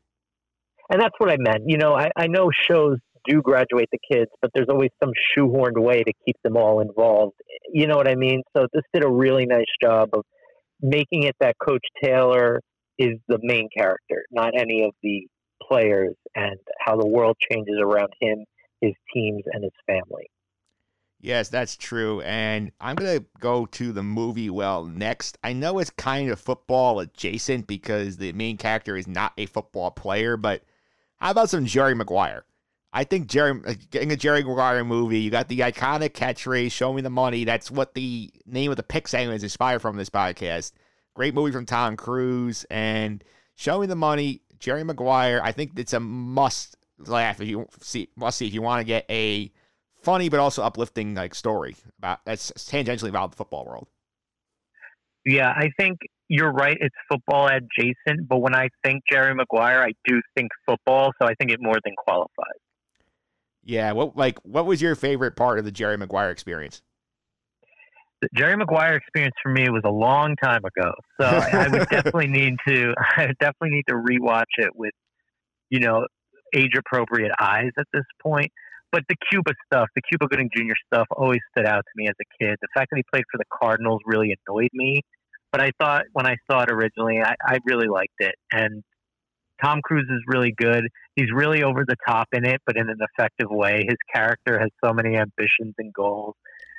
And 0.92 1.02
that's 1.02 1.16
what 1.18 1.32
I 1.32 1.38
meant. 1.40 1.64
You 1.66 1.80
know, 1.80 1.96
I, 1.96 2.12
I 2.16 2.28
know 2.28 2.52
shows 2.52 3.00
do 3.28 3.42
graduate 3.42 3.90
the 3.92 4.00
kids, 4.12 4.32
but 4.42 4.52
there's 4.54 4.68
always 4.70 4.92
some 5.04 5.12
shoehorned 5.38 5.78
way 5.78 6.04
to 6.04 6.14
keep 6.26 6.36
them 6.44 6.58
all 6.58 6.80
involved. 6.80 7.36
You 7.72 7.88
know 7.88 7.98
what 7.98 8.08
I 8.08 8.16
mean? 8.16 8.42
So 8.56 8.68
this 8.74 8.84
did 8.94 9.04
a 9.04 9.10
really 9.10 9.46
nice 9.46 9.66
job 9.82 10.10
of 10.14 10.24
making 10.82 11.24
it 11.24 11.36
that 11.40 11.56
Coach 11.64 11.84
Taylor 12.04 12.62
is 12.98 13.18
the 13.28 13.40
main 13.42 13.70
character, 13.76 14.24
not 14.32 14.54
any 14.58 14.84
of 14.84 14.92
the 15.04 15.28
players, 15.62 16.16
and 16.36 16.58
how 16.80 16.96
the 16.98 17.08
world 17.08 17.36
changes 17.52 17.76
around 17.80 18.10
him, 18.22 18.46
his 18.82 18.94
teams, 19.14 19.44
and 19.52 19.64
his 19.64 19.74
family. 19.88 20.30
Yes, 21.22 21.50
that's 21.50 21.76
true. 21.76 22.22
And 22.22 22.72
I'm 22.80 22.96
going 22.96 23.20
to 23.20 23.26
go 23.40 23.66
to 23.66 23.92
the 23.92 24.04
movie 24.04 24.50
well 24.50 24.86
next. 24.86 25.38
I 25.44 25.54
know 25.54 25.80
it's 25.80 25.90
kind 25.90 26.30
of 26.30 26.40
football 26.40 27.00
adjacent 27.00 27.66
because 27.66 28.18
the 28.18 28.32
main 28.34 28.58
character 28.58 28.96
is 28.96 29.08
not 29.08 29.34
a 29.38 29.48
football 29.48 29.92
player, 29.92 30.38
but 30.38 30.62
how 31.18 31.32
about 31.32 31.50
some 31.50 31.66
Jerry 31.66 31.96
Maguire? 31.96 32.44
I 32.96 33.04
think 33.04 33.28
Jerry 33.28 33.60
getting 33.92 34.14
a 34.14 34.16
Jerry 34.16 34.42
Maguire 34.42 34.86
movie, 34.86 35.20
you 35.20 35.30
got 35.30 35.50
the 35.50 35.60
iconic 35.60 36.12
catchphrase, 36.12 36.72
show 36.72 36.94
me 36.94 37.02
the 37.02 37.10
money. 37.10 37.44
That's 37.44 37.70
what 37.70 37.94
the 37.94 38.32
name 38.46 38.72
of 38.72 38.78
the 38.78 38.84
pick 38.84 39.10
segment 39.10 39.36
is 39.36 39.44
inspired 39.44 39.82
from 39.82 39.98
this 39.98 40.10
podcast. 40.10 40.72
Great 41.14 41.34
movie 41.34 41.52
from 41.52 41.66
Tom 41.66 41.98
Cruise 41.98 42.66
and 42.70 43.22
show 43.56 43.82
me 43.82 43.88
the 43.88 43.98
money, 43.98 44.44
Jerry 44.60 44.86
Maguire. 44.86 45.42
I 45.44 45.52
think 45.52 45.78
it's 45.78 45.92
a 45.92 46.00
must 46.00 46.78
laugh 46.98 47.42
if 47.42 47.50
you 47.50 47.68
see 47.82 48.08
must 48.16 48.38
see 48.38 48.48
if 48.48 48.54
you 48.54 48.62
want 48.62 48.80
to 48.80 48.86
get 48.86 49.06
a 49.10 49.52
funny 50.02 50.30
but 50.30 50.40
also 50.40 50.64
uplifting 50.64 51.16
like 51.16 51.36
story 51.36 51.76
about 51.98 52.20
that's 52.26 52.52
tangentially 52.52 53.10
about 53.10 53.32
the 53.32 53.38
football 53.38 53.66
world. 53.66 53.90
Yeah, 55.26 55.50
I 55.50 55.70
think 55.78 55.98
you're 56.30 56.54
right. 56.54 56.78
It's 56.80 56.96
football 57.12 57.48
adjacent, 57.48 58.30
but 58.30 58.38
when 58.38 58.56
I 58.56 58.70
think 58.86 59.04
Jerry 59.12 59.36
Maguire, 59.36 59.82
I 59.82 59.92
do 60.06 60.22
think 60.38 60.52
football, 60.66 61.12
so 61.22 61.28
I 61.28 61.34
think 61.34 61.52
it 61.52 61.60
more 61.62 61.78
than 61.84 61.94
qualifies. 61.98 62.62
Yeah, 63.66 63.92
what 63.92 64.16
like 64.16 64.40
what 64.44 64.66
was 64.66 64.82
your 64.82 64.96
favorite 64.96 65.36
part 65.36 65.60
of 65.60 65.66
the 65.66 65.72
Jerry 65.72 65.98
Maguire 65.98 66.30
experience? 66.30 66.82
the 68.22 68.40
Jerry 68.40 68.56
Maguire 68.56 68.96
experience 68.96 69.36
for 69.42 69.52
me 69.52 69.70
was 69.70 69.82
a 69.86 69.92
long 69.92 70.36
time 70.44 70.62
ago, 70.66 70.92
so 71.20 71.28
I 71.28 71.68
would 71.68 71.88
definitely 71.90 72.28
need 72.28 72.56
to. 72.68 72.94
I 73.18 73.28
would 73.28 73.38
definitely 73.40 73.72
need 73.72 73.86
to 73.90 73.96
rewatch 73.96 74.44
it 74.58 74.70
with, 74.76 74.94
you 75.70 75.80
know, 75.80 76.06
age 76.56 76.72
appropriate 76.78 77.32
eyes 77.40 77.72
at 77.78 77.86
this 77.94 78.06
point. 78.22 78.52
But 78.92 79.04
the 79.10 79.16
Cuba 79.30 79.52
stuff, 79.66 79.90
the 79.96 80.02
Cuba 80.10 80.28
Gooding 80.28 80.50
Jr. 80.56 80.74
stuff, 80.92 81.08
always 81.12 81.42
stood 81.52 81.66
out 81.66 81.84
to 81.84 81.92
me 81.96 82.08
as 82.08 82.16
a 82.22 82.44
kid. 82.44 82.56
The 82.62 82.68
fact 82.74 82.90
that 82.92 82.98
he 82.98 83.04
played 83.12 83.26
for 83.32 83.38
the 83.38 83.46
Cardinals 83.62 84.00
really 84.06 84.34
annoyed 84.48 84.70
me, 84.74 85.02
but 85.52 85.62
I 85.62 85.72
thought 85.80 86.04
when 86.14 86.26
I 86.26 86.38
saw 86.50 86.64
it 86.64 86.72
originally, 86.72 87.20
I, 87.22 87.36
I 87.46 87.60
really 87.66 87.88
liked 87.88 88.14
it. 88.20 88.36
And 88.52 88.84
Tom 89.64 89.82
Cruise 89.84 90.08
is 90.10 90.22
really 90.28 90.54
good. 90.58 90.84
He's 91.16 91.32
really 91.34 91.64
over 91.64 91.86
the 91.88 91.96
top 92.08 92.28
in 92.34 92.46
it, 92.46 92.62
but 92.66 92.78
in 92.78 92.90
an 92.90 92.98
effective 93.00 93.48
way. 93.50 93.86
His 93.88 93.98
character 94.14 94.60
has 94.60 94.70
so 94.84 94.94
many 94.94 95.16
ambitions 95.16 95.74
and 95.78 95.94
goals 95.94 96.36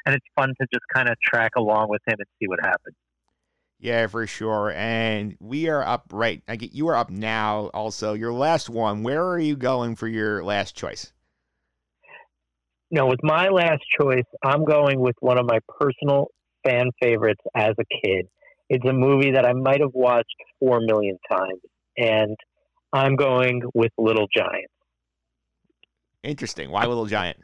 and 0.06 0.14
it's 0.14 0.26
fun 0.36 0.54
to 0.60 0.66
just 0.72 0.84
kind 0.94 1.08
of 1.08 1.16
track 1.20 1.52
along 1.58 1.88
with 1.90 2.00
him 2.06 2.14
and 2.18 2.26
see 2.40 2.46
what 2.48 2.60
happens. 2.62 2.94
Yeah, 3.78 4.06
for 4.06 4.26
sure. 4.26 4.72
And 4.74 5.36
we 5.40 5.68
are 5.68 5.82
up 5.82 6.06
right. 6.12 6.42
I 6.48 6.56
get 6.56 6.72
you 6.72 6.88
are 6.88 6.96
up 6.96 7.10
now. 7.10 7.66
Also, 7.74 8.14
your 8.14 8.32
last 8.32 8.70
one. 8.70 9.02
Where 9.02 9.22
are 9.22 9.38
you 9.38 9.56
going 9.56 9.96
for 9.96 10.08
your 10.08 10.42
last 10.42 10.74
choice? 10.74 11.12
No, 12.90 13.06
with 13.06 13.18
my 13.22 13.48
last 13.48 13.82
choice, 14.00 14.24
I'm 14.44 14.64
going 14.64 15.00
with 15.00 15.16
one 15.20 15.38
of 15.38 15.44
my 15.46 15.58
personal 15.78 16.28
fan 16.64 16.86
favorites 17.02 17.42
as 17.54 17.74
a 17.78 17.84
kid. 18.02 18.28
It's 18.70 18.86
a 18.88 18.92
movie 18.92 19.32
that 19.32 19.44
I 19.44 19.52
might 19.52 19.80
have 19.80 19.92
watched 19.92 20.34
four 20.58 20.80
million 20.80 21.18
times, 21.30 21.60
and 21.98 22.36
I'm 22.92 23.16
going 23.16 23.62
with 23.74 23.92
Little 23.98 24.26
Giant. 24.34 24.70
Interesting. 26.22 26.70
Why 26.70 26.84
Little 26.86 27.06
Giant? 27.06 27.38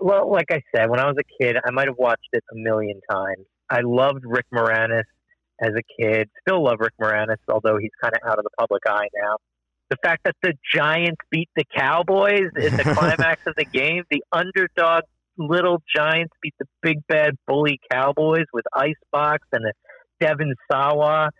Well, 0.00 0.30
like 0.30 0.50
I 0.50 0.62
said, 0.74 0.88
when 0.88 1.00
I 1.00 1.06
was 1.06 1.16
a 1.18 1.42
kid, 1.42 1.56
I 1.64 1.70
might 1.70 1.86
have 1.86 1.98
watched 1.98 2.28
it 2.32 2.44
a 2.52 2.56
million 2.56 3.00
times. 3.10 3.46
I 3.68 3.80
loved 3.82 4.24
Rick 4.24 4.46
Moranis 4.52 5.04
as 5.60 5.70
a 5.76 6.02
kid. 6.02 6.28
Still 6.40 6.64
love 6.64 6.76
Rick 6.80 6.94
Moranis, 7.00 7.36
although 7.48 7.78
he's 7.78 7.90
kind 8.00 8.14
of 8.14 8.28
out 8.28 8.38
of 8.38 8.44
the 8.44 8.50
public 8.58 8.82
eye 8.86 9.08
now. 9.22 9.36
The 9.90 9.96
fact 10.02 10.22
that 10.24 10.36
the 10.42 10.54
Giants 10.74 11.20
beat 11.30 11.48
the 11.56 11.64
Cowboys 11.76 12.50
in 12.56 12.76
the 12.76 12.84
climax 12.96 13.42
of 13.46 13.54
the 13.56 13.64
game, 13.64 14.04
the 14.10 14.22
underdog 14.32 15.02
little 15.36 15.82
Giants 15.94 16.32
beat 16.42 16.54
the 16.58 16.66
big 16.82 16.98
bad 17.08 17.34
bully 17.46 17.80
Cowboys 17.90 18.46
with 18.52 18.64
Icebox 18.74 19.46
and 19.52 19.66
a 19.66 19.72
Devon 20.20 20.54
Sawa. 20.70 21.30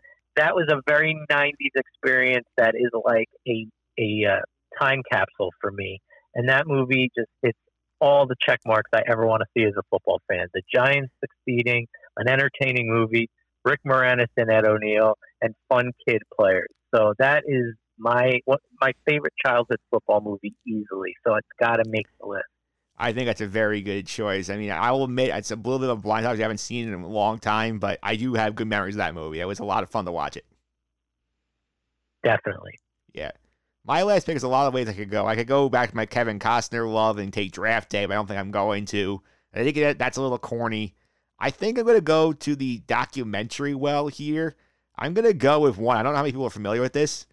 That 0.41 0.55
was 0.55 0.69
a 0.71 0.81
very 0.89 1.15
'90s 1.31 1.73
experience. 1.77 2.47
That 2.57 2.75
is 2.75 2.91
like 3.05 3.29
a 3.47 3.67
a 3.99 4.27
uh, 4.27 4.41
time 4.83 5.03
capsule 5.13 5.51
for 5.61 5.71
me. 5.71 6.01
And 6.35 6.49
that 6.49 6.67
movie 6.67 7.11
just 7.15 7.29
hits 7.43 7.59
all 8.01 8.27
the 8.27 8.37
check 8.41 8.61
marks 8.67 8.89
I 8.95 9.03
ever 9.07 9.27
want 9.27 9.43
to 9.43 9.47
see 9.55 9.67
as 9.67 9.75
a 9.77 9.83
football 9.91 10.23
fan. 10.31 10.47
The 10.55 10.63
Giants 10.73 11.13
succeeding, 11.21 11.87
an 12.17 12.27
entertaining 12.27 12.89
movie, 12.89 13.29
Rick 13.67 13.81
Moranis 13.87 14.29
and 14.39 14.51
Ed 14.51 14.65
O'Neill, 14.65 15.15
and 15.43 15.55
fun 15.69 15.93
kid 16.09 16.23
players. 16.39 16.71
So 16.95 17.13
that 17.19 17.43
is 17.47 17.75
my 17.99 18.41
my 18.81 18.93
favorite 19.07 19.35
childhood 19.45 19.79
football 19.91 20.23
movie 20.23 20.55
easily. 20.67 21.13
So 21.27 21.35
it's 21.35 21.49
got 21.61 21.77
to 21.77 21.85
make 21.87 22.07
the 22.19 22.27
list. 22.27 22.45
I 23.01 23.15
think 23.15 23.27
that's 23.27 23.41
a 23.41 23.47
very 23.47 23.81
good 23.81 24.07
choice. 24.07 24.51
I 24.51 24.57
mean, 24.59 24.71
I 24.71 24.93
will 24.93 25.05
admit 25.05 25.31
it's 25.31 25.51
a 25.51 25.57
little 25.57 25.79
bit 25.79 25.89
of 25.89 25.99
a 25.99 26.03
blind 26.03 26.25
spot. 26.25 26.37
I 26.37 26.43
haven't 26.43 26.59
seen 26.59 26.87
it 26.87 26.93
in 26.93 27.01
a 27.01 27.09
long 27.09 27.39
time, 27.39 27.79
but 27.79 27.99
I 28.03 28.15
do 28.17 28.35
have 28.35 28.55
good 28.55 28.69
memories 28.69 28.95
of 28.95 28.99
that 28.99 29.15
movie. 29.15 29.41
It 29.41 29.47
was 29.47 29.59
a 29.59 29.65
lot 29.65 29.83
of 29.83 29.89
fun 29.89 30.05
to 30.05 30.13
watch 30.13 30.37
it. 30.37 30.45
Definitely. 32.23 32.79
Yeah. 33.15 33.31
My 33.87 34.03
last 34.03 34.27
pick 34.27 34.37
is 34.37 34.43
a 34.43 34.49
lot 34.49 34.69
of 34.69 34.75
ways 34.75 34.87
I 34.87 34.93
could 34.93 35.11
go. 35.11 35.27
I 35.27 35.35
could 35.35 35.47
go 35.47 35.71
back 35.71 35.91
to 35.91 35.97
my 35.97 36.05
Kevin 36.05 36.39
Costner 36.39 36.93
love 36.93 37.17
and 37.17 37.33
take 37.33 37.53
Draft 37.53 37.89
Day, 37.89 38.05
but 38.05 38.13
I 38.13 38.17
don't 38.17 38.27
think 38.27 38.39
I'm 38.39 38.51
going 38.51 38.85
to. 38.87 39.23
I 39.55 39.65
think 39.65 39.99
that's 39.99 40.19
a 40.19 40.23
little 40.23 40.39
corny. 40.39 40.95
I 41.39 41.51
think 41.51 41.79
I'm 41.79 41.87
going 41.87 41.97
to 41.97 42.03
go 42.03 42.35
to 42.35 42.55
the 42.55 42.79
documentary 42.87 43.75
well 43.75 44.09
here. 44.09 44.57
I'm 44.99 45.15
going 45.15 45.27
to 45.27 45.33
go 45.33 45.61
with 45.61 45.79
one. 45.79 45.97
I 45.97 46.03
don't 46.03 46.13
know 46.13 46.19
how 46.19 46.23
many 46.23 46.33
people 46.33 46.47
are 46.47 46.51
familiar 46.51 46.83
with 46.83 46.93
this. 46.93 47.27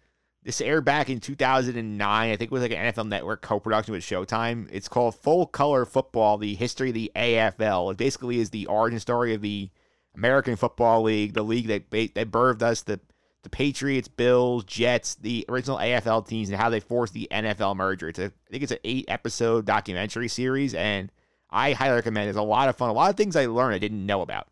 This 0.48 0.62
aired 0.62 0.86
back 0.86 1.10
in 1.10 1.20
2009. 1.20 2.30
I 2.30 2.34
think 2.34 2.50
it 2.50 2.50
was 2.50 2.62
like 2.62 2.70
an 2.70 2.78
NFL 2.78 3.06
Network 3.06 3.42
co-production 3.42 3.92
with 3.92 4.02
Showtime. 4.02 4.66
It's 4.72 4.88
called 4.88 5.14
Full 5.16 5.44
Color 5.44 5.84
Football: 5.84 6.38
The 6.38 6.54
History 6.54 6.88
of 6.88 6.94
the 6.94 7.12
AFL. 7.14 7.92
It 7.92 7.98
basically 7.98 8.38
is 8.38 8.48
the 8.48 8.64
origin 8.64 8.98
story 8.98 9.34
of 9.34 9.42
the 9.42 9.68
American 10.14 10.56
Football 10.56 11.02
League, 11.02 11.34
the 11.34 11.42
league 11.42 11.66
that 11.66 11.90
that 11.90 12.30
birthed 12.30 12.62
us, 12.62 12.80
the 12.80 12.98
the 13.42 13.50
Patriots, 13.50 14.08
Bills, 14.08 14.64
Jets, 14.64 15.16
the 15.16 15.44
original 15.50 15.76
AFL 15.76 16.26
teams, 16.26 16.48
and 16.48 16.58
how 16.58 16.70
they 16.70 16.80
forced 16.80 17.12
the 17.12 17.28
NFL 17.30 17.76
merger. 17.76 18.08
It's 18.08 18.18
a, 18.18 18.24
I 18.24 18.50
think 18.50 18.62
it's 18.62 18.72
an 18.72 18.78
eight 18.84 19.04
episode 19.08 19.66
documentary 19.66 20.28
series, 20.28 20.72
and 20.72 21.12
I 21.50 21.74
highly 21.74 21.96
recommend. 21.96 22.28
it. 22.28 22.30
It's 22.30 22.38
a 22.38 22.42
lot 22.42 22.70
of 22.70 22.76
fun. 22.76 22.88
A 22.88 22.94
lot 22.94 23.10
of 23.10 23.18
things 23.18 23.36
I 23.36 23.44
learned 23.44 23.74
I 23.74 23.78
didn't 23.78 24.06
know 24.06 24.22
about. 24.22 24.48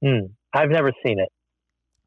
Hmm. 0.00 0.26
I've 0.54 0.70
never 0.70 0.92
seen 1.04 1.18
it. 1.18 1.28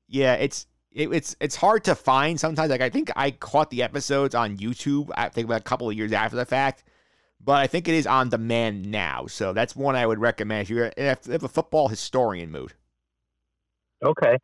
Yeah, 0.08 0.36
it's 0.36 0.68
it, 0.94 1.12
it's 1.12 1.36
it's 1.40 1.56
hard 1.56 1.84
to 1.86 1.96
find 1.96 2.40
sometimes. 2.40 2.70
Like 2.70 2.82
I 2.82 2.90
think 2.90 3.12
I 3.16 3.32
caught 3.32 3.70
the 3.70 3.84
episodes 3.84 4.36
on 4.36 4.58
YouTube. 4.58 5.10
I 5.16 5.30
think 5.30 5.46
about 5.46 5.62
a 5.62 5.64
couple 5.64 5.90
of 5.90 5.96
years 5.96 6.12
after 6.12 6.36
the 6.36 6.46
fact, 6.46 6.84
but 7.40 7.58
I 7.58 7.68
think 7.68 7.88
it 7.88 7.96
is 7.96 8.08
on 8.08 8.30
demand 8.30 8.92
now. 8.92 9.28
So 9.28 9.54
that's 9.54 9.76
one 9.76 9.96
I 9.96 10.06
would 10.06 10.20
recommend 10.20 10.64
if 10.64 10.70
you're 10.70 10.92
if, 10.98 11.30
if 11.30 11.44
a 11.44 11.48
football 11.48 11.88
historian 11.88 12.52
mood. 12.52 12.74
Okay. 14.04 14.38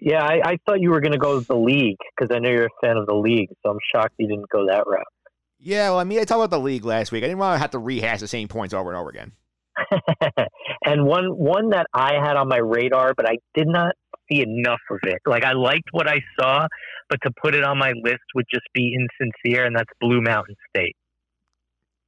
Yeah, 0.00 0.22
I, 0.22 0.40
I 0.44 0.58
thought 0.66 0.80
you 0.80 0.90
were 0.90 1.00
going 1.00 1.12
to 1.12 1.18
go 1.18 1.36
with 1.36 1.46
the 1.46 1.56
league 1.56 1.96
because 2.14 2.34
I 2.34 2.38
know 2.38 2.50
you're 2.50 2.66
a 2.66 2.86
fan 2.86 2.98
of 2.98 3.06
the 3.06 3.14
league. 3.14 3.48
So 3.62 3.70
I'm 3.70 3.78
shocked 3.94 4.14
you 4.18 4.28
didn't 4.28 4.48
go 4.50 4.66
that 4.66 4.86
route. 4.86 5.06
Yeah, 5.58 5.90
well, 5.90 5.98
I 5.98 6.04
mean, 6.04 6.18
I 6.18 6.24
talked 6.24 6.38
about 6.38 6.50
the 6.50 6.60
league 6.60 6.84
last 6.84 7.12
week. 7.12 7.24
I 7.24 7.28
didn't 7.28 7.38
want 7.38 7.54
to 7.54 7.58
have 7.60 7.70
to 7.70 7.78
rehash 7.78 8.20
the 8.20 8.28
same 8.28 8.46
points 8.46 8.74
over 8.74 8.90
and 8.90 8.98
over 8.98 9.08
again. 9.08 9.32
and 10.84 11.04
one 11.04 11.26
one 11.36 11.70
that 11.70 11.86
I 11.92 12.14
had 12.14 12.36
on 12.36 12.48
my 12.48 12.58
radar, 12.58 13.14
but 13.16 13.28
I 13.28 13.38
did 13.54 13.68
not 13.68 13.94
see 14.30 14.42
enough 14.42 14.80
of 14.90 14.98
it. 15.04 15.20
Like 15.26 15.44
I 15.44 15.52
liked 15.52 15.88
what 15.92 16.08
I 16.08 16.20
saw, 16.38 16.66
but 17.08 17.18
to 17.22 17.30
put 17.42 17.54
it 17.54 17.64
on 17.64 17.78
my 17.78 17.92
list 18.02 18.22
would 18.34 18.46
just 18.52 18.66
be 18.74 18.94
insincere, 18.94 19.64
and 19.64 19.76
that's 19.76 19.90
Blue 20.00 20.20
Mountain 20.20 20.56
State. 20.70 20.96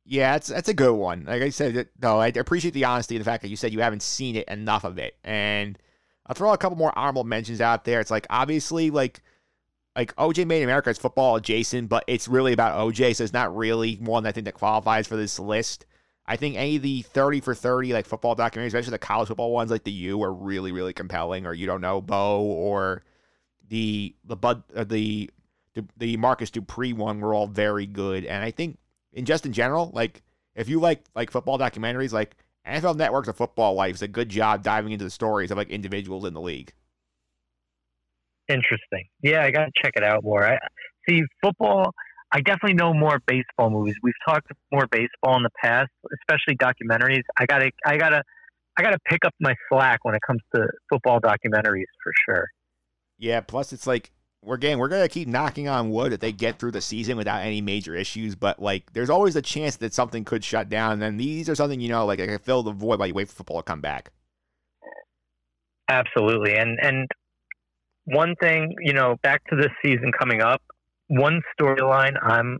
Yeah, 0.04 0.32
that's 0.32 0.48
that's 0.48 0.68
a 0.68 0.74
good 0.74 0.94
one. 0.94 1.24
Like 1.26 1.42
I 1.42 1.50
said, 1.50 1.88
no, 2.00 2.18
I 2.18 2.28
appreciate 2.28 2.72
the 2.72 2.86
honesty 2.86 3.16
and 3.16 3.20
the 3.20 3.28
fact 3.28 3.42
that 3.42 3.48
you 3.48 3.56
said 3.56 3.72
you 3.72 3.80
haven't 3.80 4.02
seen 4.02 4.36
it 4.36 4.48
enough 4.48 4.84
of 4.84 4.98
it. 4.98 5.16
And 5.22 5.78
I'll 6.26 6.34
throw 6.34 6.52
a 6.52 6.58
couple 6.58 6.78
more 6.78 6.98
honorable 6.98 7.24
mentions 7.24 7.60
out 7.60 7.84
there. 7.84 8.00
It's 8.00 8.10
like 8.10 8.26
obviously 8.30 8.90
like 8.90 9.20
like 9.94 10.14
OJ 10.16 10.46
made 10.46 10.62
America 10.62 10.88
is 10.88 10.96
football 10.96 11.36
adjacent, 11.36 11.90
but 11.90 12.04
it's 12.06 12.26
really 12.26 12.52
about 12.52 12.78
OJ, 12.78 13.16
so 13.16 13.24
it's 13.24 13.32
not 13.32 13.54
really 13.54 13.96
one 13.96 14.24
I 14.24 14.32
think 14.32 14.46
that 14.46 14.54
qualifies 14.54 15.06
for 15.06 15.16
this 15.16 15.38
list. 15.38 15.84
I 16.28 16.36
think 16.36 16.56
any 16.56 16.76
of 16.76 16.82
the 16.82 17.00
30 17.02 17.40
for 17.40 17.54
30 17.54 17.94
like 17.94 18.04
football 18.04 18.36
documentaries, 18.36 18.66
especially 18.66 18.90
the 18.90 18.98
college 18.98 19.28
football 19.28 19.50
ones 19.50 19.70
like 19.70 19.84
the 19.84 19.90
U 19.90 20.22
are 20.22 20.32
really, 20.32 20.72
really 20.72 20.92
compelling, 20.92 21.46
or 21.46 21.54
you 21.54 21.66
don't 21.66 21.80
know, 21.80 22.02
Bo 22.02 22.42
or 22.42 23.02
the 23.68 24.14
the 24.24 24.36
Bud 24.36 24.62
uh, 24.76 24.84
the, 24.84 25.30
the 25.96 26.18
Marcus 26.18 26.50
Dupree 26.50 26.92
one 26.92 27.20
were 27.20 27.32
all 27.32 27.46
very 27.46 27.86
good. 27.86 28.26
And 28.26 28.44
I 28.44 28.50
think 28.50 28.78
in 29.14 29.24
just 29.24 29.46
in 29.46 29.54
general, 29.54 29.90
like 29.94 30.22
if 30.54 30.68
you 30.68 30.80
like 30.80 31.02
like 31.14 31.30
football 31.30 31.58
documentaries, 31.58 32.12
like 32.12 32.36
NFL 32.66 32.96
Network's 32.96 33.28
a 33.28 33.32
football 33.32 33.72
life 33.72 33.94
is 33.94 34.02
a 34.02 34.08
good 34.08 34.28
job 34.28 34.62
diving 34.62 34.92
into 34.92 35.06
the 35.06 35.10
stories 35.10 35.50
of 35.50 35.56
like 35.56 35.70
individuals 35.70 36.26
in 36.26 36.34
the 36.34 36.42
league. 36.42 36.74
Interesting. 38.48 39.06
Yeah, 39.22 39.44
I 39.44 39.50
got 39.50 39.64
to 39.64 39.72
check 39.82 39.94
it 39.96 40.04
out 40.04 40.24
more. 40.24 40.44
I 40.44 40.58
see 41.08 41.22
football. 41.42 41.94
I 42.30 42.40
definitely 42.40 42.74
know 42.74 42.92
more 42.92 43.20
baseball 43.26 43.70
movies. 43.70 43.94
We've 44.02 44.14
talked 44.26 44.50
more 44.70 44.86
baseball 44.90 45.36
in 45.36 45.42
the 45.42 45.50
past, 45.62 45.90
especially 46.20 46.56
documentaries. 46.56 47.22
I 47.38 47.46
gotta, 47.46 47.70
I 47.86 47.96
gotta, 47.96 48.22
I 48.78 48.82
gotta 48.82 48.98
pick 49.08 49.24
up 49.24 49.32
my 49.40 49.54
slack 49.68 50.04
when 50.04 50.14
it 50.14 50.20
comes 50.26 50.40
to 50.54 50.66
football 50.90 51.20
documentaries 51.20 51.86
for 52.02 52.12
sure. 52.26 52.48
Yeah. 53.18 53.40
Plus, 53.40 53.72
it's 53.72 53.86
like 53.86 54.12
we're 54.42 54.54
again, 54.54 54.78
we're 54.78 54.88
gonna 54.88 55.08
keep 55.08 55.26
knocking 55.26 55.68
on 55.68 55.90
wood 55.90 56.12
that 56.12 56.20
they 56.20 56.32
get 56.32 56.58
through 56.58 56.72
the 56.72 56.80
season 56.80 57.16
without 57.16 57.42
any 57.42 57.60
major 57.60 57.94
issues. 57.94 58.34
But 58.34 58.60
like, 58.60 58.92
there's 58.92 59.10
always 59.10 59.34
a 59.36 59.42
chance 59.42 59.76
that 59.76 59.94
something 59.94 60.24
could 60.24 60.44
shut 60.44 60.68
down. 60.68 60.92
And 60.92 61.02
then 61.02 61.16
these 61.16 61.48
are 61.48 61.54
something 61.54 61.80
you 61.80 61.88
know, 61.88 62.06
like 62.06 62.20
I 62.20 62.26
can 62.26 62.38
fill 62.38 62.62
the 62.62 62.72
void 62.72 62.98
while 62.98 63.08
you 63.08 63.14
wait 63.14 63.28
for 63.28 63.34
football 63.34 63.58
to 63.58 63.62
come 63.62 63.80
back. 63.80 64.12
Absolutely, 65.88 66.54
and 66.54 66.78
and 66.82 67.08
one 68.04 68.34
thing, 68.40 68.74
you 68.80 68.92
know, 68.92 69.16
back 69.22 69.42
to 69.50 69.56
this 69.56 69.70
season 69.84 70.12
coming 70.18 70.40
up, 70.40 70.62
one 71.08 71.42
storyline 71.58 72.14
I'm 72.22 72.58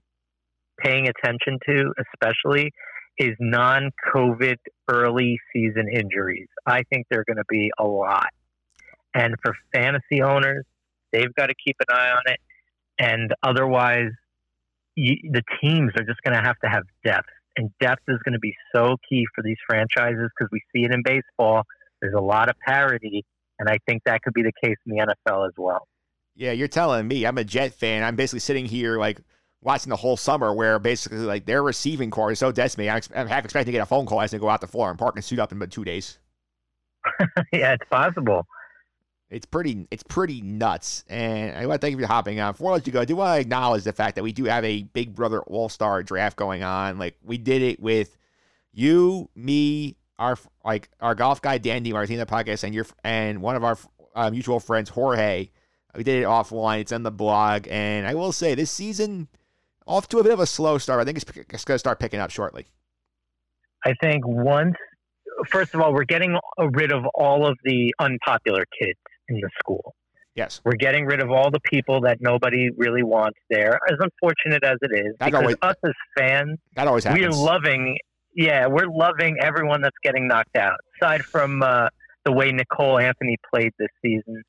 paying 0.81 1.09
attention 1.09 1.59
to, 1.69 1.93
especially, 2.13 2.73
is 3.19 3.35
non 3.41 3.91
COVID 4.15 4.57
early 4.91 5.39
season 5.53 5.87
injuries. 5.93 6.49
I 6.67 6.83
think 6.91 7.07
they're 7.11 7.25
going 7.27 7.39
to 7.39 7.45
be 7.49 7.71
a 7.79 7.85
lot. 7.85 8.29
And 9.15 9.35
for 9.43 9.55
fantasy 9.75 10.23
owners, 10.23 10.65
they've 11.13 11.35
got 11.35 11.47
to 11.47 11.55
keep 11.65 11.77
an 11.81 11.97
eye 11.97 12.11
on 12.11 12.23
it. 12.27 12.41
And 12.99 13.33
otherwise, 13.43 14.11
you, 14.95 15.17
the 15.31 15.43
teams 15.61 15.93
are 15.97 16.05
just 16.05 16.21
going 16.25 16.35
to 16.35 16.43
have 16.43 16.59
to 16.65 16.69
have 16.69 16.85
depth. 17.05 17.29
And 17.57 17.71
depth 17.81 18.03
is 18.09 18.19
going 18.25 18.35
to 18.35 18.39
be 18.39 18.55
so 18.75 18.97
key 19.09 19.25
for 19.35 19.43
these 19.43 19.57
franchises 19.69 20.31
because 20.39 20.49
we 20.53 20.61
see 20.73 20.85
it 20.85 20.93
in 20.93 21.03
baseball. 21.03 21.63
There's 22.01 22.15
a 22.17 22.23
lot 22.23 22.49
of 22.49 22.57
parity. 22.65 23.25
And 23.59 23.69
I 23.69 23.79
think 23.89 24.03
that 24.07 24.23
could 24.23 24.35
be 24.35 24.43
the 24.43 24.53
case 24.63 24.77
in 24.87 24.95
the 24.95 25.05
NFL 25.05 25.49
as 25.49 25.55
well. 25.57 25.89
Yeah, 26.39 26.53
you're 26.53 26.69
telling 26.69 27.09
me. 27.09 27.27
I'm 27.27 27.37
a 27.37 27.43
Jet 27.43 27.75
fan. 27.75 28.05
I'm 28.05 28.15
basically 28.15 28.39
sitting 28.39 28.65
here 28.65 28.97
like 28.97 29.21
watching 29.61 29.91
the 29.91 29.97
whole 29.97 30.17
summer 30.17 30.55
where 30.55 30.79
basically 30.79 31.19
like 31.19 31.47
their 31.47 31.65
receiving 31.65 32.13
corps 32.13 32.31
is 32.31 32.39
so 32.39 32.53
decimated. 32.53 32.93
I'm, 32.93 33.23
I'm 33.23 33.27
half 33.27 33.45
expecting 33.45 33.73
to 33.73 33.77
get 33.77 33.83
a 33.83 33.87
phone 33.87 34.07
call 34.07 34.21
as 34.21 34.31
they 34.31 34.39
go 34.39 34.49
out 34.49 34.61
the 34.61 34.69
Florham 34.69 34.97
Park 34.97 35.17
and 35.17 35.25
suit 35.25 35.41
up 35.41 35.51
in 35.51 35.59
about 35.59 35.73
two 35.73 35.85
days. 35.85 36.21
yeah, 37.53 37.73
it's 37.73 37.85
possible. 37.91 38.47
It's 39.31 39.47
pretty, 39.47 39.89
it's 39.91 40.05
pretty 40.05 40.41
nuts. 40.41 41.03
And 41.09 41.57
I 41.57 41.67
want 41.67 41.81
to 41.81 41.85
thank 41.85 41.99
you 41.99 42.01
for 42.01 42.07
hopping 42.07 42.39
on. 42.39 42.53
Before 42.53 42.71
I 42.71 42.75
let 42.75 42.87
you 42.87 42.93
go, 42.93 43.01
I 43.01 43.05
do 43.05 43.17
want 43.17 43.37
to 43.37 43.41
acknowledge 43.41 43.83
the 43.83 43.93
fact 43.93 44.15
that 44.15 44.23
we 44.23 44.31
do 44.31 44.45
have 44.45 44.65
a 44.65 44.85
Big 44.85 45.17
Brother 45.17 45.41
All 45.41 45.69
Star 45.69 46.05
draft 46.05 46.37
going 46.37 46.63
on. 46.63 47.01
Like 47.01 47.17
we 47.25 47.37
did 47.37 47.63
it 47.63 47.81
with 47.81 48.17
you, 48.73 49.29
me, 49.35 49.97
our 50.21 50.39
like 50.65 50.89
our 51.01 51.17
golf 51.17 51.43
guy 51.43 51.59
Dan 51.59 51.85
DiMartino 51.85 52.27
podcast, 52.27 52.63
and 52.63 52.73
your 52.73 52.87
and 53.03 53.43
one 53.43 53.57
of 53.57 53.65
our 53.65 53.77
uh, 54.15 54.31
mutual 54.31 54.61
friends 54.61 54.89
Jorge 54.89 55.51
we 55.97 56.05
did 56.05 56.23
it 56.23 56.27
offline. 56.27 56.81
It's 56.81 56.93
on 56.93 57.03
the 57.03 57.11
blog. 57.11 57.67
And 57.69 58.07
I 58.07 58.15
will 58.15 58.33
say, 58.33 58.55
this 58.55 58.71
season, 58.71 59.29
off 59.87 60.09
to 60.09 60.19
a 60.19 60.23
bit 60.23 60.33
of 60.33 60.41
a 60.41 60.47
slow 60.47 60.79
start. 60.79 61.01
I 61.01 61.05
think 61.05 61.19
it's, 61.19 61.31
it's 61.51 61.65
going 61.65 61.75
to 61.75 61.79
start 61.79 61.99
picking 61.99 62.21
up 62.21 62.31
shortly. 62.31 62.67
I 63.85 63.95
think 64.03 64.27
once, 64.27 64.75
first 65.49 65.75
of 65.75 65.81
all, 65.81 65.93
we're 65.93 66.05
getting 66.05 66.37
rid 66.73 66.93
of 66.93 67.05
all 67.15 67.47
of 67.47 67.57
the 67.65 67.95
unpopular 67.99 68.65
kids 68.81 68.99
in 69.29 69.37
the 69.41 69.51
school. 69.61 69.95
Yes. 70.35 70.61
We're 70.65 70.73
getting 70.75 71.05
rid 71.07 71.21
of 71.21 71.31
all 71.31 71.51
the 71.51 71.61
people 71.61 72.01
that 72.03 72.19
nobody 72.21 72.69
really 72.77 73.03
wants 73.03 73.39
there, 73.51 73.79
as 73.91 73.97
unfortunate 73.99 74.63
as 74.63 74.77
it 74.83 74.93
is. 74.95 75.15
That 75.19 75.27
because 75.27 75.43
always- 75.43 75.57
us 75.63 75.75
as 75.85 75.93
fans, 76.17 76.59
That 76.77 76.87
always 76.87 77.05
happens. 77.05 77.37
we're 77.37 77.45
loving, 77.45 77.99
yeah, 78.37 78.67
we're 78.67 78.87
loving 78.89 79.37
everyone 79.41 79.81
that's 79.83 79.97
getting 80.03 80.29
knocked 80.29 80.57
out. 80.57 80.77
Aside 81.01 81.23
from 81.25 81.63
uh, 81.63 81.89
the 82.25 82.33
way 82.33 82.53
Nicole 82.53 82.99
Anthony 83.01 83.37
played 83.53 83.73
this 83.79 83.89
season, 84.01 84.43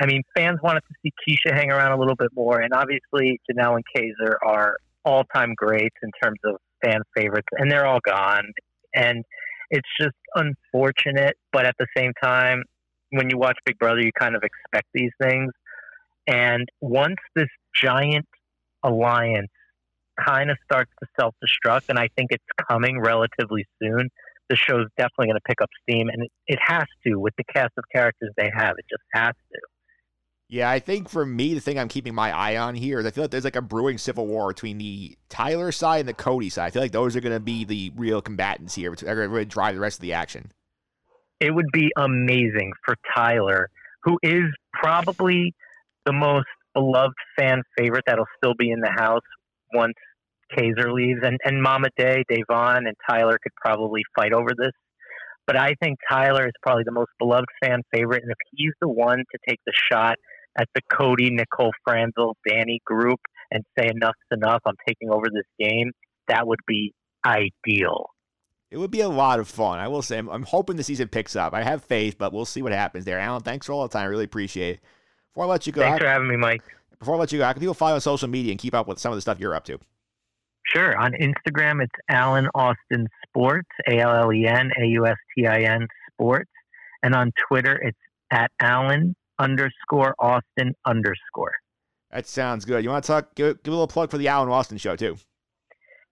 I 0.00 0.06
mean, 0.06 0.22
fans 0.36 0.58
wanted 0.62 0.82
to 0.88 0.94
see 1.02 1.12
Keesha 1.26 1.54
hang 1.54 1.70
around 1.70 1.92
a 1.92 1.98
little 1.98 2.16
bit 2.16 2.30
more, 2.34 2.60
and 2.60 2.72
obviously 2.72 3.40
Janelle 3.50 3.76
and 3.76 3.84
Kaysar 3.96 4.34
are 4.44 4.76
all-time 5.04 5.54
greats 5.56 5.96
in 6.02 6.10
terms 6.22 6.38
of 6.44 6.56
fan 6.84 7.00
favorites, 7.16 7.48
and 7.52 7.70
they're 7.70 7.86
all 7.86 8.00
gone. 8.04 8.44
And 8.94 9.24
it's 9.70 9.88
just 10.00 10.16
unfortunate, 10.34 11.36
but 11.52 11.66
at 11.66 11.74
the 11.78 11.86
same 11.96 12.12
time, 12.22 12.62
when 13.10 13.30
you 13.30 13.38
watch 13.38 13.58
Big 13.64 13.78
Brother, 13.78 14.00
you 14.00 14.10
kind 14.18 14.34
of 14.34 14.42
expect 14.42 14.88
these 14.92 15.12
things. 15.22 15.52
And 16.26 16.68
once 16.80 17.16
this 17.36 17.48
giant 17.74 18.26
alliance 18.82 19.50
kind 20.18 20.50
of 20.50 20.56
starts 20.64 20.90
to 21.00 21.06
self-destruct, 21.18 21.88
and 21.88 21.98
I 21.98 22.08
think 22.16 22.32
it's 22.32 22.44
coming 22.68 23.00
relatively 23.00 23.66
soon, 23.80 24.10
the 24.48 24.56
show's 24.56 24.88
definitely 24.96 25.26
going 25.26 25.36
to 25.36 25.48
pick 25.48 25.60
up 25.60 25.70
steam, 25.82 26.08
and 26.08 26.24
it, 26.24 26.32
it 26.46 26.58
has 26.62 26.84
to 27.06 27.16
with 27.16 27.34
the 27.36 27.44
cast 27.44 27.72
of 27.78 27.84
characters 27.92 28.30
they 28.36 28.50
have. 28.54 28.74
It 28.78 28.86
just 28.90 29.04
has 29.12 29.34
to. 29.52 29.60
Yeah, 30.48 30.70
I 30.70 30.78
think 30.78 31.08
for 31.08 31.24
me, 31.24 31.54
the 31.54 31.60
thing 31.60 31.78
I'm 31.78 31.88
keeping 31.88 32.14
my 32.14 32.30
eye 32.30 32.58
on 32.58 32.74
here 32.74 33.00
is 33.00 33.06
I 33.06 33.10
feel 33.10 33.24
like 33.24 33.30
there's 33.30 33.44
like 33.44 33.56
a 33.56 33.62
brewing 33.62 33.96
civil 33.96 34.26
war 34.26 34.48
between 34.48 34.78
the 34.78 35.16
Tyler 35.28 35.72
side 35.72 36.00
and 36.00 36.08
the 36.08 36.14
Cody 36.14 36.50
side. 36.50 36.66
I 36.66 36.70
feel 36.70 36.82
like 36.82 36.92
those 36.92 37.16
are 37.16 37.20
going 37.20 37.34
to 37.34 37.40
be 37.40 37.64
the 37.64 37.92
real 37.96 38.20
combatants 38.20 38.74
here. 38.74 38.94
They're 38.94 39.26
going 39.26 39.32
to 39.32 39.44
drive 39.46 39.74
the 39.74 39.80
rest 39.80 39.98
of 39.98 40.02
the 40.02 40.12
action. 40.12 40.52
It 41.40 41.54
would 41.54 41.72
be 41.72 41.90
amazing 41.96 42.72
for 42.84 42.94
Tyler, 43.16 43.70
who 44.02 44.18
is 44.22 44.44
probably 44.72 45.54
the 46.04 46.12
most 46.12 46.46
beloved 46.74 47.14
fan 47.38 47.62
favorite 47.78 48.04
that'll 48.06 48.26
still 48.36 48.54
be 48.58 48.70
in 48.70 48.80
the 48.80 48.92
house 48.94 49.22
once 49.72 49.94
Kaysar 50.56 50.92
leaves. 50.92 51.20
And, 51.22 51.38
and 51.44 51.62
Mama 51.62 51.88
Day, 51.96 52.22
Da'Vonne, 52.30 52.86
and 52.86 52.94
Tyler 53.08 53.38
could 53.42 53.54
probably 53.56 54.02
fight 54.14 54.34
over 54.34 54.50
this. 54.56 54.72
But 55.46 55.56
I 55.56 55.74
think 55.82 55.98
Tyler 56.08 56.46
is 56.46 56.52
probably 56.62 56.84
the 56.84 56.92
most 56.92 57.10
beloved 57.18 57.48
fan 57.62 57.82
favorite. 57.92 58.22
And 58.22 58.30
if 58.30 58.38
he's 58.52 58.72
the 58.80 58.88
one 58.88 59.18
to 59.18 59.38
take 59.48 59.60
the 59.66 59.72
shot 59.90 60.16
at 60.58 60.68
the 60.74 60.80
Cody, 60.90 61.30
Nicole 61.30 61.72
Franzel, 61.84 62.36
Dani 62.48 62.78
group 62.84 63.20
and 63.50 63.64
say 63.78 63.88
enough's 63.88 64.14
enough, 64.30 64.60
I'm 64.66 64.74
taking 64.86 65.10
over 65.10 65.26
this 65.32 65.44
game, 65.58 65.92
that 66.28 66.46
would 66.46 66.60
be 66.66 66.92
ideal. 67.24 68.10
It 68.70 68.78
would 68.78 68.90
be 68.90 69.02
a 69.02 69.08
lot 69.08 69.38
of 69.38 69.48
fun. 69.48 69.78
I 69.78 69.86
will 69.88 70.02
say, 70.02 70.18
I'm, 70.18 70.28
I'm 70.28 70.42
hoping 70.42 70.76
the 70.76 70.82
season 70.82 71.08
picks 71.08 71.36
up. 71.36 71.54
I 71.54 71.62
have 71.62 71.84
faith, 71.84 72.18
but 72.18 72.32
we'll 72.32 72.44
see 72.44 72.62
what 72.62 72.72
happens 72.72 73.04
there. 73.04 73.20
Allen, 73.20 73.42
thanks 73.42 73.66
for 73.66 73.72
all 73.72 73.82
the 73.82 73.88
time. 73.88 74.02
I 74.02 74.06
really 74.06 74.24
appreciate 74.24 74.76
it. 74.76 74.80
Before 75.32 75.44
I 75.44 75.48
let 75.48 75.66
you 75.66 75.72
go, 75.72 75.82
thanks 75.82 76.00
for 76.00 76.08
having 76.08 76.28
me, 76.28 76.36
Mike. 76.36 76.62
Before 76.98 77.14
I 77.14 77.18
let 77.18 77.32
you 77.32 77.38
go, 77.38 77.44
how 77.44 77.52
can 77.52 77.60
people 77.60 77.74
follow 77.74 77.94
on 77.94 78.00
social 78.00 78.28
media 78.28 78.50
and 78.50 78.58
keep 78.58 78.74
up 78.74 78.88
with 78.88 78.98
some 78.98 79.12
of 79.12 79.16
the 79.16 79.22
stuff 79.22 79.38
you're 79.38 79.54
up 79.54 79.64
to? 79.66 79.78
Sure. 80.66 80.96
On 80.96 81.12
Instagram, 81.12 81.82
it's 81.82 81.92
Allen 82.08 82.48
Austin 82.54 83.06
Sports, 83.28 83.68
A 83.88 83.98
L 83.98 84.14
L 84.14 84.32
E 84.32 84.46
N 84.46 84.70
A 84.80 84.86
U 84.86 85.06
S 85.06 85.16
T 85.36 85.46
I 85.46 85.62
N 85.62 85.86
Sports. 86.12 86.50
And 87.02 87.14
on 87.14 87.30
Twitter, 87.48 87.78
it's 87.82 87.98
at 88.30 88.50
Allen 88.60 89.14
underscore 89.38 90.14
Austin 90.18 90.74
underscore. 90.86 91.52
That 92.10 92.26
sounds 92.26 92.64
good. 92.64 92.84
You 92.84 92.90
want 92.90 93.04
to 93.04 93.08
talk? 93.08 93.34
Give, 93.34 93.60
give 93.62 93.72
a 93.72 93.76
little 93.76 93.88
plug 93.88 94.10
for 94.10 94.18
the 94.18 94.28
Allen 94.28 94.48
Austin 94.48 94.78
show 94.78 94.94
too. 94.94 95.16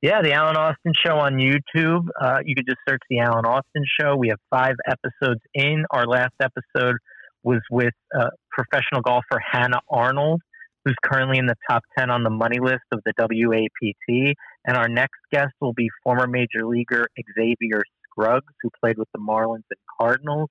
Yeah, 0.03 0.21
the 0.21 0.33
Allen 0.33 0.57
Austin 0.57 0.93
show 1.07 1.15
on 1.15 1.35
YouTube. 1.35 2.09
Uh, 2.21 2.39
you 2.45 2.57
could 2.57 2.67
just 2.67 2.81
search 2.89 3.01
the 3.09 3.21
Allen 3.21 3.45
Austin 3.45 3.85
show. 4.01 4.17
We 4.17 4.31
have 4.31 4.41
five 4.51 4.75
episodes 4.85 5.41
in. 5.55 5.85
Our 5.93 6.07
last 6.07 6.35
episode 6.41 6.97
was 7.45 7.61
with 7.71 7.95
uh, 8.19 8.31
professional 8.51 9.01
golfer 9.03 9.41
Hannah 9.53 9.81
Arnold, 9.89 10.41
who's 10.85 10.97
currently 11.05 11.39
in 11.39 11.47
the 11.47 11.55
top 11.71 11.83
10 11.97 12.11
on 12.11 12.25
the 12.25 12.31
money 12.31 12.59
list 12.61 12.83
of 12.91 13.01
the 13.05 13.13
WAPT. 13.17 14.35
And 14.67 14.77
our 14.77 14.89
next 14.89 15.21
guest 15.33 15.53
will 15.61 15.73
be 15.73 15.89
former 16.03 16.27
major 16.27 16.67
leaguer 16.67 17.07
Xavier 17.37 17.83
Scruggs, 18.11 18.53
who 18.61 18.71
played 18.83 18.99
with 18.99 19.09
the 19.15 19.21
Marlins 19.21 19.63
and 19.71 19.79
Cardinals. 20.01 20.51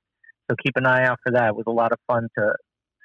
So 0.52 0.56
keep 0.62 0.76
an 0.76 0.86
eye 0.86 1.06
out 1.06 1.20
for 1.24 1.32
that. 1.32 1.47
It 1.47 1.56
was 1.56 1.64
a 1.68 1.72
lot 1.72 1.93
of 1.93 1.99
fun 2.08 2.28
to, 2.38 2.54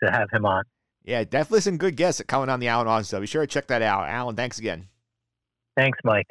to 0.02 0.10
have 0.10 0.28
him 0.32 0.44
on. 0.44 0.64
Yeah, 1.04 1.22
definitely 1.22 1.60
some 1.60 1.76
good 1.76 1.94
guests 1.94 2.20
coming 2.26 2.48
on 2.48 2.58
the 2.58 2.66
Allen 2.66 2.88
Austin 2.88 3.18
show. 3.18 3.20
Be 3.20 3.26
sure 3.28 3.42
to 3.42 3.46
check 3.46 3.68
that 3.68 3.82
out. 3.82 4.08
Allen, 4.08 4.34
thanks 4.34 4.58
again. 4.58 4.88
Thanks, 5.76 5.98
Mike. 6.02 6.26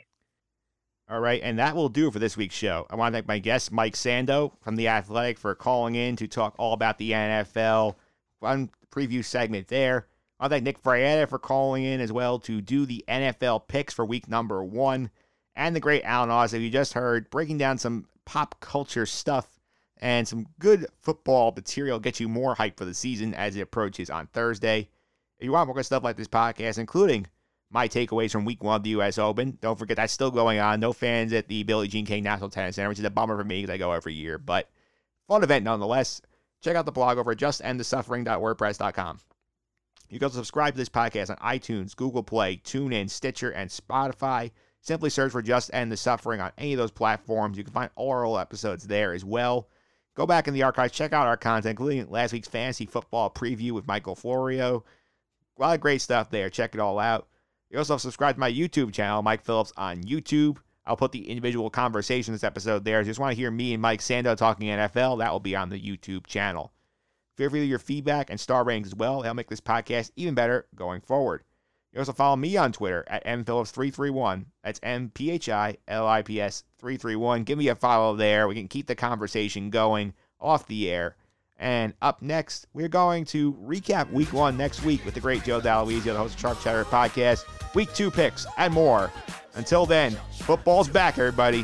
All 1.10 1.22
right, 1.22 1.40
and 1.42 1.60
that 1.60 1.76
will 1.76 1.88
do 1.88 2.12
for 2.12 2.20
this 2.20 2.36
week's 2.36 2.56
show. 2.56 2.86
I 2.90 2.96
want 2.96 3.14
to 3.14 3.18
thank 3.18 3.28
my 3.28 3.40
guest, 3.40 3.72
Mike 3.72 3.94
Sando 3.94 4.52
from 4.60 4.76
The 4.76 4.90
Athletic, 4.90 5.38
for 5.38 5.56
calling 5.56 5.96
in 5.96 6.18
to 6.18 6.28
talk 6.28 6.56
all 6.58 6.74
about 6.74 6.98
the 6.98 7.12
NFL. 7.12 7.96
Fun 8.42 8.70
preview 8.92 9.24
segment 9.24 9.70
there. 9.70 10.08
I 10.38 10.44
want 10.44 10.52
to 10.52 10.56
thank 10.56 10.64
Nick 10.66 10.84
Frietta 10.84 11.30
for 11.30 11.40
calling 11.40 11.86
in 11.86 12.02
as 12.02 12.12
well 12.12 12.40
to 12.40 12.60
do 12.60 12.86
the 12.86 13.06
NFL 13.08 13.70
picks 13.70 13.94
for 13.94 14.04
week 14.04 14.28
number 14.28 14.62
one. 14.62 15.12
And 15.56 15.74
the 15.74 15.80
great 15.80 16.04
Allen 16.04 16.32
Oz, 16.32 16.52
that 16.52 16.60
you 16.60 16.70
just 16.70 16.94
heard, 16.94 17.30
breaking 17.30 17.58
down 17.58 17.78
some 17.78 18.08
pop 18.26 18.60
culture 18.60 19.06
stuff 19.06 19.55
and 19.98 20.28
some 20.28 20.48
good 20.60 20.88
football 21.02 21.54
material, 21.56 22.00
get 22.00 22.20
you 22.20 22.28
more 22.28 22.56
hype 22.56 22.78
for 22.78 22.86
the 22.86 22.94
season 22.94 23.34
as 23.34 23.56
it 23.56 23.62
approaches 23.62 24.10
on 24.10 24.28
Thursday. 24.28 24.90
If 25.40 25.46
you 25.46 25.52
want 25.52 25.68
more 25.68 25.76
good 25.76 25.86
stuff 25.86 26.04
like 26.04 26.18
this 26.18 26.28
podcast, 26.28 26.78
including 26.78 27.28
my 27.70 27.88
takeaways 27.88 28.32
from 28.32 28.46
week 28.46 28.64
one 28.64 28.78
of 28.78 28.84
the 28.84 28.92
U.S. 28.92 29.18
Open. 29.18 29.58
Don't 29.62 29.78
forget 29.78 29.98
that's 29.98 30.14
still 30.14 30.32
going 30.32 30.60
on. 30.60 30.80
No 30.80 30.94
fans 30.94 31.34
at 31.34 31.48
the 31.48 31.64
Billie 31.64 31.88
Jean 31.88 32.06
King 32.06 32.24
National 32.24 32.50
Tennis 32.50 32.76
Center, 32.76 32.90
which 32.90 33.00
is 33.00 33.06
a 33.06 33.10
bummer 33.10 33.38
for 33.38 33.44
me 33.44 33.62
because 33.62 33.74
I 33.74 33.78
go 33.78 33.92
every 33.92 34.14
year, 34.14 34.38
but 34.38 34.70
fun 35.28 35.44
event 35.44 35.66
nonetheless. 35.66 36.22
Check 36.62 36.76
out 36.76 36.86
the 36.86 36.92
blog 36.92 37.18
over 37.18 37.32
at 37.32 37.38
justendthesuffering.wordpress.com. 37.38 39.20
You 40.10 40.20
can 40.20 40.26
also 40.26 40.38
subscribe 40.38 40.74
to 40.74 40.78
this 40.78 40.90
podcast 40.90 41.30
on 41.32 41.38
iTunes, 41.38 41.96
Google 41.96 42.24
Play, 42.24 42.58
TuneIn, 42.58 43.10
Stitcher, 43.10 43.52
and 43.52 43.70
Spotify. 43.70 44.52
Simply 44.82 45.10
search 45.10 45.32
for 45.32 45.42
Just 45.42 45.72
End 45.74 45.92
the 45.92 45.98
Suffering 45.98 46.40
on 46.40 46.52
any 46.58 46.74
of 46.74 46.78
those 46.78 46.92
platforms. 46.92 47.58
You 47.58 47.64
can 47.64 47.74
find 47.74 47.90
all 47.96 48.12
our 48.12 48.40
episodes 48.40 48.88
there 48.88 49.14
as 49.14 49.26
well. 49.26 49.68
Go 50.16 50.26
back 50.26 50.48
in 50.48 50.54
the 50.54 50.64
archives, 50.64 50.94
check 50.94 51.14
out 51.14 51.28
our 51.28 51.38
content, 51.38 51.72
including 51.72 52.10
last 52.10 52.32
week's 52.32 52.48
fantasy 52.48 52.86
football 52.86 53.30
preview 53.30 53.72
with 53.72 53.88
Michael 53.88 54.16
Florio. 54.16 54.86
A 55.58 55.62
lot 55.62 55.76
of 55.76 55.82
great 55.82 56.02
stuff 56.02 56.30
there. 56.30 56.50
Check 56.50 56.74
it 56.74 56.80
all 56.80 57.00
out. 57.00 57.28
You 57.70 57.78
also 57.78 57.98
subscribe 57.98 58.36
to 58.36 58.40
my 58.40 58.52
YouTube 58.52 58.94
channel, 58.94 59.22
Mike 59.22 59.44
Phillips 59.44 59.74
on 59.76 60.04
YouTube. 60.04 60.58
I'll 60.86 60.96
put 60.96 61.12
the 61.12 61.30
individual 61.30 61.70
conversation 61.70 62.34
this 62.34 62.44
episode 62.44 62.86
there. 62.86 63.00
If 63.02 63.08
you 63.08 63.12
just 63.12 63.20
want 63.20 63.32
to 63.32 63.38
hear 63.38 63.52
me 63.52 63.74
and 63.74 63.82
Mike 63.82 64.00
Sando 64.00 64.38
talking 64.38 64.70
NFL, 64.70 65.20
that 65.20 65.32
will 65.32 65.40
be 65.40 65.56
on 65.56 65.70
the 65.70 65.80
YouTube 65.80 66.28
channel. 66.28 66.72
Feel 67.36 67.50
free 67.50 67.62
to 67.62 67.66
your 67.66 67.80
feedback 67.80 68.30
and 68.30 68.40
star 68.40 68.64
ratings 68.64 68.88
as 68.88 68.96
well. 68.96 69.22
That'll 69.22 69.36
make 69.36 69.50
this 69.50 69.62
podcast 69.62 70.12
even 70.16 70.36
better 70.36 70.68
going 70.76 71.02
forward. 71.02 71.44
You 71.96 72.02
also 72.02 72.12
follow 72.12 72.36
me 72.36 72.58
on 72.58 72.74
Twitter 72.74 73.06
at 73.08 73.26
mphillips331. 73.26 74.46
That's 74.66 74.82
M 74.84 75.12
P 75.14 75.32
H 75.32 75.48
I 75.48 75.78
L 75.88 76.06
I 76.06 76.24
P 76.24 76.42
S 76.42 76.66
331. 76.80 77.46
Give 77.46 77.58
me 77.58 77.70
a 77.70 77.76
follow 77.76 78.18
there. 78.18 78.50
We 78.50 78.56
can 78.56 78.68
keep 78.68 78.88
the 78.88 78.96
conversation 78.96 79.70
going 79.70 80.14
off 80.38 80.68
the 80.68 80.92
air. 80.92 81.16
And 81.58 81.94
up 82.02 82.22
next, 82.22 82.68
we're 82.74 82.90
going 82.90 83.24
to 83.26 83.54
recap 83.54 84.12
week 84.12 84.34
one 84.34 84.58
next 84.58 84.84
week 84.84 85.06
with 85.06 85.14
the 85.14 85.22
great 85.22 85.46
Joe 85.46 85.62
Dallowizio, 85.62 86.04
the 86.04 86.16
host 86.16 86.36
of 86.36 86.42
Sharp 86.42 86.60
Chatter 86.60 86.84
Podcast, 86.84 87.46
week 87.74 87.94
two 87.94 88.12
picks, 88.12 88.46
and 88.58 88.74
more. 88.74 89.10
Until 89.54 89.86
then, 89.86 90.18
football's 90.34 90.90
back, 90.90 91.18
everybody. 91.18 91.64